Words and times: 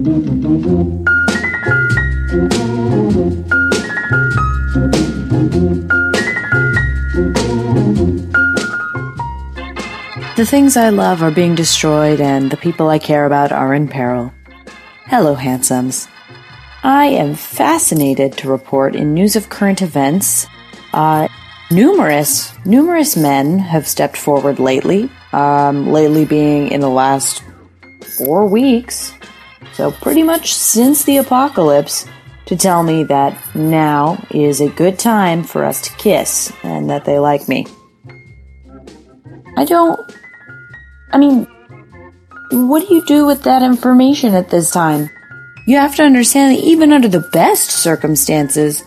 The 0.00 0.06
things 10.46 10.78
I 10.78 10.88
love 10.88 11.22
are 11.22 11.30
being 11.30 11.54
destroyed, 11.54 12.18
and 12.18 12.50
the 12.50 12.56
people 12.56 12.88
I 12.88 12.98
care 12.98 13.26
about 13.26 13.52
are 13.52 13.74
in 13.74 13.88
peril. 13.88 14.32
Hello, 15.04 15.34
handsomes. 15.34 16.08
I 16.82 17.08
am 17.08 17.34
fascinated 17.34 18.38
to 18.38 18.48
report 18.48 18.96
in 18.96 19.12
news 19.12 19.36
of 19.36 19.50
current 19.50 19.82
events. 19.82 20.46
Uh, 20.94 21.28
numerous, 21.70 22.54
numerous 22.64 23.18
men 23.18 23.58
have 23.58 23.86
stepped 23.86 24.16
forward 24.16 24.58
lately. 24.58 25.10
Um, 25.34 25.88
lately 25.88 26.24
being 26.24 26.68
in 26.68 26.80
the 26.80 26.88
last 26.88 27.42
four 28.16 28.46
weeks, 28.46 29.12
so 29.80 29.90
pretty 29.90 30.22
much 30.22 30.52
since 30.52 31.04
the 31.04 31.16
apocalypse, 31.16 32.04
to 32.44 32.54
tell 32.54 32.82
me 32.82 33.02
that 33.04 33.34
now 33.54 34.22
is 34.30 34.60
a 34.60 34.68
good 34.68 34.98
time 34.98 35.42
for 35.42 35.64
us 35.64 35.80
to 35.80 35.96
kiss 35.96 36.52
and 36.62 36.90
that 36.90 37.06
they 37.06 37.18
like 37.18 37.48
me. 37.48 37.66
I 39.56 39.64
don't. 39.64 39.98
I 41.12 41.16
mean, 41.16 41.46
what 42.50 42.86
do 42.86 42.94
you 42.94 43.06
do 43.06 43.24
with 43.24 43.44
that 43.44 43.62
information 43.62 44.34
at 44.34 44.50
this 44.50 44.70
time? 44.70 45.08
You 45.66 45.78
have 45.78 45.96
to 45.96 46.02
understand 46.02 46.54
that 46.54 46.62
even 46.62 46.92
under 46.92 47.08
the 47.08 47.26
best 47.32 47.70
circumstances, 47.70 48.84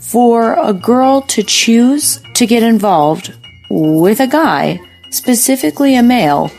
for 0.00 0.54
a 0.54 0.72
girl 0.72 1.22
to 1.22 1.44
choose 1.44 2.20
to 2.34 2.46
get 2.46 2.64
involved 2.64 3.32
with 3.70 4.18
a 4.18 4.26
guy, 4.26 4.80
specifically 5.10 5.94
a 5.94 6.02
male, 6.02 6.50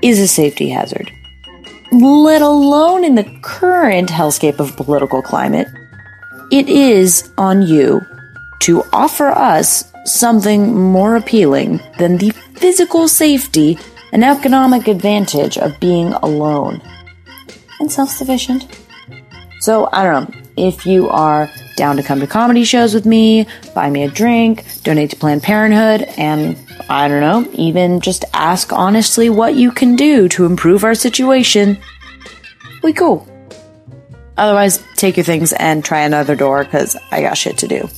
is 0.00 0.18
a 0.18 0.26
safety 0.26 0.70
hazard. 0.70 1.12
Let 1.92 2.40
alone 2.40 3.04
in 3.04 3.16
the 3.16 3.24
current 3.42 4.10
hellscape 4.10 4.60
of 4.60 4.76
political 4.76 5.22
climate, 5.22 5.66
it 6.52 6.68
is 6.68 7.32
on 7.36 7.62
you 7.62 8.00
to 8.60 8.84
offer 8.92 9.28
us 9.28 9.90
something 10.04 10.74
more 10.74 11.16
appealing 11.16 11.80
than 11.98 12.18
the 12.18 12.30
physical 12.54 13.08
safety 13.08 13.76
and 14.12 14.24
economic 14.24 14.86
advantage 14.86 15.58
of 15.58 15.78
being 15.80 16.12
alone 16.12 16.80
and 17.80 17.90
self 17.90 18.10
sufficient. 18.10 18.66
So, 19.60 19.88
I 19.92 20.04
don't 20.04 20.30
know. 20.30 20.40
If 20.56 20.86
you 20.86 21.08
are 21.08 21.50
down 21.76 21.96
to 21.96 22.02
come 22.02 22.20
to 22.20 22.26
comedy 22.26 22.64
shows 22.64 22.94
with 22.94 23.06
me, 23.06 23.46
buy 23.74 23.90
me 23.90 24.04
a 24.04 24.10
drink, 24.10 24.64
donate 24.84 25.10
to 25.10 25.16
Planned 25.16 25.42
Parenthood, 25.42 26.02
and 26.16 26.56
I 26.92 27.06
don't 27.06 27.20
know, 27.20 27.48
even 27.52 28.00
just 28.00 28.24
ask 28.34 28.72
honestly 28.72 29.30
what 29.30 29.54
you 29.54 29.70
can 29.70 29.94
do 29.94 30.28
to 30.30 30.44
improve 30.44 30.82
our 30.82 30.96
situation, 30.96 31.78
we 32.82 32.92
cool. 32.92 33.28
Otherwise, 34.36 34.82
take 34.96 35.16
your 35.16 35.22
things 35.22 35.52
and 35.52 35.84
try 35.84 36.00
another 36.00 36.34
door 36.34 36.64
because 36.64 36.96
I 37.12 37.22
got 37.22 37.38
shit 37.38 37.58
to 37.58 37.68
do. 37.68 37.88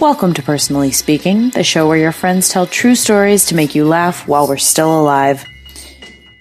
Welcome 0.00 0.32
to 0.32 0.42
Personally 0.42 0.92
Speaking, 0.92 1.50
the 1.50 1.64
show 1.64 1.86
where 1.86 1.98
your 1.98 2.10
friends 2.10 2.48
tell 2.48 2.66
true 2.66 2.94
stories 2.94 3.44
to 3.46 3.54
make 3.54 3.74
you 3.74 3.84
laugh 3.84 4.26
while 4.26 4.48
we're 4.48 4.56
still 4.56 4.98
alive. 4.98 5.44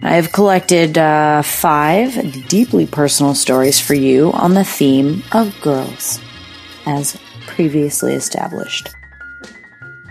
I 0.01 0.15
have 0.15 0.31
collected 0.31 0.97
uh, 0.97 1.41
five 1.41 2.47
deeply 2.47 2.87
personal 2.87 3.35
stories 3.35 3.81
for 3.81 3.93
you 3.93 4.31
on 4.31 4.53
the 4.53 4.63
theme 4.63 5.21
of 5.33 5.59
girls, 5.59 6.21
as 6.85 7.19
previously 7.57 8.13
established. 8.13 8.89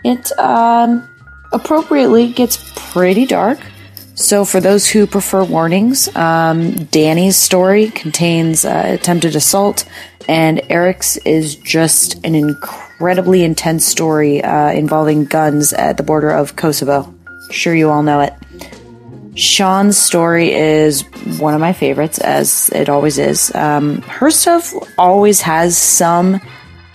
It 0.02 0.36
um, 0.36 1.08
appropriately 1.52 2.32
gets 2.32 2.58
pretty 2.74 3.24
dark, 3.24 3.60
so 4.16 4.44
for 4.44 4.60
those 4.60 4.90
who 4.90 5.06
prefer 5.06 5.44
warnings, 5.44 6.08
um, 6.16 6.72
Danny's 6.86 7.36
story 7.36 7.90
contains 7.90 8.64
uh, 8.64 8.82
attempted 8.98 9.36
assault, 9.36 9.84
and 10.26 10.60
Eric's 10.68 11.18
is 11.18 11.54
just 11.54 12.16
an 12.24 12.34
incredibly 12.34 13.44
intense 13.44 13.86
story 13.86 14.42
uh, 14.42 14.72
involving 14.72 15.24
guns 15.26 15.72
at 15.72 15.98
the 15.98 16.02
border 16.02 16.30
of 16.30 16.56
Kosovo. 16.56 17.14
Sure, 17.52 17.74
you 17.74 17.90
all 17.90 18.02
know 18.02 18.20
it. 18.22 18.34
Sean's 19.36 19.96
story 19.98 20.52
is 20.52 21.04
one 21.38 21.54
of 21.54 21.60
my 21.60 21.74
favorites, 21.74 22.18
as 22.18 22.70
it 22.70 22.88
always 22.88 23.18
is. 23.18 23.54
Um, 23.54 24.02
her 24.02 24.32
stuff 24.32 24.72
always 24.98 25.42
has 25.42 25.78
some 25.78 26.40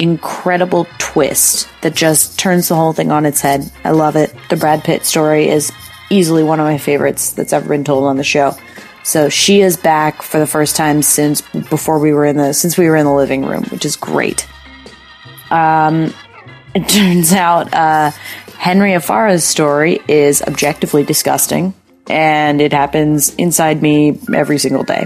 incredible 0.01 0.88
twist 0.97 1.69
that 1.81 1.94
just 1.94 2.39
turns 2.39 2.67
the 2.67 2.75
whole 2.75 2.91
thing 2.91 3.12
on 3.12 3.25
its 3.25 3.39
head. 3.39 3.72
I 3.84 3.91
love 3.91 4.16
it. 4.16 4.34
The 4.50 4.57
Brad 4.57 4.84
Pitt 4.84 5.06
story 5.06 5.47
is 5.47 5.72
easily 6.09 6.44
one 6.44 6.59
of 6.59 6.66
my 6.66 6.79
favorites 6.79 7.31
that's 7.34 7.53
ever 7.53 7.69
been 7.69 7.84
told 7.84 8.06
on 8.06 8.17
the 8.17 8.23
show. 8.23 8.56
So 9.03 9.29
she 9.29 9.62
is 9.62 9.78
back 9.78 10.22
for 10.22 10.39
the 10.39 10.47
first 10.47 10.75
time 10.75 11.01
since 11.01 11.41
before 11.41 12.00
we 12.00 12.13
were 12.13 12.25
in 12.25 12.38
the 12.38 12.53
since 12.53 12.78
we 12.78 12.89
were 12.89 12.95
in 12.95 13.06
the 13.06 13.13
living 13.13 13.45
room, 13.45 13.63
which 13.66 13.85
is 13.85 13.95
great. 13.95 14.47
Um, 15.50 16.13
it 16.73 16.88
turns 16.89 17.31
out 17.31 17.73
uh, 17.73 18.12
Henry 18.57 18.91
Afara's 18.91 19.44
story 19.44 20.00
is 20.07 20.41
objectively 20.41 21.03
disgusting, 21.03 21.73
and 22.07 22.62
it 22.62 22.73
happens 22.73 23.33
inside 23.35 23.81
me 23.81 24.19
every 24.33 24.59
single 24.59 24.83
day. 24.83 25.06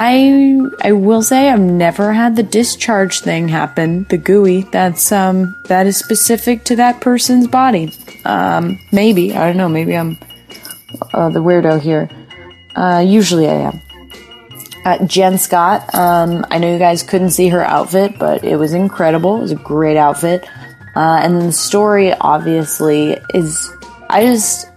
I 0.00 0.60
I 0.80 0.92
will 0.92 1.22
say 1.22 1.50
I've 1.50 1.58
never 1.58 2.12
had 2.12 2.36
the 2.36 2.44
discharge 2.44 3.20
thing 3.20 3.48
happen. 3.48 4.04
The 4.04 4.16
gooey 4.16 4.62
that's 4.62 5.10
um 5.10 5.56
that 5.64 5.88
is 5.88 5.96
specific 5.96 6.62
to 6.64 6.76
that 6.76 7.00
person's 7.00 7.48
body. 7.48 7.92
Um, 8.24 8.78
maybe 8.92 9.34
I 9.34 9.48
don't 9.48 9.56
know. 9.56 9.68
Maybe 9.68 9.96
I'm 9.96 10.16
uh, 11.12 11.30
the 11.30 11.42
weirdo 11.42 11.80
here. 11.80 12.08
Uh, 12.76 13.04
usually 13.04 13.48
I 13.48 13.54
am. 13.54 13.82
Uh, 14.84 15.04
Jen 15.04 15.36
Scott. 15.36 15.92
Um, 15.92 16.46
I 16.48 16.58
know 16.58 16.72
you 16.72 16.78
guys 16.78 17.02
couldn't 17.02 17.30
see 17.30 17.48
her 17.48 17.64
outfit, 17.64 18.20
but 18.20 18.44
it 18.44 18.54
was 18.54 18.74
incredible. 18.74 19.38
It 19.38 19.40
was 19.40 19.52
a 19.52 19.56
great 19.56 19.96
outfit. 19.96 20.48
Uh, 20.94 21.18
and 21.20 21.42
the 21.42 21.52
story 21.52 22.14
obviously 22.14 23.18
is. 23.34 23.68
I 24.08 24.24
just 24.24 24.68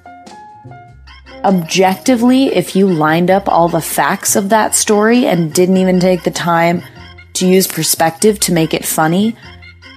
objectively, 1.44 2.48
if 2.48 2.76
you 2.76 2.88
lined 2.88 3.32
up 3.32 3.48
all 3.48 3.68
the 3.68 3.82
facts 3.82 4.36
of 4.36 4.50
that 4.50 4.76
story 4.76 5.26
and 5.26 5.54
didn't 5.54 5.78
even 5.78 6.00
take 6.00 6.24
the 6.24 6.32
time 6.32 6.84
to 7.34 7.48
use 7.48 7.68
perspective 7.68 8.40
to 8.42 8.54
make 8.54 8.74
it 8.74 8.86
funny, 8.86 9.36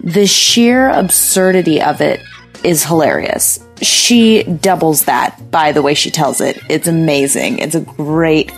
the 0.02 0.26
sheer 0.26 0.88
absurdity 0.90 1.80
of 1.80 2.00
it 2.00 2.20
is 2.62 2.84
hilarious. 2.84 3.58
She 3.82 4.42
doubles 4.42 5.04
that 5.04 5.50
by 5.50 5.72
the 5.72 5.82
way 5.82 5.94
she 5.94 6.10
tells 6.10 6.40
it. 6.40 6.58
It's 6.68 6.88
amazing. 6.88 7.58
It's 7.58 7.74
a 7.74 7.80
great, 7.80 8.52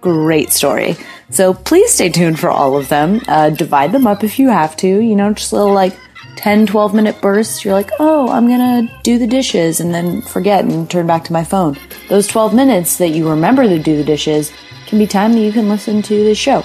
great 0.00 0.50
story. 0.50 0.96
So 1.30 1.54
please 1.54 1.90
stay 1.92 2.10
tuned 2.10 2.38
for 2.38 2.50
all 2.50 2.76
of 2.76 2.88
them. 2.88 3.20
Uh, 3.26 3.50
divide 3.50 3.92
them 3.92 4.06
up 4.06 4.22
if 4.24 4.38
you 4.38 4.48
have 4.48 4.76
to. 4.78 4.86
You 4.86 5.16
know, 5.16 5.32
just 5.32 5.52
little 5.52 5.72
like 5.72 5.96
10, 6.42 6.66
12 6.66 6.92
minute 6.92 7.20
bursts. 7.20 7.64
You're 7.64 7.72
like, 7.72 7.90
oh, 8.00 8.28
I'm 8.28 8.48
gonna 8.48 8.90
do 9.04 9.16
the 9.16 9.28
dishes 9.28 9.78
and 9.78 9.94
then 9.94 10.22
forget 10.22 10.64
and 10.64 10.90
turn 10.90 11.06
back 11.06 11.22
to 11.24 11.32
my 11.32 11.44
phone. 11.44 11.78
Those 12.08 12.26
12 12.26 12.52
minutes 12.52 12.96
that 12.98 13.10
you 13.10 13.30
remember 13.30 13.62
to 13.62 13.78
do 13.78 13.96
the 13.96 14.02
dishes 14.02 14.52
can 14.86 14.98
be 14.98 15.06
time 15.06 15.34
that 15.34 15.40
you 15.40 15.52
can 15.52 15.68
listen 15.68 16.02
to 16.02 16.24
the 16.24 16.34
show. 16.34 16.64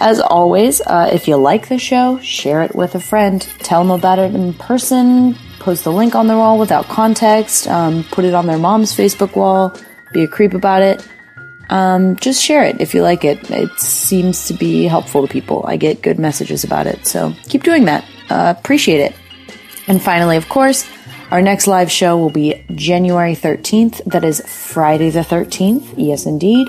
As 0.00 0.20
always, 0.20 0.80
uh, 0.80 1.08
if 1.12 1.28
you 1.28 1.36
like 1.36 1.68
the 1.68 1.78
show, 1.78 2.18
share 2.18 2.62
it 2.62 2.74
with 2.74 2.96
a 2.96 3.00
friend. 3.00 3.40
Tell 3.60 3.80
them 3.80 3.92
about 3.92 4.18
it 4.18 4.34
in 4.34 4.54
person. 4.54 5.36
Post 5.60 5.84
the 5.84 5.92
link 5.92 6.16
on 6.16 6.26
their 6.26 6.36
wall 6.36 6.58
without 6.58 6.86
context. 6.86 7.68
Um, 7.68 8.02
put 8.10 8.24
it 8.24 8.34
on 8.34 8.46
their 8.46 8.58
mom's 8.58 8.92
Facebook 8.92 9.36
wall. 9.36 9.72
Be 10.12 10.24
a 10.24 10.28
creep 10.28 10.52
about 10.52 10.82
it. 10.82 11.08
Um, 11.70 12.16
just 12.16 12.42
share 12.42 12.64
it 12.64 12.80
if 12.80 12.92
you 12.92 13.02
like 13.02 13.24
it. 13.24 13.48
It 13.52 13.78
seems 13.78 14.48
to 14.48 14.54
be 14.54 14.82
helpful 14.84 15.24
to 15.24 15.32
people. 15.32 15.64
I 15.64 15.76
get 15.76 16.02
good 16.02 16.18
messages 16.18 16.64
about 16.64 16.88
it. 16.88 17.06
So 17.06 17.36
keep 17.44 17.62
doing 17.62 17.84
that. 17.84 18.04
Uh, 18.32 18.54
appreciate 18.56 19.00
it. 19.00 19.14
And 19.88 20.00
finally, 20.00 20.38
of 20.38 20.48
course, 20.48 20.88
our 21.30 21.42
next 21.42 21.66
live 21.66 21.90
show 21.90 22.16
will 22.16 22.30
be 22.30 22.64
January 22.74 23.34
13th. 23.34 24.02
That 24.04 24.24
is 24.24 24.40
Friday 24.46 25.10
the 25.10 25.20
13th. 25.20 25.94
Yes, 25.98 26.24
indeed. 26.24 26.66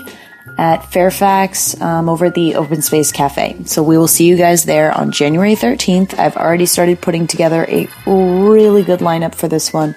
At 0.58 0.84
Fairfax 0.92 1.80
um, 1.80 2.10
over 2.10 2.26
at 2.26 2.34
the 2.34 2.56
Open 2.56 2.82
Space 2.82 3.12
Cafe. 3.12 3.64
So 3.64 3.82
we 3.82 3.96
will 3.96 4.08
see 4.08 4.26
you 4.26 4.36
guys 4.36 4.64
there 4.64 4.92
on 4.92 5.10
January 5.10 5.54
13th. 5.54 6.18
I've 6.18 6.36
already 6.36 6.66
started 6.66 7.00
putting 7.00 7.26
together 7.26 7.64
a 7.66 7.88
really 8.06 8.84
good 8.84 9.00
lineup 9.00 9.34
for 9.34 9.48
this 9.48 9.72
one. 9.72 9.94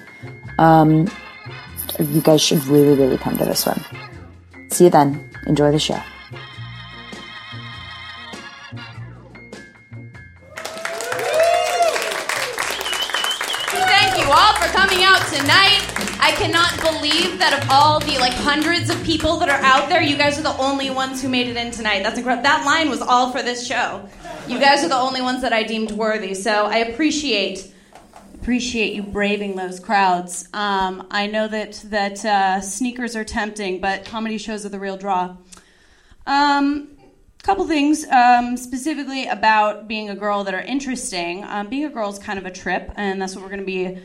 Um, 0.58 1.06
you 2.00 2.22
guys 2.22 2.40
should 2.40 2.64
really, 2.64 2.96
really 2.96 3.18
come 3.18 3.36
to 3.36 3.44
this 3.44 3.66
one. 3.66 3.84
See 4.70 4.84
you 4.84 4.90
then. 4.90 5.30
Enjoy 5.46 5.70
the 5.70 5.78
show. 5.78 6.00
Coming 14.98 15.14
out 15.14 15.26
tonight. 15.28 16.18
I 16.20 16.32
cannot 16.32 16.80
believe 16.80 17.38
that 17.38 17.62
of 17.62 17.70
all 17.70 18.00
the 18.00 18.18
like 18.18 18.32
hundreds 18.32 18.90
of 18.90 19.00
people 19.04 19.36
that 19.36 19.48
are 19.48 19.60
out 19.60 19.88
there, 19.88 20.02
you 20.02 20.16
guys 20.16 20.38
are 20.38 20.42
the 20.42 20.56
only 20.56 20.90
ones 20.90 21.22
who 21.22 21.28
made 21.28 21.46
it 21.46 21.56
in 21.56 21.70
tonight. 21.70 22.02
That's 22.02 22.18
incredible. 22.18 22.42
That 22.42 22.66
line 22.66 22.90
was 22.90 23.00
all 23.00 23.30
for 23.30 23.42
this 23.42 23.64
show. 23.64 24.08
You 24.48 24.58
guys 24.58 24.82
are 24.82 24.88
the 24.88 24.96
only 24.96 25.22
ones 25.22 25.42
that 25.42 25.52
I 25.52 25.62
deemed 25.62 25.92
worthy. 25.92 26.34
So 26.34 26.66
I 26.66 26.78
appreciate 26.78 27.72
appreciate 28.40 28.94
you 28.94 29.02
braving 29.04 29.54
those 29.54 29.78
crowds. 29.78 30.48
Um, 30.52 31.06
I 31.12 31.28
know 31.28 31.46
that 31.46 31.84
that 31.86 32.24
uh, 32.24 32.60
sneakers 32.60 33.14
are 33.14 33.24
tempting, 33.24 33.80
but 33.80 34.04
comedy 34.04 34.38
shows 34.38 34.66
are 34.66 34.70
the 34.70 34.80
real 34.80 34.96
draw. 34.96 35.36
Um, 36.26 36.88
couple 37.44 37.66
things 37.68 38.04
um, 38.08 38.56
specifically 38.56 39.28
about 39.28 39.86
being 39.86 40.10
a 40.10 40.16
girl 40.16 40.42
that 40.44 40.54
are 40.54 40.60
interesting. 40.60 41.44
Um, 41.44 41.68
being 41.68 41.84
a 41.84 41.88
girl 41.88 42.10
is 42.10 42.18
kind 42.18 42.38
of 42.38 42.46
a 42.46 42.50
trip, 42.50 42.90
and 42.96 43.22
that's 43.22 43.36
what 43.36 43.42
we're 43.42 43.50
going 43.50 43.60
to 43.60 43.66
be 43.66 43.98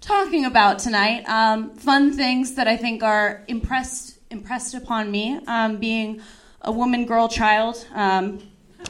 talking 0.00 0.44
about 0.44 0.78
tonight. 0.78 1.28
Um, 1.28 1.74
fun 1.74 2.12
things 2.12 2.54
that 2.54 2.66
I 2.66 2.76
think 2.76 3.02
are 3.02 3.44
impressed 3.48 4.18
impressed 4.30 4.74
upon 4.74 5.10
me. 5.10 5.40
Um, 5.46 5.78
being 5.78 6.20
a 6.62 6.72
woman, 6.72 7.06
girl, 7.06 7.28
child. 7.28 7.86
Um, 7.94 8.40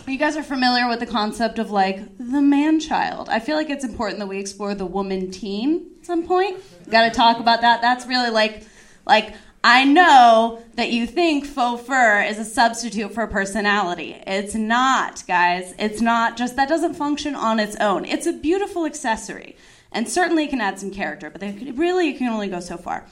you 0.06 0.18
guys 0.18 0.36
are 0.36 0.42
familiar 0.42 0.88
with 0.88 1.00
the 1.00 1.06
concept 1.06 1.58
of 1.58 1.70
like 1.70 2.16
the 2.18 2.40
man 2.40 2.78
child. 2.78 3.28
I 3.28 3.40
feel 3.40 3.56
like 3.56 3.70
it's 3.70 3.84
important 3.84 4.18
that 4.20 4.26
we 4.26 4.38
explore 4.38 4.74
the 4.74 4.86
woman 4.86 5.30
teen 5.30 5.90
at 6.00 6.06
some 6.06 6.26
point. 6.26 6.58
Got 6.88 7.08
to 7.08 7.10
talk 7.10 7.40
about 7.40 7.62
that. 7.62 7.80
That's 7.80 8.06
really 8.06 8.30
like 8.30 8.64
like 9.06 9.34
I 9.62 9.84
know 9.84 10.62
that 10.74 10.90
you 10.90 11.06
think 11.06 11.44
faux 11.44 11.84
fur 11.86 12.22
is 12.22 12.38
a 12.38 12.44
substitute 12.44 13.12
for 13.12 13.26
personality. 13.26 14.16
It's 14.26 14.54
not, 14.54 15.22
guys. 15.26 15.74
It's 15.78 16.00
not 16.00 16.38
just 16.38 16.56
that 16.56 16.68
doesn't 16.68 16.94
function 16.94 17.34
on 17.34 17.60
its 17.60 17.76
own. 17.76 18.04
It's 18.06 18.26
a 18.26 18.32
beautiful 18.32 18.86
accessory 18.86 19.56
and 19.92 20.08
certainly 20.08 20.46
can 20.46 20.60
add 20.60 20.78
some 20.78 20.90
character, 20.90 21.30
but 21.30 21.40
they 21.40 21.52
could, 21.52 21.78
really 21.78 22.12
can 22.14 22.28
only 22.28 22.48
go 22.48 22.60
so 22.60 22.76
far. 22.76 23.06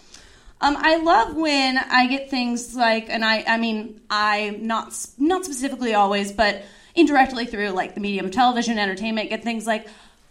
Um, 0.61 0.77
I 0.79 0.97
love 0.97 1.37
when 1.37 1.79
I 1.79 2.07
get 2.09 2.31
things 2.31 2.75
like, 2.75 3.09
and 3.09 3.25
I, 3.25 3.45
I 3.47 3.59
mean, 3.59 4.01
I 4.11 4.59
not 4.61 4.93
not 5.17 5.45
specifically 5.45 5.95
always, 5.95 6.33
but 6.33 6.65
indirectly 6.97 7.47
through 7.47 7.71
like 7.71 7.95
the 7.95 8.01
medium 8.01 8.27
of 8.27 8.33
television, 8.33 8.79
entertainment, 8.79 9.31
get 9.31 9.45
things 9.45 9.67
like, 9.69 9.87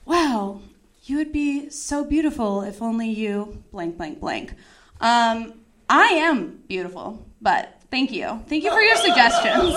"Wow, 0.05 0.59
you 1.03 1.17
would 1.17 1.31
be 1.31 1.69
so 1.69 2.03
beautiful 2.03 2.61
if 2.61 2.81
only 2.81 3.09
you 3.09 3.63
blank 3.71 3.95
blank 3.97 4.19
blank." 4.19 4.53
Um, 4.99 5.53
I 5.89 6.07
am 6.07 6.61
beautiful, 6.67 7.25
but 7.41 7.81
thank 7.89 8.11
you. 8.11 8.43
Thank 8.47 8.65
you 8.65 8.71
for 8.71 8.81
your 8.81 8.97
suggestions. 8.97 9.75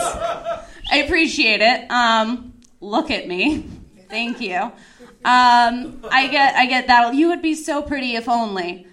I 0.90 1.04
appreciate 1.04 1.60
it. 1.60 1.88
Um, 1.92 2.54
look 2.80 3.12
at 3.12 3.28
me. 3.28 3.68
Thank 4.10 4.40
you. 4.40 4.56
Um, 5.24 6.04
I 6.10 6.28
get 6.30 6.54
I 6.56 6.66
get 6.66 6.86
that. 6.88 7.14
You 7.14 7.28
would 7.28 7.42
be 7.42 7.54
so 7.54 7.82
pretty 7.82 8.16
if 8.16 8.28
only. 8.28 8.86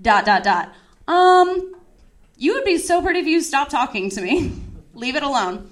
Dot 0.00 0.26
dot 0.26 0.42
dot. 0.44 0.74
Um, 1.08 1.74
you 2.36 2.54
would 2.54 2.64
be 2.64 2.78
so 2.78 3.00
pretty 3.00 3.20
if 3.20 3.26
you 3.26 3.40
stopped 3.40 3.70
talking 3.70 4.10
to 4.10 4.20
me. 4.20 4.52
Leave 4.94 5.16
it 5.16 5.22
alone. 5.22 5.70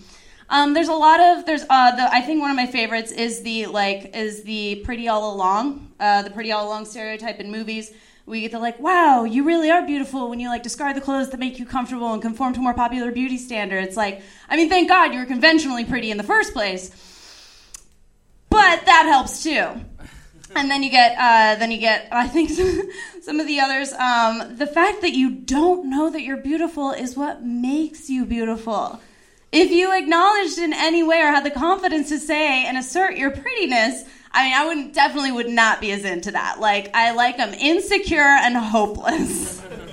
Um, 0.49 0.75
there's 0.75 0.89
a 0.89 0.95
lot 0.95 1.21
of 1.21 1.47
there's 1.47 1.65
uh, 1.69 1.97
the 1.97 2.13
I 2.15 2.21
think 2.21 2.41
one 2.41 2.51
of 2.51 2.57
my 2.57 2.67
favorites 2.67 3.11
is 3.11 3.43
the 3.43 3.67
like 3.67 4.15
is 4.15 4.45
the 4.45 4.77
pretty 4.85 5.09
all 5.09 5.35
along 5.35 5.93
uh, 5.99 6.23
the 6.23 6.31
pretty 6.31 6.53
all 6.53 6.67
along 6.67 6.85
stereotype 6.85 7.41
in 7.41 7.51
movies 7.51 7.93
we 8.27 8.41
get 8.41 8.53
to 8.53 8.59
like, 8.59 8.81
wow, 8.81 9.25
you 9.25 9.45
really 9.45 9.71
are 9.71 9.85
beautiful 9.85 10.31
when 10.31 10.41
you 10.41 10.49
like 10.49 10.63
discard 10.63 10.97
the 10.97 11.01
clothes 11.01 11.31
that 11.31 11.41
make 11.41 11.59
you 11.59 11.67
comfortable 11.67 12.13
and 12.13 12.23
conform 12.23 12.55
to 12.55 12.61
more 12.61 12.73
popular 12.73 13.13
beauty 13.13 13.37
standards. 13.37 13.97
Like, 13.97 14.23
I 14.49 14.57
mean, 14.57 14.69
thank 14.69 14.89
God 14.89 15.13
you 15.13 15.21
were 15.21 15.27
conventionally 15.27 15.85
pretty 15.85 16.11
in 16.11 16.17
the 16.17 16.23
first 16.23 16.53
place. 16.55 16.91
But 18.55 18.87
that 18.87 19.07
helps 19.07 19.43
too. 19.43 19.69
And 20.55 20.71
then 20.71 20.85
you 20.85 20.91
get, 20.91 21.17
uh, 21.19 21.59
then 21.59 21.73
you 21.73 21.79
get, 21.79 22.07
I 22.13 22.29
think 22.29 22.51
some, 22.51 22.83
some 23.23 23.41
of 23.41 23.49
the 23.49 23.59
others. 23.59 23.93
Um, 23.93 24.57
the 24.57 24.67
fact 24.69 25.01
that 25.01 25.13
you 25.13 25.31
don't 25.31 25.91
know 25.91 26.09
that 26.09 26.23
you're 26.23 26.37
beautiful 26.37 26.93
is 26.93 27.17
what 27.17 27.43
makes 27.43 28.09
you 28.09 28.25
beautiful. 28.25 29.01
If 29.51 29.73
you 29.73 29.93
acknowledged 29.93 30.59
in 30.59 30.73
any 30.73 31.03
way 31.03 31.21
or 31.21 31.33
had 31.33 31.45
the 31.45 31.51
confidence 31.51 32.11
to 32.11 32.19
say 32.21 32.65
and 32.65 32.79
assert 32.79 33.17
your 33.17 33.33
prettiness, 33.33 34.05
I 34.31 34.45
mean, 34.45 34.55
I 34.55 34.67
wouldn't 34.67 34.95
definitely 34.95 35.33
would 35.33 35.49
not 35.49 35.81
be 35.81 35.91
as 35.91 36.05
into 36.05 36.31
that. 36.31 36.61
Like, 36.61 36.95
I 36.95 37.11
like 37.13 37.37
them 37.37 37.55
insecure 37.55 38.21
and 38.21 38.57
hopeless. 38.57 39.63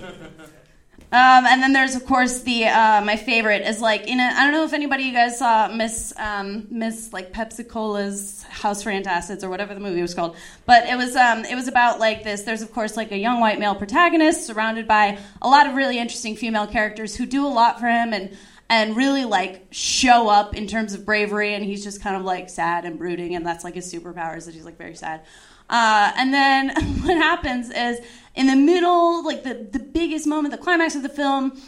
Um, 1.13 1.45
and 1.45 1.61
then 1.61 1.73
there's 1.73 1.95
of 1.95 2.05
course 2.05 2.41
the 2.43 2.67
uh, 2.67 3.01
my 3.03 3.17
favorite 3.17 3.63
is 3.67 3.81
like 3.81 4.07
in 4.07 4.21
a 4.21 4.23
I 4.23 4.43
don't 4.43 4.53
know 4.53 4.63
if 4.63 4.71
anybody 4.71 5.03
you 5.03 5.11
guys 5.11 5.37
saw 5.37 5.67
Miss 5.67 6.13
um, 6.17 6.67
Miss 6.69 7.11
like 7.11 7.33
Pepsi 7.33 7.67
Cola's 7.67 8.43
House 8.43 8.81
for 8.81 8.91
Antacids 8.91 9.43
or 9.43 9.49
whatever 9.49 9.73
the 9.73 9.81
movie 9.81 10.01
was 10.01 10.13
called, 10.13 10.37
but 10.65 10.87
it 10.87 10.95
was 10.95 11.17
um, 11.17 11.43
it 11.43 11.55
was 11.55 11.67
about 11.67 11.99
like 11.99 12.23
this. 12.23 12.43
There's 12.43 12.61
of 12.61 12.71
course 12.71 12.95
like 12.95 13.11
a 13.11 13.17
young 13.17 13.41
white 13.41 13.59
male 13.59 13.75
protagonist 13.75 14.47
surrounded 14.47 14.87
by 14.87 15.17
a 15.41 15.49
lot 15.49 15.67
of 15.67 15.75
really 15.75 15.99
interesting 15.99 16.37
female 16.37 16.65
characters 16.65 17.15
who 17.15 17.25
do 17.25 17.45
a 17.45 17.49
lot 17.49 17.81
for 17.81 17.87
him 17.87 18.13
and 18.13 18.37
and 18.71 18.95
really 18.95 19.25
like 19.25 19.67
show 19.71 20.29
up 20.29 20.55
in 20.55 20.65
terms 20.65 20.93
of 20.93 21.05
bravery. 21.05 21.53
And 21.53 21.63
he's 21.63 21.83
just 21.83 22.01
kind 22.01 22.15
of 22.15 22.23
like 22.23 22.49
sad 22.49 22.85
and 22.85 22.97
brooding. 22.97 23.35
And 23.35 23.45
that's 23.45 23.65
like 23.65 23.75
his 23.75 23.93
superpowers 23.93 24.45
that 24.45 24.55
he's 24.55 24.63
like 24.63 24.77
very 24.77 24.95
sad. 24.95 25.25
Uh, 25.69 26.13
and 26.15 26.33
then 26.33 26.69
what 27.01 27.17
happens 27.17 27.69
is 27.69 27.99
in 28.35 28.47
the 28.47 28.55
middle 28.55 29.23
like 29.23 29.43
the, 29.43 29.53
the 29.53 29.79
biggest 29.79 30.27
moment 30.27 30.51
the 30.51 30.57
climax 30.57 30.95
of 30.95 31.03
the 31.03 31.09
film 31.09 31.59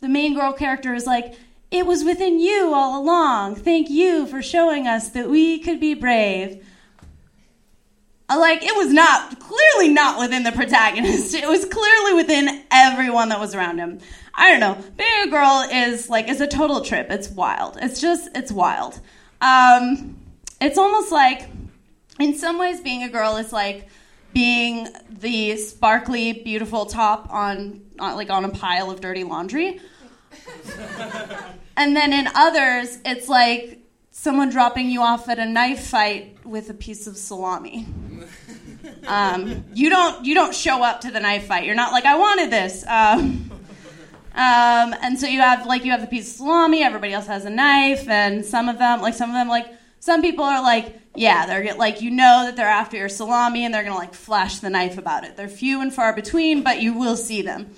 the 0.00 0.08
main 0.08 0.34
girl 0.34 0.52
character 0.52 0.94
is 0.94 1.06
like 1.06 1.34
it 1.70 1.86
was 1.86 2.04
within 2.04 2.38
you 2.38 2.72
all 2.74 3.00
along 3.00 3.54
thank 3.54 3.88
you 3.90 4.26
for 4.26 4.42
showing 4.42 4.86
us 4.86 5.10
that 5.10 5.28
we 5.28 5.58
could 5.58 5.80
be 5.80 5.94
brave 5.94 6.64
uh, 8.30 8.38
like 8.38 8.62
it 8.62 8.74
was 8.76 8.92
not 8.92 9.38
clearly 9.40 9.92
not 9.92 10.18
within 10.18 10.42
the 10.42 10.52
protagonist 10.52 11.34
it 11.34 11.48
was 11.48 11.64
clearly 11.64 12.14
within 12.14 12.62
everyone 12.70 13.28
that 13.28 13.40
was 13.40 13.54
around 13.54 13.78
him 13.78 13.98
I 14.38 14.52
don't 14.52 14.60
know. 14.60 14.78
Being 14.96 15.10
a 15.24 15.30
girl 15.30 15.66
is 15.70 16.08
like 16.08 16.28
is 16.28 16.40
a 16.40 16.46
total 16.46 16.80
trip. 16.80 17.10
It's 17.10 17.28
wild. 17.28 17.76
It's 17.82 18.00
just 18.00 18.28
it's 18.36 18.52
wild. 18.52 19.00
Um, 19.40 20.16
it's 20.60 20.78
almost 20.78 21.10
like, 21.10 21.48
in 22.20 22.34
some 22.34 22.56
ways, 22.56 22.80
being 22.80 23.02
a 23.02 23.08
girl 23.08 23.36
is 23.36 23.52
like 23.52 23.88
being 24.32 24.88
the 25.10 25.56
sparkly, 25.56 26.32
beautiful 26.32 26.86
top 26.86 27.32
on, 27.32 27.82
on 27.98 28.16
like 28.16 28.30
on 28.30 28.44
a 28.44 28.50
pile 28.50 28.90
of 28.90 29.00
dirty 29.00 29.24
laundry. 29.24 29.80
and 31.76 31.96
then 31.96 32.12
in 32.12 32.28
others, 32.34 32.98
it's 33.04 33.28
like 33.28 33.80
someone 34.10 34.50
dropping 34.50 34.90
you 34.90 35.02
off 35.02 35.28
at 35.28 35.38
a 35.38 35.46
knife 35.46 35.86
fight 35.86 36.36
with 36.44 36.70
a 36.70 36.74
piece 36.74 37.06
of 37.06 37.16
salami. 37.16 37.86
Um, 39.06 39.64
you 39.74 39.90
don't 39.90 40.24
you 40.24 40.34
don't 40.34 40.54
show 40.54 40.82
up 40.82 41.00
to 41.02 41.10
the 41.10 41.20
knife 41.20 41.46
fight. 41.46 41.64
You're 41.64 41.74
not 41.74 41.92
like 41.92 42.04
I 42.04 42.16
wanted 42.16 42.50
this. 42.50 42.84
Um, 42.86 43.50
um, 44.34 44.94
and 45.02 45.18
so 45.18 45.26
you 45.26 45.40
have 45.40 45.66
like 45.66 45.84
you 45.84 45.90
have 45.90 46.00
the 46.00 46.06
piece 46.06 46.30
of 46.30 46.36
salami. 46.36 46.82
Everybody 46.82 47.12
else 47.12 47.26
has 47.26 47.44
a 47.44 47.50
knife, 47.50 48.08
and 48.08 48.44
some 48.44 48.68
of 48.68 48.78
them, 48.78 49.00
like 49.00 49.14
some 49.14 49.30
of 49.30 49.34
them, 49.34 49.48
like 49.48 49.66
some 50.00 50.22
people 50.22 50.44
are 50.44 50.62
like, 50.62 51.00
yeah, 51.18 51.46
they're 51.46 51.74
like 51.74 52.00
you 52.00 52.10
know 52.12 52.44
that 52.44 52.54
they're 52.54 52.68
after 52.68 52.96
your 52.96 53.08
salami, 53.08 53.64
and 53.64 53.74
they're 53.74 53.82
gonna 53.82 53.96
like 53.96 54.14
flash 54.14 54.60
the 54.60 54.70
knife 54.70 54.98
about 54.98 55.24
it. 55.24 55.36
They're 55.36 55.48
few 55.48 55.80
and 55.80 55.92
far 55.92 56.14
between, 56.14 56.62
but 56.62 56.80
you 56.80 56.94
will 56.94 57.16
see 57.16 57.42
them. 57.42 57.74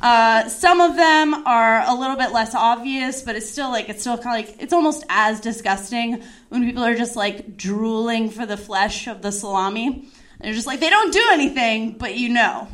Uh, 0.00 0.48
some 0.48 0.80
of 0.80 0.94
them 0.94 1.34
are 1.46 1.82
a 1.84 1.94
little 1.94 2.16
bit 2.16 2.30
less 2.30 2.54
obvious, 2.54 3.22
but 3.22 3.34
it's 3.34 3.50
still 3.50 3.70
like 3.70 3.88
it's 3.88 4.02
still 4.02 4.16
kind 4.16 4.40
of 4.40 4.48
like 4.48 4.62
it's 4.62 4.72
almost 4.72 5.04
as 5.08 5.40
disgusting 5.40 6.22
when 6.48 6.64
people 6.64 6.84
are 6.84 6.94
just 6.94 7.16
like 7.16 7.56
drooling 7.56 8.30
for 8.30 8.46
the 8.46 8.56
flesh 8.56 9.08
of 9.08 9.20
the 9.20 9.32
salami. 9.32 10.06
They're 10.40 10.52
just 10.52 10.68
like 10.68 10.78
they 10.78 10.90
don't 10.90 11.12
do 11.12 11.24
anything, 11.32 11.98
but 11.98 12.16
you 12.16 12.28
know, 12.28 12.68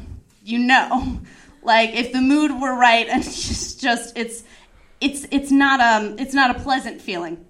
you 0.44 0.58
know. 0.58 1.20
Like 1.62 1.94
if 1.94 2.12
the 2.12 2.20
mood 2.20 2.50
were 2.60 2.74
right, 2.74 3.08
and 3.08 3.22
just, 3.24 3.80
just 3.80 4.18
it's 4.18 4.42
it's 5.00 5.26
it's 5.30 5.50
not 5.50 5.80
um 5.80 6.18
it's 6.18 6.34
not 6.34 6.54
a 6.54 6.60
pleasant 6.60 7.00
feeling. 7.00 7.46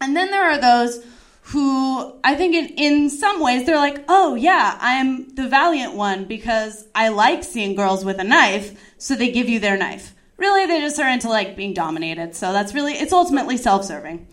And 0.00 0.16
then 0.16 0.30
there 0.30 0.42
are 0.42 0.58
those 0.58 1.06
who 1.46 2.18
I 2.22 2.34
think 2.34 2.54
in, 2.54 2.66
in 2.76 3.10
some 3.10 3.40
ways 3.40 3.66
they're 3.66 3.76
like, 3.76 4.04
oh 4.08 4.34
yeah, 4.34 4.78
I'm 4.80 5.34
the 5.34 5.48
valiant 5.48 5.94
one 5.94 6.24
because 6.24 6.86
I 6.94 7.08
like 7.08 7.44
seeing 7.44 7.74
girls 7.74 8.04
with 8.04 8.18
a 8.18 8.24
knife, 8.24 8.80
so 8.98 9.14
they 9.14 9.30
give 9.30 9.48
you 9.48 9.58
their 9.58 9.76
knife. 9.76 10.14
Really, 10.36 10.66
they 10.66 10.80
just 10.80 10.98
are 10.98 11.08
into 11.08 11.28
like 11.28 11.56
being 11.56 11.74
dominated. 11.74 12.34
So 12.34 12.52
that's 12.52 12.74
really 12.74 12.94
it's 12.94 13.12
ultimately 13.12 13.56
self-serving. 13.56 14.26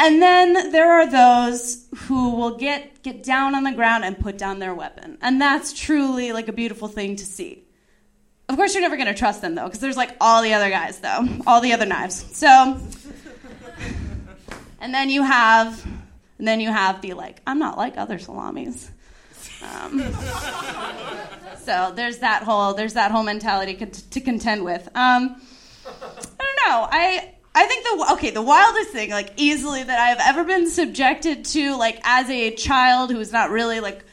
And 0.00 0.22
then 0.22 0.70
there 0.70 0.92
are 0.92 1.10
those 1.10 1.86
who 2.06 2.30
will 2.36 2.56
get 2.56 3.02
get 3.02 3.22
down 3.22 3.54
on 3.56 3.64
the 3.64 3.72
ground 3.72 4.04
and 4.04 4.18
put 4.18 4.38
down 4.38 4.60
their 4.60 4.74
weapon. 4.74 5.18
And 5.20 5.40
that's 5.40 5.72
truly 5.72 6.32
like 6.32 6.48
a 6.48 6.52
beautiful 6.52 6.88
thing 6.88 7.16
to 7.16 7.26
see. 7.26 7.64
Of 8.48 8.56
course, 8.56 8.72
you're 8.74 8.80
never 8.80 8.96
going 8.96 9.08
to 9.08 9.14
trust 9.14 9.42
them 9.42 9.56
though, 9.56 9.64
because 9.64 9.80
there's 9.80 9.96
like 9.96 10.16
all 10.20 10.42
the 10.42 10.54
other 10.54 10.70
guys 10.70 11.00
though, 11.00 11.26
all 11.46 11.60
the 11.60 11.72
other 11.72 11.84
knives. 11.84 12.24
So, 12.36 12.80
and 14.80 14.94
then 14.94 15.10
you 15.10 15.22
have, 15.22 15.84
and 16.38 16.46
then 16.46 16.60
you 16.60 16.70
have 16.70 17.00
the 17.00 17.14
like, 17.14 17.40
I'm 17.46 17.58
not 17.58 17.76
like 17.76 17.96
other 17.96 18.18
salamis. 18.18 18.90
Um, 19.62 20.00
so 21.58 21.92
there's 21.94 22.18
that 22.18 22.42
whole 22.44 22.74
there's 22.74 22.94
that 22.94 23.10
whole 23.10 23.22
mentality 23.22 23.74
to 23.74 24.20
contend 24.20 24.64
with. 24.64 24.86
Um, 24.94 25.40
I 25.86 26.44
don't 26.44 26.70
know. 26.70 26.88
I 26.90 27.34
I 27.54 27.66
think 27.66 27.84
the 27.84 28.12
okay 28.14 28.30
the 28.30 28.42
wildest 28.42 28.90
thing 28.90 29.10
like 29.10 29.32
easily 29.36 29.82
that 29.82 29.98
I've 29.98 30.20
ever 30.20 30.44
been 30.44 30.68
subjected 30.70 31.44
to 31.46 31.76
like 31.76 32.00
as 32.04 32.30
a 32.30 32.54
child 32.54 33.10
who 33.10 33.18
was 33.18 33.32
not 33.32 33.50
really 33.50 33.80
like 33.80 34.04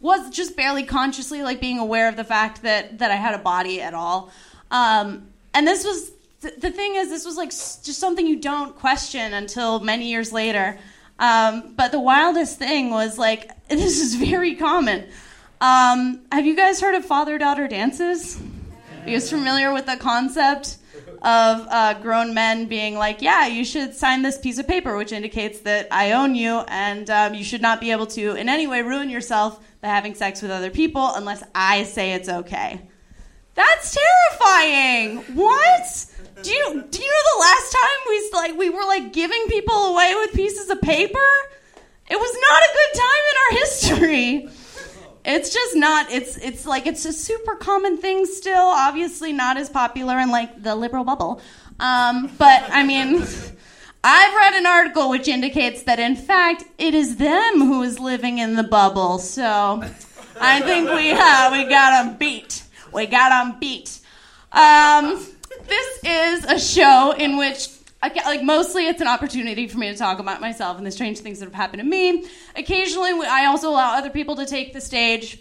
was 0.00 0.30
just 0.30 0.56
barely 0.56 0.82
consciously 0.82 1.42
like 1.42 1.60
being 1.60 1.78
aware 1.78 2.08
of 2.08 2.16
the 2.16 2.24
fact 2.24 2.62
that 2.62 2.98
that 2.98 3.10
I 3.10 3.16
had 3.16 3.34
a 3.34 3.38
body 3.38 3.80
at 3.80 3.94
all. 3.94 4.30
Um, 4.70 5.28
and 5.54 5.66
this 5.66 5.84
was 5.84 6.10
th- 6.42 6.60
the 6.60 6.70
thing 6.70 6.96
is 6.96 7.08
this 7.08 7.24
was 7.24 7.36
like 7.36 7.50
just 7.50 7.98
something 7.98 8.26
you 8.26 8.36
don't 8.36 8.76
question 8.76 9.32
until 9.32 9.80
many 9.80 10.08
years 10.10 10.32
later. 10.32 10.78
Um, 11.18 11.74
but 11.76 11.92
the 11.92 12.00
wildest 12.00 12.58
thing 12.58 12.90
was 12.90 13.18
like, 13.18 13.50
this 13.68 14.00
is 14.00 14.16
very 14.16 14.56
common. 14.56 15.06
Um, 15.60 16.22
have 16.32 16.44
you 16.44 16.56
guys 16.56 16.80
heard 16.80 16.96
of 16.96 17.04
father 17.04 17.38
daughter 17.38 17.68
dances? 17.68 18.40
Are 19.02 19.08
you 19.08 19.14
guys 19.14 19.30
familiar 19.30 19.72
with 19.72 19.86
the 19.86 19.96
concept 19.96 20.78
of 21.22 21.66
uh, 21.70 21.94
grown 22.02 22.34
men 22.34 22.66
being 22.66 22.96
like, 22.96 23.22
yeah, 23.22 23.46
you 23.46 23.64
should 23.64 23.94
sign 23.94 24.22
this 24.22 24.38
piece 24.38 24.58
of 24.58 24.66
paper, 24.66 24.96
which 24.96 25.12
indicates 25.12 25.60
that 25.60 25.86
I 25.92 26.12
own 26.12 26.34
you, 26.34 26.64
and 26.66 27.08
um, 27.08 27.34
you 27.34 27.44
should 27.44 27.62
not 27.62 27.80
be 27.80 27.92
able 27.92 28.06
to 28.08 28.34
in 28.34 28.48
any 28.48 28.66
way 28.66 28.82
ruin 28.82 29.08
yourself 29.08 29.64
by 29.80 29.88
having 29.88 30.14
sex 30.14 30.42
with 30.42 30.50
other 30.50 30.70
people 30.70 31.12
unless 31.14 31.44
I 31.54 31.84
say 31.84 32.12
it's 32.14 32.28
okay. 32.28 32.82
That's 33.54 33.96
terrifying. 33.96 35.18
What? 35.36 36.06
Do 36.42 36.50
you 36.50 36.84
do 36.90 37.02
you 37.02 37.10
know 37.10 37.24
the 37.34 37.40
last 37.40 37.72
time 37.72 37.98
we 38.08 38.30
like 38.32 38.58
we 38.58 38.70
were 38.70 38.84
like 38.84 39.12
giving 39.12 39.44
people 39.48 39.74
away 39.74 40.14
with 40.16 40.34
pieces 40.34 40.70
of 40.70 40.80
paper? 40.80 41.18
It 42.10 42.16
was 42.16 42.36
not 42.50 42.62
a 42.62 42.70
good 42.74 43.00
time 43.00 43.24
in 43.30 43.36
our 43.38 43.60
history. 43.60 44.48
It's 45.24 45.52
just 45.52 45.76
not 45.76 46.10
it's 46.10 46.36
it's 46.38 46.66
like 46.66 46.86
it's 46.86 47.04
a 47.04 47.12
super 47.12 47.54
common 47.54 47.96
thing 47.96 48.26
still 48.26 48.66
obviously 48.66 49.32
not 49.32 49.56
as 49.56 49.70
popular 49.70 50.18
in 50.18 50.30
like 50.30 50.62
the 50.62 50.74
liberal 50.74 51.04
bubble. 51.04 51.40
Um, 51.78 52.30
but 52.38 52.64
i 52.70 52.82
mean 52.84 53.22
i've 54.04 54.34
read 54.34 54.54
an 54.54 54.66
article 54.66 55.08
which 55.10 55.28
indicates 55.28 55.84
that 55.84 55.98
in 55.98 56.16
fact 56.16 56.64
it 56.78 56.94
is 56.94 57.16
them 57.16 57.60
who 57.60 57.82
is 57.82 57.98
living 58.00 58.38
in 58.38 58.56
the 58.56 58.64
bubble. 58.64 59.18
So 59.18 59.82
i 60.40 60.60
think 60.60 60.90
we 60.90 61.12
uh, 61.12 61.52
we 61.52 61.68
got 61.68 62.02
them 62.02 62.16
beat. 62.18 62.64
We 62.92 63.06
got 63.06 63.28
them 63.28 63.60
beat. 63.60 64.00
Um, 64.50 65.24
this 65.72 65.98
is 66.04 66.44
a 66.44 66.58
show 66.58 67.12
in 67.12 67.38
which 67.38 67.68
like 68.02 68.42
mostly 68.42 68.88
it's 68.88 69.00
an 69.00 69.06
opportunity 69.06 69.66
for 69.66 69.78
me 69.78 69.90
to 69.90 69.96
talk 69.96 70.18
about 70.18 70.40
myself 70.40 70.76
and 70.76 70.86
the 70.86 70.90
strange 70.90 71.20
things 71.20 71.38
that 71.38 71.46
have 71.46 71.54
happened 71.54 71.80
to 71.80 71.88
me. 71.88 72.26
Occasionally, 72.56 73.12
I 73.26 73.46
also 73.46 73.70
allow 73.70 73.96
other 73.96 74.10
people 74.10 74.36
to 74.36 74.44
take 74.44 74.74
the 74.74 74.80
stage. 74.80 75.38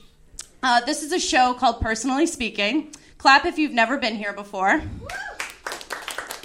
Uh, 0.64 0.80
this 0.82 1.04
is 1.04 1.12
a 1.12 1.20
show 1.20 1.54
called 1.54 1.82
Personally 1.82 2.28
Speaking. 2.28 2.94
Clap 3.18 3.46
if 3.46 3.58
you've 3.58 3.74
never 3.74 3.98
been 3.98 4.16
here 4.16 4.32
before. 4.32 4.82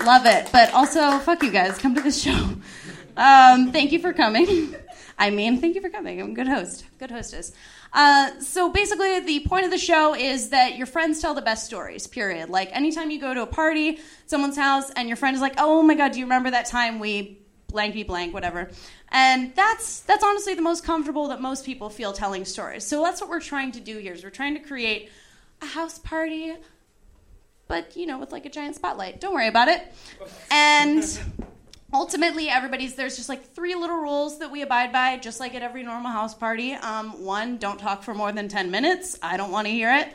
Love 0.04 0.26
it, 0.26 0.48
but 0.52 0.72
also 0.74 1.18
fuck 1.18 1.42
you 1.42 1.50
guys. 1.50 1.78
Come 1.78 1.94
to 1.94 2.00
this 2.00 2.20
show. 2.20 2.56
Um, 3.16 3.72
thank 3.72 3.92
you 3.92 3.98
for 4.00 4.12
coming. 4.12 4.74
I 5.18 5.30
mean, 5.30 5.60
thank 5.60 5.74
you 5.74 5.80
for 5.80 5.90
coming. 5.90 6.20
I'm 6.20 6.32
a 6.32 6.34
good 6.34 6.48
host, 6.48 6.84
good 6.98 7.10
hostess. 7.10 7.52
Uh, 7.92 8.38
so 8.40 8.70
basically, 8.70 9.20
the 9.20 9.40
point 9.40 9.64
of 9.64 9.70
the 9.70 9.78
show 9.78 10.14
is 10.14 10.50
that 10.50 10.76
your 10.76 10.86
friends 10.86 11.20
tell 11.20 11.34
the 11.34 11.42
best 11.42 11.66
stories, 11.66 12.06
period. 12.06 12.50
Like, 12.50 12.70
anytime 12.72 13.10
you 13.10 13.20
go 13.20 13.32
to 13.32 13.42
a 13.42 13.46
party, 13.46 13.98
someone's 14.26 14.56
house, 14.56 14.90
and 14.90 15.08
your 15.08 15.16
friend 15.16 15.34
is 15.34 15.40
like, 15.40 15.54
oh 15.58 15.82
my 15.82 15.94
god, 15.94 16.12
do 16.12 16.18
you 16.18 16.24
remember 16.24 16.50
that 16.50 16.66
time 16.66 16.98
we 16.98 17.38
blanky 17.76 18.06
blank, 18.06 18.32
whatever. 18.32 18.70
And 19.10 19.54
that's 19.54 20.00
that's 20.00 20.24
honestly 20.24 20.54
the 20.54 20.62
most 20.62 20.84
comfortable 20.84 21.28
that 21.28 21.40
most 21.40 21.64
people 21.64 21.90
feel 21.90 22.12
telling 22.12 22.44
stories. 22.44 22.84
So 22.84 23.02
that's 23.02 23.20
what 23.20 23.30
we're 23.30 23.40
trying 23.40 23.72
to 23.72 23.80
do 23.80 23.98
here 23.98 24.12
is 24.12 24.24
we're 24.24 24.30
trying 24.30 24.54
to 24.54 24.60
create 24.60 25.10
a 25.62 25.66
house 25.66 25.98
party, 25.98 26.54
but 27.68 27.96
you 27.96 28.06
know, 28.06 28.18
with 28.18 28.32
like 28.32 28.46
a 28.46 28.50
giant 28.50 28.76
spotlight. 28.76 29.20
Don't 29.20 29.34
worry 29.34 29.48
about 29.48 29.68
it. 29.68 29.92
And 30.50 31.02
ultimately 31.92 32.48
everybody's 32.48 32.94
there's 32.94 33.16
just 33.16 33.28
like 33.28 33.54
three 33.54 33.74
little 33.74 33.96
rules 33.96 34.38
that 34.38 34.50
we 34.50 34.62
abide 34.62 34.92
by 34.92 35.16
just 35.16 35.40
like 35.40 35.54
at 35.54 35.62
every 35.62 35.82
normal 35.82 36.10
house 36.10 36.34
party. 36.34 36.72
Um, 36.72 37.24
one 37.24 37.58
don't 37.58 37.78
talk 37.78 38.02
for 38.02 38.14
more 38.14 38.32
than 38.32 38.48
10 38.48 38.70
minutes. 38.70 39.18
I 39.22 39.36
don't 39.36 39.50
want 39.50 39.66
to 39.66 39.72
hear 39.72 39.94
it. 39.94 40.12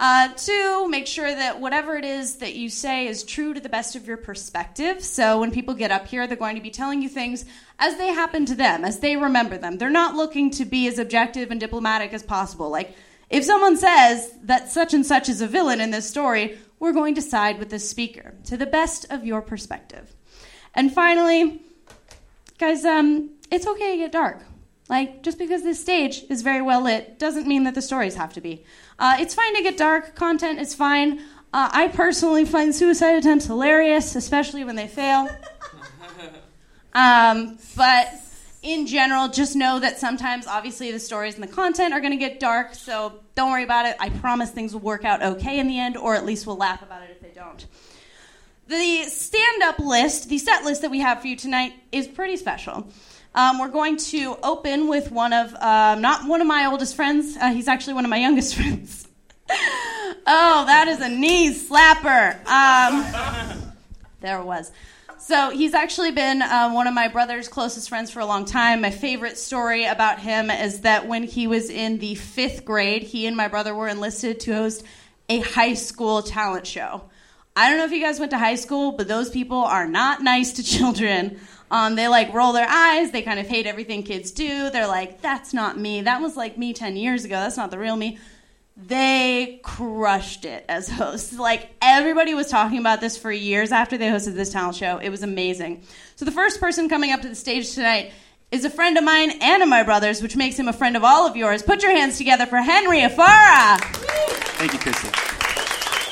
Uh, 0.00 0.28
two 0.36 0.88
make 0.88 1.08
sure 1.08 1.34
that 1.34 1.60
whatever 1.60 1.96
it 1.96 2.04
is 2.04 2.36
that 2.36 2.54
you 2.54 2.70
say 2.70 3.08
is 3.08 3.24
true 3.24 3.52
to 3.52 3.58
the 3.58 3.68
best 3.68 3.96
of 3.96 4.06
your 4.06 4.16
perspective. 4.16 5.02
So 5.02 5.40
when 5.40 5.50
people 5.50 5.74
get 5.74 5.90
up 5.90 6.06
here 6.06 6.26
they're 6.26 6.36
going 6.36 6.54
to 6.54 6.62
be 6.62 6.70
telling 6.70 7.02
you 7.02 7.08
things 7.08 7.44
as 7.80 7.96
they 7.96 8.08
happen 8.08 8.46
to 8.46 8.54
them 8.54 8.84
as 8.84 9.00
they 9.00 9.16
remember 9.16 9.58
them. 9.58 9.76
They're 9.76 9.90
not 9.90 10.14
looking 10.14 10.50
to 10.52 10.64
be 10.64 10.86
as 10.86 10.98
objective 10.98 11.50
and 11.50 11.58
diplomatic 11.58 12.12
as 12.12 12.22
possible. 12.22 12.70
Like 12.70 12.94
if 13.28 13.44
someone 13.44 13.76
says 13.76 14.32
that 14.44 14.70
such 14.70 14.94
and 14.94 15.04
such 15.04 15.28
is 15.28 15.40
a 15.40 15.48
villain 15.48 15.80
in 15.80 15.90
this 15.90 16.08
story 16.08 16.58
we're 16.80 16.92
going 16.92 17.16
to 17.16 17.22
side 17.22 17.58
with 17.58 17.70
the 17.70 17.78
speaker 17.78 18.34
to 18.44 18.56
the 18.56 18.66
best 18.66 19.04
of 19.10 19.24
your 19.24 19.42
perspective 19.42 20.14
and 20.78 20.94
finally, 20.94 21.60
guys, 22.56 22.84
um, 22.84 23.30
it's 23.50 23.66
okay 23.66 23.92
to 23.92 23.96
get 23.98 24.12
dark. 24.12 24.42
Like, 24.88 25.24
just 25.24 25.36
because 25.36 25.64
this 25.64 25.80
stage 25.80 26.22
is 26.30 26.42
very 26.42 26.62
well 26.62 26.82
lit 26.82 27.18
doesn't 27.18 27.48
mean 27.48 27.64
that 27.64 27.74
the 27.74 27.82
stories 27.82 28.14
have 28.14 28.32
to 28.34 28.40
be. 28.40 28.64
Uh, 28.96 29.16
it's 29.18 29.34
fine 29.34 29.56
to 29.56 29.62
get 29.62 29.76
dark, 29.76 30.14
content 30.14 30.60
is 30.60 30.76
fine. 30.76 31.18
Uh, 31.52 31.68
I 31.72 31.88
personally 31.88 32.44
find 32.44 32.72
suicide 32.72 33.16
attempts 33.16 33.46
hilarious, 33.46 34.14
especially 34.14 34.62
when 34.62 34.76
they 34.76 34.86
fail. 34.86 35.28
Um, 36.94 37.58
but 37.76 38.12
in 38.62 38.86
general, 38.86 39.28
just 39.28 39.54
know 39.54 39.78
that 39.78 40.00
sometimes, 40.00 40.48
obviously, 40.48 40.90
the 40.90 40.98
stories 40.98 41.34
and 41.34 41.42
the 41.44 41.48
content 41.48 41.94
are 41.94 42.00
going 42.00 42.12
to 42.12 42.18
get 42.18 42.40
dark, 42.40 42.74
so 42.74 43.20
don't 43.36 43.52
worry 43.52 43.62
about 43.62 43.86
it. 43.86 43.94
I 44.00 44.08
promise 44.08 44.50
things 44.50 44.72
will 44.72 44.80
work 44.80 45.04
out 45.04 45.22
okay 45.22 45.60
in 45.60 45.68
the 45.68 45.78
end, 45.78 45.96
or 45.96 46.16
at 46.16 46.24
least 46.24 46.44
we'll 46.44 46.56
laugh 46.56 46.82
about 46.82 47.02
it 47.02 47.10
if 47.10 47.20
they 47.20 47.30
don't. 47.30 47.66
The 48.68 49.04
stand 49.04 49.62
up 49.62 49.78
list, 49.78 50.28
the 50.28 50.36
set 50.36 50.62
list 50.62 50.82
that 50.82 50.90
we 50.90 51.00
have 51.00 51.22
for 51.22 51.26
you 51.26 51.36
tonight, 51.36 51.72
is 51.90 52.06
pretty 52.06 52.36
special. 52.36 52.86
Um, 53.34 53.58
we're 53.58 53.70
going 53.70 53.96
to 53.96 54.36
open 54.42 54.88
with 54.88 55.10
one 55.10 55.32
of, 55.32 55.54
um, 55.54 56.02
not 56.02 56.28
one 56.28 56.42
of 56.42 56.46
my 56.46 56.66
oldest 56.66 56.94
friends, 56.94 57.34
uh, 57.40 57.48
he's 57.48 57.66
actually 57.66 57.94
one 57.94 58.04
of 58.04 58.10
my 58.10 58.18
youngest 58.26 58.56
friends. 58.56 59.08
oh, 59.50 60.64
that 60.66 60.86
is 60.88 61.00
a 61.00 61.08
knee 61.08 61.54
slapper. 61.54 62.34
Um, 62.46 63.72
there 64.20 64.38
it 64.38 64.44
was. 64.44 64.70
So 65.18 65.48
he's 65.48 65.72
actually 65.72 66.10
been 66.10 66.42
uh, 66.42 66.70
one 66.70 66.86
of 66.86 66.92
my 66.92 67.08
brother's 67.08 67.48
closest 67.48 67.88
friends 67.88 68.10
for 68.10 68.20
a 68.20 68.26
long 68.26 68.44
time. 68.44 68.82
My 68.82 68.90
favorite 68.90 69.38
story 69.38 69.86
about 69.86 70.18
him 70.18 70.50
is 70.50 70.82
that 70.82 71.08
when 71.08 71.22
he 71.22 71.46
was 71.46 71.70
in 71.70 72.00
the 72.00 72.16
fifth 72.16 72.66
grade, 72.66 73.02
he 73.02 73.26
and 73.26 73.34
my 73.34 73.48
brother 73.48 73.74
were 73.74 73.88
enlisted 73.88 74.40
to 74.40 74.52
host 74.52 74.84
a 75.30 75.40
high 75.40 75.72
school 75.72 76.20
talent 76.20 76.66
show. 76.66 77.04
I 77.58 77.68
don't 77.68 77.78
know 77.78 77.86
if 77.86 77.90
you 77.90 78.00
guys 78.00 78.20
went 78.20 78.30
to 78.30 78.38
high 78.38 78.54
school, 78.54 78.92
but 78.92 79.08
those 79.08 79.30
people 79.30 79.58
are 79.58 79.88
not 79.88 80.22
nice 80.22 80.52
to 80.52 80.62
children. 80.62 81.40
Um, 81.72 81.96
they 81.96 82.06
like 82.06 82.32
roll 82.32 82.52
their 82.52 82.68
eyes. 82.68 83.10
They 83.10 83.20
kind 83.20 83.40
of 83.40 83.48
hate 83.48 83.66
everything 83.66 84.04
kids 84.04 84.30
do. 84.30 84.70
They're 84.70 84.86
like, 84.86 85.20
that's 85.22 85.52
not 85.52 85.76
me. 85.76 86.02
That 86.02 86.22
was 86.22 86.36
like 86.36 86.56
me 86.56 86.72
10 86.72 86.96
years 86.96 87.24
ago. 87.24 87.34
That's 87.34 87.56
not 87.56 87.72
the 87.72 87.78
real 87.78 87.96
me. 87.96 88.20
They 88.76 89.58
crushed 89.64 90.44
it 90.44 90.66
as 90.68 90.88
hosts. 90.98 91.36
Like 91.36 91.70
everybody 91.82 92.32
was 92.32 92.46
talking 92.46 92.78
about 92.78 93.00
this 93.00 93.18
for 93.18 93.32
years 93.32 93.72
after 93.72 93.98
they 93.98 94.06
hosted 94.06 94.36
this 94.36 94.52
talent 94.52 94.76
show. 94.76 94.98
It 94.98 95.08
was 95.08 95.24
amazing. 95.24 95.82
So 96.14 96.24
the 96.24 96.30
first 96.30 96.60
person 96.60 96.88
coming 96.88 97.10
up 97.10 97.22
to 97.22 97.28
the 97.28 97.34
stage 97.34 97.74
tonight 97.74 98.12
is 98.52 98.64
a 98.64 98.70
friend 98.70 98.96
of 98.96 99.02
mine 99.02 99.32
and 99.42 99.64
of 99.64 99.68
my 99.68 99.82
brother's, 99.82 100.22
which 100.22 100.36
makes 100.36 100.56
him 100.56 100.68
a 100.68 100.72
friend 100.72 100.96
of 100.96 101.02
all 101.02 101.26
of 101.26 101.36
yours. 101.36 101.64
Put 101.64 101.82
your 101.82 101.90
hands 101.90 102.18
together 102.18 102.46
for 102.46 102.58
Henry 102.58 103.00
Afara. 103.00 103.80
Thank 103.80 104.74
you, 104.74 104.78
Christy. 104.78 105.37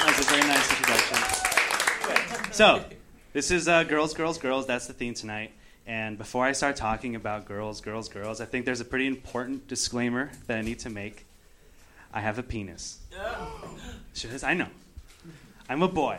That 0.07 0.17
was 0.17 0.25
a 0.25 0.31
very 0.31 0.47
nice 0.47 0.71
introduction. 0.71 2.53
So, 2.53 2.85
this 3.33 3.51
is 3.51 3.67
uh, 3.67 3.83
Girls, 3.83 4.15
Girls, 4.15 4.39
Girls. 4.39 4.65
That's 4.65 4.87
the 4.87 4.93
theme 4.93 5.15
tonight. 5.15 5.51
And 5.85 6.17
before 6.17 6.45
I 6.45 6.53
start 6.53 6.77
talking 6.77 7.17
about 7.17 7.45
girls, 7.45 7.81
girls, 7.81 8.09
girls, 8.09 8.41
I 8.41 8.45
think 8.45 8.67
there's 8.67 8.81
a 8.81 8.85
pretty 8.85 9.09
important 9.09 9.67
disclaimer 9.67 10.31
that 10.47 10.59
I 10.59 10.63
need 10.63 10.79
to 10.81 10.91
make. 10.91 11.27
I 12.15 12.21
have 12.21 12.39
a 12.39 12.45
penis. 12.45 13.01
I 14.45 14.55
know. 14.55 14.69
I'm 15.69 15.83
a 15.83 15.89
boy. 15.89 16.19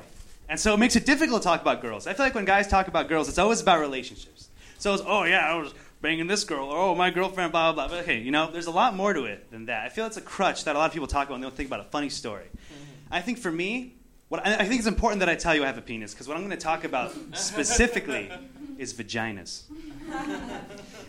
And 0.49 0.59
so 0.59 0.73
it 0.73 0.79
makes 0.79 0.97
it 0.97 1.05
difficult 1.05 1.43
to 1.43 1.47
talk 1.47 1.61
about 1.61 1.81
girls. 1.81 2.07
I 2.07 2.13
feel 2.13 2.25
like 2.25 2.35
when 2.35 2.43
guys 2.43 2.67
talk 2.67 2.89
about 2.89 3.07
girls, 3.07 3.29
it's 3.29 3.37
always 3.37 3.61
about 3.61 3.79
relationships. 3.79 4.49
So 4.79 4.93
it's, 4.95 5.03
oh, 5.07 5.23
yeah, 5.23 5.49
I 5.49 5.55
was 5.55 5.73
banging 6.01 6.27
this 6.27 6.43
girl, 6.43 6.67
or 6.67 6.77
oh, 6.77 6.93
my 6.95 7.09
girlfriend, 7.09 7.53
blah, 7.53 7.71
blah, 7.71 7.87
blah. 7.87 7.99
Okay, 7.99 8.19
you 8.19 8.31
know, 8.31 8.51
there's 8.51 8.67
a 8.67 8.71
lot 8.71 8.97
more 8.97 9.13
to 9.13 9.23
it 9.23 9.49
than 9.49 9.67
that. 9.67 9.85
I 9.85 9.89
feel 9.89 10.05
it's 10.07 10.17
a 10.17 10.21
crutch 10.21 10.65
that 10.65 10.75
a 10.75 10.77
lot 10.77 10.87
of 10.87 10.91
people 10.91 11.07
talk 11.07 11.27
about 11.27 11.35
and 11.35 11.43
they 11.43 11.47
don't 11.47 11.55
think 11.55 11.69
about 11.69 11.79
a 11.79 11.89
funny 11.89 12.09
story. 12.09 12.43
Mm-hmm. 12.43 12.86
I 13.11 13.21
think 13.21 13.37
for 13.37 13.51
me, 13.51 13.95
what 14.29 14.45
I, 14.45 14.55
I 14.55 14.65
think 14.65 14.79
it's 14.79 14.87
important 14.87 15.19
that 15.19 15.29
I 15.29 15.35
tell 15.35 15.55
you 15.55 15.63
I 15.63 15.67
have 15.67 15.77
a 15.77 15.81
penis 15.81 16.13
because 16.13 16.27
what 16.27 16.35
I'm 16.37 16.43
going 16.43 16.57
to 16.57 16.63
talk 16.63 16.83
about 16.83 17.13
specifically 17.33 18.31
is 18.77 18.93
vaginas. 18.93 19.63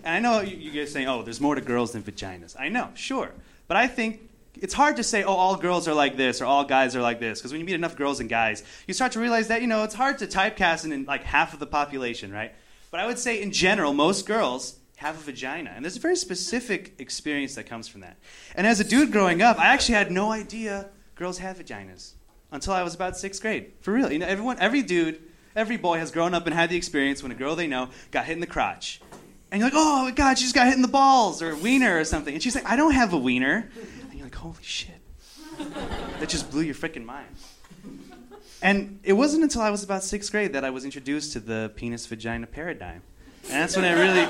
And 0.04 0.14
I 0.14 0.20
know 0.20 0.40
you, 0.40 0.56
you 0.56 0.70
guys 0.70 0.92
saying, 0.92 1.08
"Oh, 1.08 1.22
there's 1.22 1.40
more 1.40 1.54
to 1.54 1.60
girls 1.60 1.92
than 1.92 2.02
vaginas." 2.02 2.56
I 2.58 2.68
know, 2.68 2.90
sure, 2.94 3.32
but 3.66 3.76
I 3.76 3.88
think 3.88 4.20
it's 4.54 4.74
hard 4.74 4.96
to 4.96 5.02
say, 5.02 5.24
"Oh, 5.24 5.34
all 5.34 5.56
girls 5.56 5.88
are 5.88 5.94
like 5.94 6.16
this" 6.16 6.40
or 6.40 6.46
"all 6.46 6.64
guys 6.64 6.94
are 6.94 7.02
like 7.02 7.20
this," 7.20 7.40
because 7.40 7.52
when 7.52 7.60
you 7.60 7.66
meet 7.66 7.74
enough 7.74 7.96
girls 7.96 8.20
and 8.20 8.28
guys, 8.28 8.62
you 8.86 8.94
start 8.94 9.12
to 9.12 9.20
realize 9.20 9.48
that 9.48 9.60
you 9.60 9.66
know 9.66 9.84
it's 9.84 9.94
hard 9.94 10.18
to 10.18 10.26
typecast 10.26 10.84
in 10.90 11.04
like 11.04 11.24
half 11.24 11.52
of 11.52 11.58
the 11.60 11.66
population, 11.66 12.32
right? 12.32 12.52
But 12.90 13.00
I 13.00 13.06
would 13.06 13.18
say, 13.18 13.42
in 13.42 13.52
general, 13.52 13.92
most 13.92 14.26
girls 14.26 14.78
have 14.96 15.16
a 15.16 15.20
vagina. 15.20 15.72
And 15.74 15.84
there's 15.84 15.96
a 15.96 16.00
very 16.00 16.16
specific 16.16 16.94
experience 16.98 17.54
that 17.54 17.66
comes 17.66 17.86
from 17.86 18.00
that. 18.00 18.16
And 18.56 18.66
as 18.66 18.80
a 18.80 18.84
dude 18.84 19.12
growing 19.12 19.42
up, 19.42 19.58
I 19.58 19.66
actually 19.66 19.94
had 19.94 20.10
no 20.10 20.32
idea 20.32 20.88
girls 21.18 21.38
had 21.38 21.58
vaginas 21.58 22.12
until 22.52 22.72
I 22.72 22.82
was 22.82 22.94
about 22.94 23.16
sixth 23.16 23.42
grade. 23.42 23.72
For 23.80 23.92
real. 23.92 24.10
You 24.10 24.20
know, 24.20 24.26
everyone, 24.26 24.56
every 24.60 24.82
dude, 24.82 25.20
every 25.54 25.76
boy 25.76 25.98
has 25.98 26.10
grown 26.12 26.32
up 26.32 26.46
and 26.46 26.54
had 26.54 26.70
the 26.70 26.76
experience 26.76 27.22
when 27.22 27.32
a 27.32 27.34
girl 27.34 27.56
they 27.56 27.66
know 27.66 27.90
got 28.10 28.24
hit 28.24 28.34
in 28.34 28.40
the 28.40 28.46
crotch. 28.46 29.00
And 29.50 29.60
you're 29.60 29.68
like, 29.68 29.76
oh 29.76 30.04
my 30.04 30.10
god, 30.12 30.38
she 30.38 30.44
just 30.44 30.54
got 30.54 30.66
hit 30.66 30.76
in 30.76 30.82
the 30.82 30.88
balls 30.88 31.42
or 31.42 31.50
a 31.50 31.56
wiener 31.56 31.98
or 31.98 32.04
something. 32.04 32.32
And 32.32 32.42
she's 32.42 32.54
like, 32.54 32.66
I 32.66 32.76
don't 32.76 32.92
have 32.92 33.12
a 33.12 33.18
wiener. 33.18 33.68
And 34.02 34.14
you're 34.14 34.24
like, 34.24 34.34
holy 34.34 34.54
shit. 34.62 35.00
that 36.20 36.28
just 36.28 36.50
blew 36.50 36.62
your 36.62 36.74
freaking 36.74 37.04
mind. 37.04 37.26
And 38.62 39.00
it 39.02 39.12
wasn't 39.12 39.42
until 39.42 39.62
I 39.62 39.70
was 39.70 39.82
about 39.82 40.04
sixth 40.04 40.30
grade 40.30 40.52
that 40.52 40.64
I 40.64 40.70
was 40.70 40.84
introduced 40.84 41.32
to 41.32 41.40
the 41.40 41.72
penis 41.76 42.06
vagina 42.06 42.46
paradigm. 42.46 43.02
And 43.44 43.62
that's 43.62 43.76
when 43.76 43.84
I 43.84 43.92
really, 43.92 44.20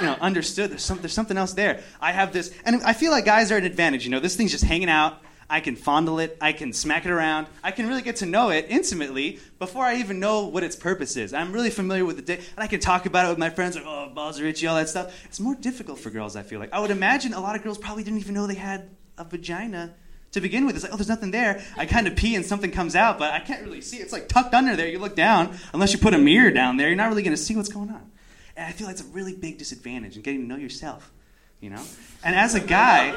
you 0.00 0.06
know, 0.06 0.16
understood 0.20 0.70
there's, 0.70 0.82
some, 0.82 0.98
there's 0.98 1.12
something 1.12 1.36
else 1.36 1.52
there. 1.52 1.82
I 2.00 2.12
have 2.12 2.32
this, 2.32 2.54
and 2.64 2.82
I 2.84 2.94
feel 2.94 3.10
like 3.10 3.24
guys 3.24 3.52
are 3.52 3.56
an 3.56 3.64
advantage. 3.64 4.04
You 4.04 4.10
know, 4.10 4.20
this 4.20 4.34
thing's 4.34 4.50
just 4.50 4.64
hanging 4.64 4.88
out. 4.88 5.20
I 5.52 5.60
can 5.60 5.76
fondle 5.76 6.18
it. 6.18 6.38
I 6.40 6.54
can 6.54 6.72
smack 6.72 7.04
it 7.04 7.10
around. 7.10 7.46
I 7.62 7.72
can 7.72 7.86
really 7.86 8.00
get 8.00 8.16
to 8.16 8.26
know 8.26 8.48
it 8.48 8.66
intimately 8.70 9.38
before 9.58 9.84
I 9.84 9.96
even 9.96 10.18
know 10.18 10.46
what 10.46 10.62
its 10.62 10.74
purpose 10.74 11.14
is. 11.18 11.34
I'm 11.34 11.52
really 11.52 11.68
familiar 11.68 12.06
with 12.06 12.16
the 12.16 12.22
dick, 12.22 12.40
and 12.56 12.64
I 12.64 12.66
can 12.66 12.80
talk 12.80 13.04
about 13.04 13.26
it 13.26 13.28
with 13.28 13.38
my 13.38 13.50
friends, 13.50 13.76
like, 13.76 13.84
oh, 13.86 14.10
balls 14.14 14.40
are 14.40 14.46
itchy, 14.46 14.66
all 14.66 14.76
that 14.76 14.88
stuff. 14.88 15.14
It's 15.26 15.38
more 15.38 15.54
difficult 15.54 15.98
for 15.98 16.08
girls, 16.08 16.36
I 16.36 16.42
feel 16.42 16.58
like. 16.58 16.72
I 16.72 16.80
would 16.80 16.90
imagine 16.90 17.34
a 17.34 17.40
lot 17.40 17.54
of 17.54 17.62
girls 17.62 17.76
probably 17.76 18.02
didn't 18.02 18.20
even 18.20 18.32
know 18.32 18.46
they 18.46 18.54
had 18.54 18.96
a 19.18 19.24
vagina 19.24 19.94
to 20.30 20.40
begin 20.40 20.64
with. 20.64 20.74
It's 20.74 20.84
like, 20.84 20.94
oh, 20.94 20.96
there's 20.96 21.10
nothing 21.10 21.32
there. 21.32 21.62
I 21.76 21.84
kind 21.84 22.06
of 22.06 22.16
pee 22.16 22.34
and 22.34 22.46
something 22.46 22.70
comes 22.70 22.96
out, 22.96 23.18
but 23.18 23.34
I 23.34 23.40
can't 23.40 23.62
really 23.62 23.82
see. 23.82 23.98
It's 23.98 24.14
like 24.14 24.28
tucked 24.28 24.54
under 24.54 24.74
there. 24.74 24.88
You 24.88 25.00
look 25.00 25.14
down, 25.14 25.58
unless 25.74 25.92
you 25.92 25.98
put 25.98 26.14
a 26.14 26.18
mirror 26.18 26.50
down 26.50 26.78
there, 26.78 26.88
you're 26.88 26.96
not 26.96 27.10
really 27.10 27.22
going 27.22 27.36
to 27.36 27.42
see 27.42 27.54
what's 27.54 27.68
going 27.68 27.90
on. 27.90 28.10
And 28.56 28.66
I 28.66 28.72
feel 28.72 28.86
like 28.86 28.94
it's 28.94 29.06
a 29.06 29.12
really 29.12 29.34
big 29.34 29.58
disadvantage 29.58 30.16
in 30.16 30.22
getting 30.22 30.40
to 30.40 30.46
know 30.46 30.56
yourself, 30.56 31.12
you 31.62 31.70
know? 31.70 31.82
And 32.22 32.36
as 32.36 32.54
a 32.54 32.60
guy, 32.60 33.14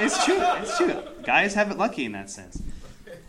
it's 0.00 0.24
true, 0.24 0.38
it's 0.38 0.76
true. 0.76 1.02
Guys 1.24 1.54
have 1.54 1.70
it 1.72 1.78
lucky 1.78 2.04
in 2.04 2.12
that 2.12 2.30
sense. 2.30 2.62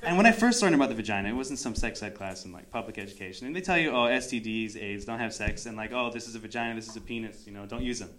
And 0.04 0.16
when 0.16 0.26
I 0.26 0.32
first 0.32 0.62
learned 0.62 0.76
about 0.76 0.90
the 0.90 0.96
vagina, 0.96 1.30
it 1.30 1.34
wasn't 1.34 1.60
some 1.60 1.74
sex 1.74 2.04
ed 2.04 2.16
class 2.16 2.46
in 2.46 2.52
like 2.52 2.70
public 2.70 2.98
education. 2.98 3.48
And 3.48 3.56
they 3.56 3.62
tell 3.62 3.78
you, 3.78 3.90
oh, 3.92 4.06
STDs, 4.06 4.82
AIDS, 4.82 5.06
don't 5.06 5.20
have 5.20 5.34
sex, 5.34 5.66
and 5.66 5.76
like, 5.76 5.92
oh, 5.92 6.12
this 6.12 6.28
is 6.28 6.36
a 6.36 6.40
vagina, 6.40 6.76
this 6.76 6.88
is 6.88 6.96
a 6.96 7.02
penis, 7.02 7.44
you 7.48 7.54
know, 7.54 7.66
don't 7.66 7.82
use 7.82 8.00
them. 8.00 8.12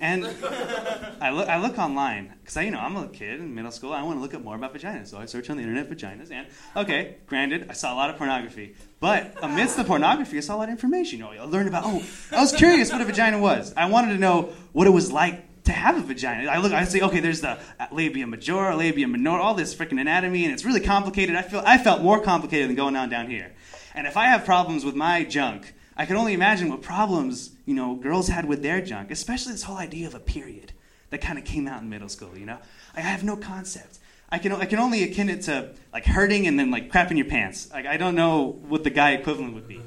And 0.00 0.24
I 1.20 1.30
look, 1.30 1.48
I 1.48 1.60
look 1.60 1.78
online 1.78 2.34
because 2.40 2.56
I, 2.56 2.62
you 2.62 2.70
know, 2.70 2.78
I'm 2.78 2.96
a 2.96 3.08
kid 3.08 3.40
in 3.40 3.54
middle 3.54 3.72
school. 3.72 3.92
I 3.92 4.02
want 4.02 4.18
to 4.18 4.22
look 4.22 4.34
up 4.34 4.42
more 4.42 4.54
about 4.54 4.74
vaginas, 4.74 5.08
so 5.08 5.18
I 5.18 5.26
search 5.26 5.50
on 5.50 5.56
the 5.56 5.62
internet 5.62 5.90
vaginas. 5.90 6.30
And 6.30 6.46
okay, 6.76 7.16
granted, 7.26 7.66
I 7.68 7.72
saw 7.72 7.92
a 7.94 7.96
lot 7.96 8.10
of 8.10 8.16
pornography, 8.16 8.76
but 9.00 9.34
amidst 9.42 9.76
the 9.76 9.84
pornography, 9.84 10.36
I 10.38 10.40
saw 10.40 10.56
a 10.56 10.58
lot 10.58 10.64
of 10.64 10.70
information. 10.70 11.18
You 11.18 11.24
know, 11.24 11.32
I 11.32 11.44
learned 11.44 11.68
about. 11.68 11.82
Oh, 11.84 12.04
I 12.30 12.40
was 12.40 12.52
curious 12.52 12.92
what 12.92 13.00
a 13.00 13.04
vagina 13.04 13.40
was. 13.40 13.74
I 13.76 13.88
wanted 13.88 14.12
to 14.12 14.18
know 14.18 14.52
what 14.72 14.86
it 14.86 14.90
was 14.90 15.10
like 15.10 15.47
to 15.68 15.72
have 15.74 15.98
a 15.98 16.00
vagina. 16.00 16.50
I 16.50 16.58
look, 16.58 16.72
I 16.72 16.84
say, 16.84 17.00
okay, 17.02 17.20
there's 17.20 17.42
the 17.42 17.58
labia 17.92 18.26
majora, 18.26 18.74
labia 18.74 19.06
minora, 19.06 19.42
all 19.42 19.54
this 19.54 19.74
freaking 19.74 20.00
anatomy, 20.00 20.44
and 20.44 20.52
it's 20.52 20.64
really 20.64 20.80
complicated. 20.80 21.36
I 21.36 21.42
feel, 21.42 21.62
I 21.64 21.76
felt 21.76 22.02
more 22.02 22.20
complicated 22.22 22.70
than 22.70 22.76
going 22.76 22.96
on 22.96 23.10
down 23.10 23.28
here. 23.28 23.52
And 23.94 24.06
if 24.06 24.16
I 24.16 24.28
have 24.28 24.46
problems 24.46 24.84
with 24.84 24.94
my 24.94 25.24
junk, 25.24 25.74
I 25.94 26.06
can 26.06 26.16
only 26.16 26.32
imagine 26.32 26.70
what 26.70 26.80
problems, 26.80 27.50
you 27.66 27.74
know, 27.74 27.96
girls 27.96 28.28
had 28.28 28.46
with 28.46 28.62
their 28.62 28.80
junk, 28.80 29.10
especially 29.10 29.52
this 29.52 29.64
whole 29.64 29.76
idea 29.76 30.06
of 30.06 30.14
a 30.14 30.20
period 30.20 30.72
that 31.10 31.20
kind 31.20 31.38
of 31.38 31.44
came 31.44 31.68
out 31.68 31.82
in 31.82 31.90
middle 31.90 32.08
school, 32.08 32.36
you 32.36 32.46
know? 32.46 32.58
I 32.96 33.02
have 33.02 33.22
no 33.22 33.36
concept. 33.36 33.98
I 34.30 34.38
can, 34.38 34.52
I 34.52 34.64
can 34.64 34.78
only 34.78 35.02
akin 35.04 35.28
it 35.28 35.42
to 35.42 35.74
like 35.92 36.06
hurting 36.06 36.46
and 36.46 36.58
then 36.58 36.70
like 36.70 36.90
crapping 36.90 37.18
your 37.18 37.26
pants. 37.26 37.70
Like, 37.70 37.84
I 37.86 37.98
don't 37.98 38.14
know 38.14 38.58
what 38.68 38.84
the 38.84 38.90
guy 38.90 39.12
equivalent 39.12 39.54
would 39.54 39.68
be. 39.68 39.76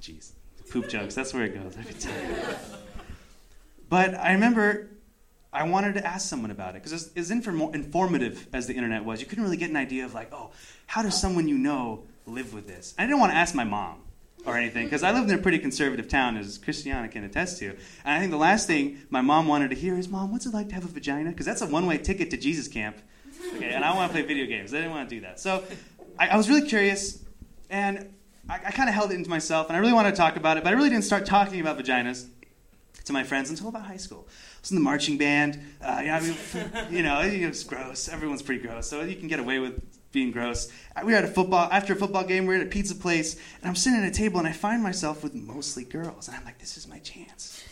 Jeez, 0.00 0.30
poop 0.70 0.88
jokes, 0.88 1.16
that's 1.16 1.34
where 1.34 1.44
it 1.44 1.54
goes 1.54 1.76
every 1.76 1.94
time. 1.94 2.56
But 3.88 4.14
I 4.14 4.32
remember 4.32 4.88
I 5.52 5.62
wanted 5.64 5.94
to 5.94 6.06
ask 6.06 6.28
someone 6.28 6.50
about 6.50 6.70
it 6.70 6.82
because 6.82 6.92
as, 6.92 7.10
as 7.16 7.30
inform- 7.30 7.74
informative 7.74 8.48
as 8.52 8.66
the 8.66 8.74
internet 8.74 9.04
was, 9.04 9.20
you 9.20 9.26
couldn't 9.26 9.44
really 9.44 9.56
get 9.56 9.70
an 9.70 9.76
idea 9.76 10.04
of 10.04 10.14
like, 10.14 10.32
oh, 10.32 10.50
how 10.86 11.02
does 11.02 11.18
someone 11.18 11.48
you 11.48 11.56
know 11.56 12.04
live 12.26 12.52
with 12.52 12.66
this? 12.66 12.94
I 12.98 13.06
didn't 13.06 13.20
want 13.20 13.32
to 13.32 13.36
ask 13.36 13.54
my 13.54 13.64
mom 13.64 14.02
or 14.44 14.56
anything 14.56 14.84
because 14.84 15.02
I 15.02 15.12
lived 15.12 15.30
in 15.30 15.38
a 15.38 15.42
pretty 15.42 15.58
conservative 15.58 16.08
town, 16.08 16.36
as 16.36 16.58
Christiana 16.58 17.08
can 17.08 17.24
attest 17.24 17.58
to. 17.58 17.70
And 17.70 17.78
I 18.04 18.18
think 18.18 18.30
the 18.30 18.38
last 18.38 18.66
thing 18.66 18.98
my 19.10 19.20
mom 19.20 19.48
wanted 19.48 19.70
to 19.70 19.76
hear 19.76 19.98
is, 19.98 20.08
"Mom, 20.08 20.30
what's 20.30 20.46
it 20.46 20.54
like 20.54 20.68
to 20.68 20.74
have 20.74 20.84
a 20.84 20.88
vagina?" 20.88 21.30
Because 21.30 21.46
that's 21.46 21.62
a 21.62 21.66
one-way 21.66 21.98
ticket 21.98 22.30
to 22.30 22.36
Jesus 22.36 22.68
camp. 22.68 22.98
Okay, 23.56 23.70
and 23.70 23.84
I 23.84 23.94
want 23.94 24.10
to 24.10 24.12
play 24.12 24.26
video 24.26 24.46
games. 24.46 24.72
I 24.72 24.78
didn't 24.78 24.92
want 24.92 25.08
to 25.08 25.14
do 25.14 25.22
that. 25.22 25.40
So 25.40 25.64
I, 26.18 26.28
I 26.28 26.36
was 26.36 26.48
really 26.48 26.66
curious, 26.68 27.22
and 27.70 28.14
I, 28.48 28.56
I 28.56 28.70
kind 28.70 28.88
of 28.88 28.94
held 28.94 29.10
it 29.12 29.14
into 29.14 29.30
myself, 29.30 29.68
and 29.68 29.76
I 29.76 29.80
really 29.80 29.92
wanted 29.92 30.10
to 30.10 30.16
talk 30.16 30.36
about 30.36 30.56
it, 30.56 30.64
but 30.64 30.72
I 30.72 30.76
really 30.76 30.90
didn't 30.90 31.04
start 31.04 31.26
talking 31.26 31.60
about 31.60 31.78
vaginas 31.78 32.26
to 33.08 33.12
my 33.12 33.24
friends 33.24 33.50
until 33.50 33.68
about 33.68 33.84
high 33.86 33.96
school. 33.96 34.26
I 34.28 34.60
was 34.60 34.70
in 34.70 34.76
the 34.76 34.82
marching 34.82 35.18
band. 35.18 35.60
Uh, 35.82 36.00
yeah, 36.04 36.16
I 36.16 36.20
mean, 36.20 36.36
you 36.96 37.02
know, 37.02 37.20
it 37.20 37.46
was 37.46 37.64
gross. 37.64 38.08
Everyone's 38.08 38.42
pretty 38.42 38.62
gross, 38.62 38.88
so 38.88 39.02
you 39.02 39.16
can 39.16 39.28
get 39.28 39.40
away 39.40 39.58
with 39.58 39.82
being 40.12 40.30
gross. 40.30 40.70
Uh, 40.96 41.02
we 41.04 41.12
were 41.12 41.18
at 41.18 41.24
a 41.24 41.28
football 41.28 41.68
after 41.72 41.92
a 41.92 41.96
football 41.96 42.24
game. 42.24 42.46
We 42.46 42.54
were 42.54 42.60
at 42.60 42.66
a 42.66 42.70
pizza 42.70 42.94
place, 42.94 43.34
and 43.60 43.68
I'm 43.68 43.74
sitting 43.74 44.00
at 44.00 44.08
a 44.08 44.14
table, 44.14 44.38
and 44.38 44.48
I 44.48 44.52
find 44.52 44.82
myself 44.82 45.22
with 45.22 45.34
mostly 45.34 45.84
girls, 45.84 46.28
and 46.28 46.36
I'm 46.36 46.44
like, 46.44 46.58
this 46.58 46.76
is 46.76 46.86
my 46.88 46.98
chance. 47.00 47.64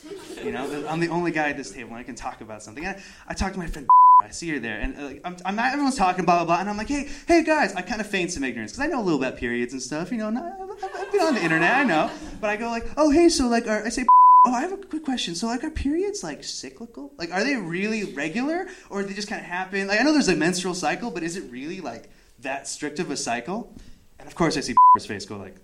You 0.42 0.52
know, 0.52 0.86
I'm 0.88 1.00
the 1.00 1.08
only 1.08 1.30
guy 1.30 1.50
at 1.50 1.56
this 1.56 1.70
table, 1.70 1.90
and 1.90 1.98
I 1.98 2.02
can 2.02 2.14
talk 2.14 2.40
about 2.40 2.62
something. 2.62 2.84
And 2.84 2.96
I, 2.96 3.02
I 3.28 3.34
talk 3.34 3.52
to 3.52 3.58
my 3.58 3.66
friend. 3.66 3.88
I 4.22 4.30
see 4.30 4.48
her 4.48 4.58
there, 4.58 4.80
and 4.80 5.20
I'm, 5.24 5.36
I'm 5.44 5.58
everyone's 5.58 5.96
talking, 5.96 6.24
blah, 6.24 6.36
blah, 6.36 6.46
blah, 6.46 6.60
and 6.60 6.70
I'm 6.70 6.78
like, 6.78 6.88
hey, 6.88 7.06
hey, 7.28 7.44
guys, 7.44 7.74
I 7.74 7.82
kind 7.82 8.00
of 8.00 8.06
feign 8.06 8.30
some 8.30 8.44
ignorance, 8.44 8.72
because 8.72 8.86
I 8.86 8.90
know 8.90 9.02
a 9.02 9.04
little 9.04 9.22
about 9.22 9.36
periods 9.36 9.74
and 9.74 9.82
stuff, 9.82 10.10
you 10.10 10.16
know, 10.16 10.30
not, 10.30 10.58
I've 10.96 11.12
been 11.12 11.20
on 11.20 11.34
the 11.34 11.42
internet, 11.42 11.74
I 11.74 11.84
know, 11.84 12.10
but 12.40 12.48
I 12.48 12.56
go 12.56 12.70
like, 12.70 12.86
oh, 12.96 13.10
hey, 13.10 13.28
so, 13.28 13.46
like, 13.46 13.66
I 13.66 13.90
say, 13.90 14.06
oh, 14.46 14.54
I 14.54 14.60
have 14.60 14.72
a 14.72 14.76
quick 14.76 15.04
question, 15.04 15.34
so, 15.34 15.48
like, 15.48 15.64
are 15.64 15.70
periods, 15.70 16.22
like, 16.22 16.44
cyclical? 16.44 17.12
Like, 17.18 17.32
are 17.32 17.42
they 17.42 17.56
really 17.56 18.04
regular, 18.04 18.68
or 18.88 19.02
do 19.02 19.08
they 19.08 19.14
just 19.14 19.28
kind 19.28 19.40
of 19.40 19.46
happen? 19.46 19.88
Like, 19.88 20.00
I 20.00 20.04
know 20.04 20.12
there's 20.12 20.28
a 20.28 20.36
menstrual 20.36 20.74
cycle, 20.74 21.10
but 21.10 21.24
is 21.24 21.36
it 21.36 21.50
really, 21.50 21.80
like, 21.80 22.08
that 22.38 22.68
strict 22.68 23.00
of 23.00 23.10
a 23.10 23.16
cycle? 23.16 23.74
And, 24.20 24.28
of 24.28 24.36
course, 24.36 24.56
I 24.56 24.60
see 24.60 24.76
her 24.94 25.00
face 25.00 25.26
go 25.26 25.36
like, 25.36 25.56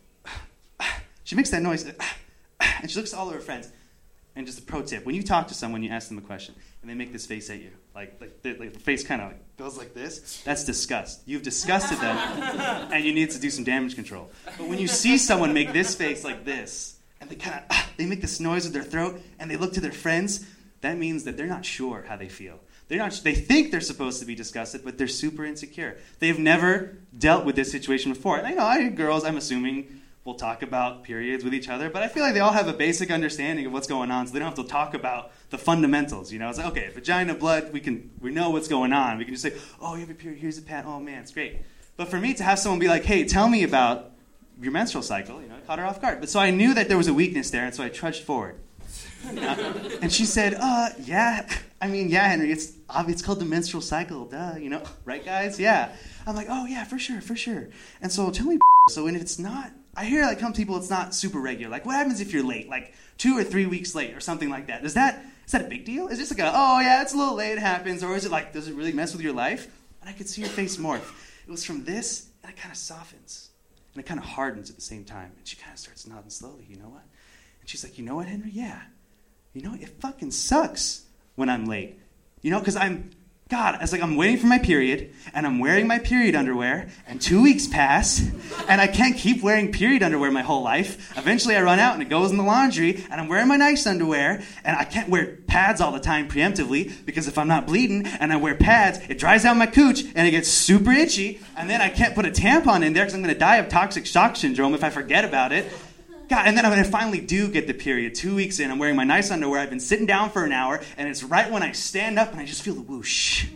she 1.25 1.37
makes 1.37 1.51
that 1.51 1.63
noise, 1.63 1.85
and 2.61 2.91
she 2.91 2.99
looks 2.99 3.13
at 3.13 3.21
all 3.21 3.29
of 3.29 3.35
her 3.35 3.41
friends, 3.41 3.71
and 4.35 4.47
just 4.47 4.59
a 4.59 4.63
pro 4.63 4.83
tip: 4.83 5.07
when 5.07 5.15
you 5.15 5.23
talk 5.23 5.47
to 5.49 5.55
someone, 5.55 5.83
you 5.83 5.91
ask 5.91 6.09
them 6.09 6.19
a 6.19 6.23
question, 6.23 6.55
and 6.81 6.91
they 6.91 6.95
make 6.95 7.13
this 7.13 7.27
face 7.27 7.51
at 7.51 7.61
you, 7.61 7.71
like 7.95 8.19
like 8.19 8.43
the, 8.43 8.55
like 8.55 8.73
the 8.73 8.79
face 8.79 9.05
kind 9.05 9.21
of 9.21 9.29
like 9.29 9.57
goes 9.59 9.77
like 9.77 9.93
this. 9.93 10.41
That's 10.43 10.65
disgust. 10.65 11.21
You've 11.27 11.43
disgusted 11.43 11.99
them, 11.99 12.17
and 12.93 13.05
you 13.05 13.13
need 13.13 13.31
to 13.33 13.39
do 13.39 13.51
some 13.51 13.63
damage 13.63 13.95
control. 13.95 14.31
But 14.57 14.69
when 14.69 14.79
you 14.79 14.89
see 14.89 15.19
someone 15.19 15.53
make 15.53 15.75
this 15.75 15.95
face 15.95 16.25
like 16.25 16.47
this, 16.47 16.97
and 17.23 17.31
they 17.31 17.37
kind 17.37 17.57
of 17.57 17.63
ah, 17.71 17.89
they 17.97 18.05
make 18.05 18.21
this 18.21 18.41
noise 18.41 18.65
with 18.65 18.75
their 18.75 18.83
throat, 18.83 19.23
and 19.39 19.51
they 19.51 19.57
look 19.57 19.73
to 19.75 19.81
their 19.81 19.93
friends, 19.93 20.45
that 20.83 20.99
means 20.99 21.25
that 21.25 21.37
they're 21.37 21.47
not 21.47 21.65
sure 21.65 22.05
how 22.09 22.17
they 22.17 22.29
feel. 22.29 22.61
They're 22.89 22.99
not. 22.99 23.19
They 23.25 23.35
think 23.35 23.71
they're 23.71 23.81
supposed 23.81 24.21
to 24.21 24.27
be 24.27 24.35
disgusted, 24.35 24.83
but 24.85 24.99
they're 24.99 25.09
super 25.09 25.45
insecure. 25.45 25.97
They've 26.19 26.39
never 26.39 26.99
dealt 27.17 27.47
with 27.47 27.57
this 27.57 27.71
situation 27.71 28.13
before. 28.13 28.37
And 28.37 28.47
I 28.47 28.51
know 28.51 28.65
I 28.65 28.89
girls. 28.89 29.25
I'm 29.25 29.37
assuming 29.37 30.03
will 30.25 30.35
talk 30.35 30.63
about 30.63 31.03
periods 31.03 31.43
with 31.43 31.53
each 31.53 31.69
other, 31.69 31.91
but 31.91 32.01
I 32.03 32.07
feel 32.07 32.23
like 32.23 32.33
they 32.35 32.41
all 32.41 32.53
have 32.53 32.69
a 32.69 32.73
basic 32.73 33.11
understanding 33.11 33.67
of 33.67 33.73
what's 33.73 33.89
going 33.89 34.11
on, 34.13 34.27
so 34.27 34.33
they 34.33 34.39
don't 34.39 34.57
have 34.57 34.65
to 34.65 34.71
talk 34.71 34.95
about 34.95 35.33
the 35.51 35.59
fundamentals. 35.59 36.33
You 36.33 36.39
know, 36.39 36.49
it's 36.49 36.59
like 36.59 36.69
okay, 36.69 36.91
vagina, 36.91 37.35
blood, 37.35 37.73
we 37.73 37.81
can 37.81 38.11
we 38.21 38.31
know 38.31 38.51
what's 38.51 38.69
going 38.69 38.93
on. 38.93 39.19
We 39.19 39.25
can 39.25 39.35
just 39.35 39.43
say, 39.43 39.55
oh, 39.81 39.95
you 39.95 40.01
have 40.01 40.11
a 40.11 40.15
period. 40.15 40.41
Here's 40.41 40.59
a 40.59 40.63
pad. 40.63 40.85
Oh 40.87 41.01
man, 41.01 41.23
it's 41.23 41.33
great. 41.33 41.63
But 41.97 42.09
for 42.09 42.19
me 42.19 42.35
to 42.35 42.43
have 42.43 42.59
someone 42.59 42.79
be 42.79 42.89
like, 42.89 43.05
hey, 43.05 43.25
tell 43.25 43.49
me 43.49 43.63
about 43.65 44.12
your 44.61 44.73
menstrual 44.73 45.03
cycle, 45.03 45.41
you 45.41 45.49
know, 45.49 45.57
it 45.57 45.67
caught 45.67 45.79
her 45.79 45.85
off 45.85 46.01
guard. 46.01 46.21
But 46.21 46.29
so 46.29 46.41
I 46.41 46.51
knew 46.51 46.75
that 46.75 46.89
there 46.89 46.99
was 46.99 47.09
a 47.09 47.15
weakness 47.15 47.51
there, 47.51 47.65
and 47.65 47.75
so 47.75 47.83
I 47.83 47.89
trudged 47.89 48.23
forward. 48.23 48.57
and 49.29 50.13
she 50.13 50.25
said, 50.25 50.55
uh, 50.61 50.91
yeah. 51.05 51.49
I 51.81 51.89
mean, 51.89 52.09
yeah, 52.09 52.29
Henry, 52.29 52.53
it's 52.53 52.73
it's 53.09 53.23
called 53.23 53.41
the 53.41 53.45
menstrual 53.45 53.83
cycle, 53.83 54.27
duh, 54.27 54.55
you 54.59 54.71
know, 54.71 54.83
right, 55.05 55.25
guys? 55.25 55.59
Yeah. 55.59 55.95
I'm 56.27 56.37
like, 56.37 56.49
oh, 56.51 56.67
yeah, 56.67 56.85
for 56.85 56.99
sure, 56.99 57.21
for 57.21 57.37
sure. 57.37 57.69
And 58.01 58.11
so 58.13 58.31
tell 58.31 58.47
me, 58.47 58.59
so 58.89 59.05
when 59.05 59.17
it's 59.17 59.39
not 59.39 59.73
I 59.95 60.07
hear 60.07 60.23
like 60.25 60.41
some 60.41 60.53
people 60.53 60.77
it's 60.77 60.89
not 60.89 61.15
super 61.15 61.39
regular. 61.39 61.71
Like 61.71 61.85
what 61.85 61.97
happens 61.97 62.21
if 62.21 62.33
you're 62.33 62.45
late, 62.45 62.69
like 62.69 62.95
two 63.19 63.37
or 63.37 63.45
three 63.45 63.67
weeks 63.67 63.95
late 63.95 64.15
or 64.15 64.21
something 64.21 64.49
like 64.49 64.69
that? 64.69 64.83
Does 64.83 64.95
that 64.95 65.25
is 65.45 65.53
that 65.53 65.63
a 65.63 65.69
big 65.69 65.85
deal? 65.85 66.09
Is 66.09 66.19
it 66.19 66.23
just 66.23 66.39
like 66.39 66.41
a, 66.41 66.53
oh 66.55 66.81
yeah, 66.81 67.03
it's 67.03 67.13
a 67.13 67.17
little 67.17 67.35
late, 67.35 67.53
it 67.53 67.59
happens, 67.59 68.03
or 68.03 68.17
is 68.17 68.25
it 68.25 68.31
like 68.31 68.53
does 68.53 68.69
it 68.69 68.75
really 68.75 68.93
mess 68.93 69.13
with 69.13 69.23
your 69.23 69.35
life? 69.35 69.69
And 70.01 70.09
I 70.09 70.15
could 70.15 70.29
see 70.29 70.43
her 70.43 70.49
face 70.49 70.79
morph. 70.79 71.13
It 71.47 71.51
was 71.51 71.65
from 71.65 71.85
this, 71.85 72.29
and 72.43 72.51
it 72.51 72.57
kind 72.57 72.73
of 72.73 72.79
softens, 72.79 73.42
and 73.95 74.03
it 74.03 74.07
kind 74.07 74.19
of 74.19 74.27
hardens 74.27 74.71
at 74.71 74.77
the 74.77 74.83
same 74.83 75.05
time, 75.05 75.33
and 75.37 75.47
she 75.47 75.57
kind 75.57 75.73
of 75.73 75.79
starts 75.79 76.07
nodding 76.07 76.31
slowly. 76.31 76.67
You 76.69 76.77
know 76.77 76.89
what? 76.89 77.03
And 77.61 77.69
she's 77.69 77.85
like, 77.85 77.99
you 77.99 78.05
know 78.05 78.17
what, 78.17 78.27
Henry? 78.27 78.51
Yeah. 78.51 78.81
You 79.53 79.63
know, 79.63 79.75
it 79.75 79.89
fucking 80.01 80.31
sucks 80.31 81.05
when 81.35 81.49
I'm 81.49 81.67
late. 81.67 81.99
You 82.41 82.51
know, 82.51 82.59
because 82.59 82.77
I'm 82.77 83.11
God, 83.53 83.77
it's 83.83 83.93
like 83.93 84.01
I'm 84.01 84.17
waiting 84.17 84.39
for 84.39 84.47
my 84.47 84.57
period, 84.57 85.13
and 85.35 85.47
I'm 85.47 85.59
wearing 85.59 85.87
my 85.87 85.99
period 85.99 86.35
underwear, 86.35 86.89
and 87.07 87.21
two 87.21 87.43
weeks 87.43 87.67
pass, 87.67 88.27
and 88.67 88.81
I 88.81 88.87
can't 88.87 89.15
keep 89.15 89.43
wearing 89.43 89.71
period 89.71 90.03
underwear 90.03 90.31
my 90.31 90.41
whole 90.41 90.63
life. 90.63 91.15
Eventually, 91.19 91.55
I 91.55 91.61
run 91.61 91.79
out, 91.79 91.93
and 91.93 92.03
it 92.03 92.09
goes 92.09 92.31
in 92.31 92.39
the 92.39 92.45
laundry, 92.45 93.05
and 93.11 93.21
I'm 93.21 93.29
wearing 93.29 93.49
my 93.49 93.57
nice 93.57 93.87
underwear, 93.87 94.43
and 94.65 94.75
I 94.75 94.85
can't 94.85 95.11
wear 95.11 95.37
pads 95.47 95.83
all 95.83 95.93
the 95.93 96.01
time 96.01 96.31
preemptively 96.31 97.05
because 97.05 97.29
if 97.29 97.37
I'm 97.37 97.47
not 97.47 97.67
bleeding 97.67 98.07
and 98.07 98.33
I 98.33 98.37
wear 98.37 98.55
pads, 98.55 99.01
it 99.11 99.19
dries 99.19 99.45
out 99.45 99.59
my 99.59 99.67
cooch, 99.67 100.03
and 100.15 100.27
it 100.27 100.31
gets 100.31 100.49
super 100.49 100.91
itchy, 100.91 101.39
and 101.55 101.69
then 101.69 101.83
I 101.83 101.91
can't 101.91 102.15
put 102.15 102.25
a 102.25 102.31
tampon 102.31 102.83
in 102.83 102.95
there 102.95 103.05
because 103.05 103.13
I'm 103.13 103.23
going 103.23 103.35
to 103.35 103.39
die 103.39 103.57
of 103.57 103.69
toxic 103.69 104.07
shock 104.07 104.37
syndrome 104.37 104.73
if 104.73 104.83
I 104.83 104.89
forget 104.89 105.27
about 105.27 105.53
it. 105.53 105.71
God, 106.29 106.47
and 106.47 106.57
then 106.57 106.65
I 106.65 106.83
finally 106.85 107.21
do 107.21 107.49
get 107.49 107.67
the 107.67 107.75
period, 107.75 108.15
two 108.15 108.35
weeks 108.35 108.59
in, 108.59 108.71
I'm 108.71 108.79
wearing 108.79 108.97
my 108.97 109.05
nice 109.05 109.31
underwear. 109.31 109.61
I've 109.61 109.71
been 109.71 109.81
sitting 109.81 110.07
down 110.07 110.31
for 110.31 110.45
an 110.45 110.53
hour, 110.53 110.81
and 110.97 111.09
it's 111.09 111.23
right 111.23 111.51
when 111.51 111.63
I 111.63 111.73
stand 111.73 112.19
up 112.19 112.33
and 112.33 112.41
I 112.41 112.47
just 112.47 112.63
feel 112.63 112.75
the 112.75 112.83
whoosh. 112.83 113.49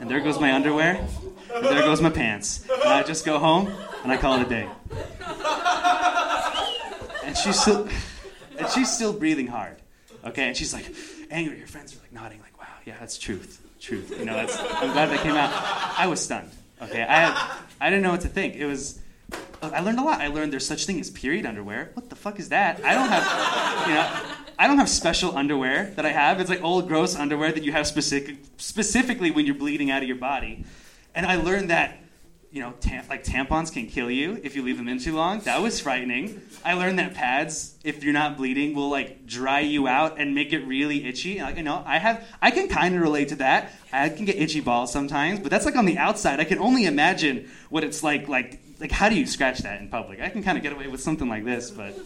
And 0.00 0.10
there 0.10 0.20
goes 0.20 0.38
my 0.40 0.52
underwear, 0.52 1.06
and 1.54 1.64
there 1.64 1.82
goes 1.82 2.00
my 2.00 2.10
pants. 2.10 2.66
And 2.70 2.92
I 2.92 3.02
just 3.02 3.24
go 3.24 3.38
home 3.38 3.72
and 4.02 4.12
I 4.12 4.16
call 4.16 4.40
it 4.40 4.46
a 4.46 4.48
day. 4.48 4.68
And 7.24 7.36
she's 7.36 7.60
still, 7.60 7.88
and 8.58 8.68
she's 8.68 8.92
still 8.92 9.12
breathing 9.12 9.46
hard. 9.46 9.76
Okay, 10.24 10.48
and 10.48 10.56
she's 10.56 10.72
like 10.72 10.86
angry. 11.30 11.58
Her 11.58 11.66
friends 11.66 11.94
are 11.94 12.00
like 12.00 12.12
nodding, 12.12 12.40
like, 12.40 12.58
"Wow, 12.58 12.66
yeah, 12.84 12.96
that's 13.00 13.18
truth, 13.18 13.64
truth." 13.80 14.14
You 14.18 14.24
know, 14.24 14.34
that's. 14.34 14.58
I'm 14.58 14.92
glad 14.92 15.10
that 15.10 15.20
came 15.20 15.34
out. 15.34 15.50
I 15.98 16.06
was 16.08 16.20
stunned. 16.20 16.50
Okay, 16.82 17.02
I 17.02 17.20
had, 17.20 17.58
I 17.80 17.90
didn't 17.90 18.02
know 18.02 18.10
what 18.10 18.22
to 18.22 18.28
think. 18.28 18.54
It 18.54 18.66
was 18.66 18.98
I 19.62 19.80
learned 19.80 19.98
a 19.98 20.02
lot. 20.02 20.20
I 20.20 20.28
learned 20.28 20.52
there's 20.52 20.66
such 20.66 20.86
thing 20.86 21.00
as 21.00 21.10
period 21.10 21.46
underwear. 21.46 21.90
What 21.94 22.08
the 22.08 22.16
fuck 22.16 22.38
is 22.38 22.50
that? 22.50 22.84
I 22.84 22.94
don't 22.94 23.08
have, 23.08 23.88
you 23.88 23.94
know, 23.94 24.44
I 24.58 24.66
don't 24.66 24.78
have 24.78 24.88
special 24.88 25.36
underwear 25.36 25.92
that 25.96 26.06
I 26.06 26.12
have. 26.12 26.40
It's 26.40 26.50
like 26.50 26.62
old 26.62 26.88
gross 26.88 27.16
underwear 27.16 27.52
that 27.52 27.64
you 27.64 27.72
have 27.72 27.86
specific, 27.86 28.36
specifically 28.58 29.30
when 29.30 29.46
you're 29.46 29.54
bleeding 29.54 29.90
out 29.90 30.02
of 30.02 30.08
your 30.08 30.18
body. 30.18 30.64
And 31.14 31.26
I 31.26 31.36
learned 31.36 31.70
that 31.70 31.98
you 32.56 32.62
know, 32.62 32.72
tam- 32.80 33.04
like 33.10 33.22
tampons 33.22 33.70
can 33.70 33.86
kill 33.86 34.10
you 34.10 34.40
if 34.42 34.56
you 34.56 34.62
leave 34.62 34.78
them 34.78 34.88
in 34.88 34.98
too 34.98 35.14
long. 35.14 35.40
That 35.40 35.60
was 35.60 35.78
frightening. 35.78 36.40
I 36.64 36.72
learned 36.72 36.98
that 36.98 37.12
pads, 37.12 37.74
if 37.84 38.02
you're 38.02 38.14
not 38.14 38.38
bleeding, 38.38 38.74
will 38.74 38.88
like 38.88 39.26
dry 39.26 39.60
you 39.60 39.86
out 39.86 40.18
and 40.18 40.34
make 40.34 40.54
it 40.54 40.60
really 40.60 41.06
itchy. 41.06 41.38
Like, 41.38 41.58
you 41.58 41.62
know, 41.62 41.82
I 41.84 41.98
have, 41.98 42.26
I 42.40 42.50
can 42.50 42.68
kind 42.68 42.94
of 42.94 43.02
relate 43.02 43.28
to 43.28 43.36
that. 43.36 43.72
I 43.92 44.08
can 44.08 44.24
get 44.24 44.36
itchy 44.36 44.60
balls 44.60 44.90
sometimes, 44.90 45.38
but 45.38 45.50
that's 45.50 45.66
like 45.66 45.76
on 45.76 45.84
the 45.84 45.98
outside. 45.98 46.40
I 46.40 46.44
can 46.44 46.58
only 46.58 46.86
imagine 46.86 47.50
what 47.68 47.84
it's 47.84 48.02
like. 48.02 48.26
Like, 48.26 48.62
like 48.80 48.92
how 48.92 49.08
do 49.08 49.14
you 49.14 49.26
scratch 49.26 49.60
that 49.60 49.80
in 49.80 49.88
public? 49.88 50.20
I 50.20 50.28
can 50.28 50.42
kind 50.42 50.56
of 50.56 50.62
get 50.62 50.72
away 50.72 50.86
with 50.86 51.00
something 51.00 51.28
like 51.28 51.44
this, 51.44 51.70
but 51.70 51.96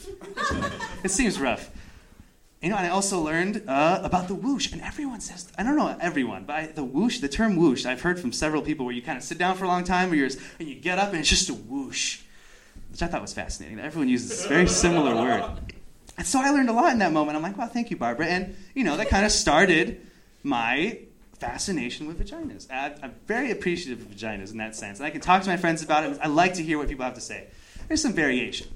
it 1.04 1.10
seems 1.10 1.40
rough. 1.40 1.70
You 2.62 2.68
know, 2.68 2.76
and 2.76 2.86
I 2.86 2.90
also 2.90 3.20
learned 3.20 3.64
uh, 3.66 4.00
about 4.02 4.28
the 4.28 4.34
whoosh, 4.34 4.70
and 4.72 4.82
everyone 4.82 5.20
says, 5.20 5.50
I 5.56 5.62
don't 5.62 5.76
know 5.76 5.96
everyone, 5.98 6.44
but 6.44 6.56
I, 6.56 6.66
the 6.66 6.84
whoosh, 6.84 7.20
the 7.20 7.28
term 7.28 7.56
whoosh, 7.56 7.86
I've 7.86 8.02
heard 8.02 8.20
from 8.20 8.32
several 8.32 8.60
people 8.60 8.84
where 8.84 8.94
you 8.94 9.00
kind 9.00 9.16
of 9.16 9.24
sit 9.24 9.38
down 9.38 9.56
for 9.56 9.64
a 9.64 9.68
long 9.68 9.82
time, 9.82 10.12
or 10.12 10.14
you're, 10.14 10.28
and 10.58 10.68
you 10.68 10.74
get 10.74 10.98
up 10.98 11.08
and 11.10 11.20
it's 11.20 11.28
just 11.28 11.48
a 11.48 11.54
whoosh, 11.54 12.20
which 12.90 13.02
I 13.02 13.06
thought 13.06 13.22
was 13.22 13.32
fascinating. 13.32 13.80
Everyone 13.80 14.10
uses 14.10 14.28
this 14.28 14.46
very 14.46 14.66
similar 14.66 15.14
word. 15.14 15.58
And 16.18 16.26
so 16.26 16.38
I 16.38 16.50
learned 16.50 16.68
a 16.68 16.74
lot 16.74 16.92
in 16.92 16.98
that 16.98 17.12
moment. 17.12 17.34
I'm 17.34 17.42
like, 17.42 17.56
wow, 17.56 17.66
thank 17.66 17.90
you, 17.90 17.96
Barbara. 17.96 18.26
And, 18.26 18.54
you 18.74 18.84
know, 18.84 18.98
that 18.98 19.08
kind 19.08 19.24
of 19.24 19.32
started 19.32 20.06
my 20.42 20.98
fascination 21.40 22.06
with 22.06 22.20
vaginas. 22.20 22.70
I, 22.70 22.94
I'm 23.02 23.14
very 23.26 23.50
appreciative 23.50 24.04
of 24.04 24.12
vaginas 24.12 24.52
in 24.52 24.58
that 24.58 24.76
sense. 24.76 24.98
And 24.98 25.06
I 25.06 25.10
can 25.10 25.20
talk 25.20 25.42
to 25.42 25.48
my 25.48 25.56
friends 25.56 25.82
about 25.82 26.04
it. 26.04 26.18
I 26.22 26.28
like 26.28 26.54
to 26.54 26.62
hear 26.62 26.78
what 26.78 26.88
people 26.88 27.04
have 27.04 27.14
to 27.14 27.20
say. 27.20 27.48
There's 27.88 28.02
some 28.02 28.12
variation. 28.12 28.68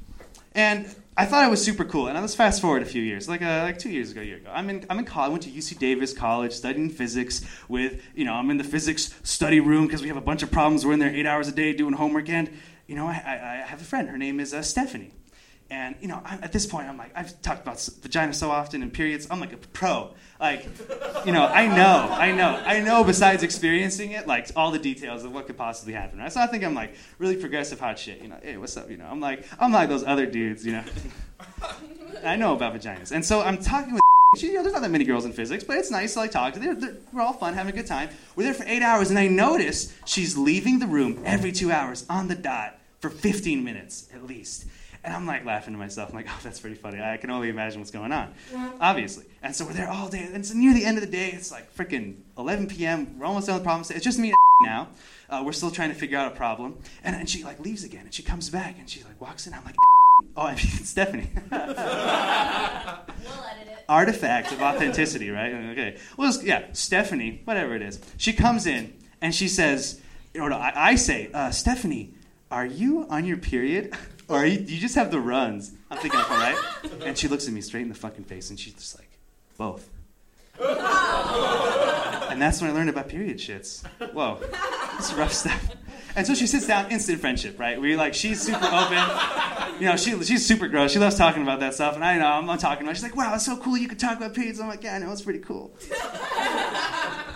And 0.54 0.92
I 1.16 1.26
thought 1.26 1.46
it 1.46 1.50
was 1.50 1.62
super 1.62 1.84
cool. 1.84 2.08
And 2.08 2.18
let's 2.20 2.34
fast 2.34 2.60
forward 2.60 2.82
a 2.82 2.86
few 2.86 3.02
years, 3.02 3.28
like 3.28 3.42
uh, 3.42 3.62
like 3.62 3.78
two 3.78 3.90
years 3.90 4.10
ago, 4.10 4.20
a 4.20 4.24
year 4.24 4.36
ago. 4.38 4.50
I'm 4.52 4.70
in 4.70 4.86
I'm 4.88 4.98
in 4.98 5.04
college. 5.04 5.28
I 5.28 5.32
went 5.32 5.42
to 5.44 5.50
UC 5.50 5.78
Davis 5.78 6.12
College, 6.12 6.52
studying 6.52 6.90
physics. 6.90 7.44
With 7.68 8.02
you 8.14 8.24
know, 8.24 8.32
I'm 8.34 8.50
in 8.50 8.58
the 8.58 8.64
physics 8.64 9.14
study 9.22 9.60
room 9.60 9.86
because 9.86 10.02
we 10.02 10.08
have 10.08 10.16
a 10.16 10.22
bunch 10.22 10.42
of 10.42 10.50
problems. 10.50 10.84
We're 10.86 10.94
in 10.94 11.00
there 11.00 11.14
eight 11.14 11.26
hours 11.26 11.48
a 11.48 11.52
day 11.52 11.72
doing 11.72 11.94
homework. 11.94 12.28
And 12.28 12.50
you 12.86 12.96
know, 12.96 13.06
I, 13.06 13.22
I, 13.24 13.62
I 13.62 13.66
have 13.66 13.80
a 13.80 13.84
friend. 13.84 14.08
Her 14.08 14.18
name 14.18 14.40
is 14.40 14.54
uh, 14.54 14.62
Stephanie. 14.62 15.12
And 15.74 15.96
you 16.00 16.06
know, 16.06 16.22
I'm, 16.24 16.42
at 16.44 16.52
this 16.52 16.66
point, 16.66 16.88
I'm 16.88 16.96
like, 16.96 17.10
I've 17.16 17.42
talked 17.42 17.62
about 17.62 17.80
vagina 18.00 18.32
so 18.32 18.48
often 18.48 18.80
and 18.80 18.92
periods. 18.92 19.26
I'm 19.28 19.40
like 19.40 19.52
a 19.52 19.56
pro. 19.56 20.14
Like, 20.38 20.68
you 21.26 21.32
know, 21.32 21.46
I 21.46 21.66
know, 21.66 22.08
I 22.12 22.30
know, 22.30 22.62
I 22.64 22.78
know. 22.78 23.02
Besides 23.02 23.42
experiencing 23.42 24.12
it, 24.12 24.28
like 24.28 24.48
all 24.54 24.70
the 24.70 24.78
details 24.78 25.24
of 25.24 25.32
what 25.32 25.48
could 25.48 25.56
possibly 25.56 25.92
happen. 25.92 26.20
Right? 26.20 26.32
So 26.32 26.40
I 26.40 26.46
think 26.46 26.62
I'm 26.62 26.74
like 26.74 26.94
really 27.18 27.34
progressive 27.36 27.80
hot 27.80 27.98
shit. 27.98 28.22
You 28.22 28.28
know, 28.28 28.38
hey, 28.40 28.56
what's 28.56 28.76
up? 28.76 28.88
You 28.88 28.98
know, 28.98 29.06
I'm 29.06 29.18
like, 29.18 29.44
I'm 29.58 29.72
like 29.72 29.88
those 29.88 30.04
other 30.04 30.26
dudes. 30.26 30.64
You 30.64 30.74
know, 30.74 30.84
I 32.24 32.36
know 32.36 32.54
about 32.54 32.74
vaginas. 32.74 33.10
And 33.10 33.24
so 33.24 33.40
I'm 33.40 33.58
talking 33.58 33.94
with. 33.94 34.02
She, 34.36 34.46
you 34.52 34.54
know, 34.54 34.62
there's 34.62 34.74
not 34.74 34.82
that 34.82 34.92
many 34.92 35.04
girls 35.04 35.24
in 35.24 35.32
physics, 35.32 35.64
but 35.64 35.76
it's 35.76 35.90
nice 35.90 36.12
to 36.12 36.20
like 36.20 36.30
talk 36.30 36.54
to. 36.54 36.60
They're, 36.60 36.76
they're, 36.76 36.96
we're 37.12 37.22
all 37.22 37.32
fun, 37.32 37.54
having 37.54 37.72
a 37.72 37.76
good 37.76 37.88
time. 37.88 38.10
We're 38.36 38.44
there 38.44 38.54
for 38.54 38.64
eight 38.68 38.82
hours, 38.82 39.10
and 39.10 39.18
I 39.18 39.26
notice 39.26 39.92
she's 40.04 40.38
leaving 40.38 40.78
the 40.78 40.86
room 40.86 41.20
every 41.24 41.50
two 41.50 41.72
hours 41.72 42.06
on 42.08 42.28
the 42.28 42.36
dot 42.36 42.78
for 43.00 43.10
15 43.10 43.64
minutes 43.64 44.08
at 44.14 44.24
least. 44.24 44.66
And 45.04 45.12
I'm 45.12 45.26
like 45.26 45.44
laughing 45.44 45.74
to 45.74 45.78
myself. 45.78 46.08
I'm 46.08 46.16
like, 46.16 46.26
oh, 46.28 46.40
that's 46.42 46.60
pretty 46.60 46.76
funny. 46.76 47.00
I 47.00 47.18
can 47.18 47.30
only 47.30 47.50
imagine 47.50 47.78
what's 47.80 47.90
going 47.90 48.10
on, 48.10 48.34
obviously. 48.80 49.26
And 49.42 49.54
so 49.54 49.66
we're 49.66 49.74
there 49.74 49.90
all 49.90 50.08
day. 50.08 50.24
And 50.24 50.34
it's 50.36 50.54
near 50.54 50.72
the 50.72 50.84
end 50.84 50.96
of 50.96 51.04
the 51.04 51.10
day, 51.10 51.30
it's 51.30 51.52
like 51.52 51.74
freaking 51.76 52.16
11 52.38 52.68
p.m. 52.68 53.18
We're 53.18 53.26
almost 53.26 53.46
done 53.46 53.56
with 53.56 53.64
the 53.64 53.66
problem. 53.66 53.86
It's 53.94 54.04
just 54.04 54.18
me 54.18 54.28
and 54.30 54.36
now. 54.62 54.88
Uh, 55.28 55.42
we're 55.44 55.52
still 55.52 55.70
trying 55.70 55.90
to 55.90 55.94
figure 55.94 56.16
out 56.16 56.32
a 56.32 56.34
problem. 56.34 56.78
And, 57.02 57.14
and 57.14 57.28
she 57.28 57.44
like 57.44 57.60
leaves 57.60 57.84
again, 57.84 58.02
and 58.04 58.14
she 58.14 58.22
comes 58.22 58.48
back, 58.48 58.76
and 58.78 58.88
she 58.88 59.04
like 59.04 59.20
walks 59.20 59.46
in. 59.46 59.52
I'm 59.52 59.64
like, 59.64 59.76
oh, 60.36 60.46
mean, 60.48 60.56
Stephanie. 60.56 61.30
We'll 61.50 61.60
edit 61.60 61.76
it. 63.68 63.84
Artifact 63.88 64.52
of 64.52 64.62
authenticity, 64.62 65.28
right? 65.30 65.52
Okay. 65.52 65.98
Well, 66.16 66.32
yeah, 66.42 66.64
Stephanie, 66.72 67.42
whatever 67.44 67.74
it 67.76 67.82
is. 67.82 68.00
She 68.16 68.32
comes 68.32 68.66
in 68.66 68.94
and 69.20 69.34
she 69.34 69.48
says, 69.48 70.00
or 70.34 70.48
no, 70.48 70.56
I, 70.56 70.72
I 70.74 70.94
say, 70.94 71.30
uh, 71.34 71.50
Stephanie, 71.50 72.14
are 72.50 72.64
you 72.64 73.06
on 73.10 73.26
your 73.26 73.36
period? 73.36 73.94
Or 74.28 74.46
you, 74.46 74.60
you 74.60 74.78
just 74.80 74.94
have 74.94 75.10
the 75.10 75.20
runs? 75.20 75.72
I'm 75.90 75.98
thinking, 75.98 76.20
okay, 76.20 76.34
right? 76.34 76.56
And 77.04 77.16
she 77.16 77.28
looks 77.28 77.46
at 77.46 77.52
me 77.52 77.60
straight 77.60 77.82
in 77.82 77.88
the 77.88 77.94
fucking 77.94 78.24
face 78.24 78.50
and 78.50 78.58
she's 78.58 78.74
just 78.74 78.98
like, 78.98 79.10
both. 79.58 79.90
And 82.30 82.40
that's 82.40 82.60
when 82.60 82.70
I 82.70 82.72
learned 82.72 82.90
about 82.90 83.08
period 83.08 83.38
shits. 83.38 83.84
Whoa, 84.12 84.38
it's 84.98 85.12
rough 85.14 85.32
stuff. 85.32 85.76
And 86.16 86.26
so 86.26 86.34
she 86.34 86.46
sits 86.46 86.66
down, 86.66 86.90
instant 86.92 87.20
friendship, 87.20 87.58
right? 87.58 87.80
We 87.80 87.96
like, 87.96 88.14
she's 88.14 88.40
super 88.40 88.64
open. 88.64 88.98
You 89.80 89.88
know, 89.88 89.96
she, 89.96 90.22
she's 90.22 90.46
super 90.46 90.68
gross. 90.68 90.92
She 90.92 91.00
loves 91.00 91.16
talking 91.16 91.42
about 91.42 91.58
that 91.60 91.74
stuff. 91.74 91.96
And 91.96 92.04
I 92.04 92.18
know, 92.18 92.26
I'm 92.26 92.46
not 92.46 92.60
talking 92.60 92.84
about 92.84 92.92
it. 92.92 92.94
She's 92.96 93.02
like, 93.02 93.16
wow, 93.16 93.34
it's 93.34 93.44
so 93.44 93.56
cool 93.56 93.76
you 93.76 93.88
could 93.88 93.98
talk 93.98 94.16
about 94.16 94.32
periods. 94.32 94.60
I'm 94.60 94.68
like, 94.68 94.84
yeah, 94.84 94.94
I 94.94 94.98
know, 94.98 95.10
it's 95.10 95.22
pretty 95.22 95.40
cool. 95.40 95.72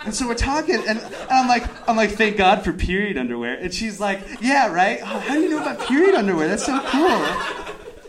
And 0.05 0.13
so 0.15 0.27
we're 0.27 0.35
talking, 0.35 0.75
and, 0.75 0.99
and 0.99 1.15
I'm 1.29 1.47
like, 1.47 1.65
I'm 1.89 1.95
like, 1.95 2.11
thank 2.11 2.37
God 2.37 2.63
for 2.63 2.71
period 2.73 3.17
underwear. 3.17 3.55
And 3.55 3.73
she's 3.73 3.99
like, 3.99 4.21
yeah, 4.41 4.71
right? 4.71 4.99
Oh, 5.01 5.05
how 5.05 5.33
do 5.33 5.41
you 5.41 5.49
know 5.49 5.61
about 5.61 5.79
period 5.87 6.15
underwear? 6.15 6.47
That's 6.47 6.65
so 6.65 6.79
cool. 6.85 7.25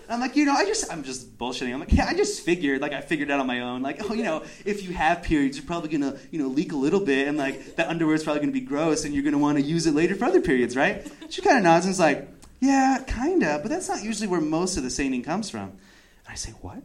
I'm 0.08 0.18
like, 0.18 0.34
you 0.34 0.44
know, 0.44 0.54
I 0.54 0.64
just, 0.64 0.92
I'm 0.92 1.04
just 1.04 1.38
bullshitting. 1.38 1.72
I'm 1.72 1.78
like, 1.78 1.92
yeah, 1.92 2.06
I 2.06 2.14
just 2.14 2.44
figured, 2.44 2.80
like, 2.80 2.92
I 2.92 3.00
figured 3.00 3.30
out 3.30 3.38
on 3.38 3.46
my 3.46 3.60
own, 3.60 3.80
like, 3.82 4.10
oh, 4.10 4.14
you 4.14 4.24
know, 4.24 4.42
if 4.64 4.82
you 4.82 4.92
have 4.92 5.22
periods, 5.22 5.56
you're 5.56 5.66
probably 5.66 5.88
gonna, 5.88 6.18
you 6.32 6.40
know, 6.40 6.48
leak 6.48 6.72
a 6.72 6.76
little 6.76 6.98
bit, 6.98 7.28
and 7.28 7.38
like, 7.38 7.76
that 7.76 7.88
underwear 7.88 8.16
is 8.16 8.24
probably 8.24 8.40
gonna 8.40 8.50
be 8.50 8.60
gross, 8.60 9.04
and 9.04 9.14
you're 9.14 9.22
gonna 9.22 9.38
want 9.38 9.58
to 9.58 9.62
use 9.62 9.86
it 9.86 9.94
later 9.94 10.16
for 10.16 10.24
other 10.24 10.40
periods, 10.40 10.76
right? 10.76 11.06
She 11.28 11.42
kind 11.42 11.58
of 11.58 11.62
nods 11.62 11.86
and 11.86 11.92
is 11.92 12.00
like, 12.00 12.28
yeah, 12.58 13.04
kinda, 13.06 13.60
but 13.62 13.70
that's 13.70 13.88
not 13.88 14.02
usually 14.02 14.26
where 14.26 14.40
most 14.40 14.76
of 14.76 14.82
the 14.82 14.90
staining 14.90 15.22
comes 15.22 15.48
from. 15.48 15.70
And 15.70 16.28
I 16.28 16.34
say, 16.34 16.50
what? 16.60 16.82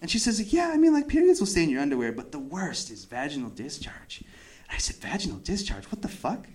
And 0.00 0.10
she 0.10 0.18
says, 0.18 0.52
yeah, 0.52 0.70
I 0.72 0.76
mean, 0.76 0.92
like, 0.92 1.08
periods 1.08 1.40
will 1.40 1.46
stay 1.46 1.64
in 1.64 1.70
your 1.70 1.82
underwear, 1.82 2.12
but 2.12 2.30
the 2.30 2.38
worst 2.38 2.90
is 2.90 3.04
vaginal 3.04 3.50
discharge. 3.50 4.22
And 4.68 4.76
I 4.76 4.78
said, 4.78 4.96
vaginal 4.96 5.38
discharge? 5.38 5.86
What 5.86 6.02
the 6.02 6.08
fuck? 6.08 6.46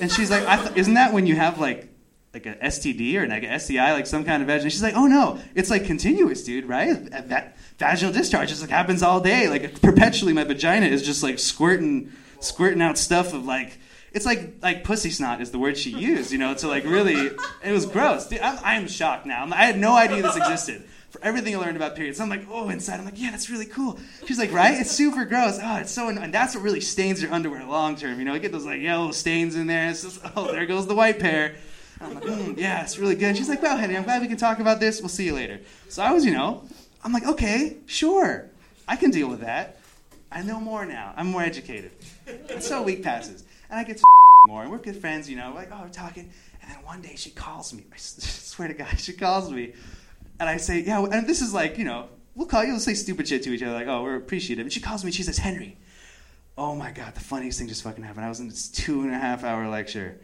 And 0.00 0.10
she's 0.10 0.30
like, 0.30 0.44
th- 0.62 0.76
isn't 0.76 0.94
that 0.94 1.12
when 1.12 1.26
you 1.26 1.36
have 1.36 1.58
like 1.58 1.88
like 2.34 2.46
an 2.46 2.54
STD 2.54 3.14
or 3.16 3.28
like 3.28 3.42
an 3.44 3.60
STI, 3.60 3.92
like 3.92 4.06
some 4.06 4.24
kind 4.24 4.42
of 4.42 4.48
vaginal? 4.48 4.70
She's 4.70 4.82
like, 4.82 4.96
oh 4.96 5.06
no, 5.06 5.38
it's 5.54 5.70
like 5.70 5.84
continuous, 5.84 6.42
dude, 6.44 6.64
right? 6.64 6.96
Vaginal 7.78 8.12
discharge 8.12 8.48
just 8.48 8.60
like 8.60 8.70
happens 8.70 9.02
all 9.02 9.20
day, 9.20 9.48
like 9.48 9.80
perpetually. 9.80 10.32
My 10.32 10.44
vagina 10.44 10.86
is 10.86 11.02
just 11.02 11.22
like 11.22 11.38
squirting, 11.38 12.12
squirting 12.40 12.82
out 12.82 12.98
stuff 12.98 13.32
of 13.34 13.44
like. 13.44 13.78
It's 14.12 14.26
like 14.26 14.56
like 14.60 14.84
pussy 14.84 15.08
snot 15.10 15.40
is 15.40 15.52
the 15.52 15.58
word 15.58 15.78
she 15.78 15.90
used, 15.90 16.32
you 16.32 16.38
know, 16.38 16.52
to 16.54 16.68
like 16.68 16.84
really. 16.84 17.30
It 17.64 17.72
was 17.72 17.86
gross. 17.86 18.26
Dude, 18.26 18.40
I'm, 18.40 18.58
I'm 18.62 18.88
shocked 18.88 19.24
now. 19.24 19.48
I 19.50 19.64
had 19.64 19.78
no 19.78 19.94
idea 19.96 20.20
this 20.20 20.36
existed. 20.36 20.82
For 21.12 21.22
everything 21.22 21.54
I 21.54 21.58
learned 21.58 21.76
about 21.76 21.94
periods, 21.94 22.18
I'm 22.20 22.30
like, 22.30 22.46
oh, 22.50 22.70
inside, 22.70 22.98
I'm 22.98 23.04
like, 23.04 23.20
yeah, 23.20 23.30
that's 23.30 23.50
really 23.50 23.66
cool. 23.66 23.98
She's 24.26 24.38
like, 24.38 24.50
right? 24.50 24.80
It's 24.80 24.90
super 24.90 25.26
gross. 25.26 25.58
Oh, 25.62 25.76
it's 25.76 25.92
so, 25.92 26.08
anno-" 26.08 26.22
and 26.22 26.32
that's 26.32 26.54
what 26.54 26.64
really 26.64 26.80
stains 26.80 27.22
your 27.22 27.30
underwear 27.34 27.66
long 27.66 27.96
term. 27.96 28.18
You 28.18 28.24
know, 28.24 28.32
you 28.32 28.40
get 28.40 28.50
those 28.50 28.64
like 28.64 28.80
yellow 28.80 29.12
stains 29.12 29.54
in 29.54 29.66
there. 29.66 29.90
It's 29.90 30.02
just, 30.02 30.20
oh, 30.36 30.50
there 30.50 30.64
goes 30.64 30.86
the 30.86 30.94
white 30.94 31.18
pair. 31.18 31.56
I'm 32.00 32.14
like, 32.14 32.24
mm, 32.24 32.58
yeah, 32.58 32.82
it's 32.82 32.98
really 32.98 33.14
good. 33.14 33.36
She's 33.36 33.50
like, 33.50 33.62
well, 33.62 33.76
Henry, 33.76 33.94
I'm 33.94 34.04
glad 34.04 34.22
we 34.22 34.26
can 34.28 34.38
talk 34.38 34.58
about 34.58 34.80
this. 34.80 35.00
We'll 35.00 35.10
see 35.10 35.26
you 35.26 35.34
later. 35.34 35.60
So 35.90 36.02
I 36.02 36.12
was, 36.12 36.24
you 36.24 36.32
know, 36.32 36.64
I'm 37.04 37.12
like, 37.12 37.26
okay, 37.26 37.76
sure, 37.84 38.48
I 38.88 38.96
can 38.96 39.10
deal 39.10 39.28
with 39.28 39.40
that. 39.40 39.78
I 40.30 40.42
know 40.42 40.58
more 40.58 40.86
now. 40.86 41.12
I'm 41.14 41.26
more 41.26 41.42
educated. 41.42 41.90
And 42.48 42.62
so 42.62 42.80
a 42.80 42.82
week 42.82 43.02
passes, 43.02 43.44
and 43.68 43.78
I 43.78 43.84
get 43.84 43.98
to 43.98 44.04
more, 44.46 44.62
and 44.62 44.70
we're 44.70 44.78
good 44.78 44.96
friends, 44.96 45.28
you 45.28 45.36
know, 45.36 45.52
like, 45.54 45.68
oh, 45.70 45.80
we're 45.82 45.90
talking. 45.90 46.30
And 46.62 46.70
then 46.70 46.82
one 46.84 47.02
day 47.02 47.16
she 47.16 47.30
calls 47.30 47.74
me. 47.74 47.84
I 47.92 47.96
swear 47.98 48.68
to 48.68 48.74
God, 48.74 48.98
she 48.98 49.12
calls 49.12 49.50
me. 49.50 49.74
And 50.42 50.50
I 50.50 50.56
say, 50.56 50.80
yeah, 50.80 51.04
and 51.04 51.24
this 51.24 51.40
is 51.40 51.54
like, 51.54 51.78
you 51.78 51.84
know, 51.84 52.08
we'll 52.34 52.48
call 52.48 52.64
you, 52.64 52.72
we'll 52.72 52.80
say 52.80 52.94
stupid 52.94 53.28
shit 53.28 53.44
to 53.44 53.52
each 53.52 53.62
other, 53.62 53.74
like, 53.74 53.86
oh, 53.86 54.02
we're 54.02 54.16
appreciative. 54.16 54.64
And 54.64 54.72
she 54.72 54.80
calls 54.80 55.04
me, 55.04 55.12
she 55.12 55.22
says, 55.22 55.38
Henry, 55.38 55.78
oh 56.58 56.74
my 56.74 56.90
God, 56.90 57.14
the 57.14 57.20
funniest 57.20 57.60
thing 57.60 57.68
just 57.68 57.84
fucking 57.84 58.02
happened. 58.02 58.24
I 58.24 58.28
was 58.28 58.40
in 58.40 58.48
this 58.48 58.66
two 58.66 59.02
and 59.02 59.14
a 59.14 59.18
half 59.18 59.44
hour 59.44 59.68
lecture. 59.68 60.18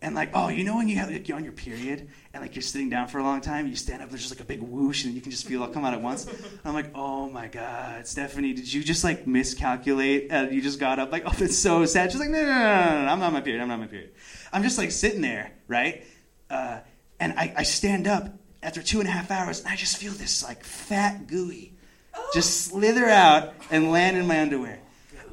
And 0.00 0.16
like, 0.16 0.30
oh, 0.34 0.48
you 0.48 0.64
know 0.64 0.74
when 0.74 0.88
you 0.88 0.96
have 0.96 1.12
like, 1.12 1.28
you're 1.28 1.36
on 1.36 1.44
your 1.44 1.52
period 1.52 2.08
and 2.34 2.42
like 2.42 2.56
you're 2.56 2.62
sitting 2.62 2.90
down 2.90 3.06
for 3.06 3.18
a 3.18 3.22
long 3.22 3.40
time, 3.40 3.68
you 3.68 3.76
stand 3.76 4.02
up, 4.02 4.08
there's 4.08 4.22
just 4.22 4.34
like 4.34 4.40
a 4.40 4.44
big 4.44 4.62
whoosh, 4.62 5.04
and 5.04 5.14
you 5.14 5.20
can 5.20 5.30
just 5.30 5.46
feel 5.46 5.62
it 5.62 5.72
come 5.72 5.84
out 5.84 5.94
at 5.94 6.02
once. 6.02 6.26
And 6.26 6.36
I'm 6.64 6.74
like, 6.74 6.90
oh 6.96 7.30
my 7.30 7.46
god, 7.46 8.04
Stephanie, 8.04 8.54
did 8.54 8.72
you 8.72 8.82
just 8.82 9.04
like 9.04 9.28
miscalculate? 9.28 10.26
And 10.30 10.52
you 10.52 10.60
just 10.60 10.80
got 10.80 10.98
up 10.98 11.12
like, 11.12 11.22
oh, 11.26 11.34
it's 11.38 11.56
so 11.56 11.84
sad. 11.84 12.10
She's 12.10 12.20
like, 12.20 12.30
no, 12.30 12.42
no, 12.42 12.48
no, 12.48 12.54
no, 12.54 12.64
no, 12.64 13.04
no, 13.04 13.12
I'm 13.12 13.20
not 13.20 13.26
on 13.28 13.32
my 13.32 13.42
period. 13.42 13.62
I'm 13.62 13.68
not 13.68 13.74
on 13.74 13.80
my 13.80 13.86
period. 13.86 14.10
I'm 14.52 14.64
just 14.64 14.76
like 14.76 14.90
sitting 14.90 15.20
there, 15.20 15.52
right? 15.68 16.02
Uh, 16.50 16.80
and 17.20 17.34
I, 17.38 17.54
I 17.58 17.62
stand 17.62 18.08
up 18.08 18.41
after 18.62 18.82
two 18.82 19.00
and 19.00 19.08
a 19.08 19.12
half 19.12 19.30
hours, 19.30 19.60
and 19.60 19.68
I 19.68 19.76
just 19.76 19.96
feel 19.96 20.12
this 20.12 20.44
like 20.44 20.64
fat 20.64 21.26
gooey 21.26 21.72
just 22.34 22.66
slither 22.66 23.06
out 23.06 23.54
and 23.70 23.90
land 23.90 24.16
in 24.16 24.26
my 24.26 24.40
underwear. 24.40 24.78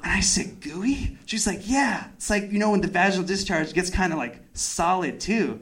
And 0.04 0.12
I 0.12 0.22
said, 0.22 0.62
gooey? 0.62 1.18
She's 1.26 1.46
like, 1.46 1.70
yeah. 1.70 2.08
It's 2.16 2.30
like, 2.30 2.52
you 2.52 2.60
know, 2.60 2.72
when 2.72 2.82
the 2.82 2.88
vaginal 2.88 3.26
discharge 3.26 3.74
gets 3.74 3.90
kind 3.90 4.14
of 4.14 4.20
like 4.20 4.40
solid 4.54 5.20
too. 5.20 5.60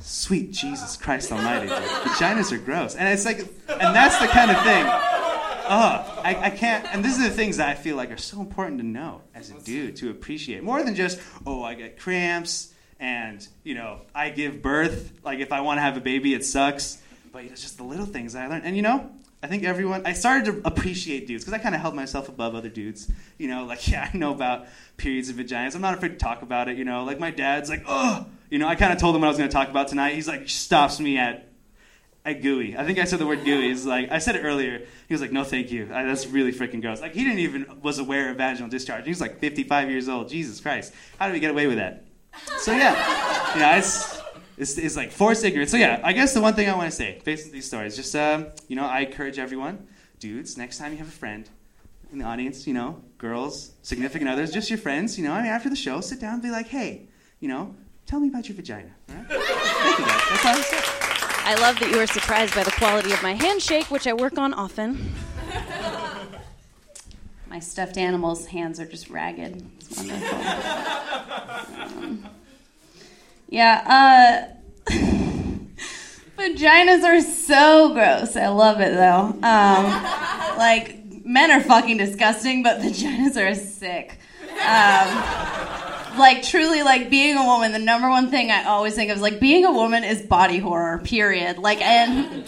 Sweet 0.00 0.52
Jesus 0.52 0.96
Christ 0.96 1.32
Almighty, 1.32 1.68
dude. 1.68 1.76
Vaginas 1.78 2.52
are 2.52 2.58
gross. 2.58 2.94
And 2.94 3.08
it's 3.08 3.24
like, 3.24 3.40
and 3.40 3.94
that's 3.94 4.18
the 4.18 4.26
kind 4.26 4.50
of 4.50 4.62
thing. 4.62 4.84
Oh, 5.70 6.22
I, 6.24 6.38
I 6.44 6.50
can't. 6.50 6.86
And 6.92 7.04
these 7.04 7.18
are 7.18 7.24
the 7.24 7.34
things 7.34 7.58
that 7.58 7.68
I 7.68 7.74
feel 7.74 7.96
like 7.96 8.10
are 8.10 8.16
so 8.16 8.40
important 8.40 8.78
to 8.78 8.86
know 8.86 9.22
as 9.34 9.50
a 9.50 9.60
dude 9.60 9.96
to 9.96 10.10
appreciate. 10.10 10.62
More 10.62 10.82
than 10.82 10.94
just, 10.94 11.20
oh, 11.46 11.62
I 11.62 11.74
get 11.74 11.98
cramps 11.98 12.72
and 13.00 13.46
you 13.62 13.74
know, 13.74 14.00
I 14.14 14.30
give 14.30 14.62
birth. 14.62 15.12
Like 15.22 15.40
if 15.40 15.52
I 15.52 15.60
want 15.60 15.78
to 15.78 15.82
have 15.82 15.96
a 15.96 16.00
baby, 16.00 16.34
it 16.34 16.44
sucks. 16.44 16.98
But 17.32 17.44
it's 17.44 17.60
just 17.60 17.76
the 17.76 17.84
little 17.84 18.06
things 18.06 18.34
I 18.34 18.46
learned, 18.46 18.64
and 18.64 18.74
you 18.74 18.82
know, 18.82 19.10
I 19.42 19.46
think 19.46 19.64
everyone. 19.64 20.06
I 20.06 20.14
started 20.14 20.46
to 20.46 20.66
appreciate 20.66 21.26
dudes 21.26 21.44
because 21.44 21.58
I 21.58 21.62
kind 21.62 21.74
of 21.74 21.80
held 21.80 21.94
myself 21.94 22.28
above 22.28 22.54
other 22.54 22.68
dudes. 22.68 23.10
You 23.38 23.48
know, 23.48 23.64
like 23.64 23.86
yeah, 23.90 24.10
I 24.12 24.16
know 24.16 24.32
about 24.32 24.66
periods 24.96 25.28
and 25.28 25.38
vaginas. 25.38 25.74
I'm 25.74 25.80
not 25.80 25.94
afraid 25.94 26.10
to 26.10 26.16
talk 26.16 26.42
about 26.42 26.68
it. 26.68 26.76
You 26.76 26.84
know, 26.84 27.04
like 27.04 27.20
my 27.20 27.30
dad's 27.30 27.70
like, 27.70 27.84
oh, 27.86 28.26
you 28.50 28.58
know, 28.58 28.66
I 28.66 28.74
kind 28.74 28.92
of 28.92 28.98
told 28.98 29.14
him 29.14 29.20
what 29.20 29.28
I 29.28 29.30
was 29.30 29.38
going 29.38 29.50
to 29.50 29.54
talk 29.54 29.68
about 29.68 29.88
tonight. 29.88 30.14
He's 30.14 30.28
like, 30.28 30.48
stops 30.48 30.98
me 30.98 31.18
at 31.18 31.48
at 32.24 32.42
gooey. 32.42 32.76
I 32.76 32.84
think 32.84 32.98
I 32.98 33.04
said 33.04 33.20
the 33.20 33.26
word 33.26 33.44
gooey. 33.44 33.68
He's 33.68 33.86
like, 33.86 34.10
I 34.10 34.18
said 34.18 34.36
it 34.36 34.40
earlier. 34.40 34.80
He 35.06 35.14
was 35.14 35.20
like, 35.20 35.32
no, 35.32 35.44
thank 35.44 35.70
you. 35.70 35.88
I, 35.92 36.04
that's 36.04 36.26
really 36.26 36.52
freaking 36.52 36.82
gross. 36.82 37.00
Like 37.00 37.14
he 37.14 37.24
didn't 37.24 37.38
even 37.38 37.80
was 37.80 37.98
aware 37.98 38.30
of 38.30 38.36
vaginal 38.36 38.68
discharge. 38.68 39.04
He 39.04 39.10
was 39.10 39.20
like 39.20 39.38
55 39.38 39.90
years 39.90 40.08
old. 40.08 40.28
Jesus 40.28 40.60
Christ, 40.60 40.92
how 41.18 41.26
did 41.26 41.32
we 41.32 41.40
get 41.40 41.50
away 41.50 41.66
with 41.66 41.76
that? 41.76 42.04
So 42.58 42.72
yeah, 42.72 42.94
yeah, 43.56 43.78
it's 43.78 44.20
it's, 44.56 44.76
it's 44.76 44.96
like 44.96 45.10
forced 45.10 45.44
ignorance. 45.44 45.70
So 45.70 45.76
yeah, 45.76 46.00
I 46.02 46.12
guess 46.12 46.34
the 46.34 46.40
one 46.40 46.54
thing 46.54 46.68
I 46.68 46.74
want 46.74 46.90
to 46.90 46.96
say, 46.96 47.20
based 47.24 47.46
on 47.46 47.52
these 47.52 47.66
stories, 47.66 47.96
just 47.96 48.14
um, 48.16 48.46
you 48.66 48.76
know, 48.76 48.84
I 48.84 49.00
encourage 49.00 49.38
everyone, 49.38 49.86
dudes, 50.18 50.56
next 50.56 50.78
time 50.78 50.92
you 50.92 50.98
have 50.98 51.08
a 51.08 51.12
friend 51.12 51.48
in 52.12 52.18
the 52.18 52.24
audience, 52.24 52.66
you 52.66 52.74
know, 52.74 53.02
girls, 53.18 53.72
significant 53.82 54.30
others, 54.30 54.50
just 54.50 54.70
your 54.70 54.78
friends, 54.78 55.18
you 55.18 55.24
know, 55.24 55.32
I 55.32 55.42
mean, 55.42 55.50
after 55.50 55.70
the 55.70 55.76
show, 55.76 56.00
sit 56.00 56.20
down 56.20 56.34
and 56.34 56.42
be 56.42 56.50
like, 56.50 56.68
hey, 56.68 57.08
you 57.40 57.48
know, 57.48 57.74
tell 58.06 58.20
me 58.20 58.28
about 58.28 58.48
your 58.48 58.56
vagina. 58.56 58.90
Right? 59.08 59.26
Thank 59.28 59.98
you 59.98 60.04
guys. 60.04 60.22
That's 60.30 60.44
all 60.44 60.56
I'm 60.56 60.62
saying. 60.62 60.82
I 61.44 61.54
love 61.54 61.78
that 61.80 61.90
you 61.90 61.96
were 61.96 62.06
surprised 62.06 62.54
by 62.54 62.62
the 62.62 62.72
quality 62.72 63.12
of 63.12 63.22
my 63.22 63.32
handshake, 63.32 63.90
which 63.90 64.06
I 64.06 64.12
work 64.12 64.36
on 64.38 64.52
often. 64.52 65.14
my 67.48 67.58
stuffed 67.58 67.96
animal's 67.96 68.46
hands 68.46 68.78
are 68.80 68.86
just 68.86 69.08
ragged. 69.08 69.64
Yeah, 73.50 74.52
uh, 74.86 74.92
vaginas 76.36 77.02
are 77.02 77.20
so 77.22 77.94
gross. 77.94 78.36
I 78.36 78.48
love 78.48 78.80
it 78.80 78.94
though. 78.94 79.34
Um, 79.42 79.84
like, 80.58 81.24
men 81.24 81.50
are 81.50 81.62
fucking 81.62 81.96
disgusting, 81.96 82.62
but 82.62 82.78
vaginas 82.80 83.36
are 83.36 83.54
sick. 83.54 84.18
Um, 84.50 86.18
like 86.18 86.42
truly 86.42 86.82
like 86.82 87.10
being 87.10 87.36
a 87.36 87.44
woman 87.44 87.70
the 87.70 87.78
number 87.78 88.10
one 88.10 88.28
thing 88.28 88.50
i 88.50 88.64
always 88.64 88.96
think 88.96 89.08
of 89.08 89.18
is 89.18 89.22
like 89.22 89.38
being 89.38 89.64
a 89.64 89.70
woman 89.70 90.02
is 90.02 90.20
body 90.20 90.58
horror 90.58 90.98
period 90.98 91.58
like 91.58 91.80
and 91.80 92.44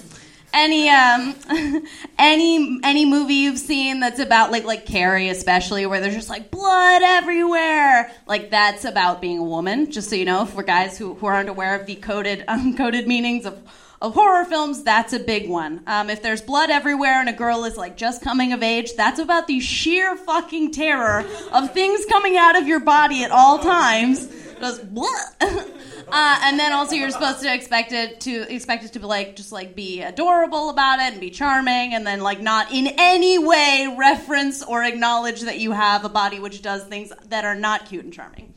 any 0.53 0.89
um 0.89 1.35
any 2.19 2.81
any 2.83 3.05
movie 3.07 3.35
you've 3.35 3.59
seen 3.59 4.01
that's 4.01 4.19
about 4.19 4.51
like 4.51 4.65
like 4.65 4.87
carrie 4.87 5.29
especially 5.29 5.87
where 5.87 6.01
there's 6.01 6.15
just 6.15 6.29
like 6.31 6.51
blood 6.51 7.03
everywhere. 7.03 8.11
Like 8.27 8.51
that's 8.51 8.85
about 8.85 9.21
being 9.21 9.39
a 9.39 9.45
woman 9.45 9.91
just 9.91 10.11
so 10.11 10.17
you 10.17 10.25
know 10.25 10.45
for 10.45 10.63
guys 10.63 10.99
who, 10.99 11.15
who 11.15 11.27
aren't 11.27 11.49
aware 11.49 11.79
of 11.79 11.87
the 11.87 11.97
coded 11.97 12.45
uncoded 12.49 13.07
meanings 13.07 13.47
of 13.47 13.61
of 14.01 14.15
horror 14.15 14.45
films, 14.47 14.83
that's 14.83 15.13
a 15.13 15.19
big 15.19 15.49
one. 15.49 15.83
Um, 15.87 16.09
if 16.09 16.23
there's 16.23 16.41
blood 16.41 16.71
everywhere 16.71 17.21
and 17.21 17.29
a 17.29 17.35
girl 17.35 17.65
is 17.65 17.77
like 17.77 17.97
just 17.97 18.23
coming 18.23 18.53
of 18.53 18.63
age, 18.63 18.95
that's 18.95 19.19
about 19.19 19.47
the 19.47 19.61
sheer 19.61 20.17
fucking 20.17 20.73
terror 20.73 21.25
of 21.53 21.75
things 21.75 22.07
coming 22.07 22.37
out 22.37 22.57
of 22.57 22.67
your 22.67 22.81
body 22.81 23.25
at 23.25 23.31
all 23.31 23.59
times. 23.59 24.27
Just 24.59 24.83
uh, 25.41 26.41
and 26.45 26.59
then 26.59 26.73
also 26.73 26.95
you're 26.95 27.11
supposed 27.11 27.41
to 27.41 27.53
expect 27.53 27.93
it 27.93 28.21
to 28.21 28.53
expect 28.53 28.85
it 28.85 28.93
to 28.93 29.01
be 29.01 29.07
like 29.07 29.37
just 29.37 29.53
like 29.53 29.75
be 29.75 30.03
adorable 30.03 30.69
about 30.71 30.99
it 30.99 31.13
and 31.13 31.21
be 31.21 31.31
charming, 31.31 31.95
and 31.95 32.07
then 32.07 32.21
like 32.21 32.41
not 32.41 32.71
in 32.73 32.89
any 32.99 33.39
way 33.39 33.95
reference 33.99 34.63
or 34.63 34.83
acknowledge 34.83 35.43
that 35.43 35.59
you 35.59 35.73
have 35.73 36.05
a 36.05 36.11
body 36.11 36.41
which 36.41 36.61
does 36.63 36.85
things 36.85 37.13
that 37.29 37.45
are 37.45 37.55
not 37.55 37.87
cute 37.87 38.05
and 38.05 38.13
charming. 38.13 38.53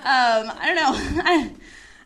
Um, 0.00 0.52
I 0.58 0.66
don't 0.66 0.76
know. 0.76 1.22
I, 1.24 1.52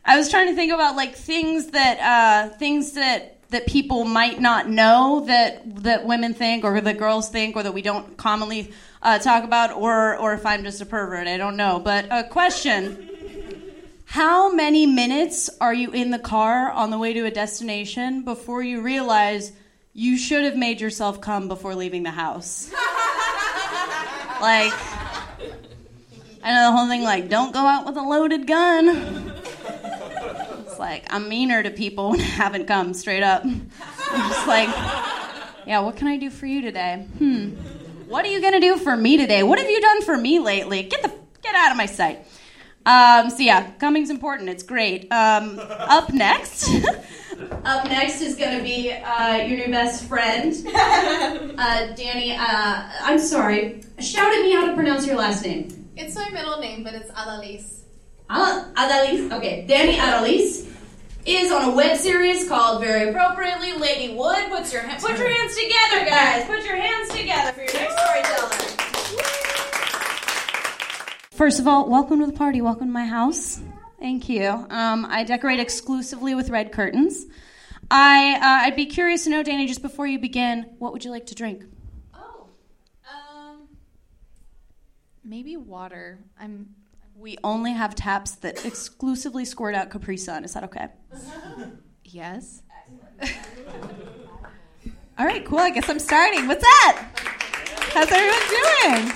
I 0.05 0.17
was 0.17 0.31
trying 0.31 0.49
to 0.49 0.55
think 0.55 0.73
about 0.73 0.97
like 0.97 1.15
things 1.15 1.69
that 1.69 2.01
uh, 2.01 2.55
things 2.57 2.93
that 2.93 3.37
that 3.51 3.67
people 3.67 4.05
might 4.05 4.41
not 4.41 4.69
know 4.69 5.25
that 5.27 5.83
that 5.83 6.07
women 6.07 6.35
think 6.35 6.65
or 6.65 6.81
that 6.81 6.99
girls 6.99 7.29
think 7.29 7.57
or 7.57 7.63
that 7.63 7.75
we 7.75 7.83
don't 7.83 8.17
commonly 8.17 8.73
uh, 9.03 9.19
talk 9.19 9.45
about 9.45 9.73
or 9.73 10.17
or 10.17 10.33
if 10.35 10.47
I'm 10.47 10.63
just 10.63 10.81
a 10.81 10.87
pervert 10.87 11.27
I 11.27 11.37
don't 11.37 11.57
know. 11.57 11.81
But 11.83 12.07
a 12.11 12.25
question. 12.25 13.07
How 14.05 14.53
many 14.53 14.87
minutes 14.87 15.49
are 15.61 15.73
you 15.73 15.93
in 15.93 16.11
the 16.11 16.19
car 16.19 16.69
on 16.69 16.91
the 16.91 16.99
way 16.99 17.13
to 17.13 17.27
a 17.27 17.31
destination 17.31 18.23
before 18.25 18.61
you 18.61 18.81
realize 18.83 19.53
you 19.93 20.19
should 20.19 20.43
have 20.43 20.57
made 20.57 20.81
yourself 20.81 21.21
come 21.21 21.47
before 21.47 21.77
leaving 21.77 22.03
the 22.03 22.11
house? 22.11 22.73
Like 24.41 24.73
I 26.43 26.55
know 26.55 26.71
the 26.71 26.77
whole 26.77 26.89
thing 26.89 27.03
like 27.03 27.29
don't 27.29 27.53
go 27.53 27.61
out 27.61 27.85
with 27.85 27.97
a 27.97 28.03
loaded 28.03 28.47
gun 28.47 29.30
like 30.81 31.13
I'm 31.13 31.29
meaner 31.29 31.63
to 31.63 31.71
people 31.71 32.11
when 32.11 32.21
I 32.21 32.25
haven't 32.25 32.67
come 32.67 32.95
straight 32.95 33.23
up. 33.23 33.45
I'm 33.45 33.71
just 34.31 34.49
like, 34.49 34.69
yeah, 35.67 35.79
what 35.81 35.97
can 35.97 36.09
I 36.09 36.17
do 36.17 36.31
for 36.31 36.47
you 36.47 36.63
today? 36.63 37.07
Hmm. 37.19 37.51
What 38.09 38.25
are 38.25 38.29
you 38.29 38.41
gonna 38.41 38.61
do 38.61 38.77
for 38.77 38.97
me 38.97 39.17
today? 39.17 39.45
What 39.45 39.61
have 39.61 39.71
you 39.71 39.81
done 39.81 40.03
for 40.03 40.17
me 40.17 40.41
lately? 40.41 40.83
Get 40.83 41.03
the 41.03 41.13
get 41.43 41.55
out 41.55 41.71
of 41.71 41.77
my 41.77 41.87
sight. 41.87 42.27
Um, 42.87 43.31
so 43.31 43.43
yeah, 43.43 43.71
coming's 43.73 44.11
important. 44.11 44.49
It's 44.49 44.65
great. 44.65 45.03
Um, 45.13 45.61
up 45.61 46.13
next, 46.13 46.69
up 47.65 47.85
next 47.85 48.23
is 48.23 48.37
gonna 48.37 48.63
be 48.63 48.91
uh, 48.91 49.37
your 49.37 49.59
new 49.59 49.71
best 49.71 50.07
friend, 50.07 50.55
uh, 50.75 51.95
Danny. 51.95 52.33
Uh, 52.33 52.91
I'm 53.03 53.19
sorry. 53.19 53.83
Shout 54.01 54.33
at 54.33 54.43
me 54.43 54.53
how 54.53 54.67
to 54.67 54.75
pronounce 54.75 55.07
your 55.07 55.17
last 55.17 55.45
name. 55.45 55.89
It's 55.97 56.17
my 56.17 56.31
middle 56.31 56.59
name, 56.59 56.83
but 56.83 56.95
it's 56.95 57.11
Annalise. 57.11 57.83
Annalise. 58.31 59.31
Okay, 59.31 59.67
Danny 59.69 59.97
Annalise 59.97 60.70
is 61.27 61.53
on 61.53 61.71
a 61.71 61.75
web 61.75 61.97
series 61.97 62.49
called 62.49 62.81
very 62.83 63.11
appropriately 63.11 63.75
Lady 63.75 64.15
Wood. 64.15 64.49
Put 64.49 64.73
your 64.73 64.83
put 64.83 65.19
your 65.19 65.29
hands 65.29 65.55
together, 65.57 66.05
guys. 66.07 66.45
Put 66.47 66.65
your 66.65 66.77
hands 66.77 67.11
together 67.11 67.53
for 67.53 67.61
your 67.61 67.73
next 67.75 67.99
storyteller. 68.03 68.77
First 71.33 71.61
of 71.61 71.69
all, 71.69 71.89
welcome 71.89 72.21
to 72.21 72.27
the 72.27 72.33
party. 72.33 72.61
Welcome 72.61 72.89
to 72.89 72.93
my 72.93 73.07
house. 73.07 73.61
Thank 73.99 74.29
you. 74.29 74.49
Um, 74.49 75.07
I 75.09 75.25
decorate 75.25 75.61
exclusively 75.61 76.35
with 76.35 76.49
red 76.49 76.73
curtains. 76.73 77.27
I 77.91 78.35
uh, 78.37 78.67
I'd 78.67 78.77
be 78.77 78.87
curious 78.87 79.25
to 79.25 79.31
know, 79.31 79.43
Danny, 79.43 79.67
just 79.67 79.83
before 79.83 80.07
you 80.07 80.19
begin, 80.19 80.67
what 80.79 80.93
would 80.93 81.05
you 81.05 81.11
like 81.11 81.27
to 81.27 81.35
drink? 81.35 81.65
Oh, 82.15 82.49
um, 83.11 83.69
maybe 85.25 85.57
water. 85.57 86.19
I'm 86.39 86.75
we 87.21 87.37
only 87.45 87.73
have 87.73 87.95
taps 87.95 88.33
that 88.37 88.65
exclusively 88.65 89.45
squirt 89.45 89.75
out 89.75 89.91
Capri 89.91 90.17
Sun. 90.17 90.43
Is 90.45 90.55
that 90.55 90.65
okay? 90.65 90.89
Yes. 92.13 92.63
All 95.17 95.25
right, 95.25 95.45
cool. 95.45 95.61
I 95.61 95.71
guess 95.71 95.89
I'm 95.89 96.01
starting. 96.01 96.49
What's 96.49 96.63
that? 96.65 97.09
How's 97.95 98.11
everyone 98.11 98.41
doing? 98.49 99.13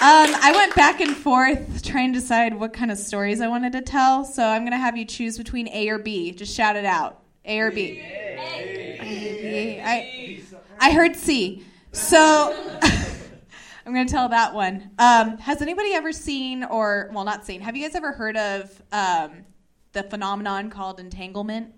Um, 0.00 0.40
I 0.42 0.52
went 0.56 0.74
back 0.74 1.02
and 1.02 1.14
forth 1.14 1.82
trying 1.82 2.14
to 2.14 2.20
decide 2.20 2.58
what 2.58 2.72
kind 2.72 2.90
of 2.90 2.96
stories 2.96 3.42
I 3.42 3.48
wanted 3.48 3.72
to 3.72 3.82
tell. 3.82 4.24
So 4.24 4.42
I'm 4.42 4.62
going 4.62 4.72
to 4.72 4.78
have 4.78 4.96
you 4.96 5.04
choose 5.04 5.36
between 5.36 5.68
A 5.68 5.90
or 5.90 5.98
B. 5.98 6.32
Just 6.32 6.56
shout 6.56 6.76
it 6.76 6.86
out. 6.86 7.20
A 7.44 7.58
or 7.58 7.70
B. 7.70 8.02
A. 8.02 8.98
A. 9.02 9.82
I, 9.84 10.40
I 10.80 10.92
heard 10.92 11.14
C. 11.14 11.62
So. 11.92 12.78
I'm 13.86 13.94
going 13.94 14.06
to 14.06 14.12
tell 14.12 14.28
that 14.30 14.52
one. 14.52 14.90
Um, 14.98 15.38
has 15.38 15.62
anybody 15.62 15.94
ever 15.94 16.10
seen, 16.10 16.64
or, 16.64 17.08
well, 17.12 17.24
not 17.24 17.46
seen, 17.46 17.60
have 17.60 17.76
you 17.76 17.84
guys 17.84 17.94
ever 17.94 18.10
heard 18.10 18.36
of 18.36 18.82
um, 18.90 19.44
the 19.92 20.02
phenomenon 20.02 20.70
called 20.70 20.98
entanglement? 20.98 21.72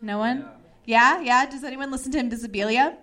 No, 0.00 0.18
one? 0.18 0.46
Yeah. 0.86 1.20
yeah. 1.20 1.44
Does 1.44 1.62
anyone 1.62 1.90
listen 1.90 2.10
to 2.12 2.18
Invisibilia? 2.18 2.96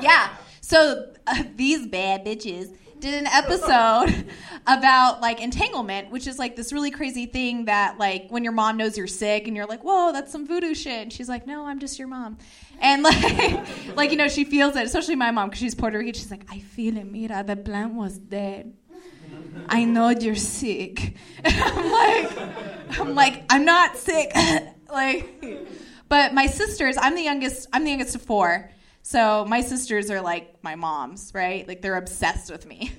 Yeah. 0.00 0.30
So 0.60 1.12
uh, 1.28 1.44
these 1.54 1.86
bad 1.86 2.24
bitches 2.24 2.76
did 3.02 3.14
an 3.14 3.26
episode 3.26 4.32
about 4.66 5.20
like 5.20 5.42
entanglement, 5.42 6.10
which 6.10 6.26
is 6.26 6.38
like 6.38 6.56
this 6.56 6.72
really 6.72 6.90
crazy 6.90 7.26
thing 7.26 7.66
that 7.66 7.98
like 7.98 8.30
when 8.30 8.44
your 8.44 8.54
mom 8.54 8.78
knows 8.78 8.96
you're 8.96 9.06
sick 9.06 9.46
and 9.46 9.54
you're 9.54 9.66
like, 9.66 9.82
whoa, 9.84 10.12
that's 10.12 10.32
some 10.32 10.46
voodoo 10.46 10.74
shit. 10.74 11.02
And 11.02 11.12
she's 11.12 11.28
like, 11.28 11.46
no, 11.46 11.66
I'm 11.66 11.78
just 11.78 11.98
your 11.98 12.08
mom 12.08 12.38
and 12.82 13.02
like, 13.04 13.96
like 13.96 14.10
you 14.10 14.16
know, 14.16 14.28
she 14.28 14.44
feels 14.44 14.76
it. 14.76 14.84
Especially 14.84 15.16
my 15.16 15.30
mom, 15.30 15.48
because 15.48 15.60
she's 15.60 15.74
Puerto 15.74 15.96
Rican. 15.96 16.12
She's 16.12 16.30
like, 16.30 16.44
I 16.50 16.58
feel 16.58 16.98
it. 16.98 17.10
Mira, 17.10 17.42
the 17.44 17.56
plant 17.56 17.94
was 17.94 18.18
dead. 18.18 18.74
I 19.68 19.84
know 19.84 20.10
you're 20.10 20.34
sick. 20.34 21.16
I'm 21.44 21.90
like, 21.90 22.98
I'm 22.98 23.14
like, 23.14 23.44
I'm 23.48 23.64
not 23.64 23.96
sick. 23.96 24.32
like, 24.92 25.44
but 26.08 26.34
my 26.34 26.46
sisters, 26.46 26.96
I'm 26.98 27.14
the 27.14 27.22
youngest. 27.22 27.68
I'm 27.72 27.84
the 27.84 27.90
youngest 27.90 28.16
of 28.16 28.22
four. 28.22 28.70
So 29.02 29.44
my 29.44 29.60
sisters 29.60 30.10
are 30.10 30.20
like 30.20 30.62
my 30.62 30.76
moms, 30.76 31.32
right? 31.34 31.66
Like 31.66 31.82
they're 31.82 31.96
obsessed 31.96 32.50
with 32.50 32.66
me. 32.66 32.92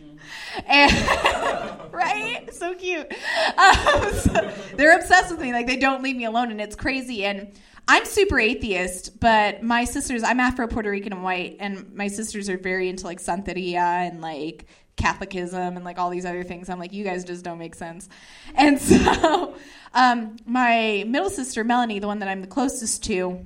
And, 0.68 0.92
right? 1.92 2.54
So 2.54 2.76
cute. 2.76 3.12
Um, 3.58 4.14
so 4.14 4.54
they're 4.76 4.98
obsessed 4.98 5.32
with 5.32 5.40
me. 5.40 5.54
Like 5.54 5.68
they 5.68 5.78
don't 5.78 6.04
leave 6.04 6.16
me 6.16 6.26
alone, 6.26 6.52
and 6.52 6.62
it's 6.62 6.76
crazy. 6.76 7.26
And 7.26 7.54
I'm 7.88 8.06
super 8.06 8.40
atheist, 8.40 9.20
but 9.20 9.64
my 9.64 9.86
sisters, 9.86 10.24
I'm 10.24 10.40
Afro 10.40 10.68
Puerto 10.68 10.90
Rican 10.90 11.14
and 11.14 11.24
white, 11.24 11.58
and 11.60 11.94
my 11.94 12.08
sisters 12.08 12.50
are 12.50 12.58
very 12.58 12.90
into 12.90 13.06
like 13.06 13.20
Santeria 13.20 14.08
and 14.08 14.22
like 14.22 14.68
Catholicism 14.96 15.76
and 15.76 15.84
like 15.84 16.00
all 16.00 16.10
these 16.10 16.26
other 16.26 16.44
things. 16.44 16.70
I'm 16.70 16.80
like, 16.80 16.94
you 16.94 17.04
guys 17.04 17.24
just 17.24 17.44
don't 17.44 17.58
make 17.58 17.76
sense. 17.76 18.08
And 18.56 18.80
so, 18.82 19.56
um, 19.94 20.38
my 20.46 21.04
middle 21.08 21.30
sister 21.30 21.64
Melanie, 21.64 22.00
the 22.00 22.08
one 22.08 22.20
that 22.20 22.30
I'm 22.30 22.42
the 22.42 22.48
closest 22.48 23.04
to, 23.06 23.46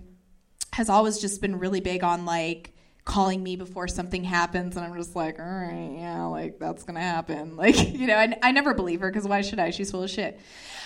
has 0.78 0.90
always 0.90 1.18
just 1.18 1.42
been 1.42 1.58
really 1.58 1.80
big 1.80 2.04
on 2.04 2.24
like 2.24 2.72
calling 3.04 3.42
me 3.42 3.56
before 3.56 3.88
something 3.88 4.24
happens 4.24 4.78
and 4.78 4.86
i'm 4.86 4.96
just 4.96 5.16
like 5.16 5.40
all 5.40 5.46
right 5.46 5.96
yeah 5.98 6.24
like 6.26 6.60
that's 6.60 6.84
gonna 6.84 7.00
happen. 7.00 7.58
Like 7.58 7.94
you 7.94 8.06
know 8.06 8.16
i, 8.16 8.38
I 8.44 8.52
never 8.52 8.76
believe 8.76 9.00
her 9.00 9.10
because 9.10 9.28
why 9.28 9.42
should 9.42 9.58
i? 9.58 9.72
She's 9.72 9.90
full 9.90 10.04
of 10.04 10.12
shit. 10.12 10.40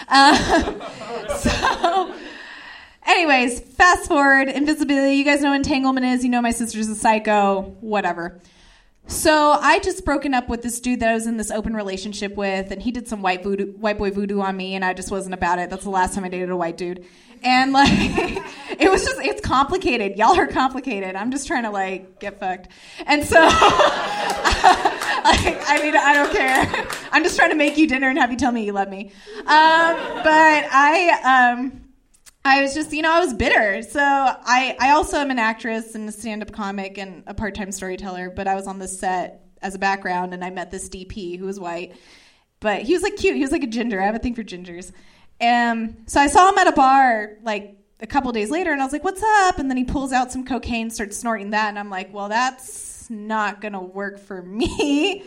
Um, 0.08 0.36
so 1.39 2.15
anyways 3.06 3.60
fast 3.60 4.08
forward 4.08 4.47
Invisibilia 4.47 5.17
you 5.17 5.25
guys 5.25 5.41
know 5.41 5.51
entanglement 5.51 6.06
is 6.06 6.23
you 6.23 6.30
know 6.30 6.41
my 6.41 6.51
sister's 6.51 6.88
a 6.88 6.95
psycho 6.95 7.75
whatever. 7.82 8.39
So 9.08 9.58
I 9.60 9.80
just 9.80 10.06
broken 10.06 10.34
up 10.34 10.47
with 10.47 10.62
this 10.62 10.80
dude 10.80 11.01
that 11.01 11.10
I 11.10 11.13
was 11.13 11.27
in 11.27 11.36
this 11.36 11.51
open 11.51 11.73
relationship 11.75 12.36
with, 12.36 12.71
and 12.71 12.82
he 12.82 12.91
did 12.91 13.08
some 13.10 13.21
white 13.21 13.43
voodoo, 13.43 13.73
white 13.73 13.97
boy 13.97 14.12
voodoo 14.12 14.39
on 14.39 14.56
me, 14.56 14.75
and 14.75 14.86
I 14.86 14.93
just 14.93 15.12
wasn't 15.12 15.34
about 15.34 15.60
it. 15.60 15.69
That's 15.69 15.84
the 15.84 15.89
last 15.89 16.15
time 16.15 16.23
I 16.23 16.30
dated 16.30 16.49
a 16.49 16.56
white 16.56 16.77
dude, 16.77 17.06
and 17.43 17.73
like 17.73 17.89
it 18.80 18.89
was 18.89 19.04
just 19.04 19.19
it's 19.21 19.41
complicated. 19.41 20.17
Y'all 20.17 20.38
are 20.38 20.47
complicated. 20.47 21.15
I'm 21.15 21.32
just 21.32 21.47
trying 21.47 21.63
to 21.63 21.69
like 21.69 22.19
get 22.19 22.39
fucked, 22.39 22.69
and 23.06 23.23
so 23.23 23.39
like, 23.41 23.51
I 25.23 25.80
mean 25.82 25.95
I 25.95 26.13
don't 26.13 26.32
care. 26.32 26.88
I'm 27.12 27.23
just 27.23 27.36
trying 27.36 27.51
to 27.51 27.56
make 27.56 27.77
you 27.77 27.88
dinner 27.88 28.10
and 28.10 28.17
have 28.17 28.32
you 28.32 28.38
tell 28.38 28.51
me 28.51 28.65
you 28.65 28.73
love 28.73 28.89
me. 28.89 29.12
Um, 29.39 29.45
but 29.45 30.65
I 30.71 31.54
um 31.56 31.82
I 32.43 32.63
was 32.63 32.73
just, 32.73 32.91
you 32.91 33.04
know, 33.04 33.12
I 33.12 33.19
was 33.19 33.34
bitter. 33.34 33.84
So 33.84 34.01
I, 34.01 34.75
I 34.80 34.91
also 34.91 35.17
am 35.17 35.30
an 35.30 35.38
actress 35.38 35.93
and 35.93 36.10
a 36.10 36.12
stand-up 36.12 36.51
comic 36.51 36.97
and 36.97 37.23
a 37.27 37.36
part-time 37.36 37.71
storyteller. 37.71 38.32
But 38.32 38.47
I 38.47 38.56
was 38.56 38.65
on 38.65 38.80
the 38.80 38.88
set 38.88 39.45
as 39.62 39.75
a 39.75 39.80
background, 39.80 40.34
and 40.34 40.43
I 40.43 40.49
met 40.49 40.71
this 40.71 40.89
DP 40.89 41.38
who 41.38 41.45
was 41.45 41.60
white, 41.60 41.93
but 42.60 42.82
he 42.82 42.93
was 42.93 43.04
like 43.04 43.15
cute. 43.15 43.36
He 43.36 43.41
was 43.41 43.51
like 43.51 43.63
a 43.63 43.67
ginger. 43.67 44.01
I 44.01 44.06
have 44.06 44.15
a 44.15 44.19
thing 44.19 44.34
for 44.34 44.43
gingers. 44.43 44.91
And 45.41 46.04
so 46.06 46.21
I 46.21 46.27
saw 46.27 46.49
him 46.49 46.58
at 46.58 46.67
a 46.67 46.71
bar 46.71 47.38
like 47.43 47.75
a 47.99 48.08
couple 48.08 48.32
days 48.32 48.49
later, 48.49 48.71
and 48.71 48.82
I 48.82 48.86
was 48.86 48.93
like, 48.93 49.04
"What's 49.04 49.23
up?" 49.23 49.60
And 49.60 49.69
then 49.69 49.75
he 49.77 49.84
pulls 49.84 50.13
out 50.13 50.32
some 50.32 50.45
cocaine, 50.45 50.89
starts 50.89 51.17
snorting 51.17 51.49
that, 51.49 51.69
and 51.69 51.77
I'm 51.77 51.89
like, 51.89 52.13
"Well, 52.13 52.30
that's 52.30 53.10
not 53.10 53.60
gonna 53.60 53.84
work 53.84 54.19
for 54.19 54.41
me." 54.62 55.23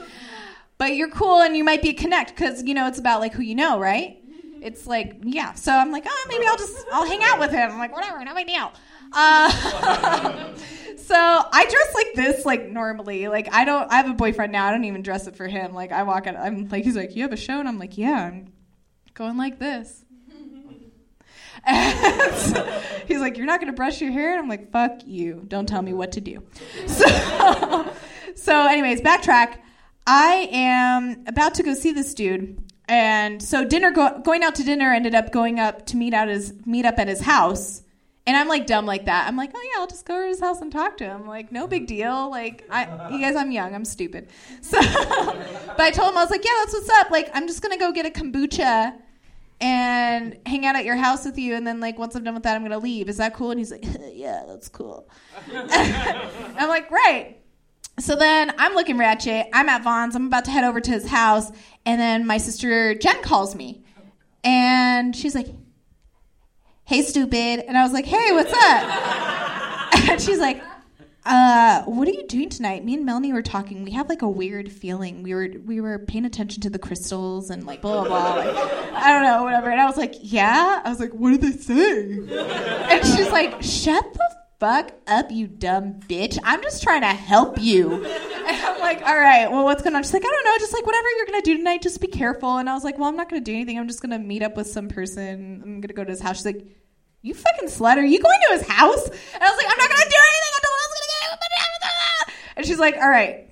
but 0.79 0.95
you're 0.97 1.11
cool, 1.11 1.43
and 1.43 1.57
you 1.57 1.65
might 1.65 1.83
be 1.83 1.91
a 1.91 1.95
connect 1.95 2.35
because 2.35 2.63
you 2.63 2.75
know 2.75 2.87
it's 2.87 2.99
about 2.99 3.21
like 3.21 3.35
who 3.35 3.43
you 3.43 3.55
know, 3.55 3.79
right? 3.79 4.19
it's 4.65 4.87
like 4.87 5.19
yeah. 5.23 5.53
So 5.53 5.73
i'm 5.73 5.93
like 5.93 6.05
oh 6.09 6.27
maybe 6.29 6.47
i'll 6.47 6.57
just 6.57 6.75
i'll 6.91 7.07
hang 7.07 7.23
out 7.23 7.39
with 7.39 7.51
him. 7.51 7.71
I'm 7.71 7.79
like 7.79 7.93
whatever 7.95 8.25
no 8.25 8.35
big 8.35 8.47
deal. 8.47 8.73
Uh, 9.13 9.51
so 10.97 11.15
i 11.15 11.67
dress 11.67 11.95
like 11.95 12.15
this 12.15 12.47
like 12.47 12.71
normally. 12.71 13.29
Like 13.29 13.53
i 13.53 13.65
don't 13.65 13.93
i 13.93 13.97
have 13.97 14.09
a 14.09 14.15
boyfriend 14.15 14.53
now. 14.53 14.67
I 14.67 14.71
don't 14.71 14.85
even 14.85 15.03
dress 15.03 15.27
it 15.27 15.37
for 15.37 15.47
him. 15.47 15.75
Like 15.75 15.93
i 15.93 16.03
walk 16.03 16.27
out 16.27 16.37
i'm 16.37 16.67
like 16.71 16.85
he's 16.85 16.97
like 16.97 17.15
you 17.15 17.23
have 17.23 17.33
a 17.33 17.37
show? 17.37 17.61
And 17.61 17.69
i'm 17.69 17.79
like 17.79 17.99
yeah 17.99 18.25
i'm 18.25 18.53
going 19.13 19.37
like 19.37 19.59
this 19.59 20.04
and 21.67 22.35
he's 23.09 23.21
like 23.21 23.37
you're 23.37 23.47
not 23.47 23.61
going 23.61 23.73
to 23.73 23.77
brush 23.77 24.01
your 24.01 24.13
hair? 24.13 24.33
And 24.33 24.41
i'm 24.41 24.49
like 24.49 24.71
fuck 24.71 25.01
you. 25.07 25.45
Don't 25.49 25.67
tell 25.69 25.83
me 25.83 25.93
what 25.93 26.13
to 26.13 26.21
do. 26.21 26.43
So 26.87 27.93
so 28.37 28.67
anyways 28.69 29.01
backtrack. 29.01 29.59
I 30.07 30.49
am 30.53 31.25
about 31.27 31.55
to 31.55 31.63
go 31.63 31.73
see 31.75 31.93
this 31.93 32.13
dude. 32.15 32.59
And 32.87 33.43
so 33.43 33.65
dinner 33.65 33.91
go- 33.91 34.21
going 34.23 34.43
out 34.43 34.55
to 34.57 34.63
dinner 34.65 34.93
ended 34.93 35.15
up 35.15 35.33
going 35.33 35.59
up 35.59 35.87
to 35.87 35.97
meet 35.97 36.13
out 36.13 36.29
his 36.29 36.53
meet 36.67 36.85
up 36.85 36.99
at 36.99 37.09
his 37.09 37.23
house. 37.23 37.83
And 38.27 38.37
i'm 38.37 38.49
like 38.49 38.67
dumb 38.67 38.87
like 38.87 39.05
that. 39.07 39.27
I'm 39.29 39.37
like 39.37 39.53
oh 39.55 39.63
yeah 39.63 39.81
i'll 39.81 39.87
just 39.87 40.05
go 40.07 40.21
to 40.21 40.27
his 40.27 40.41
house 40.41 40.61
and 40.61 40.71
talk 40.73 40.97
to 40.99 41.05
him. 41.05 41.27
Like 41.27 41.53
no 41.53 41.67
big 41.67 41.87
deal. 41.87 42.31
Like 42.31 42.65
i 42.71 43.11
you 43.11 43.21
guys 43.21 43.37
i'm 43.37 43.51
young. 43.53 43.75
I'm 43.75 43.85
stupid. 43.85 44.29
So 44.63 44.79
but 44.81 45.81
i 45.81 45.91
told 45.91 46.11
him 46.11 46.19
i 46.19 46.23
was 46.23 46.31
like 46.31 46.45
yeah 46.45 46.53
that's 46.61 46.75
what's 46.75 46.91
up. 46.91 47.11
Like 47.11 47.31
i'm 47.35 47.47
just 47.47 47.63
gonna 47.63 47.79
go 47.79 47.93
get 47.93 48.05
a 48.07 48.11
kombucha 48.11 48.95
and 49.65 50.37
hang 50.45 50.67
out 50.67 50.77
at 50.77 50.85
your 50.85 50.97
house 50.97 51.25
with 51.25 51.39
you 51.39 51.55
and 51.55 51.67
then 51.67 51.81
like 51.81 51.99
once 51.99 52.15
i'm 52.15 52.23
done 52.23 52.35
with 52.35 52.43
that 52.43 52.55
i'm 52.55 52.63
gonna 52.63 52.79
leave 52.79 53.09
is 53.09 53.17
that 53.17 53.35
cool 53.35 53.51
and 53.51 53.59
he's 53.59 53.71
like 53.73 53.85
yeah 54.13 54.45
that's 54.47 54.69
cool 54.69 55.09
i'm 55.53 56.69
like 56.69 56.91
right 56.91 57.39
so 57.99 58.17
then 58.17 58.53
I'm 58.59 58.75
looking 58.75 58.99
ratchet. 58.99 59.47
I'm 59.53 59.69
at 59.69 59.85
Vons. 59.85 60.17
I'm 60.17 60.27
about 60.27 60.47
to 60.47 60.51
head 60.51 60.65
over 60.65 60.81
to 60.81 60.91
his 60.91 61.07
house. 61.07 61.51
And 61.87 62.01
then 62.01 62.27
my 62.27 62.39
sister 62.39 62.95
Jen 62.95 63.23
calls 63.23 63.55
me. 63.55 63.85
And 64.43 65.15
she's 65.15 65.35
like, 65.35 65.47
hey, 66.85 67.03
stupid. 67.03 67.65
And 67.67 67.79
I 67.79 67.83
was 67.83 67.93
like, 67.93 68.05
hey, 68.05 68.33
what's 68.33 68.53
up? 68.53 70.09
and 70.11 70.21
she's 70.21 70.39
like, 70.39 70.63
uh, 71.27 71.83
what 71.85 72.07
are 72.07 72.13
you 72.13 72.27
doing 72.27 72.49
tonight? 72.49 72.85
Me 72.85 72.95
and 72.95 73.07
Melanie 73.07 73.33
were 73.33 73.43
talking. 73.43 73.83
We 73.85 73.93
have 73.93 74.09
like 74.09 74.23
a 74.23 74.29
weird 74.29 74.71
feeling. 74.71 75.23
We 75.23 75.35
were 75.35 75.49
we 75.65 75.81
were 75.81 75.99
paying 76.01 76.25
attention 76.25 76.61
to 76.63 76.71
the 76.71 76.79
crystals 76.79 77.51
and 77.51 77.65
like 77.65 77.81
blah 77.81 78.05
blah 78.05 78.09
blah. 78.09 78.35
Like, 78.35 78.55
I 78.93 79.13
don't 79.13 79.23
know, 79.23 79.45
whatever. 79.45 79.71
And 79.71 79.81
I 79.81 79.87
was 79.87 79.97
like, 79.97 80.15
yeah. 80.21 80.83
I 80.85 80.89
was 80.89 81.01
like, 81.01 81.13
what 81.13 81.31
did 81.31 81.41
they 81.41 81.53
say? 81.53 82.19
And 82.91 83.07
she's 83.07 83.31
like, 83.31 83.63
shut 83.63 84.13
the 84.13 84.37
fuck 84.61 84.93
up, 85.07 85.31
you 85.31 85.47
dumb 85.47 86.01
bitch. 86.09 86.39
I'm 86.45 86.63
just 86.63 86.83
trying 86.83 87.03
to 87.03 87.09
help 87.09 87.61
you. 87.61 88.05
And 88.05 88.57
I'm 88.67 88.81
like, 88.81 89.03
all 89.03 89.19
right, 89.19 89.51
well, 89.51 89.65
what's 89.65 89.83
going 89.83 89.97
on? 89.97 90.03
She's 90.03 90.13
like, 90.13 90.25
I 90.25 90.29
don't 90.29 90.45
know, 90.45 90.59
just 90.59 90.73
like 90.73 90.87
whatever 90.87 91.09
you're 91.17 91.27
to 91.43 91.51
do 91.51 91.57
tonight, 91.57 91.83
just 91.83 92.01
be 92.01 92.07
careful. 92.07 92.59
And 92.59 92.69
I 92.69 92.75
was 92.75 92.85
like, 92.85 92.99
well, 92.99 93.09
I'm 93.09 93.17
not 93.17 93.29
to 93.43 93.45
do 93.45 93.55
anything. 93.55 93.79
I'm 93.79 93.89
just 93.89 94.01
to 94.13 94.19
meet 94.19 94.43
up 94.43 94.57
with 94.57 94.67
some 94.67 94.89
person. 94.89 95.63
I'm 95.65 95.83
to 95.83 95.95
go 95.95 96.05
to 96.05 96.11
his 96.11 96.21
house. 96.21 96.37
She's 96.37 96.47
like, 96.47 96.67
you 97.23 97.35
fucking 97.35 97.69
slut. 97.69 97.97
Are 97.97 98.05
you 98.05 98.21
going 98.21 98.39
to 98.49 98.59
his 98.59 98.69
house? 98.69 99.09
And 99.09 99.43
I 99.43 99.51
was 99.51 99.57
like, 99.57 99.67
I'm 99.67 99.79
not 99.79 99.91
to 100.03 100.09
do 100.09 100.17
anything. 100.17 100.53
I 100.55 100.61
don't 100.63 100.71
know 100.71 100.77
what's 100.77 100.95
going 100.95 101.03
to 101.03 101.09
get. 101.09 101.15
And 102.57 102.67
she's 102.67 102.79
like, 102.79 102.97
all 102.97 103.09
right, 103.09 103.51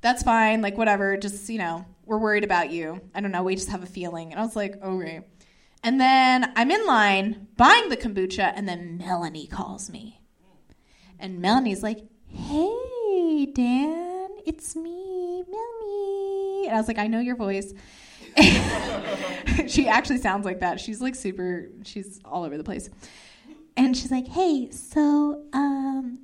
that's 0.00 0.22
fine. 0.22 0.62
Like, 0.62 0.76
whatever. 0.76 1.16
Just, 1.16 1.48
you 1.48 1.58
know, 1.58 1.84
we're 2.04 2.18
worried 2.18 2.44
about 2.44 2.70
you. 2.70 3.00
I 3.14 3.20
don't 3.20 3.32
know. 3.32 3.42
We 3.42 3.54
just 3.54 3.68
have 3.70 3.82
a 3.82 3.86
feeling. 3.86 4.32
And 4.32 4.40
I 4.40 4.44
was 4.44 4.56
like, 4.56 4.82
okay. 4.82 5.22
And 5.84 6.00
then 6.00 6.52
I'm 6.56 6.70
in 6.70 6.86
line 6.86 7.48
buying 7.56 7.88
the 7.88 7.96
kombucha, 7.96 8.52
and 8.54 8.68
then 8.68 8.98
Melanie 8.98 9.46
calls 9.46 9.90
me. 9.90 10.20
And 11.18 11.40
Melanie's 11.40 11.82
like, 11.82 12.00
Hey, 12.26 13.46
Dan, 13.46 14.28
it's 14.44 14.76
me, 14.76 15.42
Melanie. 15.48 16.66
And 16.66 16.74
I 16.74 16.78
was 16.78 16.88
like, 16.88 16.98
I 16.98 17.06
know 17.06 17.20
your 17.20 17.36
voice. 17.36 17.72
she 19.66 19.88
actually 19.88 20.18
sounds 20.18 20.44
like 20.44 20.60
that. 20.60 20.78
She's 20.80 21.00
like 21.00 21.14
super, 21.14 21.68
she's 21.84 22.20
all 22.24 22.44
over 22.44 22.56
the 22.56 22.64
place. 22.64 22.90
And 23.76 23.96
she's 23.96 24.10
like, 24.10 24.26
Hey, 24.26 24.70
so, 24.70 25.44
um, 25.52 26.20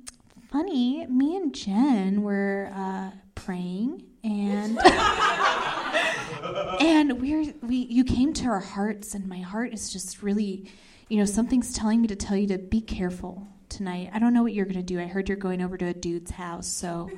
funny, 0.55 1.05
me 1.07 1.35
and 1.35 1.53
Jen 1.53 2.21
were 2.21 2.71
uh, 2.73 3.11
praying 3.35 4.01
and 4.23 4.79
and 6.79 7.19
we're 7.19 7.53
we 7.61 7.75
you 7.75 8.05
came 8.05 8.31
to 8.31 8.45
our 8.45 8.61
hearts 8.61 9.15
and 9.15 9.27
my 9.27 9.39
heart 9.39 9.73
is 9.73 9.91
just 9.91 10.23
really 10.23 10.71
you 11.09 11.17
know 11.17 11.25
something's 11.25 11.73
telling 11.73 12.01
me 12.01 12.07
to 12.07 12.15
tell 12.15 12.37
you 12.37 12.47
to 12.47 12.57
be 12.57 12.79
careful 12.79 13.45
tonight. 13.67 14.11
I 14.13 14.19
don't 14.19 14.33
know 14.33 14.43
what 14.43 14.53
you're 14.53 14.63
going 14.63 14.77
to 14.77 14.81
do. 14.81 14.97
I 14.97 15.07
heard 15.07 15.27
you're 15.27 15.37
going 15.37 15.61
over 15.61 15.77
to 15.77 15.87
a 15.87 15.93
dude's 15.93 16.31
house 16.31 16.67
so 16.67 17.09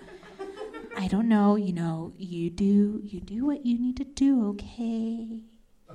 i 0.97 1.07
don't 1.07 1.29
know 1.29 1.55
you 1.55 1.73
know 1.73 2.11
you 2.17 2.49
do 2.49 2.99
you 3.03 3.19
do 3.19 3.45
what 3.45 3.63
you 3.63 3.77
need 3.77 3.97
to 3.97 4.03
do 4.03 4.49
okay 4.49 5.43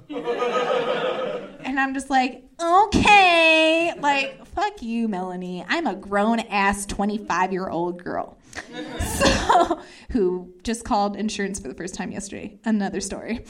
and 1.64 1.80
I'm 1.80 1.94
just 1.94 2.10
like, 2.10 2.44
okay, 2.60 3.92
like, 3.98 4.46
fuck 4.46 4.82
you, 4.82 5.08
Melanie. 5.08 5.64
I'm 5.68 5.86
a 5.86 5.94
grown 5.94 6.40
ass 6.40 6.86
25 6.86 7.52
year 7.52 7.68
old 7.68 8.02
girl. 8.02 8.38
so, 9.00 9.80
who 10.10 10.52
just 10.62 10.84
called 10.84 11.16
insurance 11.16 11.58
for 11.58 11.68
the 11.68 11.74
first 11.74 11.94
time 11.94 12.12
yesterday. 12.12 12.58
Another 12.64 13.00
story. 13.00 13.44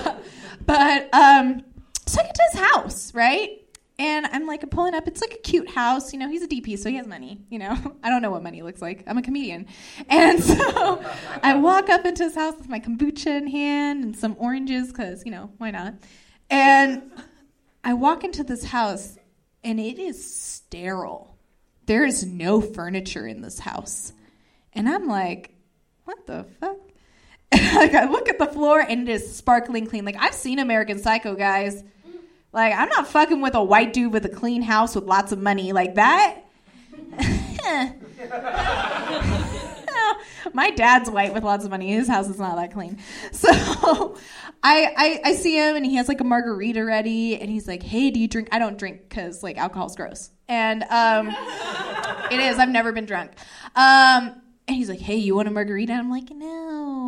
but, 0.66 1.14
um, 1.14 1.64
so 2.06 2.20
I 2.20 2.24
get 2.24 2.34
to 2.34 2.42
his 2.52 2.60
house, 2.60 3.14
right? 3.14 3.63
And 3.98 4.26
I'm 4.26 4.46
like 4.46 4.68
pulling 4.70 4.94
up. 4.94 5.06
It's 5.06 5.20
like 5.20 5.34
a 5.34 5.38
cute 5.38 5.70
house. 5.70 6.12
You 6.12 6.18
know, 6.18 6.28
he's 6.28 6.42
a 6.42 6.48
DP, 6.48 6.76
so 6.78 6.88
he 6.90 6.96
has 6.96 7.06
money. 7.06 7.40
You 7.48 7.60
know, 7.60 7.76
I 8.02 8.10
don't 8.10 8.22
know 8.22 8.30
what 8.30 8.42
money 8.42 8.62
looks 8.62 8.82
like. 8.82 9.04
I'm 9.06 9.18
a 9.18 9.22
comedian. 9.22 9.66
And 10.08 10.42
so 10.42 11.04
I 11.42 11.54
walk 11.56 11.88
up 11.88 12.04
into 12.04 12.24
his 12.24 12.34
house 12.34 12.56
with 12.58 12.68
my 12.68 12.80
kombucha 12.80 13.38
in 13.38 13.46
hand 13.46 14.04
and 14.04 14.16
some 14.16 14.36
oranges, 14.38 14.88
because, 14.88 15.24
you 15.24 15.30
know, 15.30 15.50
why 15.58 15.70
not? 15.70 15.94
And 16.50 17.02
I 17.82 17.94
walk 17.94 18.24
into 18.24 18.42
this 18.42 18.64
house, 18.64 19.16
and 19.62 19.78
it 19.78 19.98
is 19.98 20.34
sterile. 20.34 21.36
There 21.86 22.04
is 22.04 22.24
no 22.24 22.60
furniture 22.60 23.26
in 23.26 23.42
this 23.42 23.58
house. 23.58 24.12
And 24.72 24.88
I'm 24.88 25.06
like, 25.06 25.54
what 26.04 26.26
the 26.26 26.46
fuck? 26.60 26.78
like, 27.52 27.94
I 27.94 28.08
look 28.10 28.28
at 28.28 28.38
the 28.38 28.46
floor, 28.46 28.80
and 28.80 29.08
it 29.08 29.12
is 29.12 29.36
sparkling 29.36 29.86
clean. 29.86 30.04
Like, 30.04 30.16
I've 30.18 30.34
seen 30.34 30.58
American 30.58 30.98
Psycho, 30.98 31.34
guys 31.34 31.84
like, 32.54 32.72
I'm 32.72 32.88
not 32.88 33.08
fucking 33.08 33.40
with 33.42 33.54
a 33.54 33.62
white 33.62 33.92
dude 33.92 34.12
with 34.12 34.24
a 34.24 34.28
clean 34.28 34.62
house 34.62 34.94
with 34.94 35.04
lots 35.04 35.32
of 35.32 35.40
money 35.40 35.72
like 35.72 35.96
that. 35.96 36.40
My 40.52 40.70
dad's 40.70 41.10
white 41.10 41.34
with 41.34 41.42
lots 41.42 41.64
of 41.64 41.70
money. 41.72 41.92
His 41.92 42.06
house 42.06 42.28
is 42.28 42.38
not 42.38 42.56
that 42.56 42.72
clean. 42.72 42.98
So 43.32 44.16
I, 44.62 44.94
I, 44.96 45.20
I 45.30 45.34
see 45.34 45.56
him 45.56 45.76
and 45.76 45.84
he 45.84 45.96
has 45.96 46.08
like 46.08 46.20
a 46.20 46.24
margarita 46.24 46.84
ready 46.84 47.38
and 47.38 47.50
he's 47.50 47.66
like, 47.68 47.82
"Hey, 47.82 48.10
do 48.10 48.18
you 48.18 48.28
drink?" 48.28 48.48
I 48.52 48.58
don't 48.58 48.78
drink 48.78 49.08
because 49.08 49.42
like 49.42 49.58
alcohol's 49.58 49.94
gross, 49.96 50.30
and 50.48 50.84
um, 50.84 51.28
it 52.30 52.40
is. 52.40 52.58
I've 52.58 52.70
never 52.70 52.92
been 52.92 53.04
drunk. 53.04 53.32
Um, 53.74 54.40
and 54.66 54.76
he's 54.76 54.88
like, 54.88 55.00
"Hey, 55.00 55.16
you 55.16 55.34
want 55.34 55.48
a 55.48 55.50
margarita?" 55.50 55.92
I'm 55.92 56.10
like, 56.10 56.30
"No." 56.30 56.63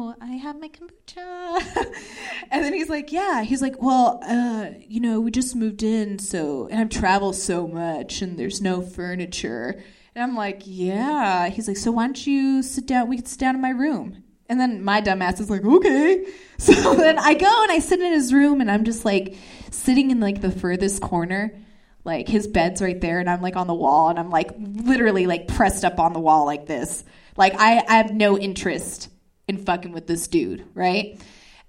"Oh, 0.08 0.14
I 0.20 0.32
have 0.32 0.60
my 0.60 0.68
kombucha." 0.68 1.94
and 2.50 2.64
then 2.64 2.72
he's 2.72 2.88
like, 2.88 3.12
"Yeah." 3.12 3.42
He's 3.42 3.62
like, 3.62 3.80
"Well, 3.82 4.20
uh, 4.22 4.70
you 4.86 5.00
know, 5.00 5.20
we 5.20 5.30
just 5.30 5.56
moved 5.56 5.82
in, 5.82 6.18
so 6.18 6.68
and 6.70 6.80
I've 6.80 6.90
traveled 6.90 7.36
so 7.36 7.66
much, 7.66 8.22
and 8.22 8.38
there's 8.38 8.60
no 8.60 8.82
furniture." 8.82 9.82
And 10.14 10.22
I'm 10.22 10.36
like, 10.36 10.62
"Yeah." 10.64 11.48
He's 11.48 11.68
like, 11.68 11.76
"So 11.76 11.92
why 11.92 12.06
don't 12.06 12.26
you 12.26 12.62
sit 12.62 12.86
down? 12.86 13.08
We 13.08 13.16
can 13.16 13.26
sit 13.26 13.40
down 13.40 13.54
in 13.54 13.60
my 13.60 13.70
room." 13.70 14.22
And 14.48 14.60
then 14.60 14.84
my 14.84 15.02
dumbass 15.02 15.40
is 15.40 15.50
like, 15.50 15.64
"Okay." 15.64 16.26
So 16.58 16.94
then 16.94 17.18
I 17.18 17.34
go 17.34 17.62
and 17.64 17.70
I 17.70 17.80
sit 17.80 18.00
in 18.00 18.12
his 18.12 18.32
room, 18.32 18.62
and 18.62 18.70
I'm 18.70 18.84
just 18.84 19.04
like 19.04 19.36
sitting 19.70 20.10
in 20.10 20.20
like 20.20 20.40
the 20.40 20.50
furthest 20.50 21.02
corner 21.02 21.52
like 22.06 22.28
his 22.28 22.46
bed's 22.46 22.80
right 22.80 23.00
there 23.00 23.18
and 23.18 23.28
i'm 23.28 23.42
like 23.42 23.56
on 23.56 23.66
the 23.66 23.74
wall 23.74 24.08
and 24.08 24.18
i'm 24.18 24.30
like 24.30 24.50
literally 24.58 25.26
like 25.26 25.48
pressed 25.48 25.84
up 25.84 25.98
on 25.98 26.12
the 26.12 26.20
wall 26.20 26.46
like 26.46 26.66
this 26.66 27.04
like 27.36 27.52
i, 27.58 27.82
I 27.86 27.96
have 27.96 28.14
no 28.14 28.38
interest 28.38 29.10
in 29.48 29.58
fucking 29.58 29.92
with 29.92 30.06
this 30.06 30.26
dude 30.26 30.64
right? 30.74 31.20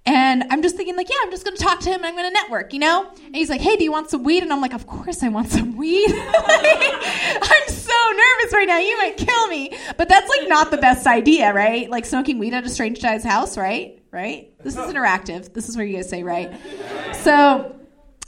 And 0.04 0.44
i'm 0.50 0.62
just 0.62 0.76
thinking 0.76 0.96
like 0.96 1.08
yeah 1.08 1.16
i'm 1.22 1.30
just 1.30 1.44
gonna 1.44 1.56
talk 1.56 1.80
to 1.80 1.90
him 1.90 1.96
and 1.96 2.06
i'm 2.06 2.16
gonna 2.16 2.30
network 2.30 2.72
you 2.72 2.80
know? 2.80 3.08
And 3.24 3.36
he's 3.36 3.48
like 3.48 3.60
hey 3.60 3.76
do 3.76 3.84
you 3.84 3.92
want 3.92 4.10
some 4.10 4.24
weed? 4.24 4.42
And 4.42 4.52
i'm 4.52 4.60
like 4.60 4.74
of 4.74 4.86
course 4.86 5.22
i 5.22 5.28
want 5.28 5.48
some 5.50 5.76
weed. 5.76 6.10
I'm 6.10 7.68
so 7.68 7.94
nervous 8.10 8.52
right 8.52 8.66
now. 8.66 8.78
You 8.78 8.96
might 8.98 9.16
kill 9.16 9.46
me. 9.48 9.76
But 9.96 10.08
that's 10.08 10.28
like 10.28 10.48
not 10.48 10.70
the 10.70 10.76
best 10.78 11.06
idea 11.06 11.52
right? 11.54 11.88
Like 11.88 12.04
smoking 12.04 12.38
weed 12.38 12.52
at 12.52 12.64
a 12.64 12.68
strange 12.68 13.00
guy's 13.00 13.22
house 13.22 13.56
right? 13.56 14.02
Right? 14.10 14.52
This 14.64 14.74
is 14.74 14.80
interactive. 14.80 15.52
This 15.52 15.68
is 15.68 15.76
where 15.76 15.86
you 15.86 15.96
guys 15.96 16.08
say 16.08 16.22
right? 16.24 16.52
So 17.14 17.76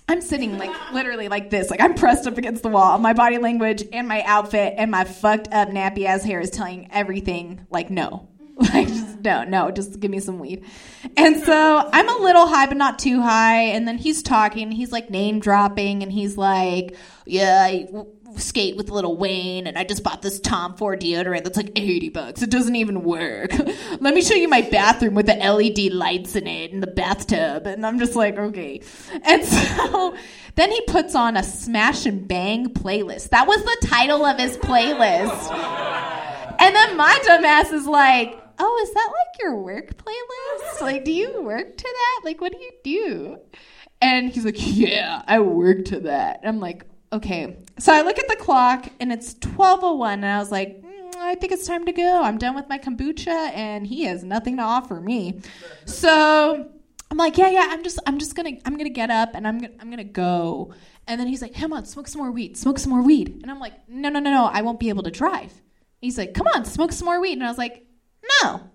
I'm 0.08 0.20
sitting 0.20 0.58
like 0.58 0.92
literally 0.92 1.28
like 1.28 1.50
this, 1.50 1.70
like 1.70 1.80
I'm 1.80 1.94
pressed 1.94 2.26
up 2.26 2.38
against 2.38 2.62
the 2.62 2.68
wall. 2.68 2.98
My 2.98 3.14
body 3.14 3.38
language 3.38 3.82
and 3.92 4.06
my 4.06 4.22
outfit 4.22 4.74
and 4.76 4.90
my 4.90 5.04
fucked 5.04 5.48
up 5.52 5.70
nappy 5.70 6.04
ass 6.04 6.22
hair 6.22 6.40
is 6.40 6.50
telling 6.50 6.88
everything 6.92 7.66
like 7.70 7.90
no. 7.90 8.28
Like 8.74 8.88
just 8.88 9.20
no, 9.20 9.44
no, 9.44 9.70
just 9.70 10.00
give 10.00 10.10
me 10.10 10.20
some 10.20 10.38
weed. 10.38 10.64
And 11.16 11.42
so 11.42 11.88
I'm 11.92 12.08
a 12.08 12.22
little 12.22 12.46
high, 12.46 12.66
but 12.66 12.76
not 12.76 12.98
too 12.98 13.20
high. 13.20 13.62
And 13.62 13.88
then 13.88 13.96
he's 13.96 14.22
talking, 14.22 14.70
he's 14.70 14.92
like 14.92 15.08
name 15.08 15.40
dropping, 15.40 16.02
and 16.02 16.12
he's 16.12 16.36
like, 16.36 16.94
Yeah, 17.24 17.62
I 17.62 17.88
skate 18.36 18.76
with 18.76 18.90
Lil 18.90 19.16
Wayne, 19.16 19.66
and 19.66 19.78
I 19.78 19.84
just 19.84 20.02
bought 20.02 20.20
this 20.22 20.40
Tom 20.40 20.76
Ford 20.76 21.00
deodorant 21.00 21.44
that's 21.44 21.56
like 21.56 21.72
80 21.74 22.10
bucks. 22.10 22.42
It 22.42 22.50
doesn't 22.50 22.76
even 22.76 23.02
work. 23.02 23.50
Let 24.00 24.14
me 24.14 24.22
show 24.22 24.34
you 24.34 24.48
my 24.48 24.62
bathroom 24.62 25.14
with 25.14 25.26
the 25.26 25.34
LED 25.34 25.92
lights 25.92 26.36
in 26.36 26.46
it 26.46 26.72
and 26.72 26.82
the 26.82 26.86
bathtub. 26.86 27.66
And 27.66 27.84
I'm 27.84 27.98
just 27.98 28.14
like, 28.14 28.36
okay. 28.36 28.82
And 29.22 29.44
so 29.44 30.16
then 30.56 30.70
he 30.70 30.80
puts 30.82 31.14
on 31.14 31.36
a 31.36 31.42
smash 31.42 32.06
and 32.06 32.28
bang 32.28 32.72
playlist. 32.74 33.30
That 33.30 33.46
was 33.46 33.62
the 33.62 33.86
title 33.86 34.24
of 34.24 34.38
his 34.38 34.56
playlist. 34.58 35.50
And 36.60 36.76
then 36.76 36.96
my 36.96 37.18
dumbass 37.26 37.72
is 37.72 37.86
like, 37.86 38.39
oh, 38.60 38.80
is 38.82 38.92
that 38.92 39.08
like 39.08 39.42
your 39.42 39.56
work 39.56 39.96
playlist? 39.96 40.80
Like, 40.82 41.04
do 41.04 41.12
you 41.12 41.42
work 41.42 41.76
to 41.76 41.84
that? 41.84 42.20
Like, 42.24 42.40
what 42.40 42.52
do 42.52 42.58
you 42.58 42.70
do? 42.84 43.38
And 44.02 44.30
he's 44.30 44.44
like, 44.44 44.56
yeah, 44.58 45.22
I 45.26 45.40
work 45.40 45.86
to 45.86 46.00
that. 46.00 46.40
And 46.40 46.48
I'm 46.48 46.60
like, 46.60 46.84
okay. 47.12 47.58
So 47.78 47.92
I 47.92 48.02
look 48.02 48.18
at 48.18 48.28
the 48.28 48.36
clock 48.36 48.88
and 49.00 49.12
it's 49.12 49.34
12:01 49.34 50.14
and 50.14 50.26
I 50.26 50.38
was 50.38 50.50
like, 50.50 50.82
mm, 50.82 51.14
I 51.16 51.34
think 51.34 51.52
it's 51.52 51.66
time 51.66 51.86
to 51.86 51.92
go. 51.92 52.22
I'm 52.22 52.38
done 52.38 52.54
with 52.54 52.68
my 52.68 52.78
kombucha 52.78 53.52
and 53.54 53.86
he 53.86 54.04
has 54.04 54.22
nothing 54.22 54.56
to 54.58 54.62
offer 54.62 55.00
me. 55.00 55.40
So 55.86 56.70
I'm 57.10 57.16
like, 57.16 57.36
yeah, 57.36 57.50
yeah, 57.50 57.66
I'm 57.70 57.82
just 57.82 57.98
I'm 58.06 58.18
just 58.18 58.36
to 58.36 58.58
I'm 58.64 58.78
to 58.78 58.90
get 58.90 59.10
up 59.10 59.30
and 59.34 59.46
I'm 59.46 59.58
gonna, 59.58 59.74
I'm 59.80 59.96
to 59.96 60.04
go. 60.04 60.72
And 61.06 61.20
then 61.20 61.26
he's 61.26 61.42
like, 61.42 61.54
"Come 61.54 61.72
on, 61.72 61.86
smoke 61.86 62.06
some 62.06 62.22
more 62.22 62.30
weed. 62.30 62.56
Smoke 62.56 62.78
some 62.78 62.90
more 62.90 63.02
weed." 63.02 63.40
And 63.42 63.50
I'm 63.50 63.58
like, 63.58 63.88
"No, 63.88 64.08
no, 64.08 64.20
no, 64.20 64.30
no. 64.30 64.44
I 64.44 64.62
won't 64.62 64.78
be 64.78 64.90
able 64.90 65.02
to 65.02 65.10
drive." 65.10 65.52
He's 66.00 66.16
like, 66.16 66.34
"Come 66.34 66.46
on, 66.54 66.64
smoke 66.64 66.92
some 66.92 67.06
more 67.06 67.20
weed." 67.20 67.32
And 67.32 67.42
I 67.42 67.48
was 67.48 67.58
like, 67.58 67.84
"No. 68.42 68.70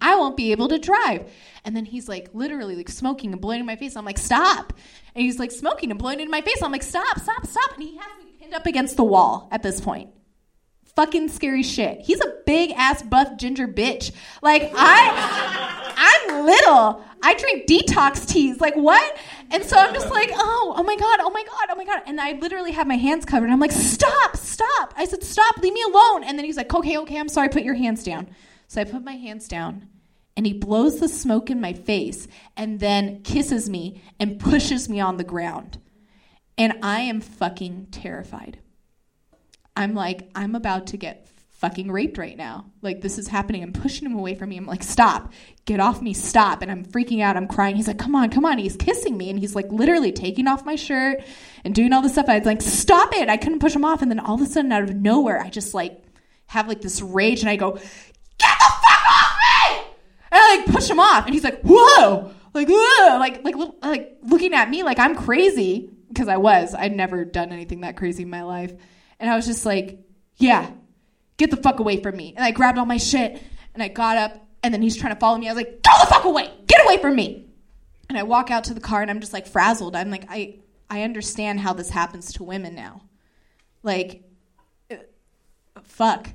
I 0.00 0.16
won't 0.16 0.36
be 0.36 0.52
able 0.52 0.68
to 0.68 0.78
drive." 0.78 1.30
And 1.64 1.76
then 1.76 1.84
he's 1.84 2.08
like 2.08 2.28
literally 2.32 2.76
like 2.76 2.88
smoking 2.88 3.32
and 3.32 3.40
blowing 3.40 3.60
in 3.60 3.66
my 3.66 3.76
face. 3.76 3.96
I'm 3.96 4.04
like, 4.04 4.18
"Stop." 4.18 4.72
And 5.14 5.24
he's 5.24 5.38
like 5.38 5.50
smoking 5.50 5.90
and 5.90 5.98
blowing 5.98 6.20
in 6.20 6.30
my 6.30 6.40
face. 6.40 6.62
I'm 6.62 6.72
like, 6.72 6.82
"Stop, 6.82 7.18
stop, 7.18 7.46
stop." 7.46 7.74
And 7.74 7.82
he 7.82 7.96
has 7.96 8.24
me 8.24 8.32
pinned 8.38 8.54
up 8.54 8.66
against 8.66 8.96
the 8.96 9.04
wall 9.04 9.48
at 9.50 9.62
this 9.62 9.80
point. 9.80 10.10
Fucking 10.94 11.28
scary 11.28 11.62
shit. 11.62 12.00
He's 12.00 12.20
a 12.20 12.34
big 12.46 12.72
ass 12.72 13.02
buff 13.02 13.36
ginger 13.36 13.68
bitch. 13.68 14.12
Like 14.42 14.72
I 14.74 15.86
I'm 15.96 16.46
little. 16.46 17.04
I 17.22 17.34
drink 17.34 17.66
detox 17.66 18.26
teas. 18.26 18.60
Like 18.60 18.76
what? 18.76 19.18
And 19.50 19.64
so 19.64 19.76
I'm 19.76 19.92
just 19.94 20.10
like, 20.10 20.30
oh, 20.32 20.74
oh 20.76 20.82
my 20.82 20.96
god, 20.96 21.20
oh 21.20 21.30
my 21.30 21.42
god, 21.44 21.68
oh 21.70 21.76
my 21.76 21.84
god. 21.84 22.02
And 22.06 22.20
I 22.20 22.32
literally 22.32 22.72
have 22.72 22.86
my 22.86 22.96
hands 22.96 23.24
covered. 23.24 23.50
I'm 23.50 23.60
like, 23.60 23.72
stop, 23.72 24.36
stop. 24.36 24.94
I 24.96 25.04
said, 25.04 25.22
stop, 25.22 25.58
leave 25.58 25.72
me 25.72 25.82
alone. 25.82 26.24
And 26.24 26.38
then 26.38 26.44
he's 26.44 26.56
like, 26.56 26.72
okay, 26.74 26.98
okay, 26.98 27.18
I'm 27.18 27.28
sorry, 27.28 27.48
put 27.48 27.62
your 27.62 27.74
hands 27.74 28.04
down. 28.04 28.28
So 28.68 28.80
I 28.80 28.84
put 28.84 29.04
my 29.04 29.16
hands 29.16 29.48
down 29.48 29.88
and 30.36 30.46
he 30.46 30.52
blows 30.52 31.00
the 31.00 31.08
smoke 31.08 31.50
in 31.50 31.60
my 31.60 31.72
face 31.72 32.28
and 32.56 32.80
then 32.80 33.22
kisses 33.22 33.68
me 33.68 34.02
and 34.20 34.38
pushes 34.38 34.88
me 34.88 35.00
on 35.00 35.16
the 35.16 35.24
ground. 35.24 35.78
And 36.58 36.74
I 36.82 37.00
am 37.00 37.20
fucking 37.20 37.88
terrified. 37.90 38.58
I'm 39.76 39.94
like, 39.94 40.30
I'm 40.34 40.54
about 40.54 40.88
to 40.88 40.96
get 40.96 41.28
fucking 41.50 41.90
raped 41.90 42.18
right 42.18 42.36
now. 42.36 42.66
Like, 42.82 43.00
this 43.00 43.18
is 43.18 43.28
happening. 43.28 43.62
I'm 43.62 43.72
pushing 43.72 44.06
him 44.06 44.14
away 44.14 44.34
from 44.34 44.50
me. 44.50 44.58
I'm 44.58 44.66
like, 44.66 44.82
stop, 44.82 45.32
get 45.64 45.80
off 45.80 46.02
me, 46.02 46.12
stop. 46.12 46.62
And 46.62 46.70
I'm 46.70 46.84
freaking 46.84 47.22
out. 47.22 47.36
I'm 47.36 47.48
crying. 47.48 47.76
He's 47.76 47.88
like, 47.88 47.98
come 47.98 48.14
on, 48.14 48.30
come 48.30 48.44
on. 48.44 48.58
He's 48.58 48.76
kissing 48.76 49.16
me. 49.16 49.30
And 49.30 49.38
he's 49.38 49.54
like, 49.54 49.70
literally 49.70 50.12
taking 50.12 50.48
off 50.48 50.66
my 50.66 50.76
shirt 50.76 51.22
and 51.64 51.74
doing 51.74 51.92
all 51.92 52.02
this 52.02 52.12
stuff. 52.12 52.28
I 52.28 52.38
was 52.38 52.46
like, 52.46 52.62
stop 52.62 53.14
it. 53.14 53.28
I 53.28 53.36
couldn't 53.36 53.60
push 53.60 53.74
him 53.74 53.84
off. 53.84 54.02
And 54.02 54.10
then 54.10 54.20
all 54.20 54.34
of 54.34 54.40
a 54.42 54.46
sudden, 54.46 54.72
out 54.72 54.82
of 54.82 54.94
nowhere, 54.94 55.40
I 55.40 55.48
just 55.48 55.72
like 55.72 56.02
have 56.46 56.68
like 56.68 56.80
this 56.80 57.02
rage 57.02 57.40
and 57.40 57.48
I 57.48 57.56
go, 57.56 57.78
get 58.38 58.58
the 58.58 58.64
fuck 58.64 59.06
off 59.10 59.36
me! 59.42 59.76
And 60.30 60.40
I 60.40 60.56
like 60.56 60.66
push 60.74 60.88
him 60.88 61.00
off. 61.00 61.26
And 61.26 61.34
he's 61.34 61.44
like, 61.44 61.60
whoa, 61.62 62.32
like, 62.54 62.68
like, 62.68 63.44
like, 63.44 63.54
like 63.82 64.18
looking 64.22 64.54
at 64.54 64.70
me 64.70 64.82
like 64.82 64.98
I'm 64.98 65.14
crazy. 65.14 65.90
Because 66.08 66.28
I 66.28 66.36
was. 66.36 66.74
I'd 66.74 66.96
never 66.96 67.24
done 67.24 67.52
anything 67.52 67.80
that 67.80 67.96
crazy 67.96 68.22
in 68.22 68.30
my 68.30 68.42
life. 68.44 68.72
And 69.18 69.28
I 69.28 69.36
was 69.36 69.44
just 69.44 69.66
like, 69.66 69.98
yeah, 70.36 70.70
get 71.36 71.50
the 71.50 71.56
fuck 71.56 71.80
away 71.80 72.00
from 72.00 72.16
me. 72.16 72.32
And 72.36 72.44
I 72.44 72.52
grabbed 72.52 72.78
all 72.78 72.86
my 72.86 72.96
shit 72.96 73.42
and 73.74 73.82
I 73.82 73.88
got 73.88 74.16
up 74.16 74.46
and 74.62 74.72
then 74.72 74.82
he's 74.82 74.96
trying 74.96 75.14
to 75.14 75.20
follow 75.20 75.36
me. 75.36 75.48
I 75.48 75.52
was 75.52 75.56
like, 75.56 75.82
go 75.82 75.90
the 76.00 76.06
fuck 76.06 76.24
away, 76.24 76.50
get 76.66 76.84
away 76.84 76.98
from 76.98 77.16
me. 77.16 77.46
And 78.08 78.16
I 78.16 78.22
walk 78.22 78.50
out 78.50 78.64
to 78.64 78.74
the 78.74 78.80
car 78.80 79.02
and 79.02 79.10
I'm 79.10 79.20
just 79.20 79.32
like 79.32 79.46
frazzled. 79.46 79.96
I'm 79.96 80.10
like, 80.10 80.24
I, 80.30 80.60
I 80.88 81.02
understand 81.02 81.60
how 81.60 81.72
this 81.72 81.90
happens 81.90 82.32
to 82.34 82.44
women 82.44 82.74
now. 82.74 83.02
Like, 83.82 84.22
uh, 84.90 84.96
fuck. 85.82 86.28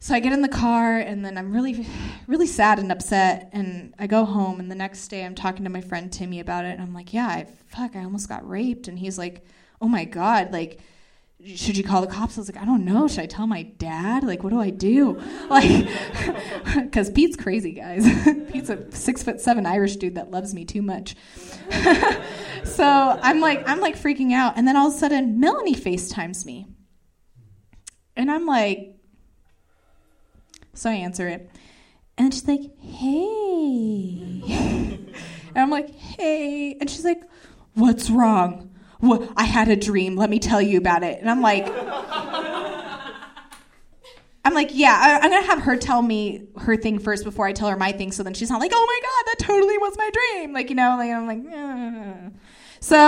So 0.00 0.14
I 0.14 0.20
get 0.20 0.32
in 0.32 0.42
the 0.42 0.48
car 0.48 0.98
and 0.98 1.24
then 1.24 1.36
I'm 1.36 1.52
really, 1.52 1.86
really 2.28 2.46
sad 2.46 2.78
and 2.78 2.92
upset. 2.92 3.50
And 3.52 3.94
I 3.98 4.06
go 4.06 4.24
home 4.24 4.60
and 4.60 4.70
the 4.70 4.76
next 4.76 5.08
day 5.08 5.24
I'm 5.24 5.34
talking 5.34 5.64
to 5.64 5.70
my 5.70 5.80
friend 5.80 6.12
Timmy 6.12 6.38
about 6.38 6.64
it. 6.64 6.70
And 6.70 6.82
I'm 6.82 6.94
like, 6.94 7.12
yeah, 7.12 7.26
I, 7.26 7.48
fuck, 7.66 7.96
I 7.96 8.04
almost 8.04 8.28
got 8.28 8.48
raped. 8.48 8.86
And 8.86 8.98
he's 8.98 9.18
like, 9.18 9.44
oh 9.80 9.88
my 9.88 10.04
God, 10.04 10.52
like, 10.52 10.80
should 11.44 11.76
you 11.76 11.84
call 11.84 12.00
the 12.00 12.08
cops? 12.08 12.36
I 12.36 12.40
was 12.40 12.52
like, 12.52 12.60
I 12.60 12.64
don't 12.64 12.84
know. 12.84 13.06
Should 13.06 13.20
I 13.20 13.26
tell 13.26 13.46
my 13.46 13.62
dad? 13.62 14.24
Like, 14.24 14.42
what 14.42 14.50
do 14.50 14.60
I 14.60 14.70
do? 14.70 15.20
Like, 15.48 15.88
because 16.74 17.10
Pete's 17.10 17.36
crazy, 17.36 17.72
guys. 17.72 18.04
Pete's 18.52 18.68
a 18.68 18.90
six 18.92 19.22
foot 19.22 19.40
seven 19.40 19.64
Irish 19.64 19.96
dude 19.96 20.16
that 20.16 20.30
loves 20.30 20.52
me 20.52 20.64
too 20.64 20.82
much. 20.82 21.16
so 22.64 22.84
I'm 22.84 23.40
like, 23.40 23.66
I'm 23.66 23.80
like 23.80 23.96
freaking 23.96 24.32
out. 24.32 24.54
And 24.56 24.68
then 24.68 24.76
all 24.76 24.88
of 24.88 24.94
a 24.94 24.98
sudden, 24.98 25.40
Melanie 25.40 25.74
FaceTimes 25.74 26.44
me. 26.44 26.66
And 28.14 28.30
I'm 28.30 28.44
like, 28.44 28.97
so 30.78 30.90
I 30.90 30.94
answer 30.94 31.26
it. 31.28 31.50
And 32.16 32.32
she's 32.32 32.46
like, 32.46 32.60
hey. 32.80 34.42
and 34.48 35.56
I'm 35.56 35.70
like, 35.70 35.94
hey. 35.94 36.76
And 36.80 36.88
she's 36.88 37.04
like, 37.04 37.22
what's 37.74 38.10
wrong? 38.10 38.70
What? 39.00 39.30
I 39.36 39.44
had 39.44 39.68
a 39.68 39.76
dream. 39.76 40.16
Let 40.16 40.30
me 40.30 40.38
tell 40.38 40.60
you 40.60 40.78
about 40.78 41.02
it. 41.02 41.20
And 41.20 41.30
I'm 41.30 41.40
like, 41.40 41.66
I'm 44.44 44.54
like, 44.54 44.70
yeah, 44.72 44.98
I, 44.98 45.24
am 45.24 45.30
gonna 45.30 45.46
have 45.46 45.60
her 45.62 45.76
tell 45.76 46.00
me 46.00 46.48
her 46.56 46.76
thing 46.76 46.98
first 46.98 47.22
before 47.22 47.46
I 47.46 47.52
tell 47.52 47.68
her 47.68 47.76
my 47.76 47.92
thing. 47.92 48.12
So 48.12 48.22
then 48.22 48.34
she's 48.34 48.50
not 48.50 48.60
like, 48.60 48.72
oh 48.74 48.86
my 48.86 49.00
god, 49.02 49.24
that 49.26 49.38
totally 49.46 49.76
was 49.78 49.94
my 49.98 50.10
dream. 50.10 50.52
Like 50.52 50.70
you 50.70 50.76
know, 50.76 50.96
like 50.96 51.10
I'm 51.10 51.26
like, 51.26 52.32
so 52.80 52.98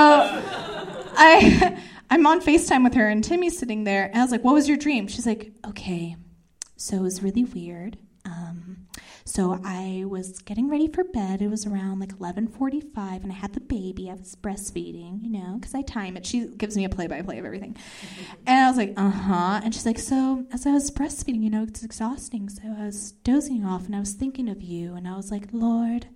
I 1.16 1.82
I'm 2.10 2.26
on 2.26 2.40
Facetime 2.40 2.84
with 2.84 2.94
her 2.94 3.08
and 3.08 3.24
Timmy's 3.24 3.58
sitting 3.58 3.84
there, 3.84 4.04
and 4.06 4.16
I 4.18 4.22
was 4.22 4.30
like, 4.30 4.44
what 4.44 4.54
was 4.54 4.68
your 4.68 4.76
dream? 4.76 5.08
She's 5.08 5.26
like, 5.26 5.52
okay, 5.66 6.16
so 6.80 6.96
it 6.96 7.02
was 7.02 7.22
really 7.22 7.44
weird. 7.44 7.98
Um, 8.24 8.86
so 9.26 9.60
I 9.64 10.04
was 10.06 10.38
getting 10.40 10.70
ready 10.70 10.88
for 10.88 11.04
bed. 11.04 11.42
It 11.42 11.48
was 11.48 11.66
around 11.66 12.00
like 12.00 12.18
11:45 12.18 13.22
and 13.22 13.30
I 13.30 13.34
had 13.34 13.52
the 13.52 13.60
baby. 13.60 14.10
I 14.10 14.14
was 14.14 14.34
breastfeeding, 14.34 15.22
you 15.22 15.30
know, 15.30 15.58
cuz 15.60 15.74
I 15.74 15.82
time 15.82 16.16
it. 16.16 16.24
She 16.24 16.46
gives 16.46 16.76
me 16.76 16.84
a 16.84 16.88
play-by-play 16.88 17.38
of 17.38 17.44
everything. 17.44 17.76
and 18.46 18.64
I 18.64 18.68
was 18.68 18.78
like, 18.78 18.94
"Uh-huh." 18.96 19.60
And 19.62 19.74
she's 19.74 19.84
like, 19.84 19.98
"So, 19.98 20.46
as 20.52 20.66
I 20.66 20.72
was 20.72 20.90
breastfeeding, 20.90 21.42
you 21.42 21.50
know, 21.50 21.64
it's 21.64 21.82
exhausting. 21.82 22.48
So 22.48 22.62
I 22.78 22.86
was 22.86 23.12
dozing 23.24 23.64
off 23.64 23.84
and 23.86 23.94
I 23.94 24.00
was 24.00 24.14
thinking 24.14 24.48
of 24.48 24.62
you 24.62 24.94
and 24.94 25.06
I 25.06 25.16
was 25.16 25.30
like, 25.30 25.48
"Lord, 25.52 26.06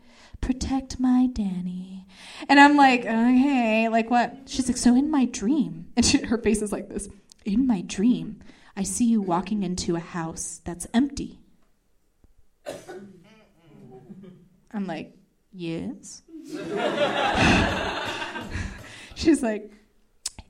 protect 0.40 0.98
my 0.98 1.26
Danny." 1.26 2.06
And 2.48 2.58
I'm 2.58 2.74
like, 2.76 3.04
"Okay, 3.04 3.88
like 3.90 4.10
what?" 4.10 4.36
She's 4.46 4.66
like, 4.68 4.78
"So 4.78 4.96
in 4.96 5.10
my 5.10 5.26
dream." 5.26 5.88
And 5.96 6.06
she, 6.06 6.18
her 6.24 6.38
face 6.38 6.62
is 6.62 6.72
like 6.72 6.88
this. 6.88 7.08
"In 7.44 7.66
my 7.66 7.82
dream, 7.82 8.40
I 8.76 8.82
see 8.82 9.04
you 9.04 9.22
walking 9.22 9.62
into 9.62 9.94
a 9.96 10.00
house 10.00 10.60
that's 10.64 10.86
empty." 10.92 11.38
I'm 14.72 14.86
like, 14.86 15.14
Yes. 15.52 16.22
She's 19.14 19.42
like, 19.42 19.70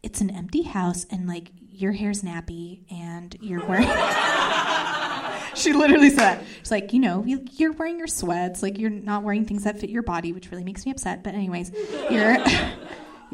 It's 0.03 0.21
an 0.23 0.31
empty 0.31 0.63
house, 0.63 1.05
and 1.11 1.29
like, 1.29 1.51
your 1.71 1.93
hair's 1.93 2.23
nappy, 2.23 2.91
and 2.91 3.37
you're 3.41 3.65
wearing. 3.67 3.89
she 5.55 5.73
literally 5.75 6.09
said, 6.11 6.43
She's 6.61 6.71
like, 6.71 6.93
You 6.95 7.01
know, 7.01 7.23
you- 7.27 7.45
you're 7.53 7.73
wearing 7.73 7.99
your 7.99 8.07
sweats, 8.07 8.63
like, 8.63 8.79
you're 8.79 8.89
not 8.91 9.23
wearing 9.25 9.45
things 9.45 9.65
that 9.65 9.79
fit 9.79 9.91
your 9.91 10.03
body, 10.03 10.33
which 10.33 10.51
really 10.51 10.65
makes 10.65 10.87
me 10.87 10.93
upset. 10.93 11.23
But, 11.23 11.35
anyways, 11.35 11.71
you're. 12.11 12.39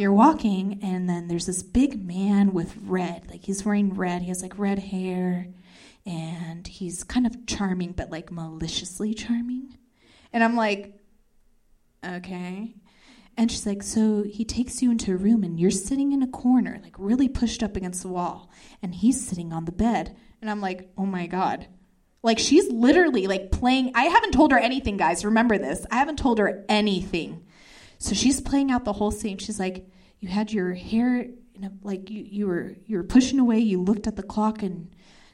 You're 0.00 0.14
walking, 0.14 0.80
and 0.82 1.08
then 1.08 1.28
there's 1.28 1.44
this 1.44 1.62
big 1.62 2.02
man 2.02 2.54
with 2.54 2.74
red. 2.82 3.28
Like, 3.28 3.44
he's 3.44 3.66
wearing 3.66 3.92
red. 3.92 4.22
He 4.22 4.28
has, 4.28 4.40
like, 4.40 4.58
red 4.58 4.78
hair, 4.78 5.48
and 6.06 6.66
he's 6.66 7.04
kind 7.04 7.26
of 7.26 7.46
charming, 7.46 7.92
but, 7.92 8.10
like, 8.10 8.32
maliciously 8.32 9.12
charming. 9.12 9.76
And 10.32 10.42
I'm 10.42 10.56
like, 10.56 10.98
okay. 12.02 12.74
And 13.36 13.50
she's 13.50 13.66
like, 13.66 13.82
so 13.82 14.22
he 14.22 14.44
takes 14.44 14.82
you 14.82 14.90
into 14.90 15.12
a 15.12 15.16
room 15.16 15.44
and 15.44 15.58
you're 15.58 15.70
sitting 15.70 16.12
in 16.12 16.22
a 16.22 16.26
corner, 16.28 16.78
like 16.82 16.94
really 16.98 17.28
pushed 17.28 17.62
up 17.62 17.76
against 17.76 18.02
the 18.02 18.08
wall, 18.08 18.50
and 18.82 18.94
he's 18.94 19.26
sitting 19.26 19.52
on 19.52 19.64
the 19.64 19.72
bed. 19.72 20.16
And 20.40 20.50
I'm 20.50 20.60
like, 20.60 20.90
oh 20.98 21.06
my 21.06 21.26
God. 21.26 21.66
Like 22.22 22.38
she's 22.38 22.70
literally 22.70 23.26
like 23.26 23.50
playing. 23.50 23.92
I 23.94 24.04
haven't 24.04 24.32
told 24.32 24.52
her 24.52 24.58
anything, 24.58 24.98
guys. 24.98 25.24
Remember 25.24 25.56
this. 25.56 25.86
I 25.90 25.96
haven't 25.96 26.18
told 26.18 26.38
her 26.38 26.64
anything. 26.68 27.44
So 28.00 28.14
she's 28.14 28.40
playing 28.40 28.70
out 28.70 28.86
the 28.86 28.94
whole 28.94 29.10
scene. 29.10 29.36
She's 29.36 29.60
like, 29.60 29.86
you 30.20 30.28
had 30.28 30.52
your 30.52 30.72
hair, 30.72 31.26
like 31.82 32.10
you, 32.10 32.22
you 32.22 32.46
were 32.46 32.74
you 32.86 32.96
were 32.96 33.04
pushing 33.04 33.38
away. 33.38 33.58
You 33.58 33.80
looked 33.80 34.06
at 34.06 34.16
the 34.16 34.22
clock 34.22 34.62
and 34.62 34.90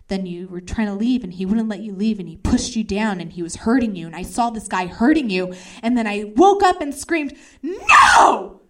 then 0.08 0.26
you 0.26 0.48
were 0.48 0.60
trying 0.60 0.88
to 0.88 0.94
leave 0.94 1.22
and 1.22 1.32
he 1.32 1.46
wouldn't 1.46 1.68
let 1.68 1.80
you 1.80 1.94
leave 1.94 2.18
and 2.18 2.28
he 2.28 2.36
pushed 2.36 2.74
you 2.74 2.82
down 2.82 3.20
and 3.20 3.32
he 3.32 3.42
was 3.42 3.56
hurting 3.56 3.94
you 3.94 4.06
and 4.06 4.16
I 4.16 4.22
saw 4.22 4.50
this 4.50 4.66
guy 4.66 4.86
hurting 4.86 5.30
you 5.30 5.54
and 5.82 5.96
then 5.96 6.08
I 6.08 6.32
woke 6.36 6.64
up 6.64 6.80
and 6.80 6.92
screamed, 6.92 7.36
"No!" 7.62 8.62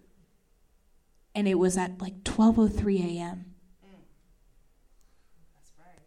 And 1.34 1.48
it 1.48 1.58
was 1.58 1.78
at 1.78 1.98
like 2.00 2.22
12:03 2.22 3.18
a.m. 3.18 3.46
That's 5.54 5.72
right. 5.78 6.02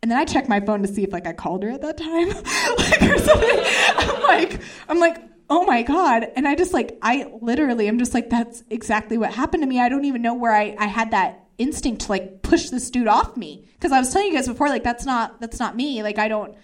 And 0.00 0.10
then 0.10 0.18
I 0.18 0.24
checked 0.24 0.48
my 0.48 0.60
phone 0.60 0.80
to 0.82 0.88
see 0.88 1.04
if 1.04 1.12
like 1.12 1.26
I 1.26 1.34
called 1.34 1.64
her 1.64 1.70
at 1.70 1.82
that 1.82 1.98
time. 1.98 2.28
like 2.78 3.02
or 3.02 3.18
something. 3.18 3.60
I'm 3.98 4.22
like 4.22 4.60
I'm 4.88 4.98
like 4.98 5.31
oh 5.52 5.66
my 5.66 5.82
god. 5.82 6.28
And 6.34 6.48
i 6.48 6.54
just 6.54 6.72
like 6.72 6.98
i 7.02 7.30
literally 7.42 7.86
i'm 7.86 7.98
just 7.98 8.14
like 8.14 8.30
that's 8.30 8.64
exactly 8.70 9.18
what 9.18 9.32
happened 9.32 9.62
to 9.62 9.66
me. 9.66 9.78
I 9.78 9.90
don't 9.90 10.06
even 10.06 10.22
know 10.22 10.34
where 10.34 10.52
i, 10.52 10.74
I 10.78 10.86
had 10.86 11.10
that 11.10 11.44
instinct 11.58 12.02
to 12.02 12.08
like 12.08 12.40
push 12.40 12.70
this 12.70 12.90
dude 12.90 13.06
off 13.06 13.36
me. 13.36 13.68
Because 13.74 13.92
i 13.92 13.98
was 13.98 14.10
telling 14.10 14.28
you 14.28 14.34
guys 14.34 14.48
before 14.48 14.70
like 14.70 14.82
that's 14.82 15.04
not 15.04 15.40
that's 15.40 15.60
not 15.60 15.76
me. 15.76 16.02
Like 16.02 16.18
i 16.18 16.28
don't 16.28 16.56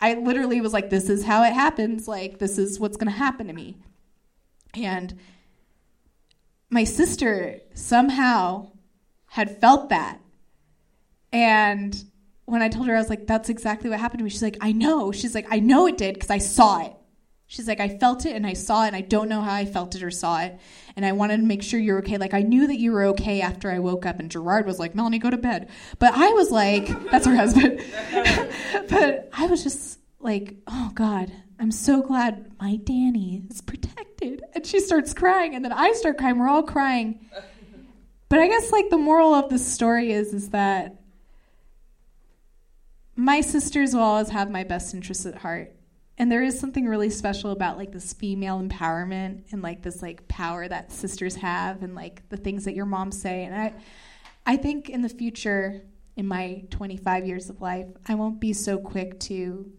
i 0.00 0.14
literally 0.14 0.60
was 0.60 0.72
like 0.72 0.90
this 0.90 1.10
is 1.10 1.24
how 1.24 1.42
it 1.42 1.52
happens. 1.52 2.06
Like 2.06 2.38
this 2.38 2.56
is 2.56 2.78
what's 2.78 2.96
gonna 2.96 3.10
happen 3.10 3.48
to 3.48 3.52
me. 3.52 3.78
And 4.74 5.18
my 6.70 6.84
sister 6.84 7.60
somehow 7.74 8.70
had 9.26 9.60
felt 9.60 9.88
that. 9.88 10.20
And 11.32 11.96
when 12.44 12.62
i 12.62 12.68
told 12.68 12.86
her 12.86 12.94
i 12.94 12.98
was 12.98 13.10
like 13.10 13.26
that's 13.26 13.48
exactly 13.48 13.90
what 13.90 13.98
happened 13.98 14.20
to 14.20 14.24
me. 14.24 14.30
She's 14.30 14.42
like 14.42 14.58
i 14.60 14.70
know. 14.70 15.10
She's 15.10 15.34
like 15.34 15.48
i 15.50 15.58
know 15.58 15.88
it 15.88 15.98
did 15.98 16.14
because 16.14 16.30
i 16.30 16.38
saw 16.38 16.86
it 16.86 16.95
She's 17.48 17.68
like, 17.68 17.78
I 17.78 17.88
felt 17.88 18.26
it 18.26 18.34
and 18.34 18.44
I 18.44 18.54
saw 18.54 18.84
it, 18.84 18.88
and 18.88 18.96
I 18.96 19.02
don't 19.02 19.28
know 19.28 19.40
how 19.40 19.54
I 19.54 19.66
felt 19.66 19.94
it 19.94 20.02
or 20.02 20.10
saw 20.10 20.40
it. 20.40 20.58
And 20.96 21.06
I 21.06 21.12
wanted 21.12 21.36
to 21.36 21.42
make 21.44 21.62
sure 21.62 21.78
you're 21.78 21.98
okay. 21.98 22.18
Like, 22.18 22.34
I 22.34 22.42
knew 22.42 22.66
that 22.66 22.78
you 22.78 22.90
were 22.90 23.04
okay 23.06 23.40
after 23.40 23.70
I 23.70 23.78
woke 23.78 24.04
up. 24.04 24.18
And 24.18 24.30
Gerard 24.30 24.66
was 24.66 24.80
like, 24.80 24.96
Melanie, 24.96 25.20
go 25.20 25.30
to 25.30 25.36
bed. 25.36 25.70
But 26.00 26.14
I 26.14 26.30
was 26.30 26.50
like, 26.50 26.88
that's 27.10 27.26
her 27.26 27.36
husband. 27.36 27.80
but 28.90 29.28
I 29.32 29.46
was 29.46 29.62
just 29.62 30.00
like, 30.18 30.56
oh 30.66 30.90
God, 30.94 31.30
I'm 31.60 31.70
so 31.70 32.02
glad 32.02 32.50
my 32.60 32.76
Danny 32.76 33.44
is 33.48 33.60
protected. 33.60 34.42
And 34.54 34.66
she 34.66 34.80
starts 34.80 35.14
crying, 35.14 35.54
and 35.54 35.64
then 35.64 35.72
I 35.72 35.92
start 35.92 36.18
crying. 36.18 36.38
We're 36.38 36.48
all 36.48 36.64
crying. 36.64 37.26
But 38.28 38.40
I 38.40 38.48
guess, 38.48 38.72
like, 38.72 38.90
the 38.90 38.98
moral 38.98 39.34
of 39.34 39.50
the 39.50 39.58
story 39.58 40.10
is, 40.10 40.34
is 40.34 40.50
that 40.50 40.96
my 43.14 43.40
sisters 43.40 43.94
will 43.94 44.02
always 44.02 44.30
have 44.30 44.50
my 44.50 44.64
best 44.64 44.92
interests 44.94 45.26
at 45.26 45.36
heart 45.36 45.75
and 46.18 46.32
there 46.32 46.42
is 46.42 46.58
something 46.58 46.86
really 46.86 47.10
special 47.10 47.50
about 47.50 47.76
like 47.76 47.92
this 47.92 48.12
female 48.12 48.60
empowerment 48.60 49.52
and 49.52 49.62
like 49.62 49.82
this 49.82 50.00
like 50.00 50.26
power 50.28 50.66
that 50.66 50.90
sisters 50.90 51.36
have 51.36 51.82
and 51.82 51.94
like 51.94 52.26
the 52.30 52.36
things 52.36 52.64
that 52.64 52.74
your 52.74 52.86
moms 52.86 53.20
say. 53.20 53.44
And 53.44 53.54
i 53.54 53.74
i 54.46 54.56
think 54.56 54.88
in 54.88 55.02
the 55.02 55.08
future 55.08 55.82
in 56.16 56.26
my 56.26 56.64
25 56.70 57.26
years 57.26 57.50
of 57.50 57.60
life 57.60 57.86
i 58.06 58.14
won't 58.14 58.40
be 58.40 58.52
so 58.52 58.78
quick 58.78 59.18
to 59.20 59.70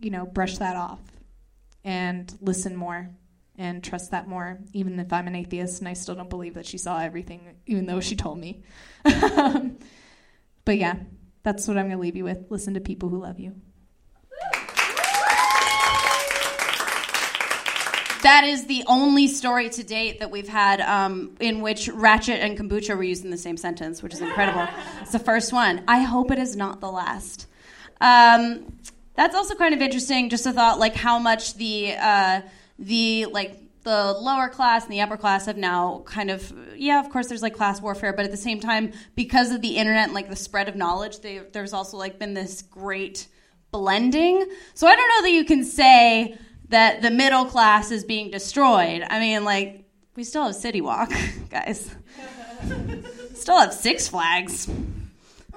you 0.00 0.10
know 0.10 0.26
brush 0.26 0.58
that 0.58 0.76
off 0.76 1.00
and 1.84 2.36
listen 2.40 2.74
more 2.74 3.10
and 3.58 3.82
trust 3.84 4.10
that 4.10 4.26
more 4.26 4.58
even 4.72 4.98
if 4.98 5.12
i'm 5.12 5.28
an 5.28 5.36
atheist 5.36 5.80
and 5.80 5.88
i 5.88 5.92
still 5.92 6.14
don't 6.14 6.30
believe 6.30 6.54
that 6.54 6.66
she 6.66 6.78
saw 6.78 6.98
everything 6.98 7.54
even 7.66 7.86
though 7.86 8.00
she 8.00 8.16
told 8.16 8.38
me. 8.38 8.62
But 10.64 10.78
yeah 10.78 10.96
that's 11.44 11.68
what 11.68 11.78
i'm 11.78 11.84
going 11.84 11.96
to 11.96 12.02
leave 12.02 12.16
you 12.16 12.24
with. 12.24 12.50
Listen 12.50 12.74
to 12.74 12.80
people 12.80 13.08
who 13.08 13.20
love 13.20 13.38
you 13.38 13.54
That 18.26 18.42
is 18.42 18.66
the 18.66 18.82
only 18.88 19.28
story 19.28 19.70
to 19.70 19.84
date 19.84 20.18
that 20.18 20.32
we've 20.32 20.48
had 20.48 20.80
um, 20.80 21.36
in 21.38 21.60
which 21.60 21.88
ratchet 21.88 22.40
and 22.40 22.58
kombucha 22.58 22.96
were 22.96 23.04
used 23.04 23.24
in 23.24 23.30
the 23.30 23.36
same 23.36 23.56
sentence, 23.56 24.02
which 24.02 24.12
is 24.14 24.20
incredible. 24.20 24.66
it's 25.00 25.12
the 25.12 25.20
first 25.20 25.52
one. 25.52 25.84
I 25.86 26.00
hope 26.00 26.32
it 26.32 26.40
is 26.40 26.56
not 26.56 26.80
the 26.80 26.90
last. 26.90 27.46
Um, 28.00 28.80
that's 29.14 29.36
also 29.36 29.54
kind 29.54 29.74
of 29.74 29.80
interesting. 29.80 30.28
Just 30.28 30.44
a 30.44 30.52
thought, 30.52 30.80
like 30.80 30.96
how 30.96 31.20
much 31.20 31.54
the 31.54 31.94
uh, 31.94 32.40
the 32.80 33.26
like 33.26 33.60
the 33.84 34.14
lower 34.14 34.48
class 34.48 34.82
and 34.82 34.92
the 34.92 35.02
upper 35.02 35.16
class 35.16 35.46
have 35.46 35.56
now 35.56 36.02
kind 36.04 36.28
of 36.28 36.52
yeah, 36.74 36.98
of 36.98 37.08
course, 37.10 37.28
there's 37.28 37.42
like 37.42 37.54
class 37.54 37.80
warfare, 37.80 38.12
but 38.12 38.24
at 38.24 38.32
the 38.32 38.36
same 38.36 38.58
time, 38.58 38.92
because 39.14 39.52
of 39.52 39.62
the 39.62 39.76
internet 39.76 40.06
and 40.06 40.14
like 40.14 40.28
the 40.28 40.34
spread 40.34 40.68
of 40.68 40.74
knowledge, 40.74 41.20
they, 41.20 41.42
there's 41.52 41.72
also 41.72 41.96
like 41.96 42.18
been 42.18 42.34
this 42.34 42.60
great 42.60 43.28
blending. 43.70 44.44
So 44.74 44.88
I 44.88 44.96
don't 44.96 45.08
know 45.10 45.22
that 45.22 45.32
you 45.32 45.44
can 45.44 45.62
say 45.62 46.36
that 46.68 47.02
the 47.02 47.10
middle 47.10 47.44
class 47.44 47.90
is 47.90 48.04
being 48.04 48.30
destroyed. 48.30 49.04
I 49.08 49.20
mean, 49.20 49.44
like, 49.44 49.84
we 50.16 50.24
still 50.24 50.44
have 50.44 50.54
City 50.54 50.80
Walk, 50.80 51.12
guys. 51.50 51.94
still 53.34 53.58
have 53.58 53.72
Six 53.72 54.08
Flags. 54.08 54.68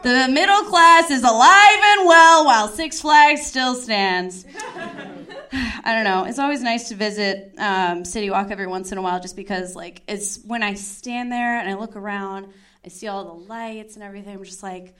The 0.01 0.27
middle 0.29 0.63
class 0.63 1.11
is 1.11 1.23
alive 1.23 1.79
and 1.83 2.07
well 2.07 2.45
while 2.45 2.67
Six 2.69 3.01
Flags 3.01 3.45
still 3.45 3.75
stands. 3.75 4.45
I 5.51 5.93
don't 5.95 6.03
know. 6.03 6.25
It's 6.25 6.39
always 6.39 6.61
nice 6.61 6.89
to 6.89 6.95
visit 6.95 7.53
um, 7.57 8.05
City 8.05 8.29
Walk 8.29 8.51
every 8.51 8.67
once 8.67 8.91
in 8.91 8.97
a 8.97 9.01
while 9.01 9.19
just 9.19 9.35
because, 9.35 9.75
like, 9.75 10.03
it's 10.07 10.39
when 10.45 10.61
I 10.61 10.75
stand 10.75 11.31
there 11.31 11.57
and 11.57 11.69
I 11.69 11.73
look 11.73 11.95
around, 11.95 12.53
I 12.85 12.89
see 12.89 13.07
all 13.07 13.25
the 13.25 13.47
lights 13.47 13.95
and 13.95 14.03
everything. 14.03 14.35
I'm 14.35 14.43
just 14.43 14.61
like, 14.63 14.95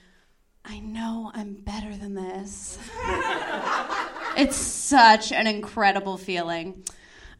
I 0.65 0.79
know 0.79 1.31
I'm 1.33 1.53
better 1.53 1.95
than 1.95 2.15
this. 2.15 2.77
it's 4.39 4.55
such 4.55 5.31
an 5.31 5.47
incredible 5.47 6.17
feeling. 6.17 6.83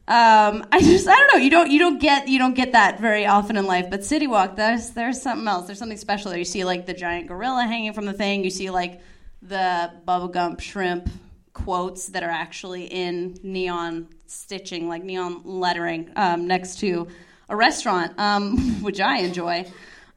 Um, 0.06 0.66
I 0.72 0.80
just 0.80 1.06
I 1.08 1.16
don't 1.16 1.34
know. 1.34 1.38
You 1.38 1.50
don't 1.50 1.70
you 1.70 1.78
don't 1.78 2.00
get 2.00 2.28
you 2.28 2.38
don't 2.38 2.54
get 2.54 2.72
that 2.72 3.00
very 3.00 3.26
often 3.26 3.56
in 3.56 3.66
life. 3.66 3.88
But 3.90 4.04
City 4.04 4.26
Walk, 4.26 4.56
there's 4.56 4.90
there's 4.90 5.22
something 5.22 5.46
else. 5.46 5.66
There's 5.66 5.78
something 5.78 5.96
special 5.96 6.30
there. 6.30 6.38
You 6.38 6.44
see 6.44 6.64
like 6.64 6.86
the 6.86 6.94
giant 6.94 7.28
gorilla 7.28 7.64
hanging 7.64 7.92
from 7.92 8.06
the 8.06 8.12
thing. 8.12 8.44
You 8.44 8.50
see 8.50 8.70
like 8.70 9.00
the 9.40 9.92
Bubba 10.06 10.32
Gump 10.32 10.60
shrimp 10.60 11.08
quotes 11.52 12.06
that 12.06 12.22
are 12.22 12.30
actually 12.30 12.84
in 12.84 13.38
neon 13.42 14.08
stitching, 14.26 14.88
like 14.88 15.04
neon 15.04 15.42
lettering, 15.44 16.10
um, 16.16 16.46
next 16.46 16.80
to 16.80 17.08
a 17.48 17.56
restaurant, 17.56 18.18
um, 18.18 18.58
which 18.82 19.00
I 19.00 19.18
enjoy. 19.18 19.66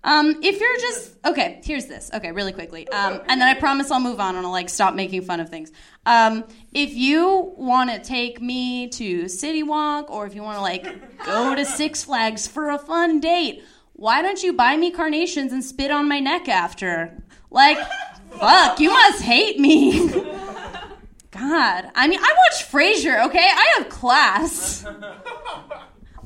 Um, 0.05 0.39
if 0.41 0.59
you're 0.59 0.77
just 0.77 1.15
okay, 1.25 1.61
here's 1.63 1.85
this. 1.85 2.11
Okay, 2.13 2.31
really 2.31 2.51
quickly, 2.51 2.87
um, 2.89 3.21
and 3.27 3.39
then 3.39 3.47
I 3.47 3.53
promise 3.53 3.89
I'll 3.89 4.01
move 4.01 4.19
on 4.19 4.35
and 4.35 4.45
I'll 4.45 4.51
like 4.51 4.69
stop 4.69 4.95
making 4.95 5.21
fun 5.21 5.39
of 5.39 5.49
things. 5.49 5.71
Um, 6.05 6.43
if 6.73 6.93
you 6.93 7.53
want 7.55 7.89
to 7.89 7.99
take 7.99 8.41
me 8.41 8.89
to 8.89 9.29
City 9.29 9.63
Walk, 9.63 10.11
or 10.11 10.25
if 10.25 10.35
you 10.35 10.43
want 10.43 10.57
to 10.57 10.61
like 10.61 11.23
go 11.25 11.55
to 11.55 11.65
Six 11.65 12.03
Flags 12.03 12.47
for 12.47 12.69
a 12.69 12.77
fun 12.77 13.21
date, 13.21 13.63
why 13.93 14.21
don't 14.21 14.43
you 14.43 14.51
buy 14.53 14.75
me 14.75 14.91
carnations 14.91 15.53
and 15.53 15.63
spit 15.63 15.91
on 15.91 16.09
my 16.09 16.19
neck 16.19 16.49
after? 16.49 17.23
Like, 17.49 17.77
fuck, 18.31 18.79
you 18.79 18.89
must 18.89 19.21
hate 19.21 19.59
me. 19.59 20.09
God, 21.31 21.89
I 21.95 22.07
mean, 22.07 22.19
I 22.19 22.35
watch 22.37 22.69
Frasier. 22.69 23.25
Okay, 23.27 23.39
I 23.39 23.75
have 23.77 23.89
class. 23.89 24.85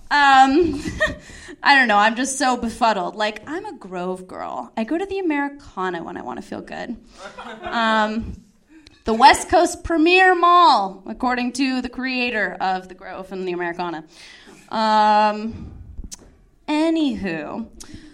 Um, 0.10 0.82
I 1.64 1.76
don't 1.76 1.88
know. 1.88 1.98
I'm 1.98 2.16
just 2.16 2.38
so 2.38 2.56
befuddled. 2.56 3.16
Like, 3.16 3.42
I'm 3.48 3.66
a 3.66 3.74
Grove 3.74 4.28
girl. 4.28 4.72
I 4.78 4.84
go 4.84 4.98
to 4.98 5.06
the 5.06 5.20
Americana 5.20 6.04
when 6.04 6.16
I 6.16 6.22
want 6.22 6.40
to 6.40 6.48
feel 6.48 6.62
good. 6.62 6.96
Um, 7.64 8.34
the 9.06 9.14
West 9.14 9.50
Coast 9.50 9.84
Premier 9.84 10.36
Mall, 10.36 11.04
according 11.08 11.54
to 11.54 11.82
the 11.82 11.90
creator 11.90 12.56
of 12.60 12.88
the 12.88 12.96
Grove 12.96 13.32
and 13.32 13.48
the 13.48 13.54
Americana. 13.54 14.04
Um, 14.70 15.72
anywho. 16.68 17.68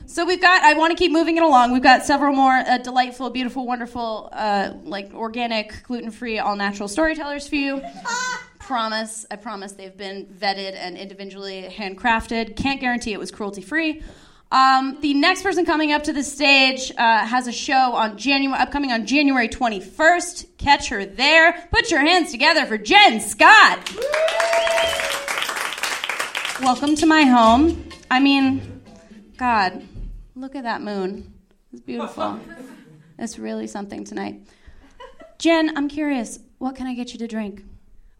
So 0.05 0.25
we've 0.25 0.41
got. 0.41 0.61
I 0.63 0.73
want 0.73 0.91
to 0.91 0.97
keep 0.97 1.11
moving 1.11 1.37
it 1.37 1.43
along. 1.43 1.73
We've 1.73 1.81
got 1.81 2.05
several 2.05 2.35
more 2.35 2.51
uh, 2.51 2.77
delightful, 2.77 3.31
beautiful, 3.31 3.65
wonderful, 3.65 4.29
uh, 4.31 4.73
like 4.83 5.11
organic, 5.13 5.81
gluten-free, 5.83 6.37
all-natural 6.37 6.87
storytellers 6.87 7.47
for 7.47 7.55
you. 7.55 7.81
Promise, 8.65 9.25
I 9.29 9.35
promise 9.35 9.73
they've 9.73 9.95
been 9.95 10.25
vetted 10.25 10.73
and 10.75 10.97
individually 10.97 11.69
handcrafted. 11.69 12.55
Can't 12.55 12.79
guarantee 12.79 13.11
it 13.11 13.19
was 13.19 13.29
cruelty 13.29 13.61
free. 13.61 14.01
Um, 14.53 14.97
the 15.01 15.13
next 15.13 15.43
person 15.43 15.65
coming 15.65 15.91
up 15.91 16.03
to 16.03 16.13
the 16.13 16.23
stage 16.23 16.89
uh, 16.97 17.25
has 17.25 17.47
a 17.47 17.51
show 17.51 17.93
on 17.93 18.17
January, 18.17 18.57
upcoming 18.57 18.93
on 18.93 19.05
January 19.05 19.49
21st. 19.49 20.57
Catch 20.57 20.87
her 20.89 21.05
there. 21.05 21.67
Put 21.71 21.91
your 21.91 21.99
hands 21.99 22.31
together 22.31 22.65
for 22.65 22.77
Jen 22.77 23.19
Scott. 23.19 23.91
Welcome 26.61 26.95
to 26.95 27.05
my 27.05 27.23
home. 27.23 27.89
I 28.09 28.21
mean, 28.21 28.81
God, 29.35 29.83
look 30.35 30.55
at 30.55 30.63
that 30.63 30.81
moon. 30.81 31.33
It's 31.71 31.81
beautiful. 31.81 32.39
It's 33.19 33.37
really 33.37 33.67
something 33.67 34.03
tonight. 34.05 34.47
Jen, 35.37 35.77
I'm 35.77 35.87
curious. 35.87 36.39
What 36.57 36.75
can 36.75 36.87
I 36.87 36.95
get 36.95 37.13
you 37.13 37.19
to 37.19 37.27
drink? 37.27 37.63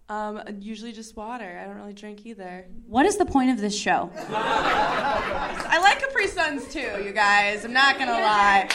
Um, 0.10 0.42
usually 0.60 0.92
just 0.92 1.16
water. 1.16 1.60
I 1.62 1.66
don't 1.66 1.78
really 1.78 1.94
drink 1.94 2.26
either. 2.26 2.66
What 2.88 3.06
is 3.06 3.18
the 3.18 3.26
point 3.26 3.52
of 3.52 3.60
this 3.60 3.78
show? 3.78 4.12
I 4.16 5.80
like 5.82 6.00
Capri 6.00 6.28
Suns 6.28 6.68
too, 6.68 7.02
you 7.04 7.14
guys. 7.14 7.64
I'm 7.64 7.74
not 7.74 7.98
gonna 7.98 8.12
lie. 8.12 8.68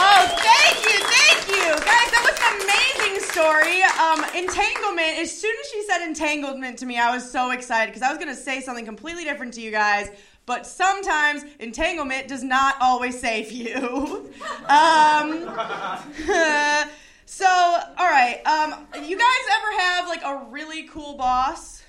Oh, 0.00 0.26
thank 0.40 0.84
you, 0.84 0.98
thank 1.04 1.48
you, 1.48 1.70
guys. 1.72 2.10
That 2.10 2.22
was 2.24 2.38
an 2.40 2.54
amazing 2.64 3.20
story. 3.28 3.82
Um, 3.98 4.24
entanglement. 4.42 5.18
As 5.18 5.38
soon 5.38 5.54
as 5.60 5.70
she 5.70 5.82
said 5.84 6.06
entanglement 6.06 6.78
to 6.78 6.86
me, 6.86 6.98
I 6.98 7.14
was 7.14 7.30
so 7.30 7.50
excited 7.50 7.92
because 7.92 8.02
I 8.02 8.10
was 8.10 8.18
gonna 8.18 8.34
say 8.34 8.60
something 8.60 8.86
completely 8.86 9.24
different 9.24 9.52
to 9.54 9.60
you 9.60 9.70
guys. 9.70 10.08
But 10.46 10.66
sometimes 10.66 11.44
entanglement 11.60 12.26
does 12.26 12.42
not 12.42 12.76
always 12.80 13.20
save 13.20 13.52
you. 13.52 14.32
um, 14.68 15.50
so, 17.30 17.46
all 17.46 18.10
right. 18.10 18.40
Um, 18.46 18.86
you 19.04 19.18
guys 19.18 19.44
ever 19.58 19.80
have 19.82 20.08
like 20.08 20.22
a 20.24 20.46
really 20.48 20.84
cool 20.84 21.14
boss? 21.18 21.82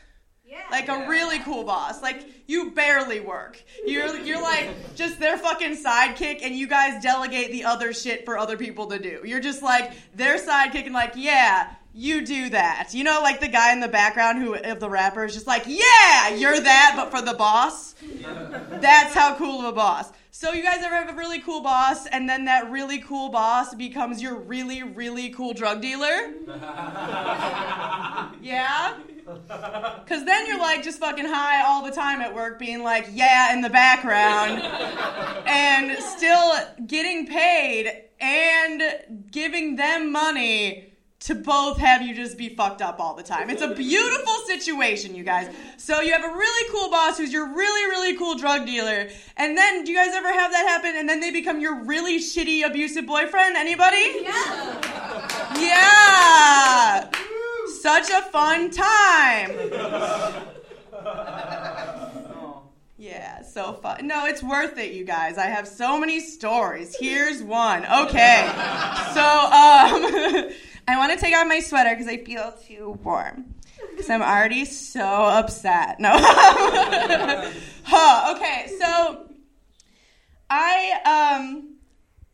Yeah. 0.45 0.57
Like 0.69 0.89
a 0.89 1.07
really 1.07 1.39
cool 1.39 1.63
boss. 1.63 2.01
Like 2.01 2.27
you 2.45 2.71
barely 2.71 3.21
work. 3.21 3.63
You're 3.85 4.17
you're 4.17 4.41
like 4.41 4.95
just 4.95 5.17
their 5.17 5.37
fucking 5.37 5.77
sidekick 5.77 6.39
and 6.43 6.53
you 6.53 6.67
guys 6.67 7.01
delegate 7.01 7.53
the 7.53 7.63
other 7.63 7.93
shit 7.93 8.25
for 8.25 8.37
other 8.37 8.57
people 8.57 8.87
to 8.87 8.99
do. 8.99 9.21
You're 9.23 9.39
just 9.39 9.63
like 9.63 9.93
their 10.13 10.37
sidekick 10.37 10.83
and 10.85 10.93
like, 10.93 11.13
yeah, 11.15 11.73
you 11.93 12.25
do 12.25 12.49
that. 12.49 12.93
You 12.93 13.03
know, 13.03 13.21
like 13.21 13.39
the 13.39 13.47
guy 13.47 13.73
in 13.73 13.79
the 13.79 13.87
background 13.87 14.41
who 14.41 14.55
of 14.55 14.79
the 14.79 14.89
rapper 14.89 15.25
is 15.25 15.33
just 15.33 15.47
like, 15.47 15.63
yeah, 15.65 16.29
you're 16.35 16.59
that, 16.59 16.93
but 16.95 17.11
for 17.11 17.25
the 17.25 17.33
boss. 17.33 17.95
That's 18.69 19.13
how 19.13 19.35
cool 19.35 19.59
of 19.59 19.65
a 19.65 19.71
boss. 19.71 20.11
So 20.31 20.53
you 20.53 20.63
guys 20.63 20.77
ever 20.83 20.95
have 20.95 21.09
a 21.09 21.17
really 21.17 21.41
cool 21.41 21.61
boss, 21.61 22.05
and 22.05 22.29
then 22.29 22.45
that 22.45 22.71
really 22.71 22.99
cool 22.99 23.29
boss 23.29 23.73
becomes 23.75 24.21
your 24.21 24.35
really, 24.35 24.83
really 24.83 25.31
cool 25.31 25.53
drug 25.53 25.81
dealer? 25.81 26.31
yeah? 28.41 28.97
Because 29.25 30.23
then 30.25 30.47
you're 30.47 30.59
like 30.59 30.83
just 30.83 30.99
fucking 30.99 31.25
high 31.25 31.65
all 31.65 31.83
the 31.83 31.91
time 31.91 32.21
at 32.21 32.33
work, 32.33 32.57
being 32.57 32.83
like, 32.83 33.09
yeah, 33.11 33.51
in 33.53 33.61
the 33.61 33.69
background, 33.69 34.61
and 35.45 36.01
still 36.01 36.53
getting 36.87 37.27
paid 37.27 38.03
and 38.21 38.83
giving 39.31 39.75
them 39.75 40.11
money 40.11 40.88
to 41.21 41.35
both 41.35 41.77
have 41.77 42.01
you 42.01 42.15
just 42.15 42.37
be 42.37 42.49
fucked 42.49 42.81
up 42.81 42.99
all 42.99 43.13
the 43.13 43.23
time. 43.23 43.49
It's 43.49 43.61
a 43.61 43.73
beautiful 43.73 44.35
situation, 44.47 45.15
you 45.15 45.23
guys. 45.23 45.53
So 45.77 45.99
you 46.01 46.13
have 46.13 46.23
a 46.23 46.33
really 46.33 46.69
cool 46.71 46.89
boss 46.89 47.17
who's 47.17 47.33
your 47.33 47.47
really, 47.47 47.89
really 47.89 48.17
cool 48.17 48.35
drug 48.35 48.65
dealer. 48.65 49.09
And 49.35 49.57
then 49.57 49.83
do 49.83 49.91
you 49.91 49.97
guys 49.97 50.13
ever 50.13 50.31
have 50.31 50.51
that 50.51 50.65
happen 50.67 50.93
and 50.95 51.09
then 51.09 51.19
they 51.19 51.31
become 51.31 51.59
your 51.59 51.83
really 51.83 52.19
shitty 52.19 52.65
abusive 52.65 53.05
boyfriend? 53.05 53.57
Anybody? 53.57 54.21
Yeah. 54.21 55.59
Yeah. 55.59 57.09
Such 57.81 58.09
a 58.09 58.21
fun 58.23 58.71
time. 58.71 59.51
Yeah, 62.97 63.43
so 63.43 63.73
fun. 63.73 64.07
No, 64.07 64.25
it's 64.25 64.43
worth 64.43 64.77
it, 64.77 64.91
you 64.91 65.05
guys. 65.05 65.37
I 65.37 65.45
have 65.45 65.67
so 65.67 65.97
many 65.97 66.19
stories. 66.19 66.95
Here's 66.99 67.41
one. 67.41 67.85
Okay. 67.85 68.45
So, 69.13 69.23
um, 69.23 70.49
I 70.89 70.97
want 70.97 71.13
to 71.13 71.23
take 71.23 71.35
off 71.35 71.47
my 71.47 71.59
sweater 71.59 71.91
because 71.91 72.07
I 72.07 72.17
feel 72.17 72.51
too 72.65 72.99
warm. 73.03 73.53
Because 73.91 74.09
I'm 74.09 74.23
already 74.23 74.65
so 74.65 75.05
upset. 75.05 75.99
No. 75.99 76.09
huh, 77.83 78.35
okay, 78.35 78.71
so 78.79 79.29
I 80.49 81.37
um, 81.39 81.75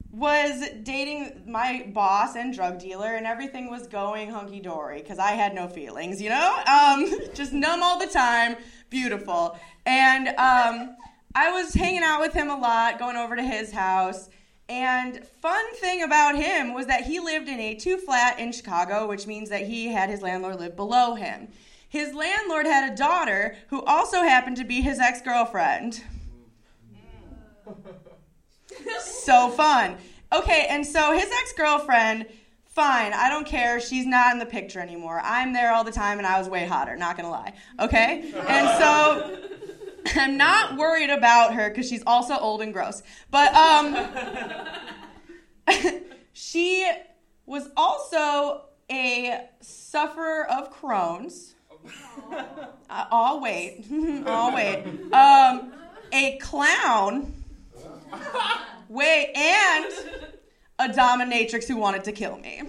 was 0.10 0.70
dating 0.84 1.44
my 1.46 1.86
boss 1.94 2.38
and 2.38 2.54
drug 2.54 2.80
dealer, 2.80 3.16
and 3.16 3.28
everything 3.28 3.70
was 3.70 3.88
going 3.88 4.30
hunky 4.30 4.62
dory 4.62 5.02
because 5.02 5.20
I 5.20 5.32
had 5.32 5.54
no 5.54 5.68
feelings, 5.68 6.22
you 6.22 6.30
know? 6.30 6.64
Um, 6.66 7.12
just 7.34 7.52
numb 7.52 7.84
all 7.84 8.00
the 8.00 8.08
time, 8.08 8.56
beautiful. 8.90 9.60
And 9.86 10.30
um, 10.30 10.96
I 11.36 11.52
was 11.52 11.74
hanging 11.74 12.04
out 12.04 12.22
with 12.22 12.32
him 12.32 12.50
a 12.50 12.58
lot, 12.58 13.00
going 13.00 13.18
over 13.18 13.36
to 13.36 13.44
his 13.44 13.74
house. 13.74 14.30
And 14.68 15.24
fun 15.42 15.76
thing 15.76 16.02
about 16.02 16.36
him 16.36 16.74
was 16.74 16.88
that 16.88 17.04
he 17.04 17.20
lived 17.20 17.48
in 17.48 17.60
a 17.60 17.76
two 17.76 17.98
flat 17.98 18.40
in 18.40 18.52
Chicago, 18.52 19.08
which 19.08 19.28
means 19.28 19.50
that 19.50 19.68
he 19.68 19.88
had 19.88 20.10
his 20.10 20.22
landlord 20.22 20.60
live 20.60 20.76
below 20.76 21.14
him. 21.14 21.50
His 21.88 22.14
landlord 22.14 22.66
had 22.66 22.92
a 22.92 22.96
daughter 22.96 23.56
who 23.70 23.84
also 23.84 24.24
happened 24.24 24.58
to 24.58 24.64
be 24.64 24.82
his 24.82 25.00
ex 25.00 25.22
girlfriend. 25.22 26.04
so 29.00 29.50
fun. 29.50 29.98
Okay, 30.34 30.66
and 30.70 30.86
so 30.86 31.14
his 31.14 31.30
ex 31.42 31.54
girlfriend, 31.54 32.26
fine, 32.66 33.14
I 33.14 33.30
don't 33.30 33.46
care. 33.46 33.80
She's 33.80 34.06
not 34.06 34.34
in 34.34 34.40
the 34.40 34.46
picture 34.46 34.80
anymore. 34.80 35.22
I'm 35.24 35.54
there 35.54 35.74
all 35.74 35.84
the 35.84 35.92
time 35.92 36.18
and 36.18 36.26
I 36.26 36.40
was 36.40 36.50
way 36.50 36.66
hotter, 36.66 36.98
not 36.98 37.16
gonna 37.16 37.30
lie. 37.30 37.54
Okay? 37.80 38.34
And 38.48 38.80
so 38.80 39.40
I'm 40.16 40.38
not 40.38 40.78
worried 40.78 41.10
about 41.10 41.54
her 41.54 41.70
because 41.70 41.88
she's 41.88 42.04
also 42.06 42.38
old 42.38 42.62
and 42.62 42.74
gross. 42.74 43.02
But 43.32 43.54
um, 43.56 43.98
she 46.34 46.90
was 47.46 47.70
also 47.76 48.66
a 48.92 49.48
sufferer 49.62 50.46
of 50.50 50.74
Crohn's. 50.74 51.56
Uh, 52.90 53.06
oh 53.12 53.40
wait, 53.42 53.86
I'll 54.26 54.54
wait. 54.54 54.86
Um, 55.14 55.74
a 56.12 56.38
clown. 56.38 57.34
Wait, 58.88 59.34
and 59.36 59.94
a 60.80 60.88
dominatrix 60.90 61.68
who 61.68 61.76
wanted 61.78 62.04
to 62.04 62.12
kill 62.12 62.38
me. 62.38 62.62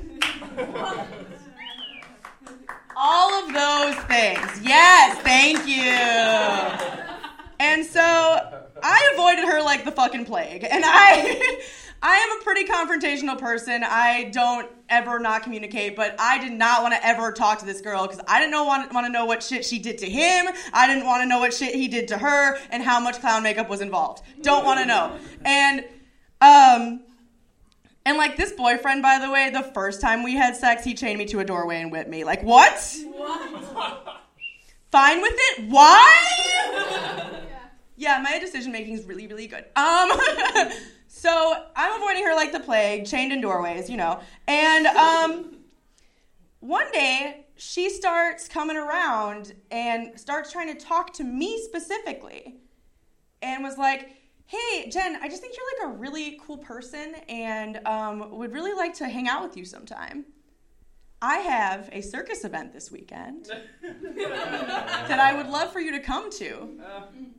All 2.97 3.45
of 3.45 3.53
those 3.53 3.95
things. 4.07 4.61
Yes, 4.62 5.18
thank 5.18 5.66
you. 5.66 7.15
And 7.59 7.84
so 7.84 8.00
I 8.02 9.11
avoided 9.14 9.44
her 9.46 9.62
like 9.62 9.84
the 9.84 9.92
fucking 9.92 10.24
plague. 10.24 10.64
And 10.68 10.84
I 10.84 11.62
I 12.02 12.16
am 12.16 12.40
a 12.40 12.44
pretty 12.44 12.64
confrontational 12.64 13.38
person. 13.38 13.82
I 13.82 14.30
don't 14.32 14.70
ever 14.88 15.18
not 15.18 15.42
communicate, 15.42 15.96
but 15.96 16.14
I 16.18 16.38
did 16.38 16.52
not 16.52 16.82
want 16.82 16.94
to 16.94 17.04
ever 17.04 17.32
talk 17.32 17.59
to 17.61 17.66
this 17.66 17.80
girl 17.80 18.07
because 18.07 18.22
I 18.28 18.38
didn't 18.38 18.52
know 18.52 18.64
want, 18.64 18.92
want 18.92 19.07
to 19.07 19.12
know 19.12 19.24
what 19.24 19.42
shit 19.42 19.64
she 19.64 19.78
did 19.78 19.98
to 19.98 20.07
him. 20.07 20.46
I 20.72 20.86
didn't 20.86 21.07
want 21.07 21.22
to 21.22 21.26
know 21.26 21.38
what 21.38 21.54
shit 21.54 21.74
he 21.74 21.88
did 21.88 22.09
to 22.09 22.18
her 22.18 22.59
and 22.70 22.82
how 22.82 23.00
much 23.00 23.20
clown 23.20 23.42
makeup 23.42 23.68
was 23.68 23.80
involved. 23.80 24.22
Don't 24.42 24.64
want 24.64 24.80
to 24.80 24.86
know. 24.86 25.16
And 25.44 25.84
um 26.40 27.00
and 28.04 28.18
like 28.18 28.36
this 28.36 28.52
boyfriend, 28.52 29.02
by 29.02 29.18
the 29.18 29.30
way, 29.30 29.50
the 29.50 29.64
first 29.74 30.00
time 30.00 30.22
we 30.22 30.34
had 30.34 30.54
sex, 30.54 30.84
he 30.84 30.94
chained 30.94 31.18
me 31.18 31.24
to 31.26 31.40
a 31.40 31.44
doorway 31.44 31.80
and 31.80 31.90
whipped 31.90 32.11
me. 32.11 32.22
Like 32.24 32.42
what? 32.42 32.96
What? 33.04 34.22
Fine 34.92 35.22
with 35.22 35.34
it? 35.34 35.68
Why? 35.68 37.36
Yeah, 37.97 38.20
my 38.22 38.38
decision 38.38 38.72
making 38.72 38.94
is 38.94 39.05
really, 39.05 39.26
really 39.26 39.47
good. 39.47 39.64
Um, 39.74 40.11
so 41.09 41.64
I'm 41.74 42.01
avoiding 42.01 42.24
her 42.24 42.34
like 42.34 42.53
the 42.53 42.61
plague, 42.61 43.07
chained 43.07 43.32
in 43.32 43.40
doorways, 43.40 43.88
you 43.88 43.97
know. 43.97 44.20
And 44.47 44.86
um, 44.86 45.57
one 46.61 46.90
day 46.92 47.47
she 47.57 47.88
starts 47.88 48.49
coming 48.49 48.76
around 48.76 49.55
and 49.70 50.18
starts 50.20 50.53
trying 50.53 50.76
to 50.76 50.78
talk 50.78 51.12
to 51.14 51.24
me 51.24 51.62
specifically, 51.64 52.57
and 53.40 53.64
was 53.64 53.78
like, 53.78 54.11
"Hey, 54.44 54.90
Jen, 54.90 55.18
I 55.22 55.28
just 55.28 55.40
think 55.40 55.55
you're 55.57 55.88
like 55.88 55.97
a 55.97 55.99
really 55.99 56.38
cool 56.44 56.59
person, 56.59 57.14
and 57.28 57.80
um, 57.86 58.30
would 58.36 58.53
really 58.53 58.74
like 58.74 58.94
to 58.94 59.09
hang 59.09 59.26
out 59.26 59.42
with 59.42 59.57
you 59.57 59.64
sometime." 59.64 60.26
I 61.22 61.38
have 61.38 61.88
a 61.92 62.02
circus 62.02 62.44
event 62.44 62.74
this 62.74 62.90
weekend 62.90 63.46
that 63.82 65.18
I 65.18 65.34
would 65.34 65.48
love 65.48 65.72
for 65.72 65.80
you 65.80 65.92
to 65.92 66.00
come 66.00 66.30
to. 66.32 66.68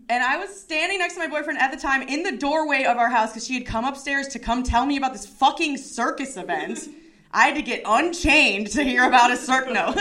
And 0.09 0.23
I 0.23 0.37
was 0.37 0.59
standing 0.59 0.97
next 0.97 1.13
to 1.13 1.19
my 1.19 1.27
boyfriend 1.27 1.59
at 1.59 1.71
the 1.71 1.77
time 1.77 2.01
in 2.01 2.23
the 2.23 2.35
doorway 2.35 2.83
of 2.83 2.97
our 2.97 3.09
house 3.09 3.31
because 3.31 3.45
she 3.45 3.53
had 3.53 3.67
come 3.67 3.85
upstairs 3.85 4.27
to 4.29 4.39
come 4.39 4.63
tell 4.63 4.85
me 4.85 4.97
about 4.97 5.13
this 5.13 5.27
fucking 5.27 5.77
circus 5.77 6.37
event. 6.37 6.89
I 7.31 7.47
had 7.47 7.55
to 7.55 7.61
get 7.61 7.83
unchained 7.85 8.67
to 8.71 8.83
hear 8.83 9.03
about 9.03 9.31
a 9.31 9.37
circus. 9.37 9.73
No. 9.73 9.93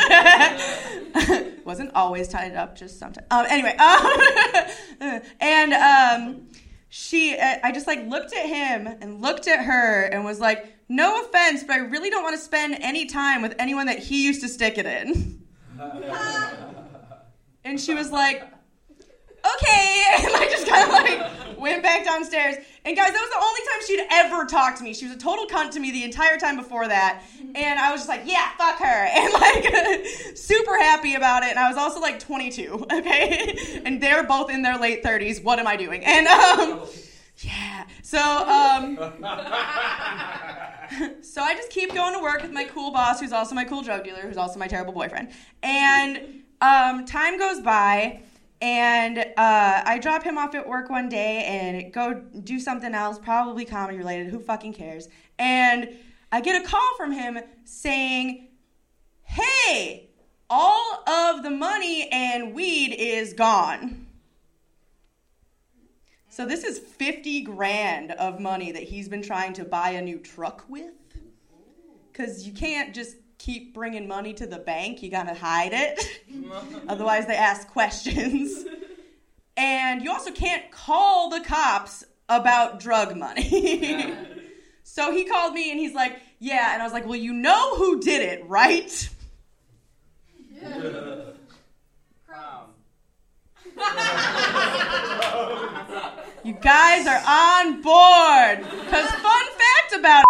Wasn't 1.64 1.92
always 1.94 2.28
tied 2.28 2.54
up, 2.54 2.76
just 2.76 2.98
sometimes. 2.98 3.26
Um, 3.30 3.44
anyway. 3.50 3.76
Um, 3.76 5.20
and 5.40 5.72
um, 5.74 6.48
she, 6.88 7.36
I 7.36 7.72
just 7.72 7.86
like 7.86 8.06
looked 8.06 8.32
at 8.34 8.46
him 8.46 8.86
and 8.86 9.20
looked 9.20 9.48
at 9.48 9.64
her 9.64 10.04
and 10.04 10.24
was 10.24 10.40
like, 10.40 10.75
no 10.88 11.22
offense, 11.22 11.64
but 11.64 11.74
I 11.74 11.78
really 11.78 12.10
don't 12.10 12.22
want 12.22 12.36
to 12.36 12.42
spend 12.42 12.76
any 12.80 13.06
time 13.06 13.42
with 13.42 13.54
anyone 13.58 13.86
that 13.86 13.98
he 13.98 14.24
used 14.24 14.40
to 14.42 14.48
stick 14.48 14.78
it 14.78 14.86
in. 14.86 15.42
and 17.64 17.80
she 17.80 17.94
was 17.94 18.10
like, 18.12 18.42
okay, 19.54 20.04
and 20.18 20.34
I 20.34 20.48
just 20.50 20.66
kind 20.66 20.84
of 20.84 20.90
like 20.90 21.58
went 21.58 21.82
back 21.82 22.04
downstairs. 22.04 22.56
And 22.84 22.96
guys, 22.96 23.12
that 23.12 23.20
was 23.20 23.30
the 23.30 23.42
only 23.44 23.60
time 23.60 23.86
she'd 23.86 24.06
ever 24.12 24.46
talked 24.46 24.78
to 24.78 24.84
me. 24.84 24.94
She 24.94 25.06
was 25.06 25.16
a 25.16 25.18
total 25.18 25.46
cunt 25.46 25.72
to 25.72 25.80
me 25.80 25.90
the 25.90 26.04
entire 26.04 26.38
time 26.38 26.56
before 26.56 26.86
that. 26.86 27.22
And 27.54 27.80
I 27.80 27.90
was 27.90 28.00
just 28.02 28.08
like, 28.08 28.22
yeah, 28.24 28.50
fuck 28.56 28.78
her. 28.78 29.08
And 29.16 29.32
like 29.32 30.06
super 30.36 30.78
happy 30.78 31.14
about 31.14 31.42
it. 31.42 31.50
And 31.50 31.58
I 31.58 31.68
was 31.68 31.76
also 31.76 32.00
like 32.00 32.20
22, 32.20 32.86
okay? 32.92 33.80
And 33.84 34.00
they're 34.00 34.24
both 34.24 34.50
in 34.50 34.62
their 34.62 34.78
late 34.78 35.02
30s. 35.02 35.42
What 35.42 35.58
am 35.58 35.66
I 35.66 35.76
doing? 35.76 36.04
And 36.04 36.26
um 36.28 36.82
yeah. 37.38 37.75
So 38.06 38.20
um 38.20 38.96
so 41.20 41.42
I 41.42 41.56
just 41.56 41.70
keep 41.70 41.92
going 41.92 42.14
to 42.14 42.22
work 42.22 42.40
with 42.40 42.52
my 42.52 42.62
cool 42.62 42.92
boss, 42.92 43.18
who's 43.18 43.32
also 43.32 43.56
my 43.56 43.64
cool 43.64 43.82
drug 43.82 44.04
dealer, 44.04 44.20
who's 44.20 44.36
also 44.36 44.60
my 44.60 44.68
terrible 44.68 44.92
boyfriend. 44.92 45.30
And 45.64 46.44
um, 46.60 47.04
time 47.04 47.36
goes 47.36 47.60
by, 47.60 48.22
and 48.60 49.18
uh, 49.18 49.24
I 49.36 49.98
drop 50.00 50.22
him 50.22 50.38
off 50.38 50.54
at 50.54 50.68
work 50.68 50.88
one 50.88 51.08
day 51.08 51.42
and 51.46 51.92
go 51.92 52.22
do 52.44 52.60
something 52.60 52.94
else, 52.94 53.18
probably 53.18 53.64
comedy 53.64 53.98
related. 53.98 54.28
Who 54.28 54.38
fucking 54.38 54.74
cares? 54.74 55.08
And 55.40 55.88
I 56.30 56.40
get 56.42 56.62
a 56.62 56.64
call 56.64 56.96
from 56.96 57.10
him 57.10 57.40
saying, 57.64 58.50
"Hey, 59.24 60.10
all 60.48 61.02
of 61.08 61.42
the 61.42 61.50
money 61.50 62.08
and 62.12 62.54
weed 62.54 62.94
is 62.96 63.32
gone." 63.32 64.05
So 66.36 66.44
this 66.44 66.64
is 66.64 66.78
50 66.78 67.40
grand 67.44 68.12
of 68.12 68.40
money 68.40 68.70
that 68.70 68.82
he's 68.82 69.08
been 69.08 69.22
trying 69.22 69.54
to 69.54 69.64
buy 69.64 69.92
a 69.92 70.02
new 70.02 70.18
truck 70.18 70.66
with. 70.68 70.92
Cuz 72.12 72.46
you 72.46 72.52
can't 72.52 72.94
just 72.94 73.16
keep 73.38 73.72
bringing 73.72 74.06
money 74.06 74.34
to 74.34 74.46
the 74.46 74.58
bank, 74.58 75.02
you 75.02 75.10
got 75.10 75.28
to 75.28 75.32
hide 75.32 75.72
it. 75.72 76.20
Otherwise 76.88 77.26
they 77.26 77.36
ask 77.36 77.66
questions. 77.68 78.66
And 79.56 80.02
you 80.02 80.12
also 80.12 80.30
can't 80.30 80.70
call 80.70 81.30
the 81.30 81.40
cops 81.40 82.04
about 82.28 82.80
drug 82.80 83.16
money. 83.16 84.14
so 84.82 85.12
he 85.12 85.24
called 85.24 85.54
me 85.54 85.70
and 85.70 85.80
he's 85.80 85.94
like, 85.94 86.20
"Yeah." 86.38 86.74
And 86.74 86.82
I 86.82 86.84
was 86.84 86.92
like, 86.92 87.06
"Well, 87.06 87.16
you 87.16 87.32
know 87.32 87.76
who 87.76 87.98
did 87.98 88.20
it, 88.20 88.46
right?" 88.46 89.08
You 96.46 96.52
guys 96.52 97.08
are 97.08 97.20
on 97.26 97.82
board. 97.82 98.58
Because 98.60 99.10
fun 99.10 99.46
fact 99.58 99.94
about 99.98 100.24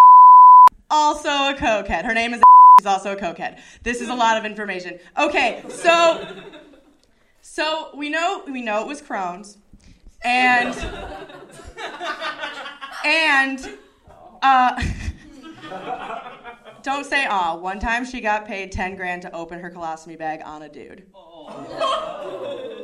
also 0.91 1.29
a 1.29 1.55
cokehead. 1.55 2.07
Her 2.07 2.15
name 2.15 2.33
is 2.33 2.41
she's 2.81 2.87
also 2.87 3.13
a 3.13 3.17
cokehead. 3.17 3.59
This 3.83 4.01
is 4.01 4.09
a 4.09 4.15
lot 4.15 4.39
of 4.39 4.47
information. 4.47 4.99
Okay, 5.19 5.63
so 5.69 6.27
so 7.43 7.91
we 7.95 8.09
know 8.09 8.43
we 8.47 8.63
know 8.63 8.81
it 8.81 8.87
was 8.87 9.03
Crohn's, 9.03 9.59
and 10.25 10.75
and 13.05 13.77
uh, 14.41 14.83
don't 16.83 17.05
say 17.05 17.27
aw. 17.27 17.59
One 17.59 17.79
time 17.79 18.07
she 18.07 18.23
got 18.23 18.47
paid 18.47 18.73
ten 18.73 18.97
grand 18.97 19.21
to 19.21 19.33
open 19.37 19.61
her 19.61 19.71
colostomy 19.71 20.19
bag 20.19 20.41
on 20.43 20.63
a 20.63 20.69
dude. 20.71 21.03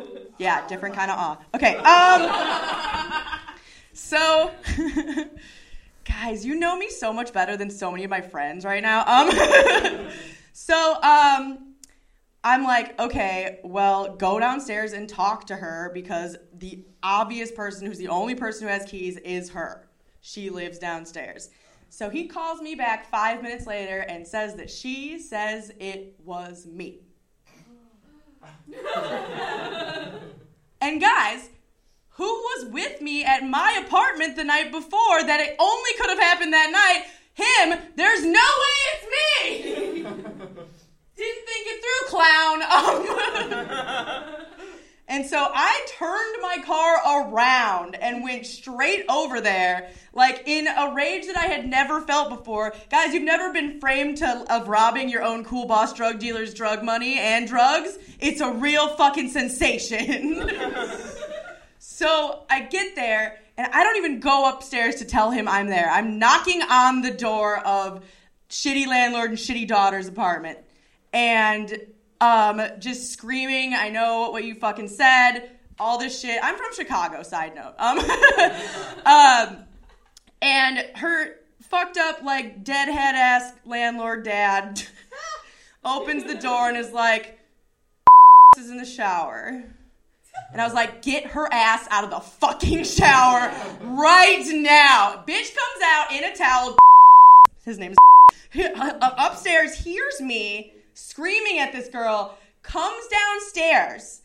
Yeah, 0.43 0.67
different 0.67 0.95
kind 0.95 1.11
of 1.11 1.19
awe. 1.19 1.39
Okay. 1.55 1.77
Um. 1.77 3.39
So, 3.95 4.51
guys, 6.05 6.45
you 6.45 6.55
know 6.57 6.77
me 6.77 6.89
so 6.89 7.13
much 7.13 7.33
better 7.33 7.57
than 7.57 7.71
so 7.71 7.91
many 7.91 8.05
of 8.05 8.11
my 8.11 8.21
friends 8.21 8.65
right 8.65 8.83
now. 8.83 9.05
Um. 9.07 10.09
so, 10.53 11.01
um, 11.03 11.75
I'm 12.45 12.65
like, 12.65 12.99
okay, 12.99 13.61
well, 13.63 14.17
go 14.17 14.41
downstairs 14.41 14.93
and 14.93 15.09
talk 15.09 15.47
to 15.47 15.57
her 15.57 15.93
because 15.95 16.37
the 16.59 16.85
obvious 17.03 17.53
person 17.53 17.87
who's 17.87 17.99
the 17.99 18.09
only 18.09 18.35
person 18.35 18.67
who 18.67 18.73
has 18.73 18.85
keys 18.85 19.17
is 19.19 19.51
her. 19.51 19.89
She 20.21 20.51
lives 20.51 20.79
downstairs. 20.79 21.51
So 21.89 22.11
he 22.11 22.27
calls 22.27 22.61
me 22.61 22.75
back 22.75 23.09
five 23.09 23.43
minutes 23.43 23.67
later 23.67 24.01
and 24.01 24.27
says 24.27 24.57
that 24.57 24.71
she 24.71 25.19
says 25.19 25.73
it 25.79 26.17
was 26.25 26.67
me. 26.67 27.03
And 30.83 31.01
guys, 31.01 31.49
who 32.09 32.25
was 32.25 32.67
with 32.73 33.01
me 33.01 33.25
at 33.25 33.45
my 33.49 33.81
apartment 33.87 34.35
the 34.35 34.43
night 34.43 34.73
before 34.73 35.23
that 35.23 35.39
it 35.39 35.55
only 35.61 35.91
could 35.97 36.11
have 36.11 36.19
happened 36.19 36.53
that 36.53 36.73
night? 36.73 37.05
Him. 37.35 37.79
There's 37.95 38.25
no 38.25 38.33
way 38.33 38.79
it's 38.93 39.07
me. 39.15 40.03
Didn't 41.17 41.47
think 41.47 41.67
it 41.69 41.81
through, 41.83 42.09
clown. 42.09 42.63
Um, 42.63 43.07
and 45.13 45.27
so 45.27 45.47
I 45.53 45.87
turned 45.89 46.37
my 46.41 46.57
car 46.65 47.27
around 47.29 47.97
and 47.97 48.25
went 48.25 48.47
straight 48.47 49.05
over 49.11 49.43
there, 49.43 49.91
like 50.15 50.45
in 50.47 50.67
a 50.67 50.95
rage 50.95 51.27
that 51.27 51.37
I 51.37 51.49
had 51.49 51.69
never 51.69 52.01
felt 52.01 52.31
before. 52.31 52.73
Guys, 52.89 53.13
you've 53.13 53.23
never 53.23 53.53
been 53.53 53.79
framed 53.79 54.17
to, 54.19 54.47
of 54.49 54.69
robbing 54.69 55.11
your 55.11 55.23
own 55.23 55.45
cool 55.45 55.67
boss 55.67 55.93
drug 55.93 56.19
dealer's 56.19 56.55
drug 56.55 56.83
money 56.83 57.19
and 57.19 57.47
drugs. 57.47 57.99
It's 58.21 58.41
a 58.41 58.53
real 58.53 58.89
fucking 58.97 59.29
sensation. 59.29 60.51
so 61.79 62.45
I 62.49 62.63
get 62.63 62.97
there, 62.97 63.39
and 63.59 63.71
I 63.71 63.85
don't 63.85 63.99
even 63.99 64.19
go 64.19 64.49
upstairs 64.49 64.95
to 64.95 65.05
tell 65.05 65.31
him 65.31 65.47
I'm 65.47 65.67
there. 65.67 65.91
I'm 65.91 66.19
knocking 66.19 66.63
on 66.63 67.03
the 67.03 67.11
door 67.11 67.59
of 67.59 68.03
shitty 68.49 68.87
landlord 68.87 69.29
and 69.29 69.39
shitty 69.39 69.69
daughter's 69.69 70.09
apartment. 70.09 70.59
And 71.13 71.92
um, 72.23 72.63
just 72.79 73.13
screaming, 73.13 73.75
I 73.75 73.89
know 73.89 74.31
what 74.31 74.45
you 74.45 74.55
fucking 74.55 74.87
said, 74.87 75.51
all 75.81 75.99
this 75.99 76.21
shit. 76.21 76.39
I'm 76.41 76.57
from 76.57 76.73
Chicago, 76.73 77.25
side 77.25 77.53
note. 77.57 77.75
Um, 77.79 77.99
um, 79.07 79.65
and 80.41 80.79
her 80.99 81.35
fucked 81.63 81.97
up, 81.97 82.23
like, 82.23 82.63
deadhead 82.63 83.17
ass 83.17 83.53
landlord 83.67 84.25
dad 84.25 84.81
opens 85.85 86.23
the 86.23 86.37
door 86.37 86.69
and 86.69 86.77
is 86.77 86.93
like, 86.93 87.41
is 88.57 88.71
in 88.71 88.77
the 88.77 88.87
shower. 88.87 89.65
And 90.53 90.61
I 90.61 90.65
was 90.65 90.75
like, 90.75 91.03
get 91.03 91.27
her 91.27 91.53
ass 91.53 91.89
out 91.91 92.05
of 92.05 92.11
the 92.11 92.21
fucking 92.21 92.85
shower 92.85 93.53
right 93.81 94.45
now. 94.47 95.25
Bitch 95.27 95.53
comes 95.57 95.83
out 95.85 96.13
in 96.13 96.23
a 96.23 96.37
towel. 96.37 96.77
His 97.65 97.79
name 97.79 97.95
is 98.55 98.69
upstairs, 99.19 99.75
hears 99.75 100.21
me 100.21 100.75
screaming 100.95 101.59
at 101.59 101.73
this 101.73 101.89
girl, 101.89 102.39
comes 102.63 103.07
downstairs, 103.09 104.23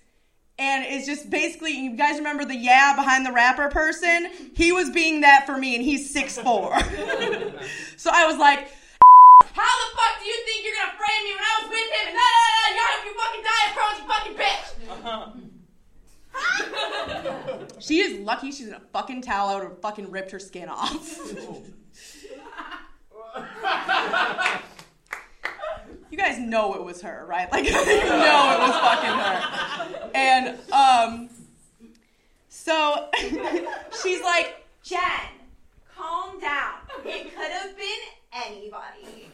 and 0.60 0.86
is 0.86 1.06
just 1.06 1.30
basically, 1.30 1.72
you 1.72 1.96
guys 1.96 2.18
remember 2.18 2.46
the 2.46 2.56
yeah 2.56 2.96
behind 2.96 3.26
the 3.26 3.32
rapper 3.32 3.70
person? 3.70 4.30
He 4.56 4.72
was 4.72 4.90
being 4.90 5.22
that 5.22 5.46
for 5.46 5.58
me, 5.58 5.76
and 5.76 5.84
he's 5.84 6.14
6'4. 6.14 6.44
so 7.98 8.10
I 8.14 8.26
was 8.26 8.38
like, 8.38 8.72
how 9.54 9.64
the 9.64 9.98
fuck 9.98 10.20
do 10.20 10.26
you 10.26 10.38
think 10.46 10.66
you're 10.66 10.76
gonna 10.76 10.98
frame 10.98 11.24
me 11.24 11.32
when 11.32 11.44
I 11.44 11.60
was 11.62 11.70
with 11.70 11.90
him? 11.98 12.14
No, 12.14 12.26
no, 12.26 12.42
no, 12.74 12.74
you 12.74 12.82
hope 12.88 13.04
you 13.06 13.14
fucking 13.22 13.44
die 13.44 13.66
of 13.72 13.98
you 14.00 14.06
fucking 14.08 14.36
bitch. 14.38 14.64
she 17.80 18.00
is 18.02 18.20
lucky 18.20 18.52
she's 18.52 18.68
in 18.68 18.74
a 18.74 18.82
fucking 18.94 19.22
towel. 19.22 19.50
I 19.50 19.56
would 19.56 19.64
have 19.64 19.82
fucking 19.82 20.12
ripped 20.12 20.32
her 20.32 20.40
skin 20.40 20.70
off. 20.70 21.20
You 26.18 26.24
guys 26.24 26.40
know 26.40 26.74
it 26.74 26.84
was 26.84 27.02
her, 27.02 27.26
right? 27.28 27.48
Like 27.58 27.66
you 27.70 27.72
know 27.72 27.78
it 27.78 28.60
was 28.60 28.76
fucking 28.76 29.10
her. 29.10 30.12
And 30.14 30.60
um 30.72 31.30
so 32.50 33.10
she's 34.04 34.22
like, 34.22 34.66
Jen, 34.84 35.00
calm 35.96 36.40
down. 36.40 36.74
It 37.06 37.36
could 37.36 37.52
have 37.52 37.78
been 37.78 37.88
anybody. 38.46 39.30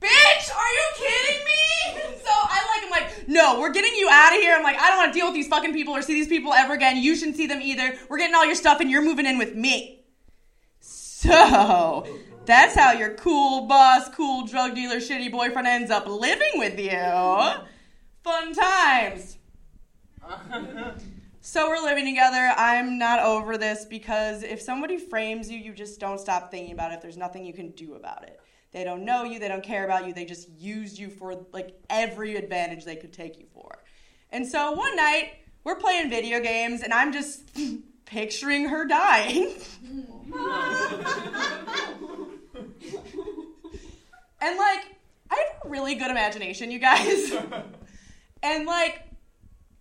Bitch, 0.00 0.54
are 0.54 0.72
you 0.72 0.86
kidding 0.96 1.44
me? 1.44 2.20
So 2.22 2.30
I 2.30 2.66
like 2.74 2.84
I'm 2.84 2.90
like, 2.90 3.28
no, 3.28 3.60
we're 3.60 3.72
getting 3.72 3.94
you 3.94 4.08
out 4.10 4.34
of 4.34 4.40
here. 4.40 4.54
I'm 4.54 4.62
like, 4.62 4.78
I 4.78 4.88
don't 4.88 4.98
want 4.98 5.12
to 5.12 5.18
deal 5.18 5.26
with 5.26 5.34
these 5.34 5.48
fucking 5.48 5.72
people 5.72 5.94
or 5.94 6.02
see 6.02 6.14
these 6.14 6.28
people 6.28 6.52
ever 6.52 6.74
again. 6.74 6.98
You 6.98 7.16
shouldn't 7.16 7.36
see 7.36 7.46
them 7.46 7.62
either. 7.62 7.96
We're 8.08 8.18
getting 8.18 8.34
all 8.34 8.44
your 8.44 8.54
stuff 8.54 8.80
and 8.80 8.90
you're 8.90 9.02
moving 9.02 9.26
in 9.26 9.38
with 9.38 9.54
me. 9.54 10.04
So 10.80 12.06
that's 12.46 12.74
how 12.74 12.92
your 12.92 13.14
cool 13.14 13.66
boss, 13.66 14.08
cool 14.10 14.46
drug 14.46 14.74
dealer, 14.74 14.96
shitty 14.96 15.30
boyfriend 15.30 15.66
ends 15.66 15.90
up 15.90 16.06
living 16.06 16.52
with 16.54 16.78
you. 16.78 16.90
Fun 18.22 18.54
times. 18.54 19.38
So 21.48 21.68
we're 21.68 21.80
living 21.80 22.06
together. 22.06 22.52
I'm 22.56 22.98
not 22.98 23.20
over 23.20 23.56
this 23.56 23.84
because 23.84 24.42
if 24.42 24.60
somebody 24.60 24.98
frames 24.98 25.48
you, 25.48 25.60
you 25.60 25.72
just 25.72 26.00
don't 26.00 26.18
stop 26.18 26.50
thinking 26.50 26.72
about 26.72 26.90
it. 26.90 27.00
There's 27.00 27.16
nothing 27.16 27.44
you 27.44 27.52
can 27.52 27.70
do 27.70 27.94
about 27.94 28.24
it. 28.24 28.40
They 28.72 28.82
don't 28.82 29.04
know 29.04 29.22
you, 29.22 29.38
they 29.38 29.46
don't 29.46 29.62
care 29.62 29.84
about 29.84 30.08
you, 30.08 30.12
they 30.12 30.24
just 30.24 30.50
used 30.50 30.98
you 30.98 31.08
for 31.08 31.46
like 31.52 31.80
every 31.88 32.34
advantage 32.34 32.84
they 32.84 32.96
could 32.96 33.12
take 33.12 33.38
you 33.38 33.46
for. 33.54 33.78
And 34.32 34.44
so 34.44 34.72
one 34.72 34.96
night, 34.96 35.34
we're 35.62 35.76
playing 35.76 36.10
video 36.10 36.40
games 36.40 36.82
and 36.82 36.92
I'm 36.92 37.12
just 37.12 37.48
picturing 38.06 38.68
her 38.68 38.84
dying. 38.84 39.54
and 44.40 44.58
like, 44.58 44.96
I 45.30 45.34
have 45.34 45.64
a 45.64 45.68
really 45.68 45.94
good 45.94 46.10
imagination, 46.10 46.70
you 46.70 46.78
guys. 46.78 47.32
and 48.42 48.66
like 48.66 49.02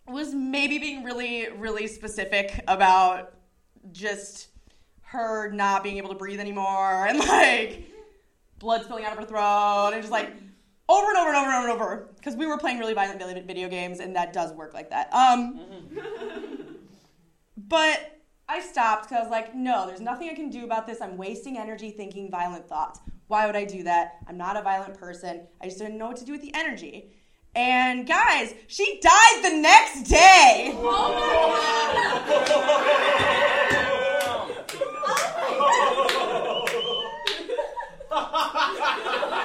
was 0.07 0.33
maybe 0.33 0.77
being 0.77 1.03
really, 1.03 1.49
really 1.57 1.87
specific 1.87 2.63
about 2.67 3.33
just 3.91 4.49
her 5.01 5.51
not 5.51 5.83
being 5.83 5.97
able 5.97 6.09
to 6.09 6.15
breathe 6.15 6.39
anymore 6.39 7.07
and 7.07 7.19
like 7.19 7.83
blood 8.59 8.83
spilling 8.83 9.05
out 9.05 9.13
of 9.13 9.19
her 9.19 9.25
throat 9.25 9.91
and 9.93 10.01
just 10.01 10.11
like 10.11 10.31
over 10.89 11.09
and 11.09 11.17
over 11.17 11.29
and 11.29 11.37
over 11.37 11.47
and 11.47 11.55
over 11.55 11.67
and 11.69 11.81
over 11.81 12.09
because 12.15 12.35
we 12.35 12.45
were 12.45 12.57
playing 12.57 12.79
really 12.79 12.93
violent 12.93 13.21
video 13.47 13.69
games 13.69 13.99
and 13.99 14.15
that 14.15 14.33
does 14.33 14.51
work 14.53 14.73
like 14.73 14.89
that. 14.89 15.11
Um, 15.13 15.59
but 17.57 18.14
I 18.47 18.61
stopped 18.61 19.09
because 19.09 19.17
I 19.17 19.21
was 19.21 19.31
like, 19.31 19.55
no, 19.55 19.87
there's 19.87 20.01
nothing 20.01 20.29
I 20.29 20.35
can 20.35 20.51
do 20.51 20.65
about 20.65 20.85
this. 20.85 21.01
I'm 21.01 21.17
wasting 21.17 21.57
energy 21.57 21.89
thinking 21.89 22.29
violent 22.29 22.67
thoughts. 22.69 22.99
Why 23.27 23.47
would 23.47 23.55
I 23.55 23.65
do 23.65 23.81
that? 23.83 24.17
I'm 24.27 24.37
not 24.37 24.55
a 24.55 24.61
violent 24.61 24.99
person. 24.99 25.47
I 25.61 25.65
just 25.65 25.79
didn't 25.79 25.97
know 25.97 26.07
what 26.07 26.17
to 26.17 26.25
do 26.25 26.31
with 26.31 26.41
the 26.41 26.53
energy. 26.53 27.15
And 27.55 28.05
guys, 28.05 28.53
she 28.67 28.99
died 29.01 29.43
the 29.43 29.57
next 29.57 30.03
day. 30.03 30.75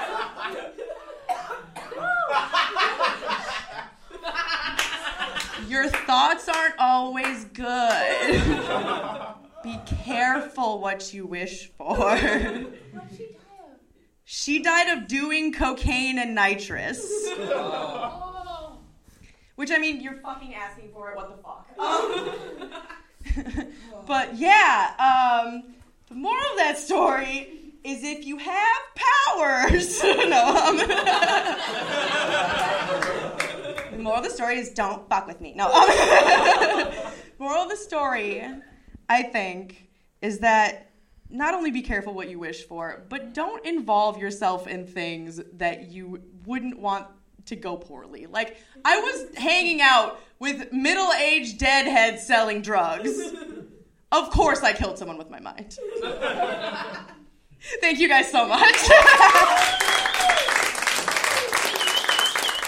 Your 5.70 5.86
thoughts 5.86 6.48
aren't 6.48 6.74
always 6.80 7.44
good. 7.44 8.42
Be 9.62 9.78
careful 10.04 10.80
what 10.80 11.14
you 11.14 11.26
wish 11.26 11.70
for. 11.78 11.94
What 11.96 12.20
did 12.20 13.36
she 14.24 14.62
died 14.62 14.98
of 14.98 15.06
doing 15.06 15.52
cocaine 15.52 16.18
and 16.18 16.34
nitrous. 16.34 17.00
Which 19.54 19.70
I 19.70 19.78
mean, 19.78 20.00
you're 20.00 20.16
fucking 20.16 20.54
asking 20.56 20.90
for 20.92 21.12
it. 21.12 21.16
What 21.16 21.36
the 21.36 21.42
fuck? 21.42 21.68
Um, 23.38 23.66
but 24.08 24.36
yeah, 24.36 24.94
um, 24.98 25.74
the 26.08 26.16
moral 26.16 26.50
of 26.50 26.56
that 26.58 26.78
story 26.78 27.59
is 27.84 28.02
if 28.04 28.26
you 28.26 28.38
have 28.38 28.82
powers, 28.94 30.02
no. 30.02 30.56
Um, 30.56 30.76
the 33.90 33.98
moral 33.98 34.18
of 34.18 34.24
the 34.24 34.30
story 34.30 34.58
is 34.58 34.70
don't 34.70 35.08
fuck 35.08 35.26
with 35.26 35.40
me. 35.40 35.54
No. 35.54 35.72
Um, 35.72 35.88
moral 37.38 37.62
of 37.62 37.70
the 37.70 37.76
story, 37.76 38.44
I 39.08 39.22
think, 39.22 39.88
is 40.20 40.40
that 40.40 40.90
not 41.30 41.54
only 41.54 41.70
be 41.70 41.82
careful 41.82 42.12
what 42.12 42.28
you 42.28 42.38
wish 42.38 42.66
for, 42.66 43.04
but 43.08 43.32
don't 43.32 43.64
involve 43.64 44.18
yourself 44.18 44.66
in 44.66 44.86
things 44.86 45.40
that 45.54 45.90
you 45.90 46.20
wouldn't 46.44 46.78
want 46.78 47.06
to 47.46 47.56
go 47.56 47.76
poorly. 47.76 48.26
Like, 48.26 48.58
I 48.84 48.98
was 48.98 49.26
hanging 49.36 49.80
out 49.80 50.20
with 50.38 50.72
middle 50.72 51.12
aged 51.12 51.58
deadheads 51.58 52.26
selling 52.26 52.62
drugs. 52.62 53.18
Of 54.12 54.30
course, 54.30 54.62
I 54.62 54.72
killed 54.72 54.98
someone 54.98 55.18
with 55.18 55.30
my 55.30 55.40
mind. 55.40 55.78
Thank 57.80 57.98
you 58.00 58.08
guys 58.08 58.30
so 58.30 58.46
much. 58.46 58.76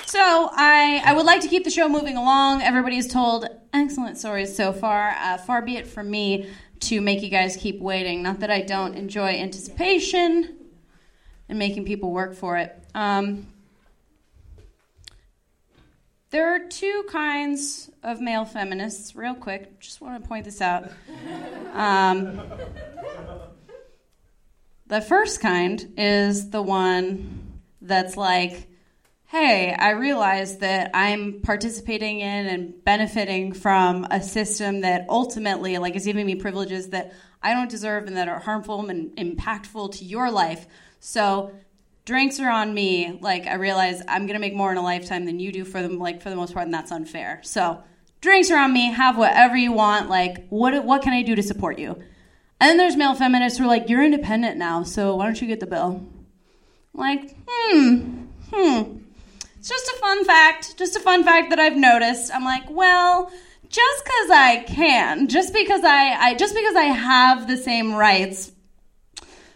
So 0.07 0.51
I, 0.53 1.03
I 1.07 1.15
would 1.15 1.25
like 1.25 1.41
to 1.41 1.49
keep 1.49 1.65
the 1.65 1.71
show 1.71 1.89
moving 1.89 2.19
along. 2.19 2.61
Everybody 2.61 2.97
has 2.97 3.09
told 3.09 3.49
excellent 3.73 4.19
stories 4.19 4.55
so 4.55 4.73
far. 4.73 5.17
Uh, 5.19 5.39
far 5.39 5.63
be 5.63 5.77
it 5.77 5.87
from 5.87 6.11
me 6.11 6.51
to 6.81 7.01
make 7.01 7.23
you 7.23 7.31
guys 7.31 7.57
keep 7.57 7.81
waiting. 7.81 8.23
Not 8.23 8.41
that 8.41 8.51
I 8.51 8.61
don't 8.61 8.95
enjoy 8.95 9.29
anticipation 9.29 10.55
and 11.49 11.59
making 11.59 11.87
people 11.87 12.13
work 12.13 12.35
for 12.35 12.59
it. 12.59 12.77
Um, 12.95 13.47
there 16.29 16.55
are 16.55 16.69
two 16.69 17.05
kinds 17.09 17.91
of 18.03 18.21
male 18.21 18.45
feminists, 18.45 19.17
real 19.17 19.35
quick. 19.35 19.81
Just 19.81 20.03
want 20.03 20.23
to 20.23 20.29
point 20.29 20.45
this 20.45 20.61
out. 20.61 20.91
Um, 21.73 22.43
the 24.93 25.01
first 25.01 25.41
kind 25.41 25.95
is 25.97 26.51
the 26.51 26.61
one 26.61 27.61
that's 27.81 28.15
like, 28.15 28.69
hey, 29.25 29.73
I 29.73 29.93
realize 29.93 30.59
that 30.59 30.91
I'm 30.93 31.41
participating 31.41 32.21
in 32.21 32.47
and 32.47 32.85
benefiting 32.85 33.55
from 33.55 34.07
a 34.11 34.23
system 34.23 34.83
that 34.83 35.07
ultimately 35.09 35.79
like 35.79 35.97
is 35.97 36.05
giving 36.05 36.27
me 36.27 36.35
privileges 36.35 36.91
that 36.91 37.15
I 37.43 37.55
don't 37.55 37.71
deserve 37.71 38.07
and 38.07 38.19
that 38.19 38.29
are 38.29 38.39
harmful 38.39 38.87
and 38.91 39.17
impactful 39.17 39.93
to 39.93 40.05
your 40.05 40.31
life. 40.31 40.67
So 41.01 41.53
drinks 42.05 42.39
are 42.39 42.51
on 42.51 42.75
me. 42.75 43.19
Like 43.23 43.47
I 43.47 43.55
realize 43.55 44.03
I'm 44.07 44.27
gonna 44.27 44.41
make 44.41 44.55
more 44.55 44.73
in 44.73 44.77
a 44.77 44.83
lifetime 44.83 45.25
than 45.25 45.41
you 45.41 45.53
do 45.53 45.65
for 45.65 45.81
them 45.81 45.99
like 45.99 46.21
for 46.21 46.29
the 46.29 46.37
most 46.37 46.53
part, 46.53 46.67
and 46.67 46.75
that's 46.75 46.93
unfair. 46.93 47.41
So 47.45 47.83
drinks 48.21 48.51
are 48.51 48.63
on 48.63 48.75
me, 48.75 48.93
have 48.93 49.17
whatever 49.17 49.57
you 49.57 49.73
want, 49.73 50.11
like 50.11 50.49
what 50.51 50.85
what 50.85 51.01
can 51.01 51.15
I 51.15 51.23
do 51.23 51.35
to 51.35 51.43
support 51.43 51.79
you? 51.79 51.97
And 52.63 52.69
then 52.69 52.77
there's 52.77 52.95
male 52.95 53.17
feminists 53.17 53.59
who 53.59 53.65
are 53.65 53.67
like, 53.67 53.89
You're 53.89 54.05
independent 54.05 54.57
now, 54.57 54.85
so 54.85 55.17
why 55.17 55.25
don't 55.25 55.43
you 55.43 55.49
get 55.49 55.59
the 55.59 55.67
bill? 55.67 56.07
I'm 56.95 57.01
like, 57.01 57.37
hmm, 57.49 58.27
hmm. 58.53 58.99
It's 59.59 59.69
just 59.69 59.89
a 59.89 59.97
fun 59.99 60.25
fact, 60.25 60.79
just 60.79 60.95
a 60.95 61.01
fun 61.01 61.25
fact 61.25 61.51
that 61.51 61.59
I've 61.59 61.77
noticed. 61.77 62.33
I'm 62.33 62.45
like, 62.45 62.71
well, 62.71 63.33
just 63.69 64.05
because 64.05 64.31
I 64.31 64.65
can, 64.69 65.27
just 65.27 65.53
because 65.53 65.83
I, 65.83 66.13
I 66.13 66.35
just 66.35 66.55
because 66.55 66.77
I 66.77 66.85
have 66.85 67.49
the 67.49 67.57
same 67.57 67.95
rights, 67.95 68.53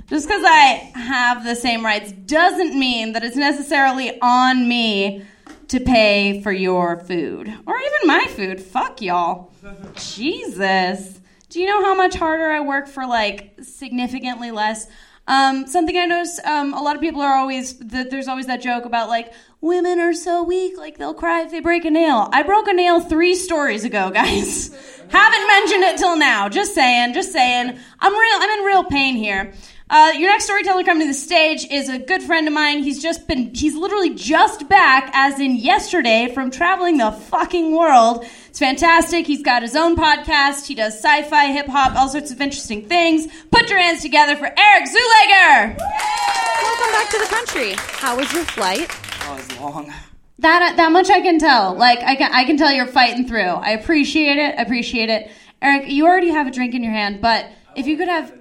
just 0.08 0.26
because 0.26 0.42
I 0.44 0.90
have 0.96 1.44
the 1.44 1.54
same 1.54 1.84
rights 1.84 2.10
doesn't 2.10 2.76
mean 2.76 3.12
that 3.12 3.22
it's 3.22 3.36
necessarily 3.36 4.20
on 4.20 4.68
me 4.68 5.24
to 5.68 5.78
pay 5.78 6.42
for 6.42 6.50
your 6.50 6.98
food 6.98 7.54
or 7.66 7.78
even 7.78 8.00
my 8.04 8.26
food. 8.30 8.60
Fuck 8.60 9.00
y'all. 9.00 9.52
Jesus. 9.94 11.15
Do 11.56 11.62
you 11.62 11.68
know 11.68 11.82
how 11.82 11.94
much 11.94 12.16
harder 12.16 12.50
I 12.50 12.60
work 12.60 12.86
for 12.86 13.06
like 13.06 13.54
significantly 13.62 14.50
less? 14.50 14.86
Um, 15.26 15.66
something 15.66 15.96
I 15.96 16.04
notice 16.04 16.38
um, 16.44 16.74
a 16.74 16.82
lot 16.82 16.96
of 16.96 17.00
people 17.00 17.22
are 17.22 17.32
always, 17.32 17.78
there's 17.78 18.28
always 18.28 18.44
that 18.48 18.60
joke 18.60 18.84
about 18.84 19.08
like, 19.08 19.32
women 19.62 19.98
are 19.98 20.12
so 20.12 20.42
weak, 20.42 20.76
like 20.76 20.98
they'll 20.98 21.14
cry 21.14 21.44
if 21.44 21.50
they 21.50 21.60
break 21.60 21.86
a 21.86 21.90
nail. 21.90 22.28
I 22.30 22.42
broke 22.42 22.68
a 22.68 22.74
nail 22.74 23.00
three 23.00 23.34
stories 23.34 23.84
ago, 23.84 24.10
guys. 24.14 24.68
Haven't 25.08 25.46
mentioned 25.46 25.82
it 25.84 25.96
till 25.96 26.18
now. 26.18 26.50
Just 26.50 26.74
saying, 26.74 27.14
just 27.14 27.32
saying. 27.32 27.78
I'm 28.00 28.12
real, 28.12 28.38
I'm 28.38 28.58
in 28.58 28.64
real 28.66 28.84
pain 28.84 29.16
here. 29.16 29.54
Uh, 29.88 30.12
your 30.16 30.28
next 30.28 30.44
storyteller 30.44 30.82
coming 30.82 31.06
to 31.06 31.12
the 31.12 31.14
stage 31.14 31.64
is 31.70 31.88
a 31.88 31.98
good 31.98 32.20
friend 32.20 32.48
of 32.48 32.52
mine. 32.52 32.82
He's 32.82 33.00
just 33.00 33.28
been, 33.28 33.54
he's 33.54 33.76
literally 33.76 34.14
just 34.14 34.68
back, 34.68 35.10
as 35.14 35.38
in 35.38 35.54
yesterday, 35.54 36.30
from 36.34 36.50
traveling 36.50 36.98
the 36.98 37.12
fucking 37.12 37.70
world. 37.74 38.26
It's 38.56 38.60
fantastic. 38.60 39.26
He's 39.26 39.42
got 39.42 39.60
his 39.60 39.76
own 39.76 39.96
podcast. 39.96 40.66
He 40.66 40.74
does 40.74 40.94
sci 40.94 41.24
fi, 41.24 41.52
hip 41.52 41.66
hop, 41.66 41.94
all 41.94 42.08
sorts 42.08 42.30
of 42.30 42.40
interesting 42.40 42.88
things. 42.88 43.26
Put 43.50 43.68
your 43.68 43.78
hands 43.78 44.00
together 44.00 44.34
for 44.34 44.46
Eric 44.46 44.88
Zuleger! 44.88 45.76
Welcome 45.76 46.90
back 46.90 47.10
to 47.10 47.18
the 47.18 47.26
country. 47.28 47.74
How 47.76 48.16
was 48.16 48.32
your 48.32 48.44
flight? 48.44 48.88
Oh, 49.24 49.36
it's 49.36 49.60
long. 49.60 49.92
That, 50.38 50.72
that 50.78 50.90
much 50.90 51.10
I 51.10 51.20
can 51.20 51.38
tell. 51.38 51.74
Like, 51.74 51.98
I 51.98 52.16
can, 52.16 52.32
I 52.32 52.44
can 52.44 52.56
tell 52.56 52.72
you're 52.72 52.86
fighting 52.86 53.28
through. 53.28 53.42
I 53.42 53.72
appreciate 53.72 54.38
it. 54.38 54.58
I 54.58 54.62
appreciate 54.62 55.10
it. 55.10 55.30
Eric, 55.60 55.90
you 55.90 56.06
already 56.06 56.30
have 56.30 56.46
a 56.46 56.50
drink 56.50 56.74
in 56.74 56.82
your 56.82 56.92
hand, 56.92 57.20
but 57.20 57.50
if 57.76 57.86
you 57.86 57.98
could 57.98 58.08
have. 58.08 58.32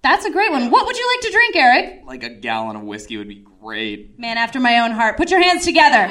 That's 0.00 0.24
a 0.24 0.30
great 0.30 0.50
one. 0.50 0.70
What 0.70 0.86
would 0.86 0.96
you 0.96 1.14
like 1.14 1.20
to 1.26 1.30
drink, 1.30 1.56
Eric? 1.56 2.04
Like 2.06 2.22
a 2.22 2.30
gallon 2.30 2.76
of 2.76 2.84
whiskey 2.84 3.18
would 3.18 3.28
be 3.28 3.44
great. 3.60 4.18
Man 4.18 4.38
after 4.38 4.60
my 4.60 4.78
own 4.78 4.92
heart. 4.92 5.18
Put 5.18 5.30
your 5.30 5.42
hands 5.42 5.66
together. 5.66 6.10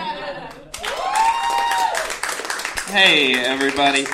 Hey, 2.88 3.34
everybody. 3.34 4.06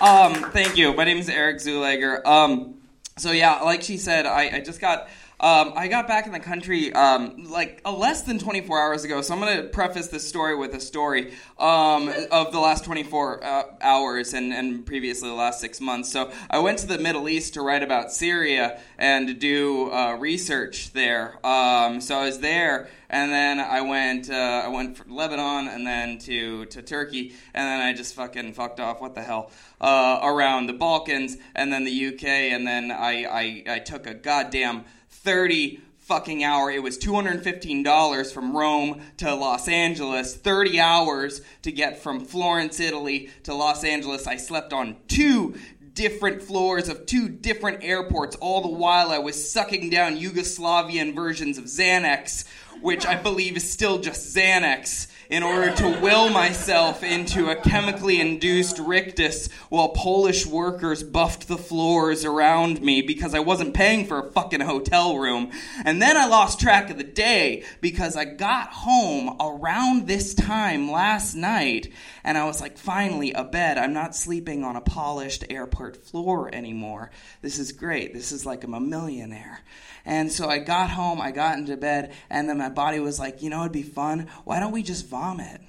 Um, 0.00 0.32
thank 0.52 0.78
you. 0.78 0.94
My 0.94 1.04
name 1.04 1.18
is 1.18 1.28
Eric 1.28 1.58
Zuleger. 1.58 2.24
Um, 2.26 2.76
so 3.18 3.30
yeah, 3.30 3.60
like 3.60 3.82
she 3.82 3.98
said, 3.98 4.24
I, 4.24 4.56
I 4.56 4.60
just 4.60 4.80
got. 4.80 5.08
Um, 5.42 5.72
I 5.74 5.88
got 5.88 6.06
back 6.06 6.26
in 6.26 6.32
the 6.32 6.38
country 6.38 6.92
um, 6.92 7.50
like 7.50 7.80
uh, 7.84 7.92
less 7.92 8.22
than 8.22 8.38
24 8.38 8.80
hours 8.80 9.02
ago, 9.02 9.22
so 9.22 9.34
I'm 9.34 9.40
going 9.40 9.56
to 9.56 9.64
preface 9.64 10.06
this 10.06 10.26
story 10.26 10.54
with 10.54 10.72
a 10.72 10.78
story 10.78 11.32
um, 11.58 12.08
of 12.30 12.52
the 12.52 12.60
last 12.60 12.84
24 12.84 13.42
uh, 13.42 13.62
hours 13.80 14.34
and, 14.34 14.52
and 14.52 14.86
previously 14.86 15.28
the 15.28 15.34
last 15.34 15.58
six 15.58 15.80
months. 15.80 16.12
So 16.12 16.30
I 16.48 16.60
went 16.60 16.78
to 16.78 16.86
the 16.86 16.96
Middle 16.96 17.28
East 17.28 17.54
to 17.54 17.60
write 17.60 17.82
about 17.82 18.12
Syria 18.12 18.80
and 18.98 19.40
do 19.40 19.90
uh, 19.90 20.14
research 20.14 20.92
there. 20.92 21.44
Um, 21.44 22.00
so 22.00 22.18
I 22.20 22.26
was 22.26 22.38
there, 22.38 22.88
and 23.10 23.32
then 23.32 23.58
I 23.58 23.80
went 23.80 24.30
uh, 24.30 24.62
I 24.64 24.68
went 24.68 24.96
from 24.96 25.12
Lebanon 25.12 25.66
and 25.66 25.84
then 25.84 26.18
to 26.18 26.66
to 26.66 26.82
Turkey, 26.82 27.34
and 27.52 27.66
then 27.66 27.80
I 27.80 27.92
just 27.94 28.14
fucking 28.14 28.52
fucked 28.52 28.78
off. 28.78 29.00
What 29.00 29.16
the 29.16 29.22
hell? 29.22 29.50
Uh, 29.80 30.20
around 30.22 30.68
the 30.68 30.72
Balkans, 30.72 31.36
and 31.56 31.72
then 31.72 31.82
the 31.82 32.06
UK, 32.14 32.24
and 32.24 32.64
then 32.64 32.92
I 32.92 33.24
I, 33.24 33.62
I 33.74 33.78
took 33.80 34.06
a 34.06 34.14
goddamn 34.14 34.84
30 35.12 35.80
fucking 35.98 36.42
hour. 36.42 36.70
It 36.70 36.82
was 36.82 36.98
$215 36.98 38.32
from 38.32 38.56
Rome 38.56 39.00
to 39.18 39.34
Los 39.34 39.68
Angeles, 39.68 40.36
30 40.36 40.80
hours 40.80 41.40
to 41.62 41.72
get 41.72 42.02
from 42.02 42.24
Florence, 42.24 42.80
Italy 42.80 43.30
to 43.44 43.54
Los 43.54 43.84
Angeles. 43.84 44.26
I 44.26 44.36
slept 44.36 44.72
on 44.72 44.96
two 45.08 45.54
different 45.94 46.42
floors 46.42 46.88
of 46.88 47.06
two 47.06 47.28
different 47.28 47.84
airports, 47.84 48.36
all 48.36 48.62
the 48.62 48.68
while 48.68 49.10
I 49.10 49.18
was 49.18 49.52
sucking 49.52 49.90
down 49.90 50.16
Yugoslavian 50.16 51.14
versions 51.14 51.58
of 51.58 51.64
Xanax, 51.64 52.44
which 52.80 53.06
I 53.06 53.14
believe 53.14 53.56
is 53.56 53.70
still 53.70 53.98
just 53.98 54.34
Xanax. 54.34 55.06
In 55.30 55.42
order 55.42 55.70
to 55.74 56.00
will 56.00 56.28
myself 56.28 57.02
into 57.02 57.48
a 57.48 57.56
chemically 57.56 58.20
induced 58.20 58.78
rictus 58.78 59.48
while 59.68 59.90
Polish 59.90 60.46
workers 60.46 61.02
buffed 61.02 61.48
the 61.48 61.56
floors 61.56 62.24
around 62.24 62.82
me 62.82 63.02
because 63.02 63.34
I 63.34 63.40
wasn't 63.40 63.74
paying 63.74 64.06
for 64.06 64.18
a 64.18 64.30
fucking 64.30 64.60
hotel 64.60 65.18
room. 65.18 65.50
And 65.84 66.00
then 66.00 66.16
I 66.16 66.26
lost 66.26 66.60
track 66.60 66.90
of 66.90 66.98
the 66.98 67.04
day 67.04 67.64
because 67.80 68.16
I 68.16 68.24
got 68.24 68.68
home 68.68 69.36
around 69.40 70.06
this 70.06 70.34
time 70.34 70.90
last 70.90 71.34
night 71.34 71.92
and 72.24 72.38
I 72.38 72.44
was 72.44 72.60
like, 72.60 72.78
finally, 72.78 73.32
a 73.32 73.44
bed. 73.44 73.78
I'm 73.78 73.92
not 73.92 74.14
sleeping 74.14 74.64
on 74.64 74.76
a 74.76 74.80
polished 74.80 75.44
airport 75.50 75.96
floor 76.04 76.54
anymore. 76.54 77.10
This 77.40 77.58
is 77.58 77.72
great. 77.72 78.14
This 78.14 78.32
is 78.32 78.46
like 78.46 78.64
I'm 78.64 78.74
a 78.74 78.80
millionaire. 78.80 79.60
And 80.04 80.32
so 80.32 80.48
I 80.48 80.58
got 80.58 80.90
home, 80.90 81.20
I 81.20 81.30
got 81.30 81.58
into 81.58 81.76
bed, 81.76 82.12
and 82.28 82.48
then 82.48 82.58
my 82.58 82.68
body 82.68 82.98
was 82.98 83.18
like, 83.18 83.42
you 83.42 83.50
know, 83.50 83.60
it'd 83.60 83.72
be 83.72 83.82
fun. 83.82 84.28
Why 84.44 84.60
don't 84.60 84.72
we 84.72 84.82
just 84.82 85.06
vomit? 85.06 85.60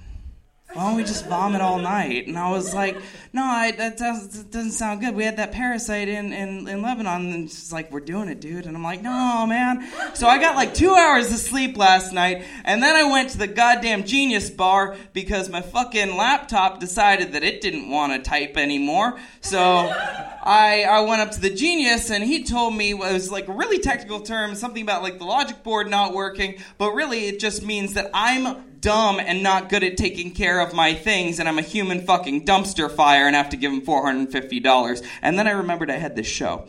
Why 0.74 0.88
don't 0.88 0.96
we 0.96 1.04
just 1.04 1.26
vomit 1.26 1.60
all 1.60 1.78
night? 1.78 2.26
And 2.26 2.36
I 2.36 2.50
was 2.50 2.74
like, 2.74 2.96
no, 3.32 3.44
I, 3.44 3.70
that, 3.70 3.96
does, 3.96 4.28
that 4.30 4.50
doesn't 4.50 4.72
sound 4.72 5.00
good. 5.00 5.14
We 5.14 5.22
had 5.22 5.36
that 5.36 5.52
parasite 5.52 6.08
in, 6.08 6.32
in, 6.32 6.66
in 6.66 6.82
Lebanon, 6.82 7.32
and 7.32 7.48
she's 7.48 7.72
like, 7.72 7.92
we're 7.92 8.00
doing 8.00 8.28
it, 8.28 8.40
dude. 8.40 8.66
And 8.66 8.76
I'm 8.76 8.82
like, 8.82 9.00
no, 9.00 9.46
man. 9.46 9.88
So 10.14 10.26
I 10.26 10.38
got 10.38 10.56
like 10.56 10.74
two 10.74 10.92
hours 10.92 11.30
of 11.30 11.38
sleep 11.38 11.76
last 11.76 12.12
night, 12.12 12.44
and 12.64 12.82
then 12.82 12.96
I 12.96 13.04
went 13.04 13.30
to 13.30 13.38
the 13.38 13.46
goddamn 13.46 14.02
Genius 14.02 14.50
bar 14.50 14.96
because 15.12 15.48
my 15.48 15.60
fucking 15.60 16.16
laptop 16.16 16.80
decided 16.80 17.34
that 17.34 17.44
it 17.44 17.60
didn't 17.60 17.88
want 17.88 18.12
to 18.12 18.28
type 18.28 18.56
anymore. 18.56 19.16
So 19.42 19.60
I, 19.60 20.86
I 20.90 21.00
went 21.02 21.20
up 21.20 21.30
to 21.32 21.40
the 21.40 21.50
Genius, 21.50 22.10
and 22.10 22.24
he 22.24 22.42
told 22.42 22.74
me 22.74 22.90
it 22.90 22.98
was 22.98 23.30
like 23.30 23.46
a 23.46 23.52
really 23.52 23.78
technical 23.78 24.20
term, 24.22 24.56
something 24.56 24.82
about 24.82 25.02
like 25.02 25.18
the 25.18 25.24
logic 25.24 25.62
board 25.62 25.88
not 25.88 26.14
working, 26.14 26.56
but 26.78 26.94
really 26.94 27.26
it 27.26 27.38
just 27.38 27.62
means 27.62 27.94
that 27.94 28.10
I'm 28.12 28.73
dumb 28.84 29.18
and 29.18 29.42
not 29.42 29.70
good 29.70 29.82
at 29.82 29.96
taking 29.96 30.30
care 30.30 30.60
of 30.60 30.74
my 30.74 30.92
things, 30.92 31.40
and 31.40 31.48
I'm 31.48 31.58
a 31.58 31.62
human 31.62 32.02
fucking 32.02 32.44
dumpster 32.44 32.94
fire 32.94 33.26
and 33.26 33.34
have 33.34 33.48
to 33.48 33.56
give 33.56 33.72
him 33.72 33.80
$450. 33.80 35.06
And 35.22 35.38
then 35.38 35.48
I 35.48 35.52
remembered 35.52 35.90
I 35.90 35.96
had 35.96 36.14
this 36.14 36.26
show. 36.26 36.66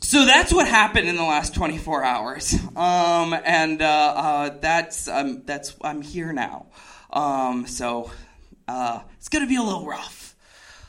So 0.00 0.24
that's 0.24 0.52
what 0.52 0.68
happened 0.68 1.08
in 1.08 1.16
the 1.16 1.24
last 1.24 1.54
24 1.54 2.04
hours, 2.04 2.54
um, 2.76 3.34
and 3.44 3.80
uh, 3.80 3.86
uh, 3.86 4.58
that's 4.60 5.06
um, 5.06 5.42
that's 5.44 5.76
I'm 5.80 6.02
here 6.02 6.32
now. 6.32 6.66
Um, 7.12 7.66
so 7.68 8.10
uh, 8.66 9.00
it's 9.18 9.28
gonna 9.28 9.46
be 9.46 9.56
a 9.56 9.62
little 9.62 9.86
rough. 9.86 10.34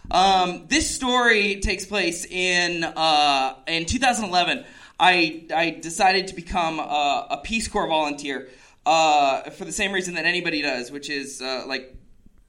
Um, 0.10 0.66
this 0.68 0.94
story 0.94 1.60
takes 1.62 1.86
place 1.86 2.26
in 2.26 2.84
uh, 2.84 3.56
in 3.68 3.86
2011. 3.86 4.66
I 5.00 5.46
I 5.56 5.70
decided 5.70 6.28
to 6.30 6.36
become 6.36 6.80
a, 6.80 7.28
a 7.30 7.38
Peace 7.44 7.68
Corps 7.68 7.88
volunteer 7.88 8.50
uh, 8.86 9.50
for 9.52 9.66
the 9.66 9.72
same 9.72 9.92
reason 9.92 10.16
that 10.16 10.26
anybody 10.26 10.62
does, 10.62 10.92
which 10.92 11.10
is 11.10 11.42
uh, 11.42 11.64
like 11.68 11.96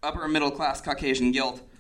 upper 0.03 0.27
middle 0.29 0.51
class 0.51 0.81
Caucasian 0.81 1.33
guilt. 1.33 1.61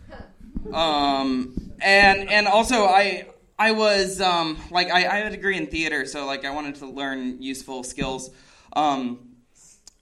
Um, 0.73 1.73
and 1.83 2.31
and 2.31 2.49
also 2.49 2.87
I 2.87 3.27
I 3.59 3.73
was 3.73 4.19
um, 4.21 4.57
like 4.71 4.91
I, 4.91 5.07
I 5.07 5.17
had 5.19 5.27
a 5.27 5.31
degree 5.31 5.59
in 5.59 5.67
theater, 5.67 6.07
so 6.07 6.25
like 6.25 6.47
I 6.47 6.51
wanted 6.51 6.77
to 6.77 6.87
learn 6.87 7.43
useful 7.43 7.83
skills. 7.83 8.31
Um, 8.73 9.35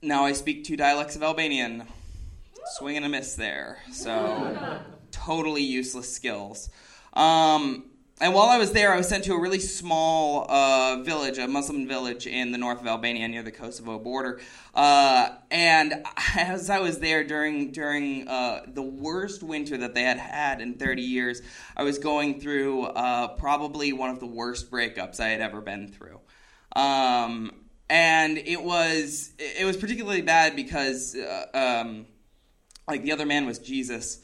now 0.01 0.25
I 0.25 0.33
speak 0.33 0.65
two 0.65 0.77
dialects 0.77 1.17
of 1.17 1.23
Albanian, 1.25 1.89
swing 2.77 2.97
and 2.97 3.05
a 3.05 3.09
miss 3.09 3.35
there. 3.35 3.79
So 3.91 4.57
totally 5.11 5.63
useless 5.63 6.15
skills. 6.15 6.71
Um, 7.13 7.91
and 8.21 8.35
while 8.35 8.49
I 8.49 8.59
was 8.59 8.73
there, 8.73 8.93
I 8.93 8.97
was 8.97 9.09
sent 9.09 9.25
to 9.25 9.35
a 9.35 9.41
really 9.41 9.59
small 9.59 10.47
uh, 10.49 11.03
village, 11.03 11.39
a 11.39 11.49
Muslim 11.49 11.89
village 11.89 12.27
in 12.27 12.53
the 12.53 12.59
north 12.59 12.81
of 12.81 12.87
Albania 12.87 13.27
near 13.27 13.43
the 13.43 13.51
Kosovo 13.51 13.99
border. 13.99 14.41
Uh, 14.75 15.31
and 15.51 15.95
as 16.37 16.71
I 16.71 16.79
was 16.81 17.01
there 17.01 17.25
during 17.25 17.73
during 17.73 18.29
uh, 18.29 18.63
the 18.67 18.83
worst 18.83 19.43
winter 19.43 19.77
that 19.79 19.95
they 19.95 20.03
had 20.03 20.19
had 20.19 20.61
in 20.61 20.75
30 20.75 21.03
years, 21.03 21.43
I 21.77 21.83
was 21.83 21.99
going 21.99 22.41
through 22.41 22.85
uh, 22.85 23.29
probably 23.29 23.93
one 23.93 24.11
of 24.11 24.21
the 24.21 24.27
worst 24.27 24.71
breakups 24.71 25.19
I 25.19 25.29
had 25.29 25.41
ever 25.41 25.61
been 25.61 25.89
through. 25.89 26.21
Um, 26.77 27.53
and 27.91 28.39
it 28.39 28.63
was 28.63 29.33
it 29.39 29.65
was 29.65 29.77
particularly 29.77 30.23
bad 30.23 30.55
because 30.55 31.17
uh, 31.17 31.47
um, 31.53 32.07
like 32.87 33.03
the 33.03 33.13
other 33.13 33.27
man 33.27 33.47
was 33.47 33.59
Jesus. 33.59 34.21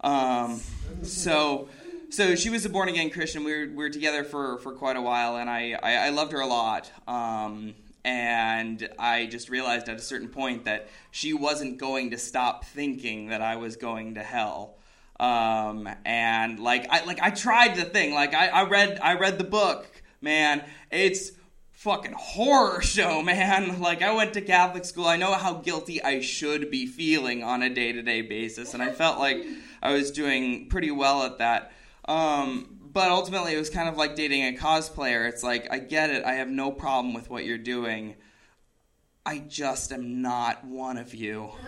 Um, 0.00 0.60
so 1.02 1.68
so 2.10 2.34
she 2.34 2.50
was 2.50 2.64
a 2.64 2.68
born 2.68 2.88
again 2.88 3.10
Christian. 3.10 3.44
We 3.44 3.52
were, 3.52 3.66
we 3.66 3.76
were 3.76 3.90
together 3.90 4.24
for, 4.24 4.58
for 4.58 4.72
quite 4.72 4.96
a 4.96 5.02
while, 5.02 5.36
and 5.36 5.50
I, 5.50 5.76
I, 5.82 5.94
I 6.06 6.08
loved 6.10 6.32
her 6.32 6.40
a 6.40 6.46
lot. 6.46 6.90
Um, 7.06 7.74
and 8.04 8.88
I 9.00 9.26
just 9.26 9.50
realized 9.50 9.88
at 9.88 9.96
a 9.96 10.02
certain 10.02 10.28
point 10.28 10.64
that 10.64 10.88
she 11.10 11.32
wasn't 11.32 11.78
going 11.78 12.10
to 12.10 12.18
stop 12.18 12.64
thinking 12.64 13.28
that 13.28 13.42
I 13.42 13.56
was 13.56 13.76
going 13.76 14.14
to 14.14 14.22
hell. 14.22 14.76
Um, 15.18 15.88
and 16.04 16.60
like 16.60 16.86
I 16.90 17.04
like 17.04 17.20
I 17.20 17.30
tried 17.30 17.74
the 17.74 17.84
thing. 17.84 18.14
Like 18.14 18.34
I, 18.34 18.48
I 18.48 18.68
read 18.68 19.00
I 19.02 19.14
read 19.14 19.38
the 19.38 19.44
book, 19.44 19.86
man. 20.20 20.62
It's 20.90 21.32
fucking 21.72 22.14
horror 22.16 22.80
show, 22.82 23.22
man. 23.24 23.80
Like 23.80 24.02
I 24.02 24.12
went 24.12 24.34
to 24.34 24.40
Catholic 24.40 24.84
school. 24.84 25.06
I 25.06 25.16
know 25.16 25.32
how 25.32 25.54
guilty 25.54 26.02
I 26.02 26.20
should 26.20 26.70
be 26.70 26.86
feeling 26.86 27.42
on 27.42 27.62
a 27.62 27.70
day-to-day 27.70 28.22
basis, 28.22 28.74
and 28.74 28.82
I 28.82 28.92
felt 28.92 29.18
like 29.18 29.44
I 29.82 29.92
was 29.92 30.10
doing 30.10 30.68
pretty 30.68 30.90
well 30.90 31.22
at 31.24 31.38
that. 31.38 31.72
Um, 32.08 32.76
but 32.92 33.10
ultimately, 33.10 33.54
it 33.54 33.58
was 33.58 33.70
kind 33.70 33.88
of 33.88 33.96
like 33.96 34.14
dating 34.14 34.42
a 34.42 34.58
cosplayer. 34.58 35.28
It's 35.28 35.42
like, 35.42 35.70
I 35.70 35.78
get 35.78 36.10
it. 36.10 36.24
I 36.24 36.34
have 36.34 36.48
no 36.48 36.70
problem 36.70 37.12
with 37.12 37.28
what 37.28 37.44
you're 37.44 37.58
doing. 37.58 38.16
I 39.26 39.38
just 39.40 39.92
am 39.92 40.22
not 40.22 40.64
one 40.64 40.96
of 40.96 41.14
you. 41.14 41.50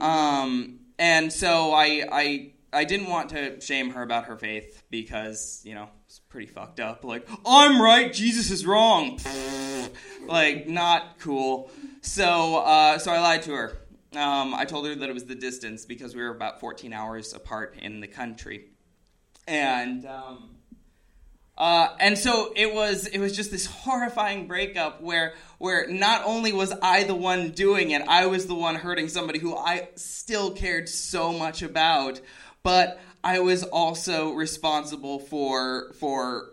Um, 0.00 0.80
and 0.98 1.32
so 1.32 1.72
I, 1.72 2.04
I, 2.10 2.52
I 2.72 2.82
didn't 2.82 3.08
want 3.08 3.28
to 3.28 3.60
shame 3.60 3.90
her 3.90 4.02
about 4.02 4.24
her 4.24 4.36
faith 4.36 4.82
because, 4.90 5.62
you 5.64 5.76
know, 5.76 5.88
it's 6.06 6.18
pretty 6.18 6.48
fucked 6.48 6.80
up. 6.80 7.04
Like, 7.04 7.28
I'm 7.46 7.80
right, 7.80 8.12
Jesus 8.12 8.50
is 8.50 8.66
wrong. 8.66 9.20
like, 10.26 10.66
not 10.66 11.20
cool. 11.20 11.70
So, 12.00 12.56
uh, 12.64 12.98
so 12.98 13.12
I 13.12 13.20
lied 13.20 13.42
to 13.42 13.52
her. 13.52 13.78
Um, 14.16 14.54
I 14.54 14.64
told 14.64 14.86
her 14.88 14.94
that 14.96 15.08
it 15.08 15.12
was 15.12 15.26
the 15.26 15.36
distance 15.36 15.84
because 15.84 16.16
we 16.16 16.22
were 16.22 16.34
about 16.34 16.58
14 16.58 16.92
hours 16.92 17.32
apart 17.32 17.76
in 17.80 18.00
the 18.00 18.08
country 18.08 18.71
and 19.46 20.06
um, 20.06 20.52
uh, 21.56 21.94
and 22.00 22.18
so 22.18 22.52
it 22.56 22.74
was 22.74 23.06
it 23.06 23.18
was 23.18 23.36
just 23.36 23.50
this 23.50 23.66
horrifying 23.66 24.46
breakup 24.46 25.02
where 25.02 25.34
where 25.58 25.86
not 25.88 26.22
only 26.24 26.52
was 26.52 26.72
I 26.82 27.04
the 27.04 27.14
one 27.14 27.50
doing 27.50 27.90
it, 27.90 28.02
I 28.08 28.26
was 28.26 28.46
the 28.46 28.54
one 28.54 28.74
hurting 28.74 29.08
somebody 29.08 29.38
who 29.38 29.56
I 29.56 29.88
still 29.94 30.52
cared 30.52 30.88
so 30.88 31.32
much 31.32 31.62
about, 31.62 32.20
but 32.62 33.00
I 33.22 33.40
was 33.40 33.62
also 33.62 34.32
responsible 34.32 35.18
for 35.18 35.92
for 36.00 36.50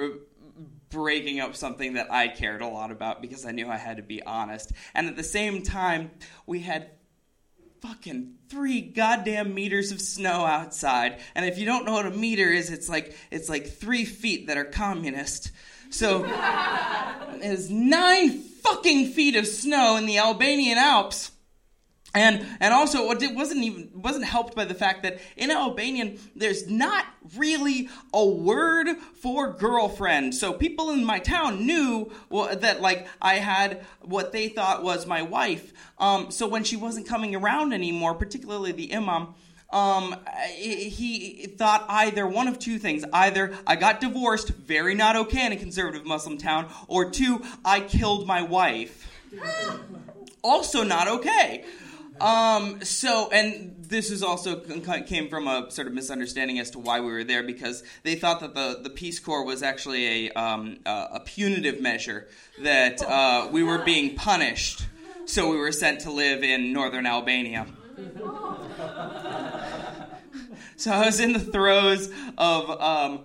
breaking 0.89 1.39
up 1.39 1.55
something 1.55 1.93
that 1.93 2.11
I 2.11 2.27
cared 2.27 2.61
a 2.61 2.67
lot 2.67 2.91
about 2.91 3.21
because 3.21 3.45
I 3.45 3.51
knew 3.51 3.69
I 3.69 3.77
had 3.77 3.97
to 3.97 4.03
be 4.03 4.21
honest. 4.23 4.73
And 4.93 5.07
at 5.07 5.15
the 5.15 5.23
same 5.23 5.61
time, 5.61 6.11
we 6.45 6.59
had 6.59 6.89
fucking 7.81 8.35
three 8.49 8.81
goddamn 8.81 9.53
meters 9.53 9.91
of 9.91 10.01
snow 10.01 10.45
outside. 10.45 11.19
And 11.35 11.45
if 11.45 11.57
you 11.57 11.65
don't 11.65 11.85
know 11.85 11.93
what 11.93 12.05
a 12.05 12.11
meter 12.11 12.47
is, 12.51 12.69
it's 12.69 12.89
like 12.89 13.15
it's 13.31 13.49
like 13.49 13.67
three 13.67 14.05
feet 14.05 14.47
that 14.47 14.57
are 14.57 14.65
communist. 14.65 15.51
So 15.89 16.23
there's 17.41 17.69
nine 17.69 18.39
fucking 18.39 19.07
feet 19.07 19.35
of 19.35 19.47
snow 19.47 19.95
in 19.97 20.05
the 20.05 20.17
Albanian 20.17 20.77
Alps. 20.77 21.31
And 22.15 22.45
and 22.59 22.73
also 22.73 23.11
it 23.11 23.35
wasn't 23.35 23.63
even 23.63 23.91
wasn't 23.93 24.25
helped 24.25 24.55
by 24.55 24.65
the 24.65 24.73
fact 24.73 25.03
that 25.03 25.19
in 25.37 25.51
Albanian 25.51 26.17
there's 26.35 26.67
not 26.67 27.05
really 27.37 27.87
a 28.13 28.25
word 28.25 28.87
for 29.13 29.53
girlfriend. 29.53 30.33
So 30.33 30.53
people 30.53 30.89
in 30.89 31.05
my 31.05 31.19
town 31.19 31.67
knew 31.67 32.11
well, 32.29 32.55
that 32.55 32.81
like 32.81 33.07
I 33.21 33.35
had 33.35 33.85
what 34.01 34.31
they 34.31 34.49
thought 34.49 34.81
was 34.81 35.05
my 35.05 35.21
wife. 35.21 35.71
Um, 35.99 36.31
so 36.31 36.47
when 36.47 36.63
she 36.63 36.75
wasn't 36.75 37.07
coming 37.07 37.35
around 37.35 37.73
anymore, 37.73 38.15
particularly 38.15 38.71
the 38.71 38.95
imam, 38.95 39.35
um, 39.69 40.15
he 40.55 41.45
thought 41.57 41.85
either 41.89 42.25
one 42.25 42.47
of 42.47 42.57
two 42.57 42.79
things. 42.79 43.05
Either 43.13 43.53
I 43.67 43.75
got 43.75 44.01
divorced, 44.01 44.49
very 44.49 44.95
not 44.95 45.15
okay 45.15 45.45
in 45.45 45.51
a 45.51 45.57
conservative 45.57 46.07
Muslim 46.07 46.39
town, 46.39 46.71
or 46.87 47.11
two, 47.11 47.43
I 47.63 47.81
killed 47.81 48.25
my 48.25 48.41
wife. 48.41 49.07
also 50.43 50.83
not 50.83 51.07
okay. 51.07 51.65
Um, 52.21 52.83
so, 52.83 53.29
and 53.31 53.75
this 53.79 54.11
is 54.11 54.23
also 54.23 54.59
came 54.59 55.29
from 55.29 55.47
a 55.47 55.71
sort 55.71 55.87
of 55.87 55.93
misunderstanding 55.93 56.59
as 56.59 56.71
to 56.71 56.79
why 56.79 56.99
we 56.99 57.11
were 57.11 57.23
there 57.23 57.43
because 57.43 57.83
they 58.03 58.15
thought 58.15 58.41
that 58.41 58.53
the, 58.53 58.79
the 58.83 58.89
Peace 58.89 59.19
Corps 59.19 59.43
was 59.43 59.63
actually 59.63 60.27
a, 60.27 60.31
um, 60.31 60.77
a 60.85 61.21
punitive 61.23 61.81
measure, 61.81 62.27
that 62.61 63.01
uh, 63.01 63.47
we 63.51 63.63
were 63.63 63.79
being 63.79 64.15
punished, 64.15 64.85
so 65.25 65.49
we 65.49 65.57
were 65.57 65.71
sent 65.71 66.01
to 66.01 66.11
live 66.11 66.43
in 66.43 66.73
northern 66.73 67.05
Albania. 67.05 67.67
so 70.75 70.91
I 70.91 71.05
was 71.05 71.19
in 71.19 71.33
the 71.33 71.39
throes 71.39 72.09
of 72.37 72.69
um, 72.81 73.21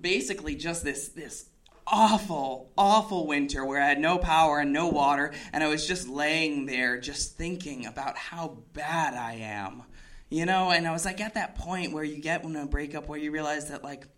basically 0.00 0.54
just 0.54 0.84
this 0.84 1.08
this 1.08 1.46
awful, 1.92 2.72
awful 2.76 3.26
winter 3.26 3.64
where 3.64 3.80
I 3.80 3.86
had 3.86 4.00
no 4.00 4.18
power 4.18 4.58
and 4.58 4.72
no 4.72 4.88
water, 4.88 5.32
and 5.52 5.62
I 5.62 5.68
was 5.68 5.86
just 5.86 6.08
laying 6.08 6.66
there 6.66 6.98
just 6.98 7.36
thinking 7.36 7.86
about 7.86 8.16
how 8.16 8.58
bad 8.72 9.14
I 9.14 9.34
am. 9.34 9.82
You 10.30 10.46
know, 10.46 10.70
and 10.70 10.88
I 10.88 10.92
was 10.92 11.04
like 11.04 11.20
at 11.20 11.34
that 11.34 11.56
point 11.56 11.92
where 11.92 12.02
you 12.02 12.16
get 12.16 12.42
when 12.42 12.56
a 12.56 12.66
breakup 12.66 13.06
where 13.06 13.18
you 13.18 13.30
realize 13.30 13.68
that 13.68 13.84
like 13.84 14.08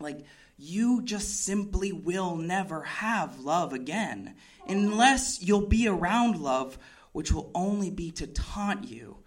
like 0.00 0.24
you 0.56 1.02
just 1.02 1.44
simply 1.44 1.92
will 1.92 2.34
never 2.34 2.82
have 2.82 3.38
love 3.38 3.72
again 3.72 4.34
unless 4.68 5.40
you'll 5.42 5.66
be 5.66 5.86
around 5.86 6.40
love 6.40 6.76
which 7.12 7.30
will 7.30 7.52
only 7.54 7.90
be 7.90 8.10
to 8.10 8.26
taunt 8.26 8.88
you 8.88 9.18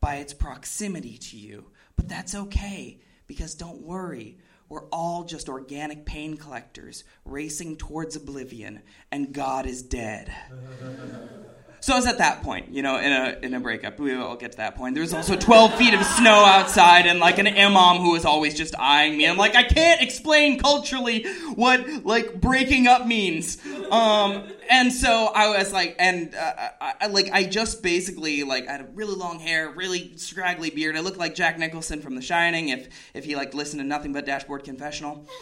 by 0.00 0.16
its 0.16 0.32
proximity 0.32 1.18
to 1.18 1.36
you. 1.36 1.72
But 1.96 2.08
that's 2.08 2.34
okay 2.34 3.00
because 3.26 3.56
don't 3.56 3.82
worry, 3.82 4.38
we're 4.74 4.88
all 4.88 5.22
just 5.22 5.48
organic 5.48 6.04
pain 6.04 6.36
collectors 6.36 7.04
racing 7.24 7.76
towards 7.76 8.16
oblivion, 8.16 8.82
and 9.12 9.32
God 9.32 9.66
is 9.66 9.82
dead. 9.82 10.34
So 11.78 11.92
I 11.92 11.96
was 11.96 12.06
at 12.06 12.18
that 12.18 12.42
point, 12.42 12.70
you 12.70 12.82
know, 12.82 12.98
in 12.98 13.12
a 13.12 13.38
in 13.40 13.54
a 13.54 13.60
breakup. 13.60 14.00
We 14.00 14.16
will 14.16 14.34
get 14.34 14.52
to 14.52 14.56
that 14.56 14.74
point. 14.74 14.96
There's 14.96 15.14
also 15.14 15.36
12 15.36 15.74
feet 15.74 15.94
of 15.94 16.02
snow 16.02 16.44
outside, 16.44 17.06
and 17.06 17.20
like 17.20 17.38
an 17.38 17.46
imam 17.46 17.98
who 17.98 18.12
was 18.12 18.24
always 18.24 18.54
just 18.54 18.74
eyeing 18.76 19.16
me. 19.16 19.28
I'm 19.28 19.36
like, 19.36 19.54
I 19.54 19.62
can't 19.62 20.02
explain 20.02 20.58
culturally 20.58 21.24
what 21.54 22.04
like 22.04 22.40
breaking 22.40 22.88
up 22.88 23.06
means. 23.06 23.58
Um, 23.92 24.48
and 24.70 24.92
so 24.92 25.26
I 25.34 25.56
was 25.56 25.72
like, 25.72 25.96
and 25.98 26.34
uh, 26.34 26.52
I, 26.80 26.94
I, 27.02 27.06
like 27.08 27.30
I 27.32 27.44
just 27.44 27.82
basically 27.82 28.42
like 28.42 28.68
I 28.68 28.72
had 28.72 28.80
a 28.80 28.88
really 28.94 29.14
long 29.14 29.38
hair, 29.38 29.70
really 29.70 30.16
scraggly 30.16 30.70
beard. 30.70 30.96
I 30.96 31.00
looked 31.00 31.18
like 31.18 31.34
Jack 31.34 31.58
Nicholson 31.58 32.00
from 32.00 32.14
The 32.14 32.22
Shining 32.22 32.68
if 32.68 32.88
if 33.14 33.24
he 33.24 33.36
like 33.36 33.54
listened 33.54 33.80
to 33.80 33.86
nothing 33.86 34.12
but 34.12 34.26
Dashboard 34.26 34.64
Confessional. 34.64 35.26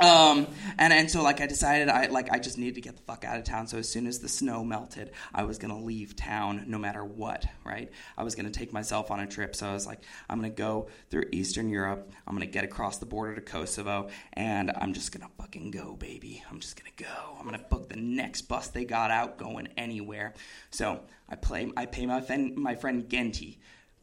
Um, 0.00 0.46
and 0.78 0.94
and 0.94 1.10
so 1.10 1.22
like 1.22 1.42
I 1.42 1.46
decided 1.46 1.90
I 1.90 2.06
like 2.06 2.32
I 2.32 2.38
just 2.38 2.56
needed 2.56 2.76
to 2.76 2.80
get 2.80 2.96
the 2.96 3.02
fuck 3.02 3.22
out 3.24 3.36
of 3.36 3.44
town. 3.44 3.66
So 3.66 3.76
as 3.76 3.86
soon 3.86 4.06
as 4.06 4.18
the 4.18 4.28
snow 4.28 4.64
melted, 4.64 5.10
I 5.34 5.42
was 5.42 5.58
gonna 5.58 5.78
leave 5.78 6.16
town 6.16 6.64
no 6.68 6.78
matter 6.78 7.04
what. 7.04 7.44
Right? 7.64 7.90
I 8.16 8.24
was 8.24 8.34
gonna 8.34 8.50
take 8.50 8.72
myself 8.72 9.10
on 9.10 9.20
a 9.20 9.26
trip. 9.26 9.54
So 9.54 9.68
I 9.68 9.74
was 9.74 9.86
like, 9.86 10.00
I'm 10.28 10.38
gonna 10.38 10.50
go 10.50 10.88
through 11.10 11.24
Eastern 11.32 11.68
Europe. 11.68 12.10
I'm 12.26 12.34
gonna 12.34 12.46
get 12.46 12.64
across 12.64 12.96
the 12.96 13.06
border 13.06 13.34
to 13.34 13.42
Kosovo, 13.42 14.08
and 14.32 14.72
I'm 14.74 14.94
just 14.94 15.12
gonna 15.12 15.30
fucking 15.38 15.70
go, 15.70 15.96
baby. 15.96 16.42
I'm 16.50 16.60
just 16.60 16.78
gonna 16.78 16.90
go. 16.96 17.36
I'm 17.38 17.44
gonna 17.44 17.64
book 17.68 17.90
the 17.90 17.96
next 17.96 18.29
bus 18.48 18.68
they 18.68 18.84
got 18.84 19.10
out 19.10 19.38
going 19.38 19.68
anywhere. 19.76 20.34
So 20.70 21.00
I 21.28 21.36
play. 21.36 21.70
I 21.76 21.86
pay 21.86 22.06
my 22.06 22.20
friend 22.20 22.56
my 22.56 22.74
friend 22.74 23.08
Genti 23.08 23.58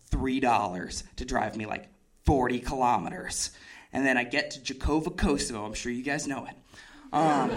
three 0.09 0.39
dollars 0.39 1.03
to 1.17 1.25
drive 1.25 1.55
me 1.57 1.65
like 1.65 1.89
40 2.25 2.59
kilometers 2.59 3.51
and 3.93 4.05
then 4.05 4.17
I 4.17 4.23
get 4.23 4.51
to 4.51 4.59
Gjakova, 4.59 5.15
Kosovo. 5.15 5.65
I'm 5.65 5.73
sure 5.73 5.91
you 5.91 6.03
guys 6.03 6.27
know 6.27 6.45
it. 6.45 6.55
Um, 7.13 7.51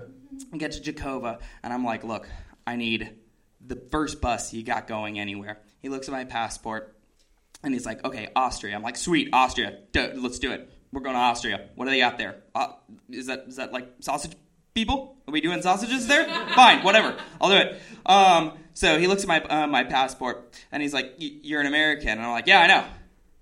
I 0.52 0.56
get 0.56 0.72
to 0.72 0.80
Gjakova, 0.92 1.40
and 1.62 1.72
I'm 1.72 1.84
like, 1.84 2.04
look, 2.04 2.28
I 2.66 2.76
need 2.76 3.14
the 3.64 3.76
first 3.76 4.20
bus 4.20 4.52
you 4.52 4.62
got 4.62 4.86
going 4.86 5.18
anywhere. 5.18 5.60
He 5.80 5.88
looks 5.88 6.08
at 6.08 6.12
my 6.12 6.24
passport, 6.24 6.96
and 7.62 7.72
he's 7.72 7.86
like, 7.86 8.04
okay, 8.04 8.28
Austria. 8.34 8.74
I'm 8.74 8.82
like, 8.82 8.96
sweet, 8.96 9.30
Austria. 9.32 9.78
Let's 9.94 10.38
do 10.38 10.52
it. 10.52 10.70
We're 10.92 11.00
going 11.00 11.14
to 11.14 11.20
Austria. 11.20 11.68
What 11.74 11.86
do 11.86 11.90
they 11.90 11.98
got 11.98 12.18
there? 12.18 12.42
Uh, 12.54 12.72
is 13.10 13.26
that 13.26 13.44
is 13.48 13.56
that 13.56 13.72
like 13.72 13.88
sausage 14.00 14.32
people? 14.76 15.16
Are 15.26 15.32
we 15.32 15.40
doing 15.40 15.60
sausages 15.62 16.06
there? 16.06 16.24
Fine, 16.54 16.84
whatever. 16.84 17.16
I'll 17.40 17.50
do 17.50 17.56
it. 17.56 17.80
Um, 18.04 18.52
so 18.74 18.98
he 18.98 19.08
looks 19.08 19.22
at 19.22 19.28
my 19.28 19.40
uh, 19.42 19.66
my 19.66 19.82
passport, 19.82 20.54
and 20.70 20.82
he's 20.82 20.94
like, 20.94 21.14
you're 21.18 21.60
an 21.60 21.66
American. 21.66 22.10
And 22.10 22.22
I'm 22.22 22.30
like, 22.30 22.46
yeah, 22.46 22.60
I 22.60 22.66
know. 22.68 22.84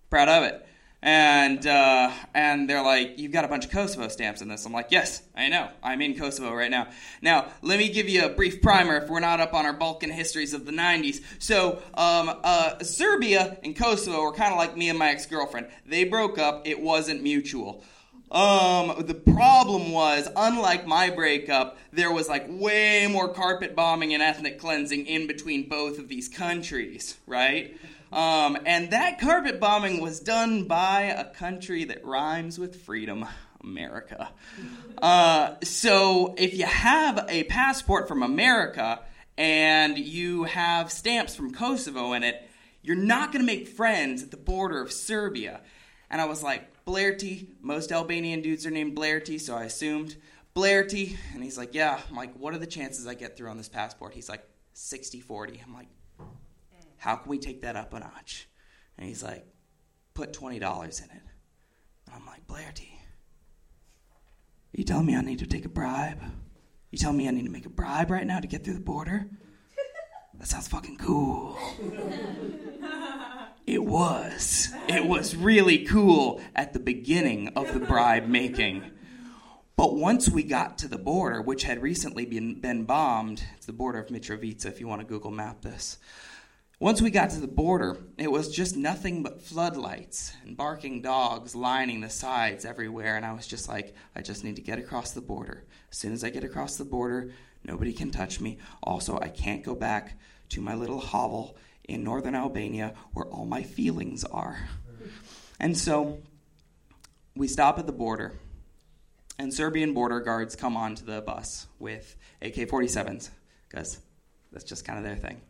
Proud 0.09 0.29
of 0.29 0.45
it 0.45 0.65
and 1.05 1.67
uh, 1.67 2.11
and 2.33 2.69
they're 2.69 2.83
like, 2.83 3.19
"You've 3.19 3.31
got 3.31 3.45
a 3.45 3.49
bunch 3.49 3.67
of 3.67 3.71
Kosovo 3.71 4.09
stamps 4.09 4.41
in 4.41 4.49
this." 4.49 4.65
I'm 4.65 4.73
like, 4.73 4.87
"Yes, 4.91 5.23
I 5.37 5.51
know. 5.51 5.69
I'm 5.83 6.01
in 6.01 6.19
Kosovo 6.19 6.53
right 6.55 6.71
now." 6.71 6.89
Now, 7.21 7.49
let 7.61 7.79
me 7.79 7.91
give 7.91 8.09
you 8.09 8.25
a 8.25 8.31
brief 8.31 8.63
primer 8.63 8.97
if 8.97 9.11
we're 9.11 9.21
not 9.21 9.39
up 9.39 9.53
on 9.53 9.67
our 9.67 9.75
Balkan 9.75 10.11
histories 10.11 10.55
of 10.55 10.65
the 10.65 10.73
'90s. 10.73 11.21
So, 11.39 11.83
um, 11.93 12.41
uh, 12.43 12.83
Serbia 12.83 13.59
and 13.63 13.77
Kosovo 13.77 14.23
were 14.23 14.33
kind 14.33 14.51
of 14.51 14.57
like 14.57 14.79
me 14.79 14.89
and 14.89 14.99
my 14.99 15.11
ex-girlfriend. 15.11 15.69
They 15.85 16.05
broke 16.05 16.39
up. 16.39 16.67
It 16.67 16.81
wasn't 16.81 17.23
mutual. 17.23 17.85
Um, 18.35 19.07
the 19.07 19.15
problem 19.15 19.93
was, 19.93 20.29
unlike 20.35 20.87
my 20.87 21.11
breakup, 21.11 21.79
there 21.93 22.13
was 22.13 22.29
like 22.29 22.47
way 22.49 23.07
more 23.07 23.29
carpet 23.29 23.77
bombing 23.77 24.13
and 24.13 24.23
ethnic 24.23 24.59
cleansing 24.59 25.07
in 25.07 25.29
between 25.29 25.69
both 25.69 26.01
of 26.01 26.09
these 26.09 26.29
countries, 26.29 27.17
right? 27.29 27.77
Um, 28.13 28.59
and 28.67 28.91
that 28.91 29.21
carpet 29.21 29.61
bombing 29.61 30.01
was 30.01 30.19
done 30.19 30.65
by 30.65 31.03
a 31.03 31.25
country 31.33 31.85
that 31.85 32.05
rhymes 32.05 32.59
with 32.59 32.83
freedom. 32.83 33.25
America. 33.63 34.31
Uh, 35.01 35.55
so 35.63 36.35
if 36.37 36.55
you 36.55 36.67
have 36.67 37.25
a 37.31 37.45
passport 37.45 38.07
from 38.07 38.23
America 38.23 39.01
and 39.39 39.99
you 39.99 40.45
have 40.45 40.93
stamps 40.93 41.35
from 41.35 41.53
Kosovo 41.53 42.13
in 42.13 42.23
it, 42.23 42.49
you're 42.83 42.95
not 42.95 43.33
going 43.33 43.41
to 43.41 43.47
make 43.47 43.67
friends 43.67 44.23
at 44.23 44.31
the 44.31 44.37
border 44.37 44.83
of 44.83 44.93
Serbia. 44.93 45.63
And 46.11 46.21
I 46.21 46.27
was 46.27 46.43
like, 46.43 46.85
Blerti, 46.85 47.49
most 47.61 47.93
Albanian 47.93 48.43
dudes 48.43 48.67
are 48.67 48.71
named 48.71 48.97
Blerti, 48.97 49.41
so 49.41 49.57
I 49.57 49.65
assumed 49.65 50.17
Blerti. 50.55 51.17
And 51.35 51.43
he's 51.43 51.59
like, 51.59 51.75
Yeah. 51.75 52.01
I'm 52.09 52.17
like, 52.17 52.35
What 52.37 52.55
are 52.55 52.59
the 52.59 52.67
chances 52.67 53.07
I 53.07 53.15
get 53.15 53.37
through 53.37 53.51
on 53.51 53.57
this 53.57 53.69
passport? 53.69 54.15
He's 54.15 54.29
like, 54.29 54.47
60 54.75 55.21
40. 55.21 55.63
I'm 55.67 55.75
like, 55.75 55.89
how 56.97 57.17
can 57.17 57.31
we 57.31 57.39
take 57.39 57.63
that 57.63 57.77
up 57.77 57.93
a 57.95 58.01
notch? 58.01 58.49
And 58.99 59.07
he's 59.09 59.23
like, 59.23 59.47
Put 60.15 60.33
$20 60.33 60.57
in 60.57 60.61
it. 61.11 61.23
And 62.07 62.15
I'm 62.15 62.27
like, 62.27 62.47
Blerti, 62.47 62.91
you 64.73 64.85
telling 64.85 65.07
me 65.07 65.17
I 65.17 65.21
need 65.21 65.39
to 65.41 65.47
take 65.47 65.65
a 65.65 65.69
bribe? 65.69 66.21
You 66.91 66.99
telling 66.99 67.17
me 67.17 67.29
I 67.29 67.31
need 67.31 67.45
to 67.45 67.51
make 67.51 67.67
a 67.67 67.71
bribe 67.71 68.11
right 68.11 68.27
now 68.27 68.41
to 68.41 68.47
get 68.47 68.65
through 68.65 68.75
the 68.75 68.81
border? 68.81 69.27
That 70.39 70.49
sounds 70.49 70.69
fucking 70.69 70.97
cool. 70.99 71.57
It 73.67 73.83
was. 73.83 74.75
It 74.89 75.07
was 75.07 75.35
really 75.35 75.87
cool 75.87 76.43
at 76.55 76.75
the 76.75 76.79
beginning 76.79 77.49
of 77.57 77.73
the 77.73 77.81
bribe 77.81 78.27
making. 78.27 78.85
But 79.75 79.97
once 79.97 80.29
we 80.29 80.43
got 80.43 80.77
to 80.79 80.89
the 80.89 80.99
border, 80.99 81.41
which 81.41 81.63
had 81.65 81.81
recently 81.81 82.27
been, 82.27 82.61
been 82.61 82.85
bombed, 82.85 83.43
it's 83.57 83.65
the 83.65 83.73
border 83.73 83.99
of 84.01 84.09
Mitrovica 84.09 84.67
if 84.67 84.81
you 84.81 84.87
want 84.87 85.01
to 85.01 85.07
Google 85.07 85.31
map 85.31 85.63
this. 85.63 85.97
Once 86.79 87.01
we 87.01 87.11
got 87.11 87.31
to 87.31 87.41
the 87.41 87.49
border, 87.49 87.97
it 88.19 88.31
was 88.31 88.55
just 88.55 88.77
nothing 88.77 89.23
but 89.23 89.41
floodlights 89.41 90.37
and 90.45 90.59
barking 90.59 91.01
dogs 91.01 91.55
lining 91.55 92.03
the 92.03 92.11
sides 92.11 92.67
everywhere. 92.67 93.17
And 93.17 93.25
I 93.25 93.33
was 93.33 93.47
just 93.47 93.67
like, 93.67 93.95
I 94.15 94.21
just 94.21 94.45
need 94.45 94.57
to 94.57 94.63
get 94.63 94.79
across 94.79 95.13
the 95.13 95.23
border. 95.23 95.65
As 95.91 95.97
soon 95.97 96.13
as 96.13 96.23
I 96.23 96.29
get 96.29 96.45
across 96.45 96.77
the 96.77 96.85
border, 96.85 97.33
nobody 97.65 97.95
can 97.95 98.11
touch 98.11 98.41
me. 98.41 98.59
Also, 98.83 99.19
I 99.19 99.29
can't 99.29 99.65
go 99.65 99.75
back 99.75 100.19
to 100.51 100.61
my 100.61 100.75
little 100.75 101.01
hovel 101.01 101.57
in 101.89 102.05
northern 102.05 102.35
Albania 102.35 102.95
where 103.13 103.27
all 103.27 103.47
my 103.47 103.63
feelings 103.63 104.25
are. 104.25 104.69
And 105.61 105.77
so 105.77 106.19
we 107.37 107.49
stop 107.49 107.79
at 107.79 107.87
the 107.87 107.93
border, 107.93 108.33
and 109.39 109.53
Serbian 109.53 109.95
border 109.95 110.21
guards 110.21 110.55
come 110.57 110.77
onto 110.77 111.05
the 111.05 111.21
bus 111.21 111.67
with 111.79 112.17
AK 112.41 112.55
47s, 112.55 113.31
because 113.69 113.99
that's 114.53 114.65
just 114.65 114.85
kind 114.85 114.99
of 114.99 115.05
their 115.05 115.17
thing. 115.17 115.41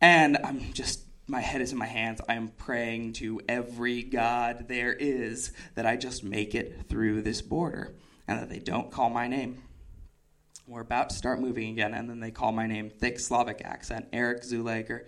And 0.00 0.38
I'm 0.44 0.72
just, 0.72 1.00
my 1.26 1.40
head 1.40 1.60
is 1.60 1.72
in 1.72 1.78
my 1.78 1.86
hands. 1.86 2.20
I 2.28 2.34
am 2.34 2.48
praying 2.48 3.14
to 3.14 3.40
every 3.48 4.02
God 4.02 4.66
there 4.68 4.92
is 4.92 5.52
that 5.74 5.86
I 5.86 5.96
just 5.96 6.24
make 6.24 6.54
it 6.54 6.88
through 6.88 7.22
this 7.22 7.42
border 7.42 7.94
and 8.26 8.40
that 8.40 8.48
they 8.48 8.58
don't 8.58 8.90
call 8.90 9.10
my 9.10 9.28
name. 9.28 9.62
We're 10.68 10.82
about 10.82 11.08
to 11.08 11.16
start 11.16 11.40
moving 11.40 11.70
again, 11.70 11.94
and 11.94 12.10
then 12.10 12.20
they 12.20 12.30
call 12.30 12.52
my 12.52 12.66
name, 12.66 12.90
thick 12.90 13.18
Slavic 13.18 13.62
accent, 13.64 14.06
Eric 14.12 14.42
Zulager. 14.42 15.06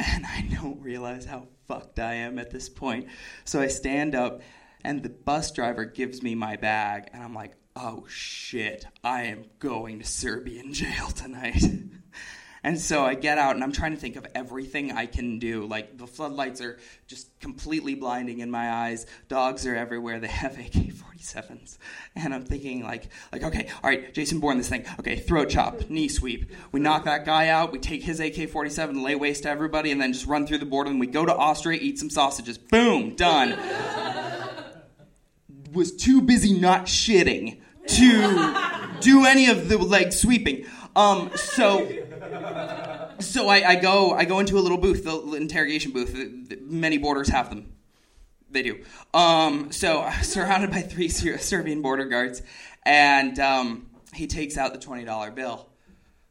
And 0.00 0.26
I 0.26 0.48
don't 0.60 0.80
realize 0.80 1.24
how 1.24 1.46
fucked 1.68 2.00
I 2.00 2.14
am 2.14 2.36
at 2.36 2.50
this 2.50 2.68
point. 2.68 3.06
So 3.44 3.60
I 3.60 3.68
stand 3.68 4.16
up, 4.16 4.42
and 4.82 5.04
the 5.04 5.08
bus 5.08 5.52
driver 5.52 5.84
gives 5.84 6.20
me 6.20 6.34
my 6.34 6.56
bag, 6.56 7.10
and 7.12 7.22
I'm 7.22 7.32
like, 7.34 7.52
oh 7.76 8.06
shit, 8.08 8.86
I 9.04 9.24
am 9.24 9.44
going 9.60 10.00
to 10.00 10.04
Serbian 10.04 10.72
jail 10.72 11.10
tonight. 11.10 11.62
And 12.62 12.78
so 12.78 13.04
I 13.04 13.14
get 13.14 13.38
out 13.38 13.54
and 13.54 13.64
I'm 13.64 13.72
trying 13.72 13.94
to 13.94 14.00
think 14.00 14.16
of 14.16 14.26
everything 14.34 14.92
I 14.92 15.06
can 15.06 15.38
do. 15.38 15.66
Like 15.66 15.96
the 15.96 16.06
floodlights 16.06 16.60
are 16.60 16.78
just 17.06 17.38
completely 17.40 17.94
blinding 17.94 18.40
in 18.40 18.50
my 18.50 18.70
eyes. 18.70 19.06
Dogs 19.28 19.66
are 19.66 19.74
everywhere. 19.74 20.20
They 20.20 20.28
have 20.28 20.52
AK-47s. 20.58 21.78
And 22.16 22.34
I'm 22.34 22.44
thinking 22.44 22.82
like 22.82 23.08
like 23.32 23.42
okay, 23.42 23.68
all 23.82 23.90
right, 23.90 24.12
Jason 24.12 24.40
Bourne 24.40 24.58
this 24.58 24.68
thing. 24.68 24.84
Okay, 24.98 25.16
throat 25.16 25.48
chop, 25.48 25.88
knee 25.88 26.08
sweep. 26.08 26.50
We 26.72 26.80
knock 26.80 27.04
that 27.04 27.24
guy 27.24 27.48
out. 27.48 27.72
We 27.72 27.78
take 27.78 28.02
his 28.02 28.20
AK-47, 28.20 29.02
lay 29.02 29.14
waste 29.14 29.44
to 29.44 29.50
everybody 29.50 29.90
and 29.90 30.00
then 30.00 30.12
just 30.12 30.26
run 30.26 30.46
through 30.46 30.58
the 30.58 30.66
border 30.66 30.90
and 30.90 31.00
we 31.00 31.06
go 31.06 31.24
to 31.24 31.34
Austria, 31.34 31.78
eat 31.80 31.98
some 31.98 32.10
sausages. 32.10 32.58
Boom, 32.58 33.16
done. 33.16 33.58
Was 35.72 35.94
too 35.94 36.20
busy 36.20 36.58
not 36.58 36.86
shitting 36.86 37.60
to 37.86 38.98
do 39.00 39.24
any 39.24 39.48
of 39.48 39.68
the 39.68 39.78
leg 39.78 40.12
sweeping. 40.12 40.66
Um, 40.96 41.30
so 41.36 41.88
so 43.20 43.48
I, 43.48 43.62
I, 43.68 43.76
go 43.76 44.12
I 44.12 44.24
go 44.24 44.38
into 44.38 44.58
a 44.58 44.60
little 44.60 44.78
booth, 44.78 45.04
the 45.04 45.34
interrogation 45.34 45.92
booth. 45.92 46.16
Many 46.60 46.98
borders 46.98 47.28
have 47.28 47.50
them. 47.50 47.72
They 48.50 48.62
do. 48.62 48.84
Um, 49.14 49.70
so 49.70 50.10
surrounded 50.22 50.70
by 50.70 50.80
three 50.82 51.08
Ser- 51.08 51.38
Serbian 51.38 51.82
border 51.82 52.06
guards, 52.06 52.42
and 52.84 53.38
um, 53.38 53.90
he 54.12 54.26
takes 54.26 54.56
out 54.56 54.72
the 54.72 54.78
twenty 54.78 55.04
dollar 55.04 55.30
bill, 55.30 55.68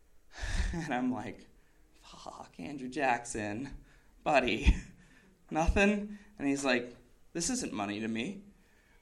and 0.74 0.94
I'm 0.94 1.14
like, 1.14 1.48
"Fuck, 2.02 2.52
Andrew 2.60 2.90
Jackson, 2.90 3.70
buddy, 4.24 4.76
nothing." 5.50 6.18
And 6.38 6.48
he's 6.48 6.66
like, 6.66 6.94
"This 7.34 7.50
isn't 7.50 7.72
money 7.72 8.02
to 8.02 8.08
me," 8.08 8.42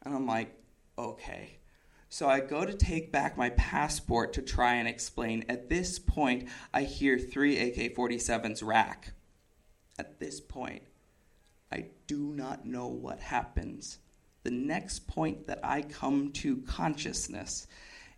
and 0.03 0.13
I'm 0.13 0.27
like, 0.27 0.55
"Okay." 0.97 1.56
So 2.09 2.29
I 2.29 2.39
go 2.39 2.65
to 2.65 2.73
take 2.73 3.11
back 3.11 3.37
my 3.37 3.49
passport 3.51 4.33
to 4.33 4.41
try 4.41 4.75
and 4.75 4.87
explain. 4.87 5.45
At 5.49 5.69
this 5.69 5.99
point, 5.99 6.47
I 6.73 6.83
hear 6.83 7.19
three 7.19 7.59
AK 7.59 7.95
47s 7.95 8.63
rack. 8.63 9.13
At 9.99 10.19
this 10.19 10.39
point, 10.39 10.83
I 11.71 11.87
do 12.07 12.33
not 12.33 12.65
know 12.65 12.87
what 12.87 13.19
happens. 13.19 13.99
The 14.43 14.51
next 14.51 15.07
point 15.07 15.47
that 15.47 15.59
I 15.63 15.81
come 15.81 16.31
to 16.33 16.57
consciousness 16.61 17.67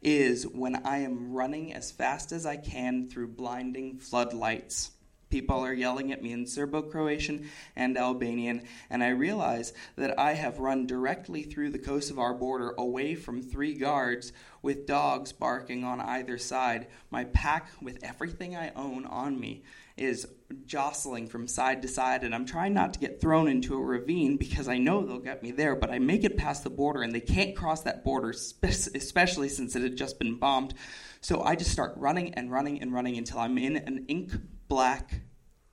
is 0.02 0.46
when 0.46 0.76
I 0.86 1.00
am 1.00 1.34
running 1.34 1.74
as 1.74 1.92
fast 1.92 2.32
as 2.32 2.46
I 2.46 2.58
can 2.58 3.10
through 3.10 3.30
blinding 3.30 3.98
floodlights. 3.98 4.92
People 5.30 5.64
are 5.64 5.74
yelling 5.74 6.12
at 6.12 6.24
me 6.24 6.32
in 6.32 6.48
Serbo 6.48 6.82
Croatian 6.82 7.50
and 7.76 7.98
Albanian, 7.98 8.64
and 8.90 9.04
I 9.04 9.10
realize 9.10 9.74
that 9.96 10.20
I 10.20 10.34
have 10.34 10.58
run 10.58 10.88
directly 10.88 11.44
through 11.44 11.70
the 11.70 11.78
Kosovar 11.78 12.38
border 12.38 12.74
away 12.80 13.14
from 13.14 13.44
three 13.44 13.76
guards 13.76 14.34
with 14.64 14.88
dogs 14.88 15.32
barking 15.32 15.84
on 15.84 16.02
either 16.02 16.40
side. 16.40 16.88
My 17.12 17.26
pack, 17.26 17.70
with 17.80 18.04
everything 18.04 18.56
I 18.56 18.72
own 18.76 19.06
on 19.06 19.40
me, 19.40 19.64
is 19.98 20.28
jostling 20.66 21.28
from 21.28 21.48
side 21.48 21.84
to 21.84 21.88
side, 21.88 22.24
and 22.24 22.34
I'm 22.34 22.46
trying 22.46 22.74
not 22.74 22.94
to 22.94 23.00
get 23.00 23.22
thrown 23.22 23.48
into 23.48 23.76
a 23.76 23.82
ravine 23.82 24.38
because 24.38 24.68
I 24.68 24.80
know 24.80 25.06
they'll 25.06 25.20
get 25.20 25.44
me 25.44 25.52
there, 25.52 25.76
but 25.76 25.92
I 25.92 26.00
make 26.00 26.24
it 26.24 26.38
past 26.38 26.64
the 26.64 26.72
border, 26.72 27.04
and 27.04 27.14
they 27.14 27.22
can't 27.22 27.56
cross 27.56 27.84
that 27.84 28.04
border, 28.04 28.32
especially 28.32 29.50
since 29.50 29.76
it 29.76 29.84
had 29.84 29.96
just 29.96 30.18
been 30.18 30.40
bombed. 30.40 30.74
So 31.22 31.44
I 31.44 31.56
just 31.56 31.72
start 31.72 31.94
running 31.98 32.34
and 32.34 32.52
running 32.52 32.82
and 32.82 32.92
running 32.92 33.18
until 33.18 33.40
I'm 33.40 33.60
in 33.60 33.78
an 33.78 34.06
ink 34.08 34.32
black 34.70 35.22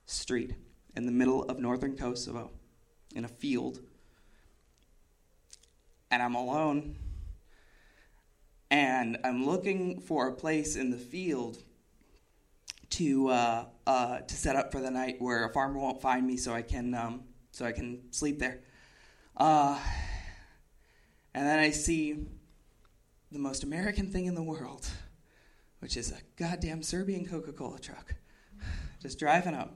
street 0.06 0.54
in 0.96 1.06
the 1.06 1.12
middle 1.12 1.44
of 1.44 1.60
northern 1.60 1.96
Kosovo 1.96 2.50
in 3.14 3.24
a 3.24 3.28
field. 3.28 3.80
And 6.10 6.22
I'm 6.22 6.34
alone. 6.34 6.96
And 8.70 9.18
I'm 9.22 9.46
looking 9.46 10.00
for 10.00 10.26
a 10.26 10.32
place 10.32 10.74
in 10.74 10.90
the 10.90 10.96
field 10.96 11.58
to 12.90 13.28
uh, 13.28 13.64
uh, 13.86 14.18
to 14.20 14.34
set 14.34 14.56
up 14.56 14.72
for 14.72 14.80
the 14.80 14.90
night 14.90 15.16
where 15.18 15.44
a 15.44 15.52
farmer 15.52 15.78
won't 15.78 16.00
find 16.00 16.26
me, 16.26 16.36
so 16.36 16.52
I 16.52 16.62
can 16.62 16.94
um, 16.94 17.24
so 17.52 17.64
I 17.64 17.72
can 17.72 18.12
sleep 18.12 18.38
there. 18.38 18.60
Uh, 19.36 19.78
and 21.34 21.46
then 21.46 21.58
I 21.58 21.70
see 21.70 22.26
the 23.30 23.38
most 23.38 23.62
American 23.62 24.10
thing 24.10 24.26
in 24.26 24.34
the 24.34 24.42
world, 24.42 24.88
which 25.80 25.96
is 25.96 26.10
a 26.10 26.18
goddamn 26.36 26.82
Serbian 26.82 27.26
Coca-Cola 27.26 27.78
truck, 27.78 28.14
just 29.00 29.18
driving 29.18 29.54
up, 29.54 29.74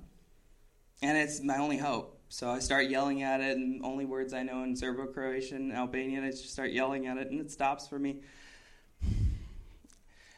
and 1.03 1.17
it's 1.17 1.43
my 1.43 1.59
only 1.59 1.79
hope. 1.79 2.21
So 2.29 2.49
I 2.49 2.61
start 2.61 2.89
yelling 2.89 3.23
at 3.23 3.41
it, 3.41 3.57
and 3.57 3.85
only 3.85 4.05
words 4.05 4.33
I 4.33 4.45
know 4.45 4.63
in 4.63 4.77
Serbo-Croatian, 4.77 5.73
Albanian, 5.73 6.23
I 6.23 6.31
just 6.31 6.53
start 6.53 6.71
yelling 6.71 7.09
at 7.09 7.17
it, 7.17 7.31
and 7.31 7.41
it 7.41 7.51
stops 7.51 7.89
for 7.89 7.99
me. 7.99 8.21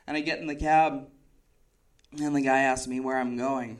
And 0.06 0.16
I 0.16 0.20
get 0.20 0.38
in 0.38 0.46
the 0.46 0.56
cab, 0.56 1.08
and 2.18 2.34
the 2.34 2.40
guy 2.40 2.60
asks 2.60 2.88
me 2.88 3.00
where 3.00 3.18
I'm 3.18 3.36
going. 3.36 3.78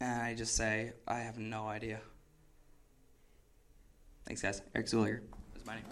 And 0.00 0.20
I 0.20 0.34
just 0.34 0.54
say, 0.56 0.92
I 1.08 1.20
have 1.20 1.38
no 1.38 1.66
idea. 1.66 2.00
Thanks, 4.26 4.42
guys. 4.42 4.60
Eric 4.74 4.86
Zuliger 4.88 5.20
is 5.56 5.64
my 5.64 5.76
name. 5.76 5.84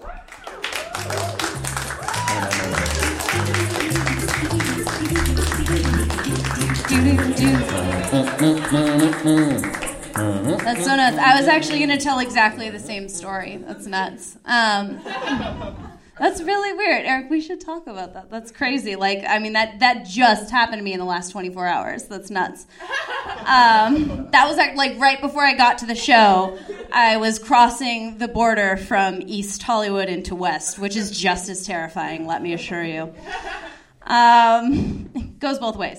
That's 10.14 10.84
so 10.84 10.94
nuts. 10.96 11.16
I 11.18 11.38
was 11.38 11.48
actually 11.48 11.78
going 11.78 11.96
to 11.96 12.02
tell 12.02 12.18
exactly 12.18 12.68
the 12.70 12.78
same 12.78 13.08
story. 13.08 13.56
That's 13.56 13.86
nuts. 13.86 14.36
Um, 14.44 15.00
that's 16.18 16.42
really 16.42 16.76
weird, 16.76 17.06
Eric. 17.06 17.30
We 17.30 17.40
should 17.40 17.60
talk 17.60 17.86
about 17.86 18.12
that. 18.14 18.30
That's 18.30 18.52
crazy. 18.52 18.96
Like, 18.96 19.24
I 19.26 19.38
mean, 19.38 19.54
that 19.54 19.80
that 19.80 20.04
just 20.04 20.50
happened 20.50 20.78
to 20.80 20.84
me 20.84 20.92
in 20.92 20.98
the 20.98 21.06
last 21.06 21.30
24 21.32 21.66
hours. 21.66 22.04
That's 22.04 22.30
nuts. 22.30 22.66
Um, 23.46 24.28
that 24.30 24.46
was 24.46 24.58
act- 24.58 24.76
like 24.76 24.98
right 25.00 25.20
before 25.20 25.42
I 25.42 25.54
got 25.54 25.78
to 25.78 25.86
the 25.86 25.94
show. 25.94 26.58
I 26.92 27.16
was 27.16 27.38
crossing 27.38 28.18
the 28.18 28.28
border 28.28 28.76
from 28.76 29.22
East 29.22 29.62
Hollywood 29.62 30.08
into 30.08 30.34
West, 30.34 30.78
which 30.78 30.96
is 30.96 31.10
just 31.18 31.48
as 31.48 31.66
terrifying. 31.66 32.26
Let 32.26 32.42
me 32.42 32.52
assure 32.52 32.84
you. 32.84 33.14
Um, 34.02 35.08
it 35.14 35.38
goes 35.38 35.58
both 35.58 35.76
ways. 35.76 35.98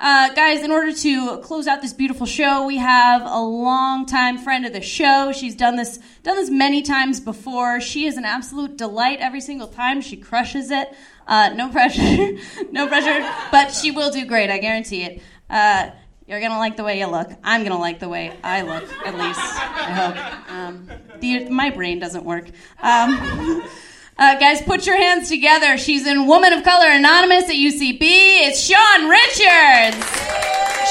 Uh, 0.00 0.32
guys, 0.34 0.62
in 0.62 0.70
order 0.70 0.92
to 0.92 1.38
close 1.38 1.66
out 1.66 1.82
this 1.82 1.92
beautiful 1.92 2.24
show, 2.24 2.64
we 2.64 2.76
have 2.76 3.22
a 3.22 3.40
longtime 3.40 4.38
friend 4.38 4.64
of 4.64 4.72
the 4.72 4.80
show. 4.80 5.32
She's 5.32 5.56
done 5.56 5.74
this 5.74 5.98
done 6.22 6.36
this 6.36 6.50
many 6.50 6.82
times 6.82 7.18
before. 7.18 7.80
She 7.80 8.06
is 8.06 8.16
an 8.16 8.24
absolute 8.24 8.76
delight 8.76 9.18
every 9.18 9.40
single 9.40 9.66
time. 9.66 10.00
She 10.00 10.16
crushes 10.16 10.70
it. 10.70 10.94
Uh, 11.26 11.50
no 11.56 11.68
pressure, 11.72 12.38
no 12.70 12.86
pressure, 12.86 13.28
but 13.50 13.72
she 13.72 13.90
will 13.90 14.12
do 14.12 14.24
great. 14.24 14.50
I 14.50 14.58
guarantee 14.58 15.02
it. 15.02 15.22
Uh, 15.50 15.90
you're 16.28 16.40
gonna 16.40 16.58
like 16.58 16.76
the 16.76 16.84
way 16.84 17.00
you 17.00 17.06
look. 17.06 17.30
I'm 17.42 17.64
gonna 17.64 17.80
like 17.80 17.98
the 17.98 18.08
way 18.08 18.36
I 18.44 18.62
look, 18.62 18.84
at 19.04 19.18
least. 19.18 19.40
I 19.40 19.90
hope. 19.90 20.50
Um, 20.52 20.88
the, 21.18 21.48
my 21.48 21.70
brain 21.70 21.98
doesn't 21.98 22.24
work. 22.24 22.48
Um, 22.80 23.64
Uh, 24.18 24.36
guys, 24.40 24.60
put 24.62 24.84
your 24.84 24.96
hands 24.96 25.28
together. 25.28 25.78
She's 25.78 26.04
in 26.04 26.26
Woman 26.26 26.52
of 26.52 26.64
Color 26.64 26.88
Anonymous 26.88 27.44
at 27.44 27.54
UCB. 27.54 28.00
It's 28.00 28.60
Sean 28.60 29.08
Richards. 29.08 29.96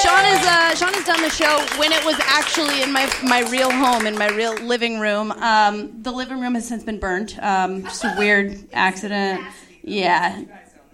Sean 0.00 0.24
is 0.24 0.46
uh, 0.46 0.74
Sean 0.74 0.94
has 0.94 1.04
done 1.04 1.20
the 1.20 1.28
show 1.28 1.58
when 1.78 1.92
it 1.92 2.02
was 2.06 2.16
actually 2.20 2.82
in 2.82 2.90
my 2.90 3.04
my 3.24 3.40
real 3.50 3.70
home, 3.70 4.06
in 4.06 4.16
my 4.16 4.28
real 4.28 4.54
living 4.54 4.98
room. 4.98 5.32
Um, 5.32 6.02
the 6.02 6.10
living 6.10 6.40
room 6.40 6.54
has 6.54 6.66
since 6.66 6.84
been 6.84 6.98
burnt. 6.98 7.38
Um, 7.42 7.82
just 7.82 8.02
a 8.04 8.14
weird 8.16 8.66
accident. 8.72 9.42
Yeah. 9.82 10.44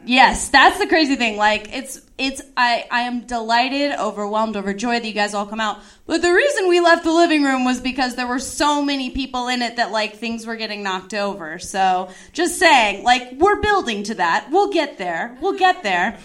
Yes, 0.06 0.48
that's 0.48 0.78
the 0.78 0.86
crazy 0.86 1.16
thing. 1.16 1.36
Like 1.36 1.74
it's 1.74 2.00
it's 2.18 2.42
I 2.56 2.86
I 2.90 3.00
am 3.02 3.26
delighted, 3.26 3.92
overwhelmed, 3.98 4.56
overjoyed 4.56 5.02
that 5.02 5.08
you 5.08 5.14
guys 5.14 5.34
all 5.34 5.46
come 5.46 5.60
out. 5.60 5.78
But 6.06 6.22
the 6.22 6.32
reason 6.32 6.68
we 6.68 6.80
left 6.80 7.04
the 7.04 7.12
living 7.12 7.42
room 7.42 7.64
was 7.64 7.80
because 7.80 8.14
there 8.14 8.26
were 8.26 8.38
so 8.38 8.82
many 8.82 9.10
people 9.10 9.48
in 9.48 9.62
it 9.62 9.76
that 9.76 9.90
like 9.90 10.16
things 10.16 10.46
were 10.46 10.56
getting 10.56 10.82
knocked 10.82 11.14
over. 11.14 11.58
So 11.58 12.10
just 12.32 12.58
saying, 12.58 13.04
like 13.04 13.32
we're 13.38 13.60
building 13.60 14.02
to 14.04 14.14
that. 14.16 14.48
We'll 14.50 14.72
get 14.72 14.98
there. 14.98 15.36
We'll 15.40 15.58
get 15.58 15.82
there. 15.82 16.18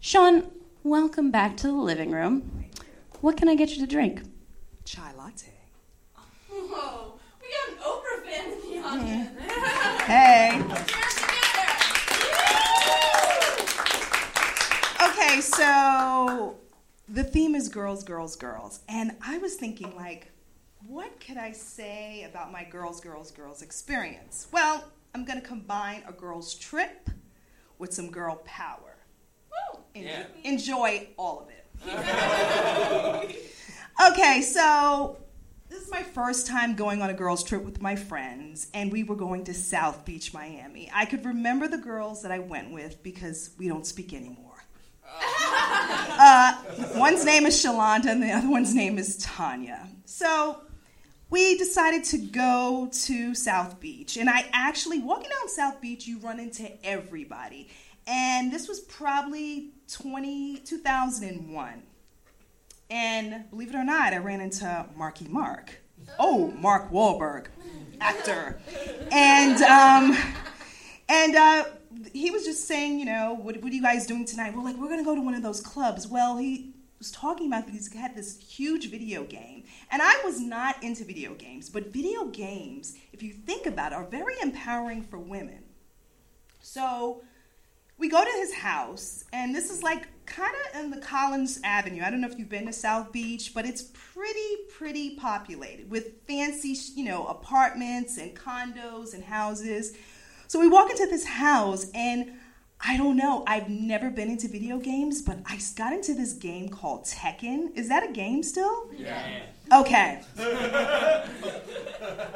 Sean, 0.00 0.50
welcome 0.82 1.30
back 1.30 1.56
to 1.58 1.66
the 1.66 1.74
living 1.74 2.10
room. 2.10 2.64
What 3.20 3.36
can 3.36 3.48
I 3.48 3.54
get 3.54 3.70
you 3.70 3.80
to 3.80 3.86
drink? 3.86 4.22
Chai 4.84 5.12
latte. 5.16 5.52
Whoa, 6.48 7.18
we 7.40 7.48
got 7.52 7.68
an 7.68 7.82
Oprah 7.84 8.24
fan 8.24 8.52
in 8.52 8.60
the 8.70 8.88
audience. 8.88 9.30
Hey. 10.06 11.36
Okay, 15.20 15.40
so 15.42 16.56
the 17.08 17.22
theme 17.22 17.54
is 17.54 17.68
girls, 17.68 18.02
girls, 18.04 18.36
girls. 18.36 18.80
And 18.88 19.12
I 19.22 19.36
was 19.38 19.56
thinking, 19.56 19.94
like, 19.94 20.30
what 20.86 21.20
could 21.20 21.36
I 21.36 21.52
say 21.52 22.26
about 22.28 22.50
my 22.50 22.64
girls, 22.64 23.00
girls, 23.00 23.30
girls 23.30 23.60
experience? 23.60 24.46
Well, 24.50 24.82
I'm 25.14 25.26
going 25.26 25.40
to 25.40 25.46
combine 25.46 26.04
a 26.08 26.12
girls' 26.12 26.54
trip 26.54 27.10
with 27.78 27.92
some 27.92 28.10
girl 28.10 28.36
power. 28.46 28.96
Woo, 29.50 29.80
En- 29.94 30.26
Enjoy 30.44 31.08
all 31.18 31.40
of 31.40 31.48
it. 31.50 31.66
okay, 34.12 34.40
so 34.40 35.18
this 35.68 35.82
is 35.82 35.90
my 35.90 36.02
first 36.02 36.46
time 36.46 36.74
going 36.74 37.02
on 37.02 37.10
a 37.10 37.14
girls' 37.14 37.44
trip 37.44 37.62
with 37.62 37.82
my 37.82 37.94
friends, 37.94 38.68
and 38.72 38.90
we 38.90 39.04
were 39.04 39.16
going 39.16 39.44
to 39.44 39.52
South 39.54 40.06
Beach, 40.06 40.32
Miami. 40.32 40.90
I 40.94 41.04
could 41.04 41.26
remember 41.26 41.68
the 41.68 41.78
girls 41.78 42.22
that 42.22 42.32
I 42.32 42.38
went 42.38 42.72
with 42.72 43.02
because 43.02 43.50
we 43.58 43.68
don't 43.68 43.86
speak 43.86 44.14
anymore. 44.14 44.49
Uh, 46.22 46.52
one's 46.96 47.24
name 47.24 47.46
is 47.46 47.54
Shalonda, 47.64 48.08
and 48.08 48.22
the 48.22 48.30
other 48.30 48.50
one's 48.50 48.74
name 48.74 48.98
is 48.98 49.16
Tanya. 49.16 49.88
So 50.04 50.60
we 51.30 51.56
decided 51.56 52.04
to 52.04 52.18
go 52.18 52.90
to 53.04 53.34
South 53.34 53.80
Beach, 53.80 54.18
and 54.18 54.28
I 54.28 54.44
actually 54.52 54.98
walking 54.98 55.30
down 55.30 55.48
South 55.48 55.80
Beach, 55.80 56.06
you 56.06 56.18
run 56.18 56.38
into 56.38 56.70
everybody, 56.84 57.70
and 58.06 58.52
this 58.52 58.68
was 58.68 58.80
probably 58.80 59.70
20, 59.90 60.58
2001. 60.58 61.82
And 62.90 63.48
believe 63.50 63.70
it 63.70 63.76
or 63.76 63.84
not, 63.84 64.12
I 64.12 64.18
ran 64.18 64.40
into 64.40 64.86
Marky 64.96 65.26
Mark. 65.26 65.80
Oh, 66.18 66.48
Mark 66.58 66.90
Wahlberg, 66.90 67.46
actor. 68.00 68.60
And 69.12 69.62
um, 69.62 70.16
and 71.08 71.36
uh, 71.36 71.64
he 72.12 72.30
was 72.30 72.44
just 72.44 72.66
saying, 72.66 72.98
you 72.98 73.06
know, 73.06 73.34
what, 73.34 73.62
what 73.62 73.72
are 73.72 73.74
you 73.74 73.82
guys 73.82 74.06
doing 74.06 74.24
tonight? 74.24 74.54
We're 74.54 74.62
like, 74.62 74.76
we're 74.76 74.88
gonna 74.88 75.04
go 75.04 75.14
to 75.14 75.20
one 75.20 75.34
of 75.34 75.42
those 75.42 75.60
clubs. 75.60 76.06
Well, 76.06 76.36
he 76.36 76.74
was 76.98 77.10
talking 77.10 77.46
about 77.46 77.66
these 77.66 77.92
had 77.92 78.14
this 78.14 78.38
huge 78.38 78.90
video 78.90 79.24
game, 79.24 79.64
and 79.90 80.02
I 80.02 80.20
was 80.24 80.40
not 80.40 80.82
into 80.82 81.04
video 81.04 81.34
games, 81.34 81.68
but 81.68 81.92
video 81.92 82.26
games, 82.26 82.94
if 83.12 83.22
you 83.22 83.32
think 83.32 83.66
about 83.66 83.92
it, 83.92 83.96
are 83.96 84.04
very 84.04 84.34
empowering 84.42 85.02
for 85.02 85.18
women. 85.18 85.64
So 86.60 87.22
we 87.98 88.08
go 88.08 88.22
to 88.22 88.30
his 88.38 88.54
house, 88.54 89.24
and 89.32 89.54
this 89.54 89.70
is 89.70 89.82
like 89.82 90.08
kind 90.26 90.54
of 90.54 90.80
in 90.80 90.90
the 90.90 90.98
Collins 90.98 91.60
Avenue. 91.64 92.02
I 92.04 92.10
don't 92.10 92.20
know 92.20 92.28
if 92.28 92.38
you've 92.38 92.48
been 92.48 92.66
to 92.66 92.72
South 92.72 93.12
Beach, 93.12 93.52
but 93.54 93.66
it's 93.66 93.82
pretty, 93.92 94.56
pretty 94.70 95.16
populated 95.16 95.90
with 95.90 96.22
fancy, 96.26 96.76
you 96.94 97.04
know, 97.04 97.26
apartments 97.26 98.16
and 98.16 98.36
condos 98.36 99.12
and 99.12 99.24
houses. 99.24 99.96
So 100.50 100.58
we 100.58 100.66
walk 100.66 100.90
into 100.90 101.06
this 101.06 101.24
house, 101.24 101.86
and 101.94 102.32
I 102.80 102.96
don't 102.96 103.16
know, 103.16 103.44
I've 103.46 103.68
never 103.68 104.10
been 104.10 104.28
into 104.28 104.48
video 104.48 104.78
games, 104.78 105.22
but 105.22 105.38
I 105.46 105.60
got 105.76 105.92
into 105.92 106.12
this 106.12 106.32
game 106.32 106.70
called 106.70 107.04
Tekken. 107.04 107.72
Is 107.76 107.88
that 107.88 108.10
a 108.10 108.12
game 108.12 108.42
still? 108.42 108.90
Yeah. 108.92 109.42
Okay. 109.72 110.20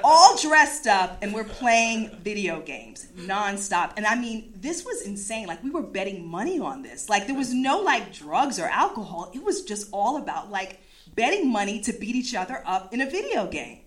All 0.05 0.39
dressed 0.39 0.87
up, 0.87 1.19
and 1.23 1.35
we're 1.35 1.43
playing 1.43 2.17
video 2.23 2.61
games 2.61 3.09
nonstop. 3.19 3.95
And 3.97 4.07
I 4.07 4.15
mean, 4.15 4.53
this 4.61 4.85
was 4.85 5.03
insane. 5.03 5.49
Like, 5.49 5.65
we 5.65 5.71
were 5.71 5.83
betting 5.83 6.25
money 6.25 6.61
on 6.61 6.83
this. 6.83 7.09
Like, 7.09 7.27
there 7.27 7.35
was 7.35 7.53
no 7.53 7.81
like 7.81 8.13
drugs 8.13 8.61
or 8.61 8.67
alcohol. 8.67 9.33
It 9.35 9.43
was 9.43 9.63
just 9.63 9.89
all 9.91 10.19
about 10.19 10.53
like 10.53 10.79
betting 11.17 11.51
money 11.51 11.81
to 11.81 11.93
beat 11.93 12.15
each 12.15 12.37
other 12.37 12.63
up 12.65 12.95
in 12.95 13.01
a 13.01 13.11
video 13.11 13.49
game. 13.49 13.81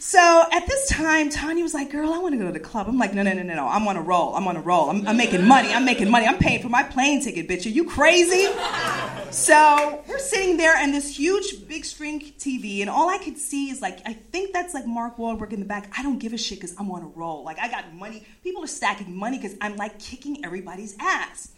So 0.00 0.44
at 0.50 0.66
this 0.66 0.88
time, 0.88 1.28
Tanya 1.28 1.62
was 1.62 1.74
like, 1.74 1.90
"Girl, 1.90 2.10
I 2.10 2.16
want 2.16 2.32
to 2.32 2.38
go 2.38 2.46
to 2.46 2.52
the 2.52 2.58
club." 2.58 2.88
I'm 2.88 2.96
like, 2.96 3.12
"No, 3.12 3.22
no, 3.22 3.34
no, 3.34 3.42
no, 3.42 3.54
no. 3.54 3.68
I'm 3.68 3.86
on 3.86 3.98
a 3.98 4.00
roll. 4.00 4.34
I'm 4.34 4.48
on 4.48 4.56
a 4.56 4.60
roll. 4.62 4.88
I'm, 4.88 5.06
I'm 5.06 5.18
making 5.18 5.46
money. 5.46 5.74
I'm 5.74 5.84
making 5.84 6.10
money. 6.10 6.26
I'm 6.26 6.38
paying 6.38 6.62
for 6.62 6.70
my 6.70 6.82
plane 6.82 7.22
ticket, 7.22 7.46
bitch. 7.46 7.66
Are 7.66 7.68
you 7.68 7.84
crazy?" 7.84 8.48
So 9.30 10.02
we're 10.08 10.18
sitting 10.18 10.56
there 10.56 10.74
and 10.74 10.94
this 10.94 11.18
huge 11.18 11.68
big 11.68 11.84
screen 11.84 12.18
TV, 12.18 12.80
and 12.80 12.88
all 12.88 13.10
I 13.10 13.18
could 13.18 13.36
see 13.36 13.68
is 13.68 13.82
like, 13.82 13.98
I 14.06 14.14
think 14.14 14.54
that's 14.54 14.72
like 14.72 14.86
Mark 14.86 15.18
Wahlberg 15.18 15.52
in 15.52 15.60
the 15.60 15.66
back. 15.66 15.92
I 15.96 16.02
don't 16.02 16.18
give 16.18 16.32
a 16.32 16.38
shit 16.38 16.58
because 16.58 16.74
I'm 16.80 16.90
on 16.90 17.02
a 17.02 17.06
roll. 17.08 17.44
Like 17.44 17.58
I 17.58 17.70
got 17.70 17.92
money. 17.92 18.26
People 18.42 18.64
are 18.64 18.68
stacking 18.68 19.14
money 19.14 19.36
because 19.36 19.56
I'm 19.60 19.76
like 19.76 19.98
kicking 19.98 20.42
everybody's 20.46 20.96
ass. 20.98 21.52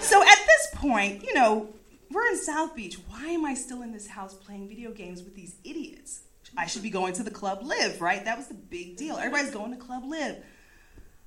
so 0.00 0.22
at 0.22 0.38
this 0.46 0.68
point, 0.74 1.24
you 1.24 1.32
know, 1.32 1.70
we're 2.10 2.26
in 2.26 2.36
South 2.36 2.76
Beach. 2.76 2.98
Why 3.08 3.28
am 3.28 3.46
I 3.46 3.54
still 3.54 3.80
in 3.80 3.92
this 3.92 4.08
house 4.08 4.34
playing 4.34 4.68
video 4.68 4.92
games 4.92 5.22
with 5.22 5.34
these 5.34 5.56
idiots? 5.64 6.20
I 6.56 6.66
should 6.66 6.82
be 6.82 6.90
going 6.90 7.14
to 7.14 7.22
the 7.22 7.30
club 7.30 7.62
live, 7.62 8.00
right? 8.00 8.24
That 8.24 8.36
was 8.36 8.48
the 8.48 8.54
big 8.54 8.96
deal. 8.96 9.16
Everybody's 9.16 9.50
going 9.50 9.70
to 9.72 9.78
club 9.78 10.04
live. 10.04 10.36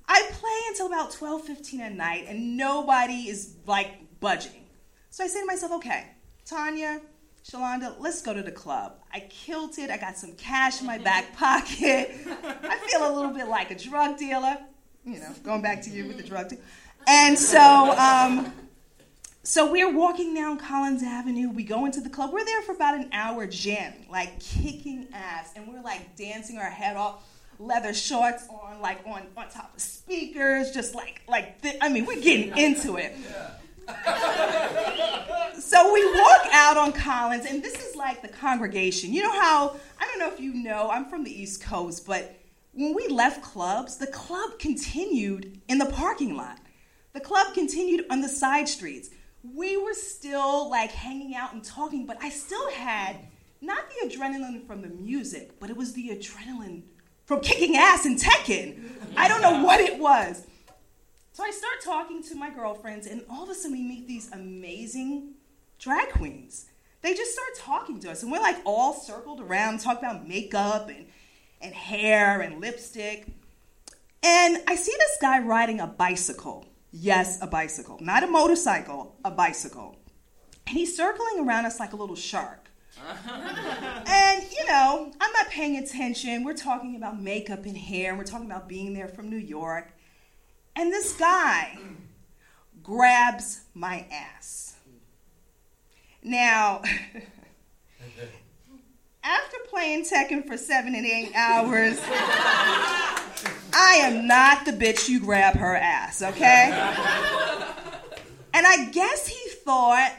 I 0.08 0.22
play 0.32 0.60
until 0.68 0.86
about 0.86 1.10
12, 1.10 1.42
15 1.42 1.80
at 1.80 1.94
night, 1.94 2.26
and 2.28 2.56
nobody 2.56 3.28
is 3.28 3.56
like 3.66 4.20
budging. 4.20 4.66
So 5.10 5.24
I 5.24 5.26
say 5.26 5.40
to 5.40 5.46
myself, 5.46 5.72
okay, 5.72 6.06
Tanya, 6.44 7.00
Shalonda, 7.44 7.96
let's 7.98 8.22
go 8.22 8.32
to 8.32 8.42
the 8.42 8.52
club. 8.52 9.00
I 9.12 9.20
killed 9.20 9.78
it. 9.78 9.90
I 9.90 9.96
got 9.96 10.16
some 10.16 10.32
cash 10.34 10.80
in 10.80 10.86
my 10.86 10.98
back 10.98 11.32
pocket. 11.36 12.10
I 12.62 12.78
feel 12.86 13.08
a 13.08 13.12
little 13.12 13.32
bit 13.32 13.48
like 13.48 13.70
a 13.70 13.78
drug 13.78 14.18
dealer, 14.18 14.58
you 15.04 15.18
know, 15.18 15.32
going 15.42 15.62
back 15.62 15.82
to 15.82 15.90
you 15.90 16.06
with 16.06 16.16
the 16.18 16.22
drug 16.22 16.48
deal. 16.48 16.60
And 17.08 17.38
so, 17.38 17.60
um, 17.60 18.52
so 19.46 19.70
we're 19.70 19.92
walking 19.92 20.34
down 20.34 20.58
Collins 20.58 21.04
Avenue. 21.04 21.50
We 21.50 21.62
go 21.62 21.86
into 21.86 22.00
the 22.00 22.10
club. 22.10 22.32
We're 22.32 22.44
there 22.44 22.62
for 22.62 22.72
about 22.72 22.96
an 22.96 23.08
hour 23.12 23.46
jamming, 23.46 24.06
like 24.10 24.40
kicking 24.40 25.06
ass, 25.12 25.52
and 25.54 25.68
we're 25.68 25.82
like 25.82 26.16
dancing 26.16 26.58
our 26.58 26.68
head 26.68 26.96
off. 26.96 27.22
Leather 27.60 27.94
shorts 27.94 28.48
on, 28.48 28.80
like 28.80 28.98
on, 29.06 29.28
on 29.36 29.48
top 29.48 29.72
of 29.72 29.80
speakers, 29.80 30.72
just 30.72 30.96
like 30.96 31.22
like. 31.28 31.62
Th- 31.62 31.76
I 31.80 31.88
mean, 31.88 32.06
we're 32.06 32.20
getting 32.20 32.58
into 32.58 32.96
it. 32.96 33.14
so 35.60 35.92
we 35.94 36.04
walk 36.18 36.48
out 36.50 36.76
on 36.76 36.92
Collins, 36.92 37.46
and 37.46 37.62
this 37.62 37.74
is 37.88 37.94
like 37.94 38.22
the 38.22 38.28
congregation. 38.28 39.12
You 39.12 39.22
know 39.22 39.40
how 39.40 39.76
I 40.00 40.06
don't 40.06 40.18
know 40.18 40.28
if 40.28 40.40
you 40.40 40.54
know. 40.54 40.90
I'm 40.90 41.04
from 41.04 41.22
the 41.22 41.30
East 41.30 41.62
Coast, 41.62 42.04
but 42.04 42.36
when 42.72 42.94
we 42.94 43.06
left 43.06 43.42
clubs, 43.42 43.96
the 43.96 44.08
club 44.08 44.58
continued 44.58 45.60
in 45.68 45.78
the 45.78 45.86
parking 45.86 46.36
lot. 46.36 46.58
The 47.12 47.20
club 47.20 47.54
continued 47.54 48.06
on 48.10 48.22
the 48.22 48.28
side 48.28 48.68
streets 48.68 49.10
we 49.54 49.76
were 49.76 49.94
still 49.94 50.70
like 50.70 50.90
hanging 50.90 51.34
out 51.34 51.52
and 51.52 51.64
talking, 51.64 52.06
but 52.06 52.18
I 52.22 52.30
still 52.30 52.70
had 52.70 53.16
not 53.60 53.84
the 53.90 54.08
adrenaline 54.08 54.66
from 54.66 54.82
the 54.82 54.88
music, 54.88 55.58
but 55.60 55.70
it 55.70 55.76
was 55.76 55.92
the 55.92 56.08
adrenaline 56.08 56.82
from 57.24 57.40
kicking 57.40 57.76
ass 57.76 58.06
and 58.06 58.18
Tekken. 58.18 58.82
I 59.16 59.28
don't 59.28 59.42
know 59.42 59.62
what 59.62 59.80
it 59.80 59.98
was. 59.98 60.46
So 61.32 61.44
I 61.44 61.50
start 61.50 61.74
talking 61.84 62.22
to 62.24 62.34
my 62.34 62.48
girlfriends, 62.48 63.06
and 63.06 63.22
all 63.28 63.42
of 63.42 63.50
a 63.50 63.54
sudden 63.54 63.76
we 63.76 63.82
meet 63.82 64.08
these 64.08 64.30
amazing 64.32 65.34
drag 65.78 66.08
queens. 66.10 66.66
They 67.02 67.14
just 67.14 67.32
start 67.32 67.48
talking 67.56 68.00
to 68.00 68.10
us, 68.10 68.22
and 68.22 68.32
we're 68.32 68.40
like 68.40 68.56
all 68.64 68.94
circled 68.94 69.40
around, 69.40 69.80
talk 69.80 69.98
about 69.98 70.26
makeup 70.26 70.88
and, 70.88 71.06
and 71.60 71.74
hair 71.74 72.40
and 72.40 72.60
lipstick. 72.60 73.26
And 74.22 74.62
I 74.66 74.76
see 74.76 74.92
this 74.96 75.18
guy 75.20 75.40
riding 75.40 75.80
a 75.80 75.86
bicycle. 75.86 76.66
Yes, 76.98 77.38
a 77.42 77.46
bicycle. 77.46 77.98
Not 78.00 78.22
a 78.22 78.26
motorcycle, 78.26 79.16
a 79.24 79.30
bicycle. 79.30 79.96
And 80.66 80.76
he's 80.76 80.96
circling 80.96 81.46
around 81.46 81.66
us 81.66 81.78
like 81.78 81.92
a 81.92 81.96
little 81.96 82.16
shark. 82.16 82.70
and, 84.06 84.42
you 84.42 84.66
know, 84.66 85.12
I'm 85.20 85.32
not 85.32 85.50
paying 85.50 85.76
attention. 85.76 86.42
We're 86.42 86.54
talking 86.54 86.96
about 86.96 87.20
makeup 87.20 87.66
and 87.66 87.76
hair. 87.76 88.16
We're 88.16 88.24
talking 88.24 88.46
about 88.46 88.66
being 88.66 88.94
there 88.94 89.08
from 89.08 89.28
New 89.28 89.36
York. 89.36 89.92
And 90.74 90.90
this 90.90 91.12
guy 91.14 91.78
grabs 92.82 93.64
my 93.74 94.06
ass. 94.10 94.76
Now, 96.22 96.82
after 99.26 99.56
playing 99.68 100.04
Tekken 100.04 100.46
for 100.46 100.56
seven 100.56 100.94
and 100.94 101.04
eight 101.04 101.32
hours, 101.34 101.98
I 103.74 103.98
am 104.02 104.26
not 104.28 104.64
the 104.64 104.70
bitch 104.70 105.08
you 105.08 105.20
grab 105.20 105.56
her 105.56 105.74
ass, 105.76 106.22
okay? 106.22 106.70
And 108.54 108.66
I 108.66 108.88
guess 108.92 109.26
he 109.26 109.50
thought, 109.64 110.12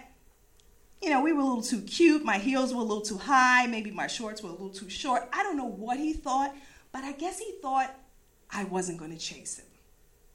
you 1.02 1.10
know, 1.10 1.22
we 1.22 1.32
were 1.32 1.42
a 1.42 1.46
little 1.46 1.64
too 1.64 1.82
cute, 1.82 2.26
my 2.26 2.38
heels 2.38 2.74
were 2.74 2.82
a 2.82 2.84
little 2.84 3.02
too 3.02 3.18
high, 3.18 3.66
maybe 3.68 3.92
my 3.92 4.08
shorts 4.08 4.44
were 4.44 4.50
a 4.50 4.52
little 4.52 4.70
too 4.70 4.90
short. 4.90 5.30
I 5.32 5.42
don't 5.42 5.56
know 5.56 5.66
what 5.66 5.98
he 5.98 6.12
thought, 6.12 6.54
but 6.92 7.04
I 7.04 7.14
guess 7.14 7.40
he 7.40 7.54
thought 7.62 7.96
I 8.52 8.66
wasn't 8.66 9.00
to 9.00 9.18
chase 9.18 9.58
him. 9.58 9.66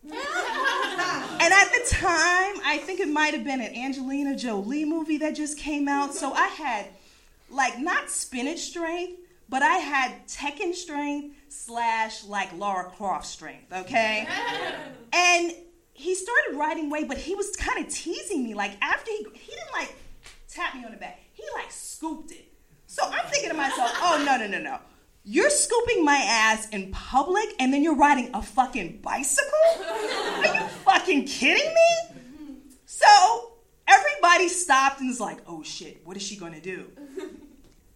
and 0.05 0.15
at 0.15 1.69
the 1.71 1.87
time, 1.91 2.57
I 2.65 2.81
think 2.83 3.01
it 3.01 3.09
might 3.09 3.35
have 3.35 3.45
been 3.45 3.61
an 3.61 3.75
Angelina 3.77 4.35
Jolie 4.35 4.85
movie 4.85 5.19
that 5.19 5.37
just 5.37 5.59
came 5.59 5.87
out, 5.89 6.15
so 6.15 6.33
I 6.33 6.49
had 6.49 6.89
like 7.53 7.79
not 7.79 8.11
spinach 8.11 8.61
strength, 8.61 9.21
but 9.49 9.63
I 9.63 9.77
had 9.77 10.27
Tekken 10.27 10.75
strength 10.75 11.37
slash 11.49 12.25
like 12.25 12.53
Lara 12.57 12.91
Croft 12.91 13.27
strength, 13.27 13.73
okay? 13.73 14.27
and 15.13 15.55
he 15.93 16.15
started 16.15 16.57
riding 16.57 16.87
away, 16.87 17.05
but 17.05 17.19
he 17.19 17.35
was 17.35 17.55
kind 17.57 17.85
of 17.85 17.93
teasing 17.93 18.45
me. 18.45 18.55
Like 18.55 18.73
after 18.81 19.11
he 19.11 19.27
he 19.35 19.53
didn't 19.53 19.73
like 19.73 19.95
tap 20.49 20.75
me 20.75 20.85
on 20.85 20.93
the 20.93 20.97
back, 20.97 21.21
he 21.33 21.45
like 21.55 21.71
scooped 21.71 22.33
it. 22.33 22.49
So 22.87 23.03
I'm 23.05 23.27
thinking 23.27 23.51
to 23.51 23.57
myself, 23.57 23.91
oh 23.97 24.23
no 24.27 24.37
no 24.37 24.47
no 24.47 24.59
no. 24.59 24.79
You're 25.25 25.51
scooping 25.51 26.05
my 26.05 26.17
ass 26.17 26.69
in 26.71 26.91
public 26.91 27.55
and 27.61 27.73
then 27.73 27.85
you're 27.85 27.95
riding 27.95 28.31
a 28.35 28.43
fucking 28.43 29.03
bicycle? 29.03 29.51
Are 29.87 30.47
you 30.47 30.67
fucking 30.85 31.27
kidding 31.27 31.73
me? 31.73 32.23
So 32.87 33.52
everybody 33.93 34.49
stopped 34.49 35.01
and 35.01 35.09
was 35.09 35.21
like, 35.21 35.39
oh 35.47 35.63
shit, 35.63 36.01
what 36.05 36.17
is 36.17 36.23
she 36.23 36.37
gonna 36.37 36.61
do? 36.61 36.87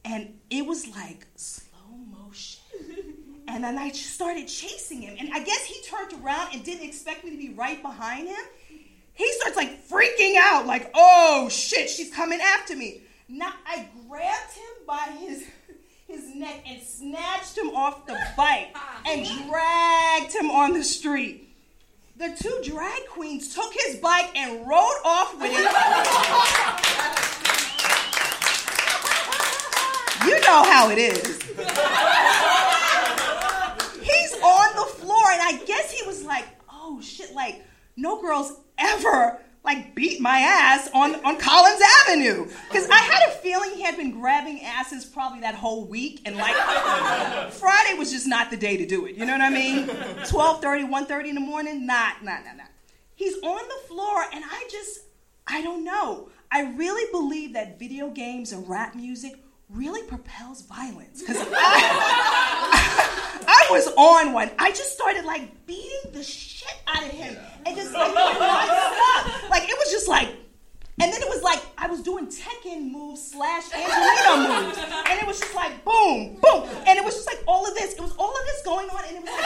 And 0.08 0.38
it 0.50 0.64
was 0.64 0.86
like 0.86 1.26
slow 1.34 1.96
motion. 1.96 2.62
And 3.48 3.62
then 3.64 3.78
I 3.78 3.90
started 3.90 4.48
chasing 4.48 5.02
him. 5.02 5.16
And 5.18 5.32
I 5.32 5.40
guess 5.40 5.64
he 5.64 5.80
turned 5.82 6.12
around 6.22 6.52
and 6.52 6.64
didn't 6.64 6.84
expect 6.84 7.24
me 7.24 7.30
to 7.30 7.36
be 7.36 7.50
right 7.54 7.80
behind 7.80 8.28
him. 8.28 8.44
He 9.14 9.32
starts 9.34 9.56
like 9.56 9.88
freaking 9.88 10.34
out, 10.36 10.66
like, 10.66 10.90
oh 10.94 11.48
shit, 11.48 11.88
she's 11.88 12.12
coming 12.12 12.40
after 12.40 12.76
me. 12.76 13.02
Now 13.28 13.52
I 13.66 13.88
grabbed 14.08 14.52
him 14.52 14.86
by 14.86 15.16
his 15.20 15.44
his 16.06 16.34
neck 16.34 16.62
and 16.66 16.80
snatched 16.82 17.56
him 17.56 17.70
off 17.70 18.06
the 18.06 18.18
bike 18.36 18.76
and 19.06 19.26
dragged 19.48 20.32
him 20.34 20.50
on 20.50 20.72
the 20.72 20.84
street. 20.84 21.45
The 22.18 22.34
two 22.34 22.60
drag 22.64 23.06
queens 23.10 23.54
took 23.54 23.70
his 23.74 23.96
bike 23.96 24.34
and 24.34 24.66
rode 24.66 25.00
off 25.04 25.34
with 25.38 25.50
it. 25.52 25.58
You 30.24 30.40
know 30.40 30.62
how 30.64 30.88
it 30.88 30.96
is. 30.96 31.42
He's 34.00 34.32
on 34.42 34.76
the 34.76 34.86
floor, 34.94 35.30
and 35.30 35.42
I 35.42 35.60
guess 35.66 35.92
he 35.92 36.06
was 36.06 36.24
like, 36.24 36.46
oh 36.72 37.02
shit, 37.02 37.34
like, 37.34 37.62
no 37.98 38.18
girls 38.22 38.60
ever 38.78 39.38
like 39.66 39.94
beat 39.94 40.20
my 40.20 40.38
ass 40.38 40.88
on, 40.94 41.16
on 41.16 41.36
Collins 41.38 41.82
Avenue. 42.06 42.46
Because 42.68 42.88
I 42.88 42.98
had 42.98 43.28
a 43.28 43.32
feeling 43.32 43.72
he 43.74 43.82
had 43.82 43.96
been 43.96 44.12
grabbing 44.12 44.62
asses 44.62 45.04
probably 45.04 45.40
that 45.40 45.56
whole 45.56 45.84
week, 45.84 46.22
and 46.24 46.36
like 46.36 46.54
Friday 47.52 47.98
was 47.98 48.12
just 48.12 48.26
not 48.26 48.50
the 48.50 48.56
day 48.56 48.76
to 48.76 48.86
do 48.86 49.04
it. 49.06 49.16
You 49.16 49.26
know 49.26 49.32
what 49.32 49.42
I 49.42 49.50
mean? 49.50 49.88
12:30, 49.88 50.88
1:30 50.88 51.28
in 51.28 51.34
the 51.34 51.40
morning, 51.40 51.84
not, 51.84 52.22
not, 52.22 52.44
not, 52.44 52.56
not. 52.56 52.68
He's 53.16 53.34
on 53.42 53.68
the 53.68 53.88
floor, 53.88 54.24
and 54.32 54.44
I 54.44 54.68
just, 54.70 55.00
I 55.46 55.62
don't 55.62 55.84
know. 55.84 56.30
I 56.52 56.62
really 56.62 57.10
believe 57.10 57.54
that 57.54 57.78
video 57.78 58.08
games 58.10 58.52
and 58.52 58.68
rap 58.68 58.94
music 58.94 59.34
really 59.70 60.02
propels 60.02 60.62
violence. 60.62 61.22
Because 61.36 61.46
I, 61.50 63.42
I 63.48 63.66
was 63.70 63.88
on 63.96 64.32
one. 64.32 64.50
I 64.58 64.70
just 64.70 64.92
started 64.92 65.24
like 65.24 65.66
beating 65.66 66.12
the 66.12 66.22
shit 66.22 66.74
out 66.86 67.02
of 67.02 67.10
him 67.10 67.36
and 67.64 67.76
just 67.76 67.92
like 67.92 68.12
nonstop. 68.12 69.50
Like 69.50 69.68
it 69.68 69.76
was 69.78 69.90
just 69.90 70.08
like, 70.08 70.28
and 71.00 71.12
then 71.12 71.20
it 71.20 71.28
was 71.28 71.42
like 71.42 71.62
I 71.76 71.88
was 71.88 72.02
doing 72.02 72.26
Tekken 72.26 72.90
moves 72.90 73.32
slash 73.32 73.64
Angelina 73.72 74.66
moves, 74.66 74.78
and 74.78 75.20
it 75.20 75.26
was 75.26 75.40
just 75.40 75.54
like 75.54 75.84
boom, 75.84 76.38
boom, 76.40 76.68
and 76.86 76.98
it 76.98 77.04
was 77.04 77.14
just 77.14 77.26
like 77.26 77.42
all 77.46 77.66
of 77.66 77.74
this. 77.74 77.94
It 77.94 78.00
was 78.00 78.14
all 78.18 78.30
of 78.30 78.46
this 78.46 78.62
going 78.64 78.88
on, 78.88 79.04
and 79.04 79.16
it 79.16 79.22
was 79.22 79.30
like, 79.30 79.44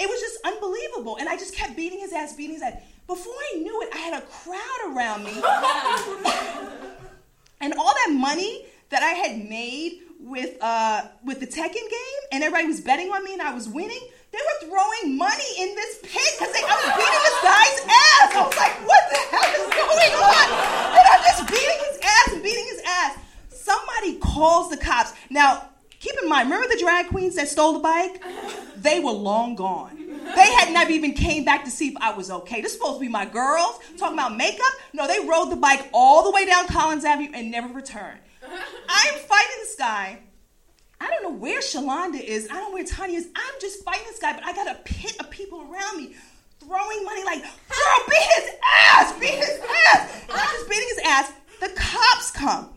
it 0.00 0.08
was 0.08 0.20
just 0.20 0.38
unbelievable. 0.44 1.16
And 1.18 1.28
I 1.28 1.36
just 1.36 1.54
kept 1.54 1.74
beating 1.74 1.98
his 2.00 2.12
ass, 2.12 2.34
beating 2.34 2.54
his 2.54 2.62
ass. 2.62 2.74
Before 3.06 3.34
I 3.54 3.58
knew 3.58 3.82
it, 3.82 3.88
I 3.94 3.98
had 3.98 4.22
a 4.22 4.26
crowd 4.26 4.94
around 4.94 5.24
me, 5.24 5.32
and 7.60 7.72
all 7.74 7.94
that 7.94 8.10
money 8.12 8.66
that 8.90 9.02
I 9.02 9.10
had 9.10 9.48
made 9.48 10.00
with 10.20 10.56
uh, 10.60 11.02
with 11.24 11.40
the 11.40 11.46
Tekken 11.46 11.72
game, 11.72 12.20
and 12.32 12.42
everybody 12.42 12.66
was 12.66 12.80
betting 12.80 13.10
on 13.10 13.24
me, 13.24 13.32
and 13.32 13.42
I 13.42 13.54
was 13.54 13.68
winning. 13.68 14.00
They 14.30 14.38
were 14.38 14.68
throwing 14.68 15.16
money 15.16 15.50
in 15.58 15.74
this 15.74 15.98
pit 16.02 16.32
because 16.38 16.54
I 16.54 16.62
was 16.68 16.90
beating 16.96 17.22
this 17.24 17.40
guy's 17.42 17.80
ass. 17.88 18.30
I 18.34 18.42
was 18.44 18.56
like, 18.56 18.76
"What 18.86 19.04
the 19.10 19.20
hell 19.30 19.50
is 19.56 19.68
going 19.72 20.14
on?" 20.20 20.46
And 20.96 21.06
I'm 21.08 21.22
just 21.22 21.46
beating 21.48 21.80
his 21.88 21.98
ass 22.02 22.32
and 22.32 22.42
beating 22.42 22.66
his 22.66 22.82
ass. 22.86 23.18
Somebody 23.50 24.18
calls 24.18 24.70
the 24.70 24.76
cops. 24.76 25.12
Now, 25.30 25.68
keep 26.00 26.14
in 26.22 26.28
mind, 26.28 26.50
remember 26.50 26.68
the 26.68 26.80
drag 26.80 27.08
queens 27.08 27.36
that 27.36 27.48
stole 27.48 27.74
the 27.74 27.80
bike? 27.80 28.22
They 28.76 29.00
were 29.00 29.12
long 29.12 29.54
gone. 29.54 29.96
They 29.96 30.52
had 30.52 30.72
never 30.72 30.90
even 30.90 31.12
came 31.14 31.44
back 31.44 31.64
to 31.64 31.70
see 31.70 31.88
if 31.88 31.94
I 32.00 32.12
was 32.12 32.30
okay. 32.30 32.60
This 32.60 32.72
is 32.72 32.78
supposed 32.78 32.98
to 32.98 33.00
be 33.00 33.08
my 33.08 33.24
girls 33.24 33.78
talking 33.96 34.18
about 34.18 34.36
makeup. 34.36 34.72
No, 34.92 35.06
they 35.06 35.20
rode 35.26 35.50
the 35.50 35.56
bike 35.56 35.88
all 35.92 36.22
the 36.22 36.30
way 36.30 36.44
down 36.44 36.66
Collins 36.66 37.04
Avenue 37.04 37.30
and 37.34 37.50
never 37.50 37.72
returned. 37.72 38.18
I'm 38.88 39.14
fighting 39.14 39.56
this 39.60 39.76
guy. 39.76 40.20
I 41.00 41.06
don't 41.06 41.22
know 41.22 41.38
where 41.38 41.60
Shalonda 41.60 42.20
is. 42.20 42.48
I 42.50 42.54
don't 42.54 42.70
know 42.70 42.74
where 42.74 42.84
Tanya 42.84 43.18
is. 43.18 43.28
I'm 43.34 43.54
just 43.60 43.84
fighting 43.84 44.06
this 44.06 44.18
guy, 44.18 44.32
but 44.32 44.44
I 44.44 44.52
got 44.52 44.66
a 44.68 44.80
pit 44.84 45.16
of 45.20 45.30
people 45.30 45.60
around 45.60 45.96
me 45.96 46.14
throwing 46.60 47.04
money 47.04 47.24
like, 47.24 47.42
girl, 47.42 48.06
beat 48.08 48.28
his 48.36 48.50
ass, 48.82 49.18
beat 49.18 49.34
his 49.34 49.60
ass. 49.94 50.24
I'm 50.28 50.56
just 50.56 50.68
beating 50.68 50.88
his 50.88 51.00
ass. 51.06 51.32
The 51.60 51.68
cops 51.76 52.30
come. 52.32 52.74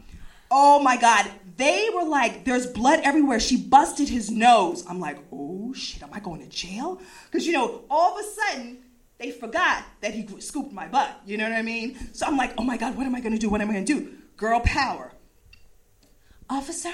Oh 0.50 0.82
my 0.82 0.98
God. 0.98 1.30
They 1.58 1.90
were 1.94 2.06
like, 2.06 2.46
there's 2.46 2.66
blood 2.66 3.02
everywhere. 3.04 3.40
She 3.40 3.58
busted 3.58 4.10
his 4.10 4.32
nose. 4.32 4.84
I'm 4.88 5.00
like, 5.00 5.20
oh 5.32 5.74
shit, 5.74 6.02
am 6.02 6.10
I 6.12 6.20
going 6.20 6.42
to 6.42 6.50
jail? 6.50 7.02
Because, 7.26 7.46
you 7.46 7.54
know, 7.54 7.84
all 7.90 8.18
of 8.18 8.26
a 8.26 8.28
sudden, 8.28 8.78
they 9.20 9.32
forgot 9.32 9.84
that 10.02 10.14
he 10.14 10.28
scooped 10.40 10.72
my 10.72 10.88
butt. 10.88 11.22
You 11.26 11.38
know 11.38 11.44
what 11.44 11.54
I 11.56 11.62
mean? 11.62 12.14
So 12.14 12.26
I'm 12.26 12.38
like, 12.38 12.54
oh 12.58 12.64
my 12.64 12.78
God, 12.78 12.98
what 12.98 13.06
am 13.06 13.14
I 13.14 13.22
going 13.22 13.34
to 13.34 13.38
do? 13.38 13.50
What 13.50 13.62
am 13.62 13.70
I 13.70 13.74
going 13.74 13.86
to 13.86 14.00
do? 14.00 14.12
Girl 14.38 14.60
power. 14.62 15.12
Officer? 16.52 16.92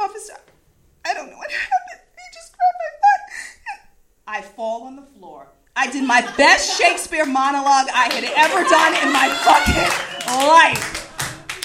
Officer, 0.00 0.38
I 1.04 1.12
don't 1.12 1.30
know 1.30 1.36
what 1.36 1.50
happened. 1.50 2.00
He 2.16 2.24
just 2.32 2.56
grabbed 2.56 2.80
my 2.80 2.92
butt. 3.02 3.20
I 4.26 4.40
fall 4.40 4.84
on 4.84 4.96
the 4.96 5.02
floor. 5.02 5.48
I 5.76 5.90
did 5.90 6.04
my 6.04 6.22
best 6.38 6.80
Shakespeare 6.80 7.26
monologue 7.26 7.88
I 7.92 8.10
had 8.10 8.24
ever 8.24 8.64
done 8.70 8.94
in 9.06 9.12
my 9.12 9.28
fucking 9.44 10.46
life. 10.48 11.04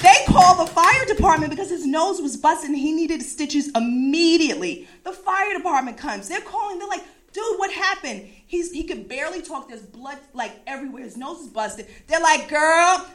They 0.01 0.25
called 0.27 0.67
the 0.67 0.73
fire 0.73 1.05
department 1.05 1.51
because 1.51 1.69
his 1.69 1.85
nose 1.85 2.21
was 2.21 2.35
busted 2.35 2.71
and 2.71 2.77
he 2.77 2.91
needed 2.91 3.21
stitches 3.21 3.71
immediately. 3.73 4.89
The 5.05 5.13
fire 5.13 5.53
department 5.55 5.97
comes. 5.97 6.27
They're 6.27 6.41
calling. 6.41 6.79
They're 6.79 6.87
like, 6.89 7.05
dude, 7.33 7.59
what 7.59 7.71
happened? 7.71 8.29
He's 8.47 8.71
he 8.71 8.83
could 8.83 9.07
barely 9.07 9.41
talk. 9.41 9.69
There's 9.69 9.81
blood 9.81 10.17
like 10.33 10.53
everywhere. 10.67 11.03
His 11.03 11.17
nose 11.17 11.39
is 11.39 11.49
busted. 11.49 11.87
They're 12.07 12.21
like, 12.21 12.49
girl. 12.49 13.07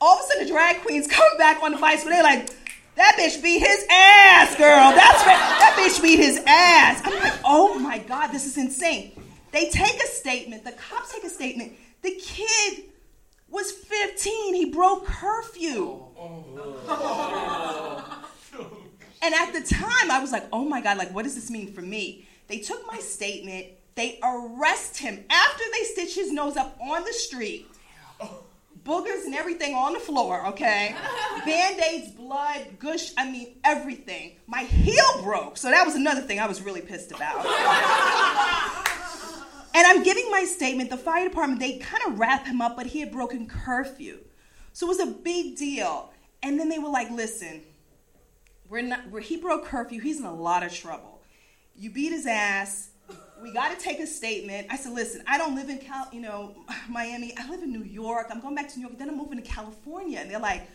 All 0.00 0.16
of 0.18 0.24
a 0.24 0.26
sudden, 0.26 0.46
the 0.46 0.52
drag 0.52 0.82
queens 0.82 1.06
come 1.10 1.38
back 1.38 1.62
on 1.62 1.72
the 1.72 1.78
Vice, 1.78 2.02
but 2.02 2.10
They're 2.10 2.24
like, 2.24 2.50
that 2.96 3.16
bitch 3.18 3.42
beat 3.42 3.60
his 3.60 3.86
ass, 3.90 4.56
girl. 4.56 4.92
That's 4.92 5.24
right. 5.26 5.38
That 5.38 5.76
bitch 5.78 6.02
beat 6.02 6.18
his 6.18 6.42
ass. 6.46 7.00
I'm 7.04 7.22
like, 7.22 7.40
oh 7.44 7.78
my 7.78 7.98
God, 7.98 8.28
this 8.28 8.46
is 8.46 8.58
insane. 8.58 9.12
They 9.52 9.70
take 9.70 10.02
a 10.02 10.06
statement. 10.06 10.64
The 10.64 10.72
cops 10.72 11.12
take 11.12 11.24
a 11.24 11.30
statement. 11.30 11.72
The 12.02 12.10
kid 12.20 12.84
was 13.48 13.70
15. 13.70 14.54
He 14.54 14.70
broke 14.70 15.06
curfew. 15.06 16.02
Oh, 16.18 16.44
oh, 16.88 18.28
oh. 18.54 18.78
And 19.22 19.34
at 19.34 19.52
the 19.52 19.62
time, 19.62 20.10
I 20.10 20.18
was 20.20 20.32
like, 20.32 20.44
oh 20.52 20.64
my 20.64 20.80
God, 20.80 20.98
like, 20.98 21.14
what 21.14 21.22
does 21.22 21.36
this 21.36 21.50
mean 21.50 21.72
for 21.72 21.80
me? 21.80 22.26
They 22.52 22.58
took 22.58 22.86
my 22.86 22.98
statement. 22.98 23.68
They 23.94 24.18
arrest 24.22 24.98
him 24.98 25.24
after 25.30 25.64
they 25.72 25.84
stitch 25.84 26.14
his 26.14 26.30
nose 26.30 26.58
up 26.58 26.76
on 26.82 27.02
the 27.02 27.12
street. 27.14 27.66
Boogers 28.84 29.24
and 29.24 29.34
everything 29.34 29.74
on 29.74 29.94
the 29.94 29.98
floor, 29.98 30.46
okay? 30.48 30.94
Band 31.46 31.80
aids, 31.80 32.10
blood, 32.10 32.78
gush, 32.78 33.12
I 33.16 33.30
mean, 33.30 33.54
everything. 33.64 34.32
My 34.46 34.64
heel 34.64 35.22
broke, 35.22 35.56
so 35.56 35.70
that 35.70 35.86
was 35.86 35.94
another 35.94 36.20
thing 36.20 36.40
I 36.40 36.46
was 36.46 36.60
really 36.60 36.82
pissed 36.82 37.10
about. 37.10 37.36
and 39.74 39.86
I'm 39.86 40.02
giving 40.02 40.30
my 40.30 40.44
statement. 40.44 40.90
The 40.90 40.98
fire 40.98 41.26
department, 41.26 41.58
they 41.58 41.78
kind 41.78 42.02
of 42.06 42.18
wrap 42.18 42.46
him 42.46 42.60
up, 42.60 42.76
but 42.76 42.84
he 42.84 43.00
had 43.00 43.10
broken 43.10 43.48
curfew. 43.48 44.18
So 44.74 44.88
it 44.88 44.90
was 44.90 45.00
a 45.00 45.06
big 45.06 45.56
deal. 45.56 46.12
And 46.42 46.60
then 46.60 46.68
they 46.68 46.78
were 46.78 46.90
like, 46.90 47.10
listen, 47.10 47.62
we're 48.68 48.82
not, 48.82 49.08
we're, 49.10 49.20
he 49.20 49.38
broke 49.38 49.64
curfew. 49.64 50.02
He's 50.02 50.20
in 50.20 50.26
a 50.26 50.34
lot 50.34 50.62
of 50.62 50.74
trouble. 50.74 51.11
You 51.76 51.90
beat 51.90 52.12
his 52.12 52.26
ass. 52.26 52.90
We 53.42 53.52
got 53.52 53.76
to 53.76 53.82
take 53.82 53.98
a 53.98 54.06
statement. 54.06 54.68
I 54.70 54.76
said, 54.76 54.92
listen, 54.92 55.22
I 55.26 55.36
don't 55.36 55.56
live 55.56 55.68
in 55.68 55.78
Cal, 55.78 56.08
you 56.12 56.20
know, 56.20 56.54
Miami. 56.88 57.34
I 57.36 57.48
live 57.50 57.62
in 57.62 57.72
New 57.72 57.82
York. 57.82 58.28
I'm 58.30 58.40
going 58.40 58.54
back 58.54 58.68
to 58.70 58.78
New 58.78 58.86
York. 58.86 58.98
Then 58.98 59.08
I'm 59.08 59.16
moving 59.16 59.42
to 59.42 59.48
California. 59.48 60.18
And 60.20 60.30
they're 60.30 60.38
like, 60.38 60.68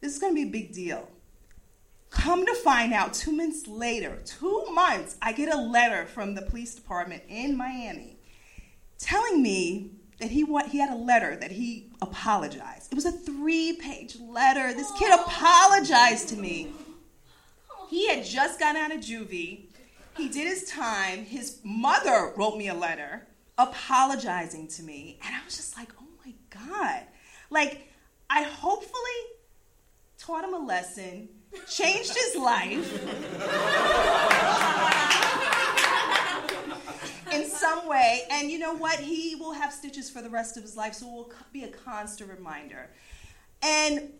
this 0.00 0.12
is 0.12 0.18
going 0.18 0.32
to 0.32 0.42
be 0.42 0.48
a 0.48 0.52
big 0.52 0.72
deal. 0.72 1.08
Come 2.10 2.44
to 2.44 2.54
find 2.54 2.92
out, 2.92 3.14
two 3.14 3.32
months 3.32 3.66
later, 3.66 4.18
two 4.26 4.66
months, 4.72 5.16
I 5.22 5.32
get 5.32 5.52
a 5.52 5.56
letter 5.56 6.04
from 6.04 6.34
the 6.34 6.42
police 6.42 6.74
department 6.74 7.22
in 7.28 7.56
Miami 7.56 8.16
telling 8.98 9.42
me 9.42 9.92
that 10.20 10.30
he 10.30 10.44
wa- 10.44 10.64
he 10.68 10.78
had 10.78 10.90
a 10.90 10.94
letter 10.96 11.36
that 11.36 11.50
he 11.50 11.90
apologized. 12.02 12.92
It 12.92 12.94
was 12.94 13.06
a 13.06 13.12
three-page 13.12 14.18
letter. 14.20 14.74
This 14.74 14.92
kid 14.98 15.18
apologized 15.18 16.28
to 16.28 16.36
me. 16.36 16.68
He 17.92 18.08
had 18.08 18.24
just 18.24 18.58
gotten 18.58 18.80
out 18.80 18.90
of 18.90 19.00
juvie. 19.00 19.66
He 20.16 20.30
did 20.30 20.46
his 20.46 20.64
time. 20.64 21.26
His 21.26 21.58
mother 21.62 22.32
wrote 22.38 22.56
me 22.56 22.68
a 22.68 22.74
letter 22.74 23.26
apologizing 23.58 24.68
to 24.68 24.82
me, 24.82 25.18
and 25.22 25.36
I 25.36 25.44
was 25.44 25.56
just 25.56 25.76
like, 25.76 25.92
"Oh 26.00 26.08
my 26.24 26.32
god!" 26.48 27.02
Like 27.50 27.92
I 28.30 28.44
hopefully 28.44 29.20
taught 30.16 30.42
him 30.42 30.54
a 30.54 30.58
lesson, 30.58 31.28
changed 31.68 32.14
his 32.14 32.34
life 32.34 32.90
in 37.30 37.44
some 37.44 37.86
way. 37.86 38.22
And 38.30 38.50
you 38.50 38.58
know 38.58 38.74
what? 38.74 39.00
He 39.00 39.34
will 39.34 39.52
have 39.52 39.70
stitches 39.70 40.08
for 40.08 40.22
the 40.22 40.30
rest 40.30 40.56
of 40.56 40.62
his 40.62 40.78
life, 40.78 40.94
so 40.94 41.06
it 41.06 41.12
will 41.12 41.32
be 41.52 41.64
a 41.64 41.68
constant 41.68 42.30
reminder. 42.30 42.88
And 43.60 44.14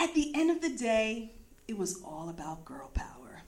at 0.00 0.12
the 0.14 0.34
end 0.34 0.50
of 0.50 0.60
the 0.60 0.76
day, 0.76 1.34
it 1.68 1.78
was 1.78 2.02
all 2.04 2.28
about 2.28 2.64
girl 2.64 2.90
power. 2.94 3.42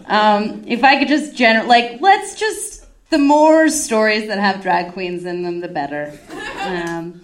Um, 0.06 0.64
if 0.66 0.84
I 0.84 0.98
could 0.98 1.08
just 1.08 1.34
generate, 1.36 1.68
like, 1.68 2.00
let's 2.00 2.34
just, 2.34 2.86
the 3.10 3.18
more 3.18 3.68
stories 3.68 4.26
that 4.26 4.38
have 4.38 4.62
drag 4.62 4.92
queens 4.92 5.24
in 5.24 5.42
them, 5.42 5.60
the 5.60 5.68
better. 5.68 6.18
Um, 6.60 7.22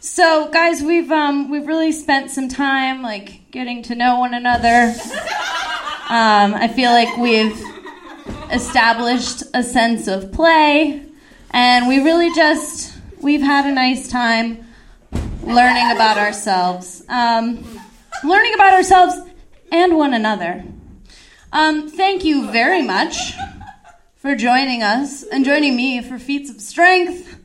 so, 0.00 0.48
guys, 0.50 0.82
we've 0.82 1.10
um, 1.10 1.50
we've 1.50 1.66
really 1.66 1.90
spent 1.90 2.30
some 2.30 2.48
time 2.48 3.02
like 3.02 3.50
getting 3.50 3.82
to 3.84 3.96
know 3.96 4.20
one 4.20 4.32
another. 4.32 4.94
Um, 6.10 6.54
I 6.54 6.68
feel 6.68 6.90
like 6.90 7.18
we've 7.18 7.62
established 8.50 9.42
a 9.52 9.62
sense 9.62 10.08
of 10.08 10.32
play, 10.32 11.04
and 11.50 11.86
we 11.86 11.98
really 11.98 12.34
just 12.34 12.96
we've 13.20 13.42
had 13.42 13.66
a 13.66 13.72
nice 13.72 14.08
time 14.08 14.66
learning 15.42 15.90
about 15.90 16.16
ourselves, 16.16 17.04
um, 17.10 17.62
learning 18.24 18.54
about 18.54 18.72
ourselves 18.72 19.16
and 19.70 19.98
one 19.98 20.14
another. 20.14 20.64
Um, 21.52 21.90
thank 21.90 22.24
you 22.24 22.50
very 22.50 22.80
much 22.82 23.34
for 24.16 24.34
joining 24.34 24.82
us 24.82 25.24
and 25.24 25.44
joining 25.44 25.76
me 25.76 26.00
for 26.00 26.18
feats 26.18 26.48
of 26.48 26.60
strength. 26.62 27.38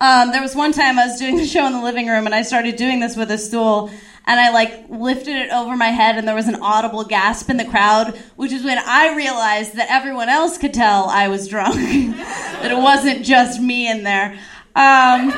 Um, 0.00 0.32
there 0.32 0.40
was 0.42 0.54
one 0.56 0.72
time 0.72 0.98
I 0.98 1.06
was 1.06 1.18
doing 1.18 1.38
a 1.38 1.46
show 1.46 1.66
in 1.66 1.72
the 1.74 1.82
living 1.82 2.06
room 2.06 2.24
and 2.24 2.34
I 2.34 2.42
started 2.42 2.76
doing 2.76 3.00
this 3.00 3.14
with 3.14 3.30
a 3.30 3.38
stool 3.38 3.90
and 4.26 4.40
I 4.40 4.50
like 4.50 4.86
lifted 4.88 5.36
it 5.36 5.50
over 5.50 5.76
my 5.76 5.88
head 5.88 6.16
and 6.16 6.26
there 6.26 6.34
was 6.34 6.48
an 6.48 6.56
audible 6.56 7.04
gasp 7.04 7.48
in 7.48 7.56
the 7.58 7.64
crowd, 7.64 8.18
which 8.34 8.52
is 8.52 8.64
when 8.64 8.78
I 8.78 9.14
realized 9.14 9.74
that 9.74 9.86
everyone 9.90 10.28
else 10.28 10.58
could 10.58 10.74
tell 10.74 11.08
I 11.08 11.28
was 11.28 11.46
drunk, 11.46 11.74
that 12.16 12.70
it 12.70 12.76
wasn't 12.76 13.24
just 13.24 13.60
me 13.60 13.88
in 13.88 14.02
there. 14.02 14.38
Um, 14.74 15.30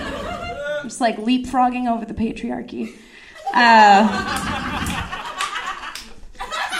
just 0.85 1.01
like 1.01 1.19
leapfrogging 1.19 1.91
over 1.91 2.05
the 2.05 2.15
patriarchy. 2.15 2.97
Uh, 3.53 4.07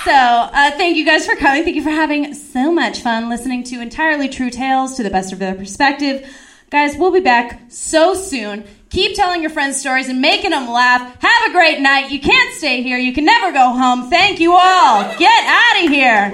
so, 0.05 0.13
uh, 0.13 0.71
thank 0.73 0.97
you 0.97 1.05
guys 1.05 1.27
for 1.27 1.37
coming. 1.37 1.63
Thank 1.63 1.77
you 1.77 1.83
for 1.83 1.91
having 1.91 2.33
so 2.33 2.73
much 2.73 3.01
fun 3.01 3.29
listening 3.29 3.63
to 3.65 3.81
entirely 3.83 4.29
true 4.29 4.51
tales 4.51 4.97
to 4.97 5.03
the 5.03 5.11
best 5.11 5.33
of 5.33 5.39
their 5.39 5.55
perspective. 5.55 6.27
Guys, 6.71 6.99
we'll 6.99 7.11
be 7.11 7.21
back 7.21 7.63
so 7.71 8.13
soon. 8.13 8.63
Keep 8.91 9.17
telling 9.17 9.41
your 9.41 9.51
friends 9.51 9.81
stories 9.81 10.11
and 10.11 10.21
making 10.21 10.51
them 10.51 10.69
laugh. 10.69 11.17
Have 11.19 11.49
a 11.49 11.53
great 11.53 11.81
night. 11.81 12.11
You 12.11 12.21
can't 12.21 12.55
stay 12.55 12.83
here. 12.83 12.99
You 12.99 13.15
can 13.15 13.25
never 13.25 13.53
go 13.53 13.71
home. 13.71 14.11
Thank 14.11 14.39
you 14.39 14.53
all. 14.53 15.03
Get 15.17 15.45
out 15.47 15.85
of 15.85 15.91
here. 15.91 16.31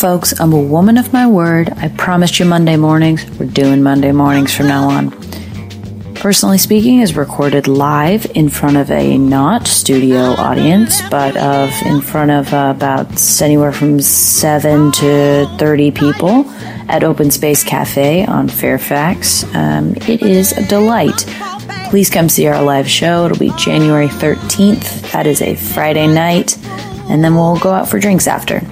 Folks, 0.00 0.32
I'm 0.40 0.54
a 0.54 0.58
woman 0.58 0.96
of 0.96 1.12
my 1.12 1.26
word. 1.26 1.68
I 1.76 1.88
promised 1.88 2.38
you 2.38 2.46
Monday 2.46 2.78
mornings. 2.78 3.22
We're 3.38 3.44
doing 3.44 3.82
Monday 3.82 4.12
mornings 4.12 4.54
from 4.54 4.68
now 4.68 4.88
on. 4.88 5.10
Personally 6.14 6.56
Speaking 6.56 7.00
is 7.00 7.14
recorded 7.14 7.68
live 7.68 8.24
in 8.34 8.48
front 8.48 8.78
of 8.78 8.90
a 8.90 9.18
not 9.18 9.66
studio 9.66 10.20
audience, 10.38 11.02
but 11.10 11.36
of 11.36 11.70
in 11.84 12.00
front 12.00 12.30
of 12.30 12.50
uh, 12.54 12.72
about 12.74 13.42
anywhere 13.42 13.72
from 13.72 14.00
7 14.00 14.90
to 14.92 15.56
30 15.58 15.90
people 15.90 16.48
at 16.88 17.04
Open 17.04 17.30
Space 17.30 17.62
Cafe 17.62 18.24
on 18.24 18.48
Fairfax. 18.48 19.44
Um, 19.54 19.96
it 20.08 20.22
is 20.22 20.52
a 20.52 20.66
delight. 20.66 21.26
Please 21.90 22.08
come 22.08 22.30
see 22.30 22.46
our 22.46 22.62
live 22.62 22.88
show. 22.88 23.26
It'll 23.26 23.36
be 23.36 23.52
January 23.58 24.08
13th. 24.08 25.12
That 25.12 25.26
is 25.26 25.42
a 25.42 25.56
Friday 25.56 26.06
night. 26.06 26.56
And 27.10 27.22
then 27.22 27.34
we'll 27.34 27.58
go 27.58 27.70
out 27.70 27.86
for 27.86 27.98
drinks 27.98 28.26
after. 28.26 28.62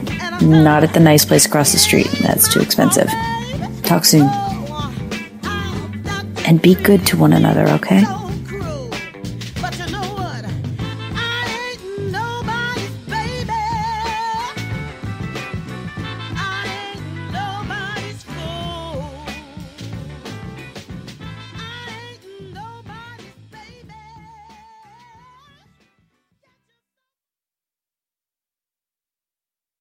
Not 0.40 0.84
at 0.84 0.94
the 0.94 1.00
nice 1.00 1.24
place 1.24 1.46
across 1.46 1.72
the 1.72 1.78
street. 1.78 2.08
That's 2.22 2.52
too 2.52 2.60
expensive. 2.60 3.08
Talk 3.82 4.04
soon. 4.04 4.28
And 6.46 6.62
be 6.62 6.74
good 6.74 7.06
to 7.08 7.16
one 7.16 7.32
another, 7.32 7.68
okay? 7.68 8.04